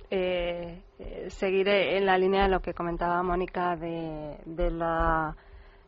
eh, 0.10 0.82
seguir 1.28 1.68
en 1.68 2.06
la 2.06 2.18
línea 2.18 2.44
de 2.44 2.50
lo 2.50 2.62
que 2.62 2.74
comentaba 2.74 3.22
Mónica 3.22 3.76
de, 3.76 4.38
de, 4.46 4.72
la, 4.72 5.36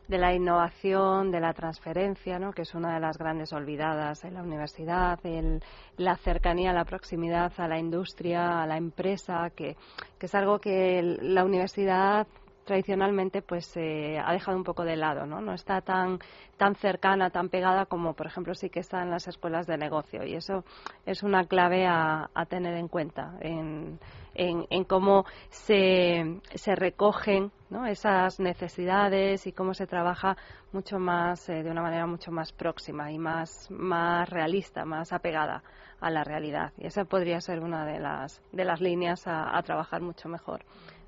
de 0.06 0.18
la 0.18 0.34
innovación, 0.34 1.30
de 1.30 1.40
la 1.40 1.54
transferencia, 1.54 2.38
¿no? 2.38 2.52
que 2.52 2.62
es 2.62 2.74
una 2.74 2.92
de 2.94 3.00
las 3.00 3.16
grandes 3.16 3.54
olvidadas 3.54 4.22
en 4.24 4.34
la 4.34 4.42
universidad, 4.42 5.18
el, 5.24 5.62
la 5.96 6.16
cercanía, 6.16 6.74
la 6.74 6.84
proximidad 6.84 7.52
a 7.56 7.66
la 7.66 7.78
industria, 7.78 8.62
a 8.62 8.66
la 8.66 8.76
empresa, 8.76 9.50
que, 9.56 9.76
que 10.18 10.26
es 10.26 10.34
algo 10.34 10.58
que 10.58 11.00
la 11.22 11.44
universidad 11.44 12.26
tradicionalmente 12.64 13.42
pues 13.42 13.76
eh, 13.76 14.18
ha 14.18 14.32
dejado 14.32 14.56
un 14.56 14.64
poco 14.64 14.84
de 14.84 14.96
lado, 14.96 15.26
¿no? 15.26 15.40
No 15.40 15.54
está 15.54 15.80
tan 15.80 16.18
tan 16.56 16.76
cercana, 16.76 17.30
tan 17.30 17.48
pegada 17.48 17.86
como 17.86 18.14
por 18.14 18.26
ejemplo 18.26 18.54
sí 18.54 18.70
que 18.70 18.80
está 18.80 19.02
en 19.02 19.10
las 19.10 19.26
escuelas 19.28 19.66
de 19.66 19.76
negocio 19.76 20.24
y 20.24 20.34
eso 20.34 20.64
es 21.04 21.22
una 21.22 21.44
clave 21.46 21.86
a, 21.86 22.28
tener 22.48 22.74
en 22.74 22.88
cuenta 22.88 23.36
en, 23.40 23.98
en, 24.34 24.84
cómo 24.84 25.24
se, 25.48 26.40
se 26.54 26.76
recogen 26.76 27.50
esas 27.88 28.38
necesidades 28.38 29.46
y 29.46 29.52
cómo 29.52 29.74
se 29.74 29.86
trabaja 29.86 30.36
mucho 30.72 30.98
más 30.98 31.48
eh, 31.48 31.62
de 31.62 31.70
una 31.70 31.82
manera 31.82 32.06
mucho 32.06 32.30
más 32.30 32.52
próxima 32.52 33.10
y 33.10 33.18
más 33.18 33.68
más 33.70 34.28
realista, 34.28 34.84
más 34.84 35.12
apegada 35.12 35.62
a 36.00 36.10
la 36.10 36.22
realidad 36.22 36.72
y 36.78 36.86
esa 36.86 37.04
podría 37.04 37.40
ser 37.40 37.60
una 37.60 37.84
de 37.84 37.98
las 37.98 38.40
de 38.52 38.64
las 38.64 38.80
líneas 38.80 39.26
a 39.26 39.60
trabajar 39.62 40.02
mucho 40.02 40.28
mejor 40.28 40.64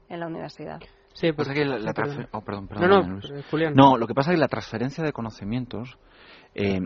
en 0.09 0.21
la 0.21 0.27
universidad. 0.27 0.81
Sí, 1.17 1.33
pues 1.33 1.49
que 1.49 1.65
la, 1.65 1.95
oh, 2.33 2.43
perdón, 2.43 2.69
perdón, 2.69 3.21
no, 3.51 3.71
no, 3.75 3.97
lo 3.97 4.07
que 4.07 4.13
pasa 4.13 4.33
es 4.33 4.37
que 4.37 4.41
la 4.41 4.49
transferencia 4.49 5.03
de 5.03 5.15
conocimientos 5.15 5.97
eh, 6.55 6.79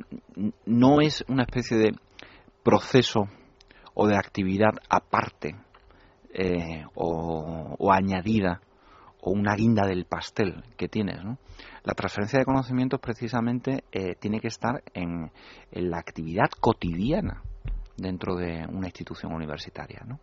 no 0.66 1.00
es 1.00 1.24
una 1.26 1.42
especie 1.42 1.76
de 1.76 1.90
proceso 2.62 3.24
o 3.94 4.06
de 4.06 4.16
actividad 4.16 4.70
aparte 4.88 5.56
eh, 6.32 6.84
o, 6.94 7.92
añadida 7.92 8.60
o 9.20 9.32
una 9.32 9.56
guinda 9.56 9.84
del 9.84 10.04
pastel 10.04 10.62
que 10.76 10.86
tienes. 10.86 11.24
¿no? 11.24 11.38
La 11.82 11.94
transferencia 11.94 12.38
de 12.38 12.44
conocimientos 12.44 13.00
precisamente 13.00 13.82
eh, 13.90 14.14
tiene 14.14 14.38
que 14.38 14.46
estar 14.46 14.80
en, 14.94 15.32
en, 15.72 15.90
la 15.90 15.98
actividad 15.98 16.50
cotidiana 16.60 17.42
dentro 17.96 18.36
de 18.36 18.64
una 18.68 18.86
institución 18.86 19.32
universitaria. 19.32 20.04
¿no? 20.06 20.20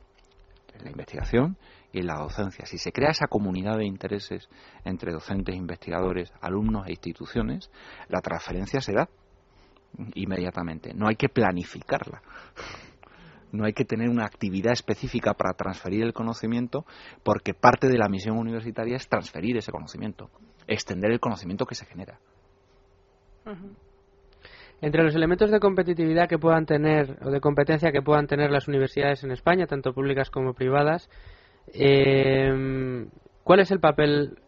la 0.83 0.91
investigación 0.91 1.57
y 1.91 2.01
la 2.01 2.15
docencia. 2.15 2.65
Si 2.65 2.77
se 2.77 2.91
crea 2.91 3.11
esa 3.11 3.27
comunidad 3.27 3.77
de 3.77 3.85
intereses 3.85 4.49
entre 4.83 5.11
docentes, 5.11 5.55
investigadores, 5.55 6.31
alumnos 6.41 6.87
e 6.87 6.91
instituciones, 6.91 7.71
la 8.09 8.21
transferencia 8.21 8.81
se 8.81 8.93
da 8.93 9.09
inmediatamente. 10.15 10.93
No 10.93 11.07
hay 11.07 11.15
que 11.15 11.29
planificarla. 11.29 12.21
No 13.51 13.65
hay 13.65 13.73
que 13.73 13.85
tener 13.85 14.09
una 14.09 14.25
actividad 14.25 14.73
específica 14.73 15.33
para 15.33 15.53
transferir 15.53 16.03
el 16.03 16.13
conocimiento 16.13 16.85
porque 17.23 17.53
parte 17.53 17.87
de 17.87 17.97
la 17.97 18.09
misión 18.09 18.37
universitaria 18.37 18.97
es 18.97 19.07
transferir 19.07 19.57
ese 19.57 19.71
conocimiento, 19.71 20.29
extender 20.67 21.11
el 21.11 21.19
conocimiento 21.19 21.65
que 21.65 21.75
se 21.75 21.85
genera. 21.85 22.19
Entre 24.81 25.01
los 25.01 25.15
elementos 25.15 25.49
de 25.49 25.59
competitividad 25.59 26.27
que 26.27 26.37
puedan 26.37 26.65
tener 26.65 27.17
o 27.23 27.31
de 27.31 27.39
competencia 27.39 27.91
que 27.91 28.01
puedan 28.01 28.27
tener 28.27 28.51
las 28.51 28.67
universidades 28.67 29.23
en 29.23 29.31
España, 29.31 29.65
tanto 29.65 29.93
públicas 29.93 30.29
como 30.29 30.53
privadas, 30.53 31.09
eh, 31.73 33.07
¿cuál 33.43 33.59
es 33.59 33.71
el 33.71 33.79
papel 33.79 34.39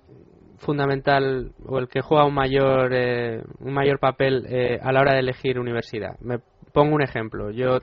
fundamental 0.58 1.54
o 1.66 1.80
el 1.80 1.88
que 1.88 2.02
juega 2.02 2.26
un 2.26 2.34
mayor 2.34 2.94
eh, 2.94 3.42
un 3.60 3.74
mayor 3.74 4.00
papel 4.00 4.46
eh, 4.50 4.80
a 4.82 4.92
la 4.92 5.02
hora 5.02 5.14
de 5.14 5.20
elegir 5.20 5.60
universidad? 5.60 6.20
Me 6.20 6.40
pongo 6.74 6.96
un 6.96 7.02
ejemplo. 7.02 7.52
Yo 7.52 7.80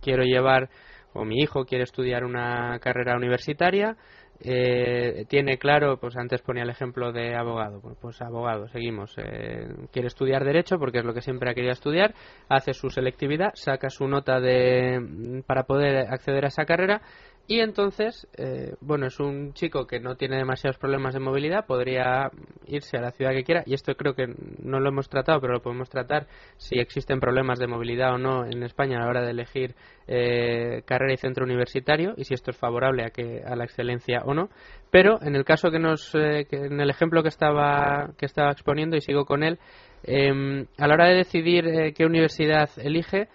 quiero 0.00 0.22
llevar 0.24 0.70
o 1.14 1.24
mi 1.24 1.40
hijo 1.40 1.64
quiere 1.64 1.84
estudiar 1.84 2.24
una 2.24 2.78
carrera 2.80 3.16
universitaria 3.16 3.96
eh, 4.44 5.24
tiene 5.28 5.56
claro, 5.56 5.98
pues 5.98 6.16
antes 6.16 6.42
ponía 6.42 6.64
el 6.64 6.70
ejemplo 6.70 7.12
de 7.12 7.36
abogado, 7.36 7.80
pues, 7.80 7.96
pues 8.00 8.22
abogado, 8.22 8.66
seguimos, 8.68 9.14
eh, 9.18 9.68
quiere 9.92 10.08
estudiar 10.08 10.44
derecho 10.44 10.78
porque 10.78 10.98
es 10.98 11.04
lo 11.04 11.14
que 11.14 11.20
siempre 11.20 11.48
ha 11.48 11.54
querido 11.54 11.72
estudiar, 11.72 12.12
hace 12.48 12.74
su 12.74 12.90
selectividad, 12.90 13.52
saca 13.54 13.88
su 13.88 14.08
nota 14.08 14.40
de 14.40 15.42
para 15.46 15.62
poder 15.64 16.08
acceder 16.12 16.44
a 16.44 16.48
esa 16.48 16.64
carrera 16.64 17.02
y 17.48 17.58
entonces, 17.58 18.28
eh, 18.38 18.74
bueno, 18.80 19.06
es 19.06 19.18
un 19.18 19.52
chico 19.52 19.86
que 19.86 19.98
no 19.98 20.14
tiene 20.14 20.36
demasiados 20.36 20.78
problemas 20.78 21.12
de 21.12 21.20
movilidad, 21.20 21.66
podría 21.66 22.30
irse 22.66 22.96
a 22.96 23.00
la 23.00 23.10
ciudad 23.10 23.32
que 23.32 23.42
quiera, 23.42 23.64
y 23.66 23.74
esto 23.74 23.94
creo 23.96 24.14
que 24.14 24.28
no 24.62 24.78
lo 24.78 24.88
hemos 24.88 25.08
tratado, 25.08 25.40
pero 25.40 25.54
lo 25.54 25.60
podemos 25.60 25.90
tratar 25.90 26.28
si 26.56 26.78
existen 26.78 27.18
problemas 27.18 27.58
de 27.58 27.66
movilidad 27.66 28.14
o 28.14 28.18
no 28.18 28.46
en 28.46 28.62
España 28.62 28.98
a 28.98 29.00
la 29.00 29.08
hora 29.08 29.22
de 29.22 29.32
elegir 29.32 29.74
eh, 30.06 30.82
carrera 30.86 31.14
y 31.14 31.16
centro 31.16 31.44
universitario, 31.44 32.14
y 32.16 32.24
si 32.24 32.32
esto 32.32 32.52
es 32.52 32.56
favorable 32.56 33.04
a, 33.04 33.10
que, 33.10 33.42
a 33.44 33.56
la 33.56 33.64
excelencia 33.64 34.22
o 34.24 34.34
no. 34.34 34.48
Pero 34.92 35.20
en 35.20 35.34
el 35.34 35.44
caso 35.44 35.72
que 35.72 35.80
nos, 35.80 36.14
eh, 36.14 36.46
en 36.52 36.80
el 36.80 36.90
ejemplo 36.90 37.22
que 37.22 37.28
estaba, 37.28 38.12
que 38.16 38.26
estaba 38.26 38.52
exponiendo, 38.52 38.96
y 38.96 39.00
sigo 39.00 39.24
con 39.24 39.42
él, 39.42 39.58
em, 40.04 40.66
a 40.78 40.86
la 40.86 40.94
hora 40.94 41.08
de 41.08 41.16
decidir 41.16 41.92
qué 41.92 42.06
universidad 42.06 42.70
elige, 42.76 43.28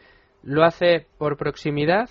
lo 0.44 0.64
hace 0.64 1.08
por 1.18 1.36
proximidad, 1.36 2.10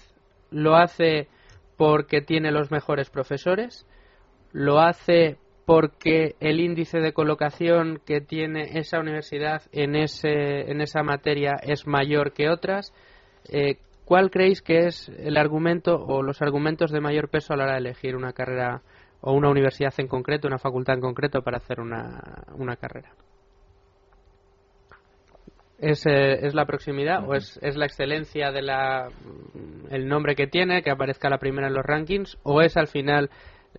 lo 0.51 0.77
hace 0.77 1.29
porque 1.77 2.21
tiene 2.21 2.51
los 2.51 2.71
mejores 2.71 3.11
profesores, 3.11 3.87
lo 4.53 4.81
hace 4.81 5.39
porque 5.67 6.37
el 6.41 6.61
índice 6.61 7.01
de 7.01 7.13
colocación 7.13 8.01
que 8.07 8.21
tiene 8.21 8.79
esa 8.79 9.01
universidad 9.01 9.63
en, 9.73 9.97
ese, 9.97 10.71
en 10.71 10.81
esa 10.81 11.03
materia 11.03 11.57
es 11.61 11.87
mayor 11.87 12.33
que 12.33 12.49
otras. 12.49 12.95
Eh, 13.49 13.79
¿Cuál 14.05 14.31
creéis 14.31 14.63
que 14.63 14.87
es 14.87 15.09
el 15.09 15.37
argumento 15.37 15.97
o 15.97 16.23
los 16.23 16.41
argumentos 16.41 16.93
de 16.93 17.01
mayor 17.01 17.29
peso 17.29 17.53
a 17.53 17.57
la 17.57 17.65
hora 17.65 17.73
de 17.73 17.81
elegir 17.81 18.15
una 18.15 18.33
carrera 18.33 18.83
o 19.21 19.33
una 19.33 19.51
universidad 19.51 19.93
en 19.99 20.07
concreto, 20.07 20.47
una 20.47 20.59
facultad 20.59 20.95
en 20.95 21.01
concreto 21.01 21.43
para 21.43 21.57
hacer 21.57 21.81
una, 21.81 22.45
una 22.55 22.77
carrera? 22.77 23.11
¿Es, 25.79 26.07
eh, 26.07 26.47
¿Es, 26.47 26.55
la 26.55 26.65
proximidad 26.65 27.29
o 27.29 27.35
es, 27.35 27.59
es, 27.63 27.77
la 27.77 27.85
excelencia 27.85 28.51
de 28.51 28.63
la 28.63 29.09
el 29.91 30.09
nombre 30.09 30.35
que 30.35 30.47
tiene 30.47 30.83
que 30.83 30.91
aparezca 30.91 31.29
la 31.29 31.37
primera 31.37 31.69
en 31.69 31.75
los 31.75 31.85
rankings 31.85 32.39
o 32.45 32.63
es 32.63 32.79
al 32.79 32.87
final 32.87 33.29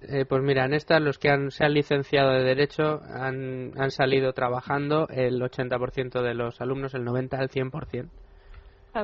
eh, 0.02 0.26
pues 0.30 0.44
mira 0.44 0.66
en 0.66 0.76
esta 0.76 1.00
los 1.00 1.18
que 1.18 1.30
han, 1.30 1.50
se 1.50 1.66
han 1.66 1.74
licenciado 1.74 2.34
de 2.34 2.44
derecho 2.44 3.02
han, 3.02 3.72
han 3.80 3.90
salido 3.90 4.34
trabajando 4.34 5.08
el 5.10 5.42
80% 5.42 6.22
de 6.22 6.36
los 6.36 6.62
alumnos 6.62 6.94
el 6.94 7.04
90 7.04 7.36
al 7.36 7.50
100% 7.50 8.10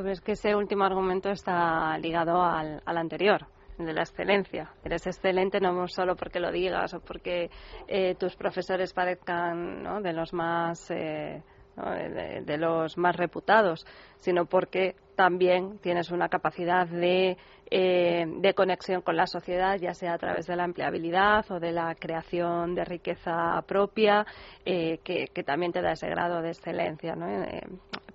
ver, 0.02 0.14
es 0.14 0.22
que 0.22 0.34
ese 0.34 0.56
último 0.56 0.84
argumento 0.84 1.30
está 1.30 1.98
ligado 1.98 2.42
al, 2.42 2.82
al 2.86 2.98
anterior 2.98 3.46
de 3.78 3.94
la 3.94 4.02
excelencia. 4.02 4.72
Eres 4.84 5.06
excelente 5.08 5.60
no 5.60 5.88
solo 5.88 6.16
porque 6.16 6.40
lo 6.40 6.52
digas 6.52 6.94
o 6.94 7.00
porque 7.00 7.50
eh, 7.88 8.16
tus 8.16 8.36
profesores 8.36 8.94
parezcan 8.94 9.84
¿no? 9.84 10.02
de 10.02 10.14
los 10.14 10.34
más 10.34 10.90
eh, 10.92 11.42
de, 11.76 12.58
los 12.58 12.98
más 12.98 13.16
reputados, 13.16 13.86
sino 14.18 14.46
porque 14.46 14.96
también 15.16 15.80
tienes 15.80 16.12
una 16.12 16.30
capacidad 16.30 16.88
de, 16.88 17.38
eh, 17.70 18.26
de, 18.28 18.54
conexión 18.54 19.02
con 19.02 19.16
la 19.16 19.28
sociedad, 19.28 19.78
ya 19.80 19.94
sea 19.94 20.14
a 20.14 20.18
través 20.18 20.48
de 20.48 20.56
la 20.56 20.66
empleabilidad 20.66 21.46
o 21.52 21.60
de 21.60 21.72
la 21.72 21.96
creación 21.96 22.76
de 22.76 22.86
riqueza 22.86 23.62
propia, 23.68 24.26
eh, 24.66 25.00
que, 25.04 25.44
también 25.44 25.72
te 25.72 25.82
da 25.82 25.92
ese 25.92 26.08
grado 26.08 26.42
de 26.42 26.50
excelencia. 26.50 27.16
Eh, 27.16 27.62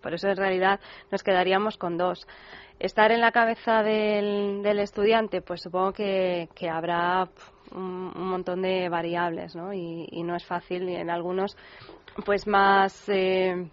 por 0.01 0.15
eso, 0.15 0.29
en 0.29 0.37
realidad, 0.37 0.81
nos 1.11 1.23
quedaríamos 1.23 1.77
con 1.77 1.97
dos. 1.97 2.27
Estar 2.79 3.11
en 3.11 3.21
la 3.21 3.33
cabeza 3.33 3.83
del, 3.83 4.63
del 4.63 4.79
estudiante, 4.79 5.43
pues 5.43 5.63
supongo 5.63 5.93
que, 5.93 6.49
que 6.55 6.69
habrá 6.69 7.29
un, 7.73 8.13
montón 8.15 8.63
de 8.63 8.89
variables, 8.89 9.57
¿no? 9.57 9.73
Y, 9.73 10.07
y 10.11 10.23
no 10.23 10.37
es 10.37 10.45
fácil, 10.45 10.89
y 10.89 10.95
en 10.95 11.11
algunos 11.11 11.57
pues 12.25 12.47
más 12.47 13.09
eh, 13.09 13.69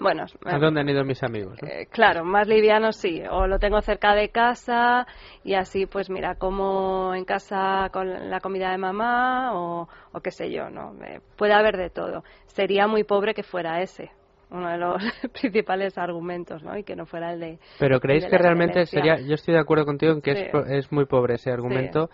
bueno 0.00 0.24
a 0.44 0.58
dónde 0.58 0.80
han 0.80 0.88
ido 0.88 1.04
mis 1.04 1.22
amigos 1.22 1.58
eh, 1.62 1.86
claro 1.90 2.24
más 2.24 2.48
liviano 2.48 2.92
sí 2.92 3.22
o 3.30 3.46
lo 3.46 3.58
tengo 3.58 3.80
cerca 3.80 4.14
de 4.14 4.30
casa 4.30 5.06
y 5.44 5.54
así 5.54 5.86
pues 5.86 6.10
mira 6.10 6.36
como 6.36 7.14
en 7.14 7.24
casa 7.24 7.88
con 7.92 8.30
la 8.30 8.40
comida 8.40 8.70
de 8.70 8.78
mamá 8.78 9.54
o, 9.54 9.88
o 10.12 10.20
qué 10.20 10.30
sé 10.30 10.50
yo 10.50 10.70
no 10.70 10.94
eh, 11.04 11.20
puede 11.36 11.52
haber 11.52 11.76
de 11.76 11.90
todo 11.90 12.24
sería 12.46 12.86
muy 12.86 13.04
pobre 13.04 13.34
que 13.34 13.42
fuera 13.42 13.80
ese 13.82 14.10
uno 14.50 14.70
de 14.70 14.78
los 14.78 15.02
principales 15.40 15.98
argumentos, 15.98 16.62
¿no? 16.62 16.76
Y 16.78 16.84
que 16.84 16.94
no 16.94 17.06
fuera 17.06 17.32
el 17.32 17.40
de. 17.40 17.58
Pero 17.80 17.98
creéis 17.98 18.26
que 18.26 18.38
realmente 18.38 18.86
sería. 18.86 19.18
Yo 19.18 19.34
estoy 19.34 19.54
de 19.54 19.60
acuerdo 19.60 19.84
contigo 19.84 20.12
en 20.12 20.20
que 20.20 20.30
es, 20.30 20.54
es, 20.68 20.92
muy 20.92 21.06
pobre 21.06 21.34
ese 21.34 21.50
argumento 21.50 22.08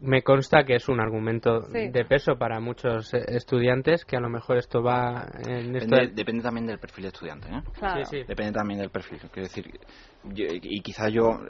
me 0.00 0.22
consta 0.22 0.64
que 0.64 0.76
es 0.76 0.88
un 0.88 1.00
argumento 1.00 1.60
de 1.60 2.04
peso 2.04 2.36
para 2.36 2.60
muchos 2.60 3.12
eh, 3.12 3.24
estudiantes 3.28 4.04
que 4.04 4.16
a 4.16 4.20
lo 4.20 4.28
mejor 4.28 4.56
esto 4.56 4.82
va 4.82 5.26
en 5.46 5.72
depende, 5.72 6.42
también 6.42 6.66
del 6.66 6.78
perfil 6.78 7.02
de 7.02 7.08
estudiante 7.08 7.48
¿eh? 7.48 8.24
depende 8.26 8.52
también 8.52 8.80
del 8.80 8.90
perfil. 8.90 9.18
Quiero 9.30 9.48
decir 9.48 9.78
y 10.22 10.80
quizá 10.80 11.08
yo 11.08 11.40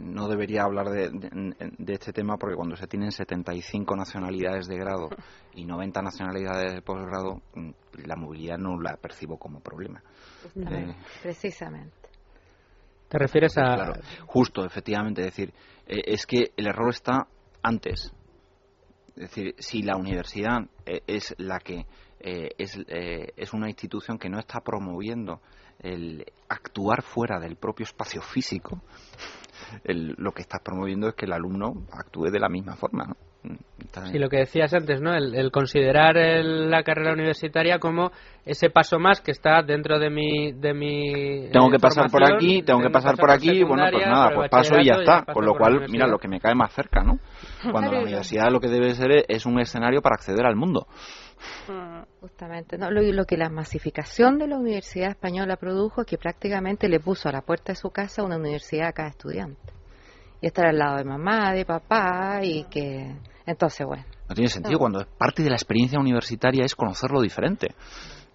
no 0.00 0.28
debería 0.28 0.64
hablar 0.64 0.88
de, 0.90 1.10
de, 1.10 1.92
este 1.94 2.12
tema 2.12 2.36
porque 2.36 2.56
cuando 2.56 2.76
se 2.76 2.86
tienen 2.86 3.10
75 3.10 3.96
nacionalidades 3.96 4.66
de 4.66 4.76
grado 4.76 5.08
y 5.54 5.64
90 5.64 6.02
nacionalidades 6.02 6.74
de 6.74 6.82
posgrado 6.82 7.40
mm, 7.54 7.70
la 8.06 8.16
movilidad 8.16 8.58
no 8.58 8.78
la 8.80 8.96
percibo 8.96 9.38
como 9.38 9.60
problema. 9.60 10.02
Precisamente 11.22 12.05
te 13.16 13.22
refieres 13.22 13.56
a 13.56 13.94
justo 14.26 14.64
efectivamente 14.64 15.22
es 15.22 15.28
decir 15.28 15.54
eh, 15.86 16.02
es 16.04 16.26
que 16.26 16.52
el 16.56 16.66
error 16.66 16.90
está 16.90 17.26
antes. 17.62 18.12
Es 19.08 19.30
decir, 19.30 19.54
si 19.58 19.82
la 19.82 19.96
universidad 19.96 20.58
eh, 20.84 21.00
es 21.06 21.34
la 21.38 21.58
que 21.58 21.86
eh, 22.20 22.50
es, 22.58 22.78
es 22.88 23.52
una 23.54 23.68
institución 23.68 24.18
que 24.18 24.28
no 24.28 24.38
está 24.38 24.60
promoviendo 24.60 25.40
el 25.78 26.26
actuar 26.48 27.02
fuera 27.02 27.38
del 27.38 27.56
propio 27.56 27.84
espacio 27.84 28.20
físico, 28.20 28.82
lo 29.84 30.32
que 30.32 30.42
está 30.42 30.58
promoviendo 30.58 31.08
es 31.08 31.14
que 31.14 31.24
el 31.24 31.32
alumno 31.32 31.86
actúe 31.92 32.30
de 32.30 32.40
la 32.40 32.48
misma 32.48 32.76
forma. 32.76 33.06
¿no? 33.06 33.16
Sí, 34.10 34.18
lo 34.18 34.28
que 34.28 34.38
decías 34.38 34.74
antes, 34.74 35.00
¿no? 35.00 35.14
El, 35.14 35.50
considerar 35.50 36.16
la 36.16 36.82
carrera 36.82 37.12
universitaria 37.12 37.78
como 37.78 38.10
ese 38.44 38.68
paso 38.68 38.98
más 38.98 39.20
que 39.20 39.30
está 39.30 39.62
dentro 39.62 39.98
de 39.98 40.10
mi 40.10 40.52
de 40.52 40.74
mi 40.74 41.48
tengo 41.50 41.70
que 41.70 41.78
pasar 41.78 42.10
por 42.10 42.22
aquí 42.22 42.62
tengo 42.62 42.80
que 42.80 42.90
pasar 42.90 43.16
por 43.16 43.30
aquí 43.30 43.62
bueno 43.64 43.84
pues 43.90 44.06
nada 44.06 44.30
pues 44.34 44.50
paso 44.50 44.78
y 44.78 44.86
ya 44.86 44.94
está 44.94 45.24
con 45.32 45.44
lo 45.44 45.54
cual 45.54 45.86
mira 45.88 46.06
lo 46.06 46.18
que 46.18 46.28
me 46.28 46.40
cae 46.40 46.54
más 46.54 46.72
cerca 46.72 47.02
no 47.02 47.18
cuando 47.72 47.92
la 47.92 48.00
universidad 48.00 48.50
lo 48.50 48.60
que 48.60 48.68
debe 48.68 48.94
ser 48.94 49.24
es 49.26 49.46
un 49.46 49.58
escenario 49.58 50.00
para 50.00 50.14
acceder 50.14 50.46
al 50.46 50.56
mundo 50.56 50.86
mm. 51.68 51.96
Justamente, 52.26 52.76
¿no? 52.76 52.90
lo, 52.90 53.00
lo, 53.02 53.24
que 53.24 53.36
la 53.36 53.48
masificación 53.50 54.36
de 54.38 54.48
la 54.48 54.56
Universidad 54.56 55.10
Española 55.10 55.56
produjo 55.56 56.00
es 56.00 56.08
que 56.08 56.18
prácticamente 56.18 56.88
le 56.88 56.98
puso 56.98 57.28
a 57.28 57.32
la 57.32 57.42
puerta 57.42 57.70
de 57.70 57.76
su 57.76 57.90
casa 57.90 58.24
una 58.24 58.36
universidad 58.36 58.88
a 58.88 58.92
cada 58.92 59.10
estudiante. 59.10 59.72
Y 60.40 60.48
estar 60.48 60.66
al 60.66 60.76
lado 60.76 60.96
de 60.96 61.04
mamá, 61.04 61.52
de 61.52 61.64
papá, 61.64 62.40
y 62.42 62.64
que 62.64 63.14
entonces, 63.46 63.86
bueno. 63.86 64.04
No 64.28 64.34
tiene 64.34 64.48
sentido 64.48 64.78
cuando 64.78 65.06
parte 65.18 65.42
de 65.42 65.50
la 65.50 65.56
experiencia 65.56 66.00
universitaria 66.00 66.64
es 66.64 66.74
conocer 66.74 67.10
lo 67.10 67.20
diferente. 67.20 67.68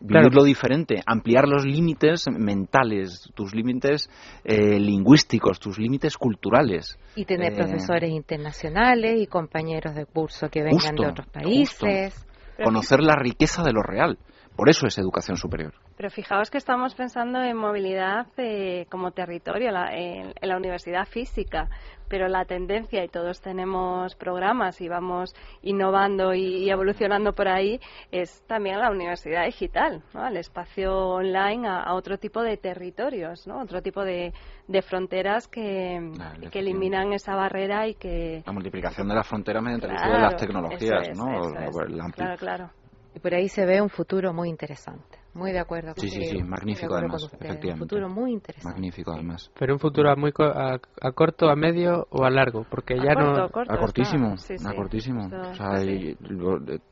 Vivir 0.04 0.34
lo 0.34 0.44
diferente, 0.44 1.04
ampliar 1.06 1.48
los 1.48 1.64
límites 1.64 2.26
mentales, 2.28 3.30
tus 3.36 3.54
límites 3.54 4.10
eh, 4.44 4.80
lingüísticos, 4.80 5.60
tus 5.60 5.78
límites 5.78 6.18
culturales. 6.18 6.98
Y 7.16 7.26
tener 7.26 7.54
eh, 7.54 7.56
profesores 7.56 8.10
internacionales 8.10 9.22
y 9.22 9.28
compañeros 9.28 9.94
de 9.94 10.08
curso 10.08 10.50
que 10.50 10.64
vengan 10.64 10.96
de 10.96 11.06
otros 11.06 11.28
países. 11.28 12.26
Conocer 12.64 13.02
la 13.02 13.16
riqueza 13.16 13.64
de 13.64 13.74
lo 13.74 13.84
real. 13.84 14.18
Por 14.56 14.70
eso 14.70 14.86
es 14.86 14.98
educación 14.98 15.38
superior. 15.38 15.74
Pero 15.98 16.10
fijaos 16.10 16.50
que 16.50 16.58
estamos 16.58 16.94
pensando 16.96 17.42
en 17.42 17.56
movilidad 17.58 18.28
eh, 18.38 18.86
como 18.90 19.12
territorio 19.12 19.70
en, 19.92 20.34
la 20.42 20.58
universidad 20.58 21.06
física, 21.08 21.70
pero 22.08 22.28
la 22.28 22.44
tendencia, 22.46 23.04
y 23.04 23.08
todos 23.08 23.40
tenemos 23.40 24.16
programas 24.16 24.82
y 24.82 24.90
vamos 24.90 25.34
innovando 25.62 26.34
y, 26.34 26.70
evolucionando 26.70 27.34
por 27.34 27.48
ahí, 27.48 27.80
es 28.12 28.44
también 28.48 28.80
la 28.80 28.92
universidad 28.92 29.46
digital, 29.46 30.04
¿no? 30.14 30.24
al 30.24 30.36
espacio 30.36 30.94
online, 30.94 31.68
a, 31.68 31.94
otro 31.94 32.18
tipo 32.18 32.42
de 32.42 32.58
territorios, 32.58 33.48
¿no? 33.48 33.62
otro 33.62 33.82
tipo 33.82 34.04
de, 34.04 34.34
fronteras 34.82 35.48
que, 35.48 36.12
que, 36.52 36.60
eliminan 36.60 37.14
esa 37.14 37.36
barrera 37.36 37.88
y 37.88 37.96
que... 37.96 38.44
La 38.46 38.52
multiplicación 38.52 39.08
de 39.08 39.16
las 39.16 39.28
fronteras 39.28 39.64
mediante 39.64 39.88
el 39.88 39.94
uso 39.94 40.10
de 40.10 40.20
las 40.20 40.36
tecnologías, 40.36 41.18
¿no? 41.18 42.12
claro, 42.14 42.38
claro. 42.38 42.81
Y 43.14 43.20
por 43.20 43.34
ahí 43.34 43.50
se 43.50 43.66
ve 43.66 43.82
un 43.82 43.90
futuro 43.90 44.34
muy 44.34 44.50
interesante. 44.50 45.22
Muy 45.34 45.54
de 45.54 45.60
acuerdo. 45.60 45.94
Sí, 45.96 46.10
sí, 46.10 46.26
sí, 46.26 46.44
magnífico 46.44 46.94
además, 46.94 47.24
efectivamente. 47.24 47.72
Un 47.72 47.78
futuro 47.78 48.10
muy 48.10 48.34
interesante. 48.34 48.74
Magnífico 48.76 49.14
además. 49.14 49.50
Pero 49.58 49.74
un 49.74 49.80
futuro 49.80 50.12
a, 50.12 50.16
muy 50.18 50.34
a, 50.38 51.12
corto, 51.14 51.50
a 51.50 51.56
medio 51.56 52.06
o 52.10 52.26
a 52.26 52.30
largo, 52.30 52.66
porque 52.70 52.98
ya 52.98 53.14
no... 53.14 53.46
a 53.46 53.50
cortísimo, 53.50 54.36
a 54.66 54.74
cortísimo. 54.74 55.28
o 55.28 55.54
sea, 55.54 55.82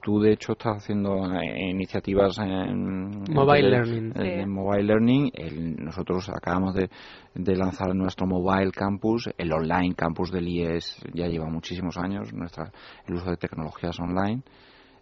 tú 0.01 0.21
de 0.21 0.31
hecho 0.31 0.53
estás 0.53 0.77
haciendo 0.77 1.33
eh, 1.33 1.69
iniciativas 1.69 2.37
en... 2.39 3.23
Mobile 3.29 3.69
Learning. 3.69 4.13
En, 4.15 4.49
Mobile 4.49 4.83
Learning. 4.83 5.31
nosotros 5.77 6.29
acabamos 6.29 6.75
de, 6.75 6.89
de 7.35 7.55
lanzar 7.57 7.93
nuestro 7.93 8.25
Mobile 8.25 8.71
Campus, 8.71 9.29
el 9.37 9.51
Online 9.51 9.95
Campus 9.95 10.31
del 10.31 10.47
IES 10.47 11.01
ya 11.13 11.27
lleva 11.27 11.47
muchísimos 11.47 11.97
años, 11.97 12.31
nuestra, 12.33 12.71
el 13.05 13.15
uso 13.15 13.29
de 13.31 13.35
tecnologías 13.35 13.99
online. 13.99 14.43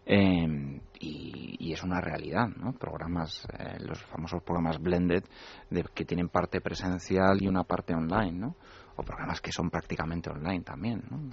Em, 0.10 0.80
y, 1.02 1.74
es 1.74 1.84
una 1.84 2.00
realidad, 2.00 2.48
¿no? 2.56 2.72
Programas, 2.72 3.46
eh, 3.60 3.78
los 3.82 4.02
famosos 4.04 4.42
programas 4.42 4.82
blended, 4.82 5.24
de, 5.70 5.84
que 5.94 6.06
tienen 6.06 6.30
parte 6.30 6.62
presencial 6.62 7.38
y 7.42 7.48
una 7.48 7.66
parte 7.66 7.94
online, 7.94 8.32
¿no? 8.32 8.56
O 8.96 9.04
programas 9.04 9.42
que 9.42 9.52
son 9.52 9.70
prácticamente 9.70 10.30
online 10.30 10.64
también, 10.64 11.04
¿no? 11.12 11.30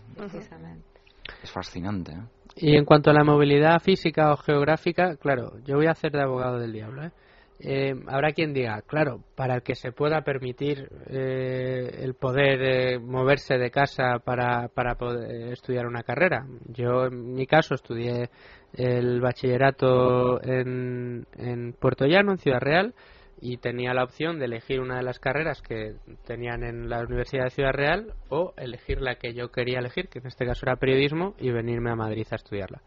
Es 1.42 1.50
fascinante. 1.52 2.12
¿eh? 2.12 2.24
Y 2.56 2.76
en 2.76 2.84
cuanto 2.84 3.10
a 3.10 3.14
la 3.14 3.24
movilidad 3.24 3.78
física 3.80 4.32
o 4.32 4.36
geográfica, 4.36 5.16
claro, 5.16 5.58
yo 5.64 5.76
voy 5.76 5.86
a 5.86 5.92
hacer 5.92 6.10
de 6.10 6.22
abogado 6.22 6.58
del 6.58 6.72
diablo, 6.72 7.04
¿eh? 7.04 7.12
Eh, 7.60 7.94
habrá 8.08 8.32
quien 8.32 8.52
diga, 8.52 8.82
claro, 8.82 9.20
para 9.36 9.60
que 9.60 9.74
se 9.74 9.92
pueda 9.92 10.22
permitir 10.22 10.88
eh, 11.06 12.00
el 12.02 12.14
poder 12.14 12.62
eh, 12.62 12.98
moverse 12.98 13.56
de 13.58 13.70
casa 13.70 14.18
para, 14.24 14.68
para 14.68 14.96
poder 14.96 15.52
estudiar 15.52 15.86
una 15.86 16.02
carrera. 16.02 16.46
Yo, 16.66 17.06
en 17.06 17.34
mi 17.34 17.46
caso, 17.46 17.74
estudié 17.74 18.28
el 18.74 19.20
bachillerato 19.20 20.42
en, 20.42 21.26
en 21.36 21.72
Puerto 21.74 22.06
Llano, 22.06 22.32
en 22.32 22.38
Ciudad 22.38 22.60
Real, 22.60 22.94
y 23.40 23.58
tenía 23.58 23.94
la 23.94 24.04
opción 24.04 24.38
de 24.38 24.46
elegir 24.46 24.80
una 24.80 24.96
de 24.96 25.02
las 25.02 25.18
carreras 25.18 25.62
que 25.62 25.94
tenían 26.26 26.64
en 26.64 26.88
la 26.88 27.00
Universidad 27.00 27.44
de 27.44 27.50
Ciudad 27.50 27.72
Real 27.72 28.14
o 28.30 28.52
elegir 28.56 29.00
la 29.00 29.16
que 29.16 29.32
yo 29.32 29.50
quería 29.50 29.78
elegir, 29.78 30.08
que 30.08 30.18
en 30.18 30.26
este 30.26 30.46
caso 30.46 30.66
era 30.66 30.76
periodismo, 30.76 31.34
y 31.38 31.50
venirme 31.50 31.90
a 31.90 31.96
Madrid 31.96 32.26
a 32.30 32.36
estudiarla 32.36 32.82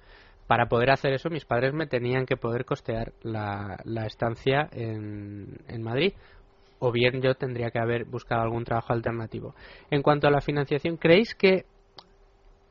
para 0.48 0.68
poder 0.68 0.92
hacer 0.92 1.14
eso 1.14 1.30
mis 1.30 1.46
padres 1.46 1.74
me 1.74 1.88
tenían 1.88 2.26
que 2.26 2.38
poder 2.38 2.66
costear 2.66 3.14
la, 3.22 3.78
estancia 4.06 4.70
en, 4.72 5.58
en 5.68 5.84
Madrid 5.84 6.14
o 6.80 6.92
bien 6.92 7.22
yo 7.22 7.36
tendría 7.36 7.72
que 7.72 7.80
haber 7.80 8.06
buscado 8.06 8.42
algún 8.42 8.64
trabajo 8.64 8.94
alternativo. 8.94 9.56
En 9.90 10.02
cuanto 10.02 10.28
a 10.28 10.32
la 10.32 10.42
financiación, 10.42 10.98
¿creéis 10.98 11.34
que 11.36 11.66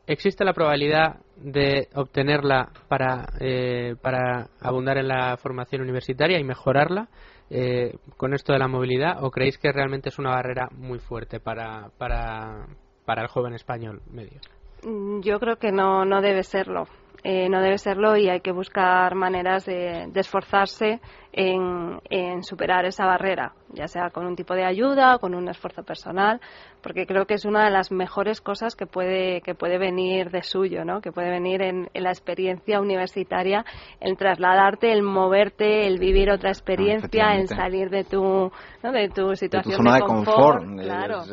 existe 0.06 0.44
la 0.44 0.52
probabilidad 0.52 1.16
de 1.36 1.88
obtenerla 1.94 2.70
para, 2.88 3.26
eh, 3.40 3.96
para 4.00 4.48
abundar 4.60 4.98
en 4.98 5.08
la 5.08 5.36
formación 5.36 5.82
universitaria 5.82 6.38
y 6.38 6.44
mejorarla 6.44 7.08
eh, 7.50 7.94
con 8.16 8.34
esto 8.34 8.52
de 8.52 8.58
la 8.58 8.68
movilidad 8.68 9.22
o 9.22 9.30
creéis 9.30 9.58
que 9.58 9.72
realmente 9.72 10.08
es 10.08 10.18
una 10.18 10.30
barrera 10.30 10.68
muy 10.72 10.98
fuerte 10.98 11.40
para, 11.40 11.90
para, 11.98 12.66
para 13.04 13.22
el 13.22 13.28
joven 13.28 13.54
español 13.54 14.02
medio? 14.10 14.40
Mm, 14.84 15.20
yo 15.20 15.38
creo 15.38 15.56
que 15.56 15.72
no, 15.72 16.04
no 16.04 16.20
debe 16.20 16.42
serlo. 16.42 16.84
Eh, 17.24 17.48
no 17.48 17.60
debe 17.60 17.78
serlo 17.78 18.16
y 18.16 18.28
hay 18.28 18.40
que 18.40 18.52
buscar 18.52 19.14
maneras 19.14 19.64
de, 19.66 20.08
esforzarse 20.14 21.00
en, 21.32 22.42
superar 22.42 22.84
esa 22.84 23.04
barrera, 23.04 23.52
ya 23.72 23.88
sea 23.88 24.10
con 24.10 24.26
un 24.26 24.36
tipo 24.36 24.54
de 24.54 24.64
ayuda 24.64 25.16
o 25.16 25.18
con 25.18 25.34
un 25.34 25.48
esfuerzo 25.48 25.82
personal, 25.82 26.40
porque 26.82 27.06
creo 27.06 27.26
que 27.26 27.34
es 27.34 27.44
una 27.44 27.64
de 27.64 27.70
las 27.70 27.90
mejores 27.90 28.40
cosas 28.40 28.76
que 28.76 28.86
puede, 28.86 29.40
que 29.40 29.54
puede 29.54 29.76
venir 29.76 30.30
de 30.30 30.42
suyo, 30.42 30.84
¿no? 30.84 31.00
que 31.00 31.12
puede 31.12 31.30
venir 31.30 31.62
en, 31.62 31.88
la 31.94 32.10
experiencia 32.10 32.80
universitaria, 32.80 33.64
el 34.00 34.16
trasladarte, 34.16 34.92
el 34.92 35.02
moverte, 35.02 35.86
el 35.86 35.98
vivir 35.98 36.30
otra 36.30 36.50
experiencia, 36.50 37.34
el 37.34 37.48
salir 37.48 37.90
de 37.90 38.04
tu, 38.04 38.52
de 38.82 39.08
tu 39.08 39.34
situación 39.34 39.72
de, 39.72 39.76
tu 39.76 39.82
zona 39.82 39.94
de, 39.96 40.00
confort, 40.02 40.64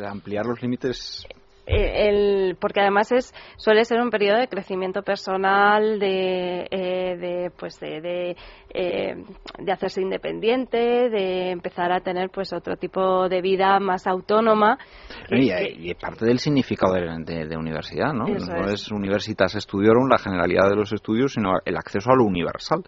ampliar 0.04 0.46
los 0.46 0.60
límites 0.60 1.26
el, 1.66 2.56
porque 2.60 2.80
además 2.80 3.10
es 3.12 3.32
suele 3.56 3.84
ser 3.84 4.00
un 4.00 4.10
periodo 4.10 4.38
de 4.38 4.48
crecimiento 4.48 5.02
personal 5.02 5.98
de, 5.98 6.66
eh, 6.70 7.16
de 7.16 7.50
pues 7.56 7.80
de, 7.80 8.36
eh, 8.70 9.14
de, 9.58 9.72
hacerse 9.72 10.02
independiente 10.02 10.78
de 11.08 11.50
empezar 11.50 11.92
a 11.92 12.00
tener 12.00 12.30
pues 12.30 12.52
otro 12.52 12.76
tipo 12.76 13.28
de 13.28 13.40
vida 13.40 13.78
más 13.80 14.06
autónoma. 14.06 14.78
Y, 15.30 15.90
y, 15.90 15.94
parte 15.94 16.26
del 16.26 16.38
significado 16.38 16.94
de, 16.94 17.46
de, 17.46 17.56
universidad 17.56 18.12
no 18.12 18.26
no 18.26 18.68
es, 18.68 18.90
universitas 18.90 19.52
studiorum 19.52 20.08
la 20.08 20.18
generalidad 20.18 20.68
de 20.68 20.76
los 20.76 20.92
estudios 20.92 21.32
sino 21.32 21.54
el 21.64 21.76
acceso 21.76 22.10
a 22.10 22.16
lo 22.16 22.24
universal 22.24 22.82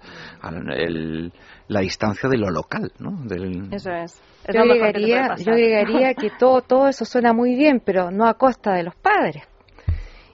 el, 0.74 1.32
la 1.68 1.80
distancia 1.80 2.28
de 2.28 2.38
lo 2.38 2.50
local 2.50 2.92
no 2.98 3.18
eso 3.72 3.90
es 3.90 4.20
yo 4.52 4.60
agregaría, 4.60 5.34
yo 5.36 5.52
agregaría 5.52 6.14
que 6.14 6.30
todo, 6.30 6.62
todo 6.62 6.88
eso 6.88 7.04
suena 7.04 7.32
muy 7.32 7.54
bien, 7.54 7.80
pero 7.84 8.10
no 8.10 8.26
a 8.26 8.34
costa 8.34 8.74
de 8.74 8.84
los 8.84 8.94
padres. 8.94 9.42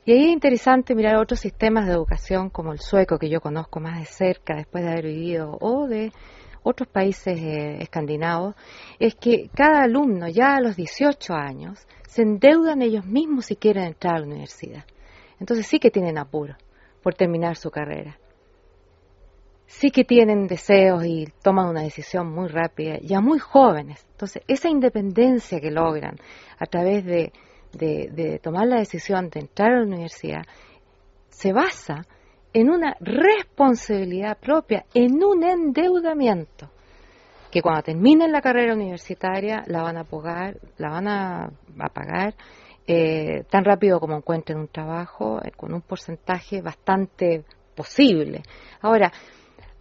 Y 0.05 0.13
ahí 0.13 0.25
es 0.25 0.33
interesante 0.33 0.95
mirar 0.95 1.17
otros 1.17 1.41
sistemas 1.41 1.87
de 1.87 1.93
educación 1.93 2.51
como 2.51 2.73
el 2.73 2.81
sueco, 2.81 3.19
que 3.19 3.31
yo 3.31 3.41
conozco 3.41 3.81
más 3.81 4.01
de 4.01 4.07
cerca 4.07 4.57
después 4.57 4.85
de 4.85 4.91
haber 4.91 5.07
vivido, 5.07 5.57
o 5.61 5.87
de 5.87 6.13
otros 6.65 6.89
países 6.89 7.39
eh, 7.39 7.79
escandinavos, 7.81 8.55
es 8.99 9.15
que 9.15 9.49
cada 9.55 9.83
alumno 9.83 10.29
ya 10.29 10.57
a 10.57 10.61
los 10.61 10.77
18 10.77 11.35
años 11.35 11.87
se 12.07 12.23
endeudan 12.23 12.83
ellos 12.83 13.07
mismos 13.07 13.47
si 13.47 13.57
quieren 13.57 13.85
entrar 13.85 14.17
a 14.17 14.21
la 14.21 14.27
universidad. 14.27 14.85
Entonces 15.41 15.67
sí 15.67 15.79
que 15.79 15.91
tienen 15.91 16.19
apuro 16.19 16.57
por 17.03 17.15
terminar 17.15 17.57
su 17.57 17.71
carrera 17.71 18.19
sí 19.73 19.91
que 19.91 20.05
tienen 20.05 20.47
deseos 20.47 21.05
y 21.05 21.27
toman 21.43 21.69
una 21.69 21.83
decisión 21.83 22.31
muy 22.31 22.49
rápida, 22.49 22.99
ya 23.01 23.21
muy 23.21 23.39
jóvenes. 23.39 24.05
Entonces, 24.13 24.43
esa 24.47 24.69
independencia 24.69 25.61
que 25.61 25.71
logran 25.71 26.17
a 26.59 26.67
través 26.67 27.05
de, 27.05 27.33
tomar 28.43 28.67
la 28.67 28.77
decisión 28.77 29.31
de 29.31 29.41
entrar 29.41 29.73
a 29.73 29.81
la 29.81 29.87
universidad 29.87 30.43
se 31.31 31.53
basa 31.53 32.07
en 32.53 32.69
una 32.69 32.95
responsabilidad 33.01 34.39
propia, 34.39 34.85
en 34.93 35.25
un 35.25 35.43
endeudamiento 35.43 36.71
que 37.51 37.63
cuando 37.63 37.83
terminen 37.83 38.31
la 38.31 38.43
carrera 38.43 38.75
universitaria 38.75 39.65
la 39.67 39.83
van 39.83 39.97
a 39.97 40.05
pagar, 40.05 40.59
la 40.77 40.91
van 40.91 41.09
a, 41.09 41.51
pagar 41.93 42.35
eh, 42.87 43.45
tan 43.51 43.65
rápido 43.65 43.99
como 44.01 44.17
encuentren 44.17 44.59
un 44.59 44.69
trabajo 44.69 45.41
eh, 45.43 45.51
con 45.57 45.73
un 45.73 45.81
porcentaje 45.81 46.61
bastante 46.61 47.45
posible. 47.75 48.43
Ahora, 48.83 49.11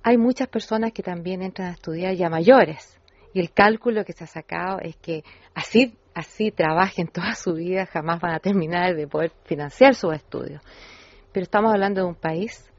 hay 0.03 0.17
muchas 0.17 0.47
personas 0.47 0.91
que 0.93 1.03
también 1.03 1.41
entran 1.41 1.69
a 1.69 1.73
estudiar 1.73 2.15
ya 2.15 2.29
mayores 2.29 2.99
y 3.33 3.39
el 3.39 3.51
cálculo 3.51 4.03
que 4.03 4.13
se 4.13 4.23
ha 4.23 4.27
sacado 4.27 4.79
es 4.81 4.95
que 4.97 5.23
así 5.53 5.95
así 6.13 6.51
trabajen 6.51 7.07
toda 7.13 7.35
su 7.35 7.53
vida 7.53 7.85
jamás 7.85 8.19
van 8.19 8.33
a 8.33 8.39
terminar 8.39 8.95
de 8.95 9.07
poder 9.07 9.31
financiar 9.45 9.95
sus 9.95 10.13
estudios. 10.13 10.61
Pero 11.31 11.43
estamos 11.43 11.71
hablando 11.71 12.01
de 12.01 12.07
un 12.07 12.15
país 12.15 12.69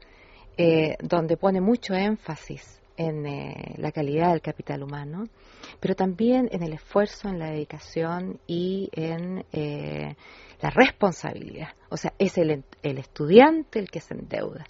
eh, 0.57 0.95
donde 1.01 1.37
pone 1.37 1.61
mucho 1.61 1.95
énfasis 1.95 2.79
en 2.95 3.25
eh, 3.25 3.73
la 3.77 3.91
calidad 3.91 4.31
del 4.31 4.41
capital 4.41 4.83
humano, 4.83 5.25
pero 5.79 5.95
también 5.95 6.47
en 6.51 6.61
el 6.61 6.73
esfuerzo, 6.73 7.27
en 7.27 7.39
la 7.39 7.49
dedicación 7.49 8.39
y 8.45 8.89
en 8.91 9.43
eh, 9.51 10.15
la 10.61 10.69
responsabilidad. 10.69 11.69
O 11.89 11.97
sea, 11.97 12.13
es 12.19 12.37
el, 12.37 12.63
el 12.83 12.97
estudiante 12.99 13.79
el 13.79 13.89
que 13.89 13.99
se 13.99 14.13
endeuda. 14.13 14.65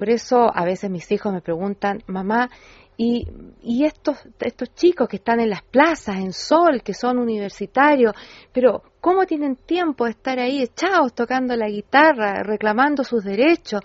Por 0.00 0.08
eso 0.08 0.50
a 0.50 0.64
veces 0.64 0.88
mis 0.88 1.12
hijos 1.12 1.30
me 1.30 1.42
preguntan, 1.42 2.02
mamá, 2.06 2.48
¿y, 2.96 3.28
y 3.60 3.84
estos, 3.84 4.16
estos 4.38 4.74
chicos 4.74 5.06
que 5.06 5.16
están 5.16 5.40
en 5.40 5.50
las 5.50 5.62
plazas, 5.62 6.16
en 6.16 6.32
sol, 6.32 6.80
que 6.82 6.94
son 6.94 7.18
universitarios, 7.18 8.14
pero 8.50 8.82
cómo 9.02 9.26
tienen 9.26 9.56
tiempo 9.56 10.06
de 10.06 10.12
estar 10.12 10.38
ahí 10.38 10.62
echados 10.62 11.12
tocando 11.12 11.54
la 11.54 11.68
guitarra, 11.68 12.42
reclamando 12.42 13.04
sus 13.04 13.24
derechos? 13.24 13.82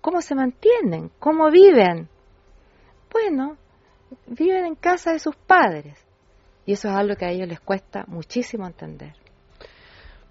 ¿Cómo 0.00 0.20
se 0.20 0.36
mantienen? 0.36 1.10
¿Cómo 1.18 1.50
viven? 1.50 2.08
Bueno, 3.12 3.56
viven 4.28 4.66
en 4.66 4.76
casa 4.76 5.10
de 5.10 5.18
sus 5.18 5.34
padres. 5.34 5.98
Y 6.64 6.74
eso 6.74 6.90
es 6.90 6.94
algo 6.94 7.16
que 7.16 7.24
a 7.24 7.30
ellos 7.30 7.48
les 7.48 7.58
cuesta 7.58 8.04
muchísimo 8.06 8.68
entender. 8.68 9.19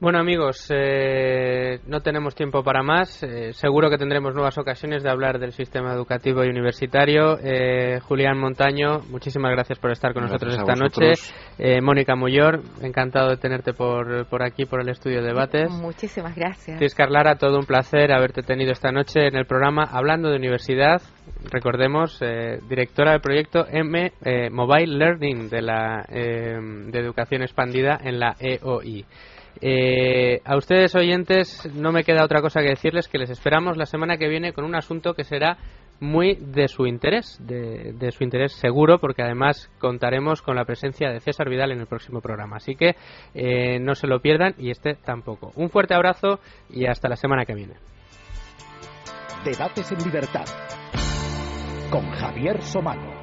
Bueno 0.01 0.17
amigos, 0.17 0.65
eh, 0.73 1.79
no 1.87 1.99
tenemos 1.99 2.33
tiempo 2.33 2.63
para 2.63 2.81
más. 2.81 3.21
Eh, 3.21 3.51
seguro 3.51 3.89
que 3.89 3.97
tendremos 3.97 4.33
nuevas 4.33 4.57
ocasiones 4.57 5.03
de 5.03 5.09
hablar 5.09 5.39
del 5.39 5.51
sistema 5.51 5.91
educativo 5.91 6.41
y 6.45 6.47
universitario. 6.47 7.37
Eh, 7.43 7.99
Julián 8.07 8.39
Montaño, 8.39 9.01
muchísimas 9.09 9.51
gracias 9.51 9.77
por 9.77 9.91
estar 9.91 10.13
con 10.13 10.23
nosotros 10.23 10.55
esta 10.55 10.73
noche. 10.75 11.81
Mónica 11.81 12.15
Muyor, 12.15 12.61
encantado 12.81 13.31
de 13.31 13.35
tenerte 13.35 13.73
por, 13.73 14.25
por 14.27 14.41
aquí, 14.41 14.63
por 14.63 14.79
el 14.79 14.87
estudio 14.87 15.21
de 15.21 15.27
debates. 15.27 15.69
Muchísimas 15.69 16.33
gracias. 16.33 16.79
Luis 16.79 16.95
Carlara, 16.95 17.35
todo 17.35 17.59
un 17.59 17.65
placer 17.65 18.13
haberte 18.13 18.41
tenido 18.41 18.71
esta 18.71 18.93
noche 18.93 19.27
en 19.27 19.35
el 19.35 19.45
programa 19.45 19.83
Hablando 19.83 20.29
de 20.29 20.37
Universidad. 20.37 21.01
Recordemos, 21.51 22.23
directora 22.69 23.11
del 23.11 23.21
proyecto 23.21 23.65
M 23.69 24.13
Mobile 24.49 24.97
Learning 24.97 25.49
de 25.49 25.61
la 25.61 26.05
de 26.09 26.99
Educación 26.99 27.41
Expandida 27.41 27.99
en 28.01 28.17
la 28.17 28.37
EOI. 28.39 29.05
Eh, 29.61 30.41
a 30.45 30.55
ustedes 30.55 30.95
oyentes 30.95 31.69
no 31.73 31.91
me 31.91 32.03
queda 32.03 32.23
otra 32.23 32.41
cosa 32.41 32.61
que 32.61 32.69
decirles 32.69 33.07
que 33.07 33.17
les 33.17 33.29
esperamos 33.29 33.77
la 33.77 33.85
semana 33.85 34.17
que 34.17 34.29
viene 34.29 34.53
con 34.53 34.63
un 34.63 34.75
asunto 34.75 35.13
que 35.13 35.23
será 35.23 35.57
muy 35.99 36.35
de 36.35 36.69
su 36.69 36.85
interés, 36.85 37.37
de, 37.41 38.11
su 38.11 38.23
interés 38.23 38.53
seguro, 38.53 38.99
porque 38.99 39.21
además 39.21 39.69
contaremos 39.79 40.41
con 40.41 40.55
la 40.55 40.63
presencia 40.63 41.09
de 41.09 41.19
César 41.19 41.49
Vidal 41.49 41.71
en 41.71 41.81
el 41.81 41.87
próximo 41.87 42.21
programa. 42.21 42.57
Así 42.57 42.75
que 42.75 42.95
eh, 43.33 43.79
no 43.79 43.95
se 43.95 44.07
lo 44.07 44.21
pierdan 44.21 44.55
y 44.57 44.71
este 44.71 44.95
tampoco. 44.95 45.51
Un 45.55 45.69
fuerte 45.69 45.93
abrazo 45.93 46.39
y 46.69 46.85
hasta 46.85 47.09
la 47.09 47.17
semana 47.17 47.45
que 47.45 47.53
viene. 47.53 47.75
Debates 49.43 49.91
en 49.91 49.97
libertad 49.99 50.45
con 51.91 52.09
Javier 52.11 52.61
Somano. 52.61 53.18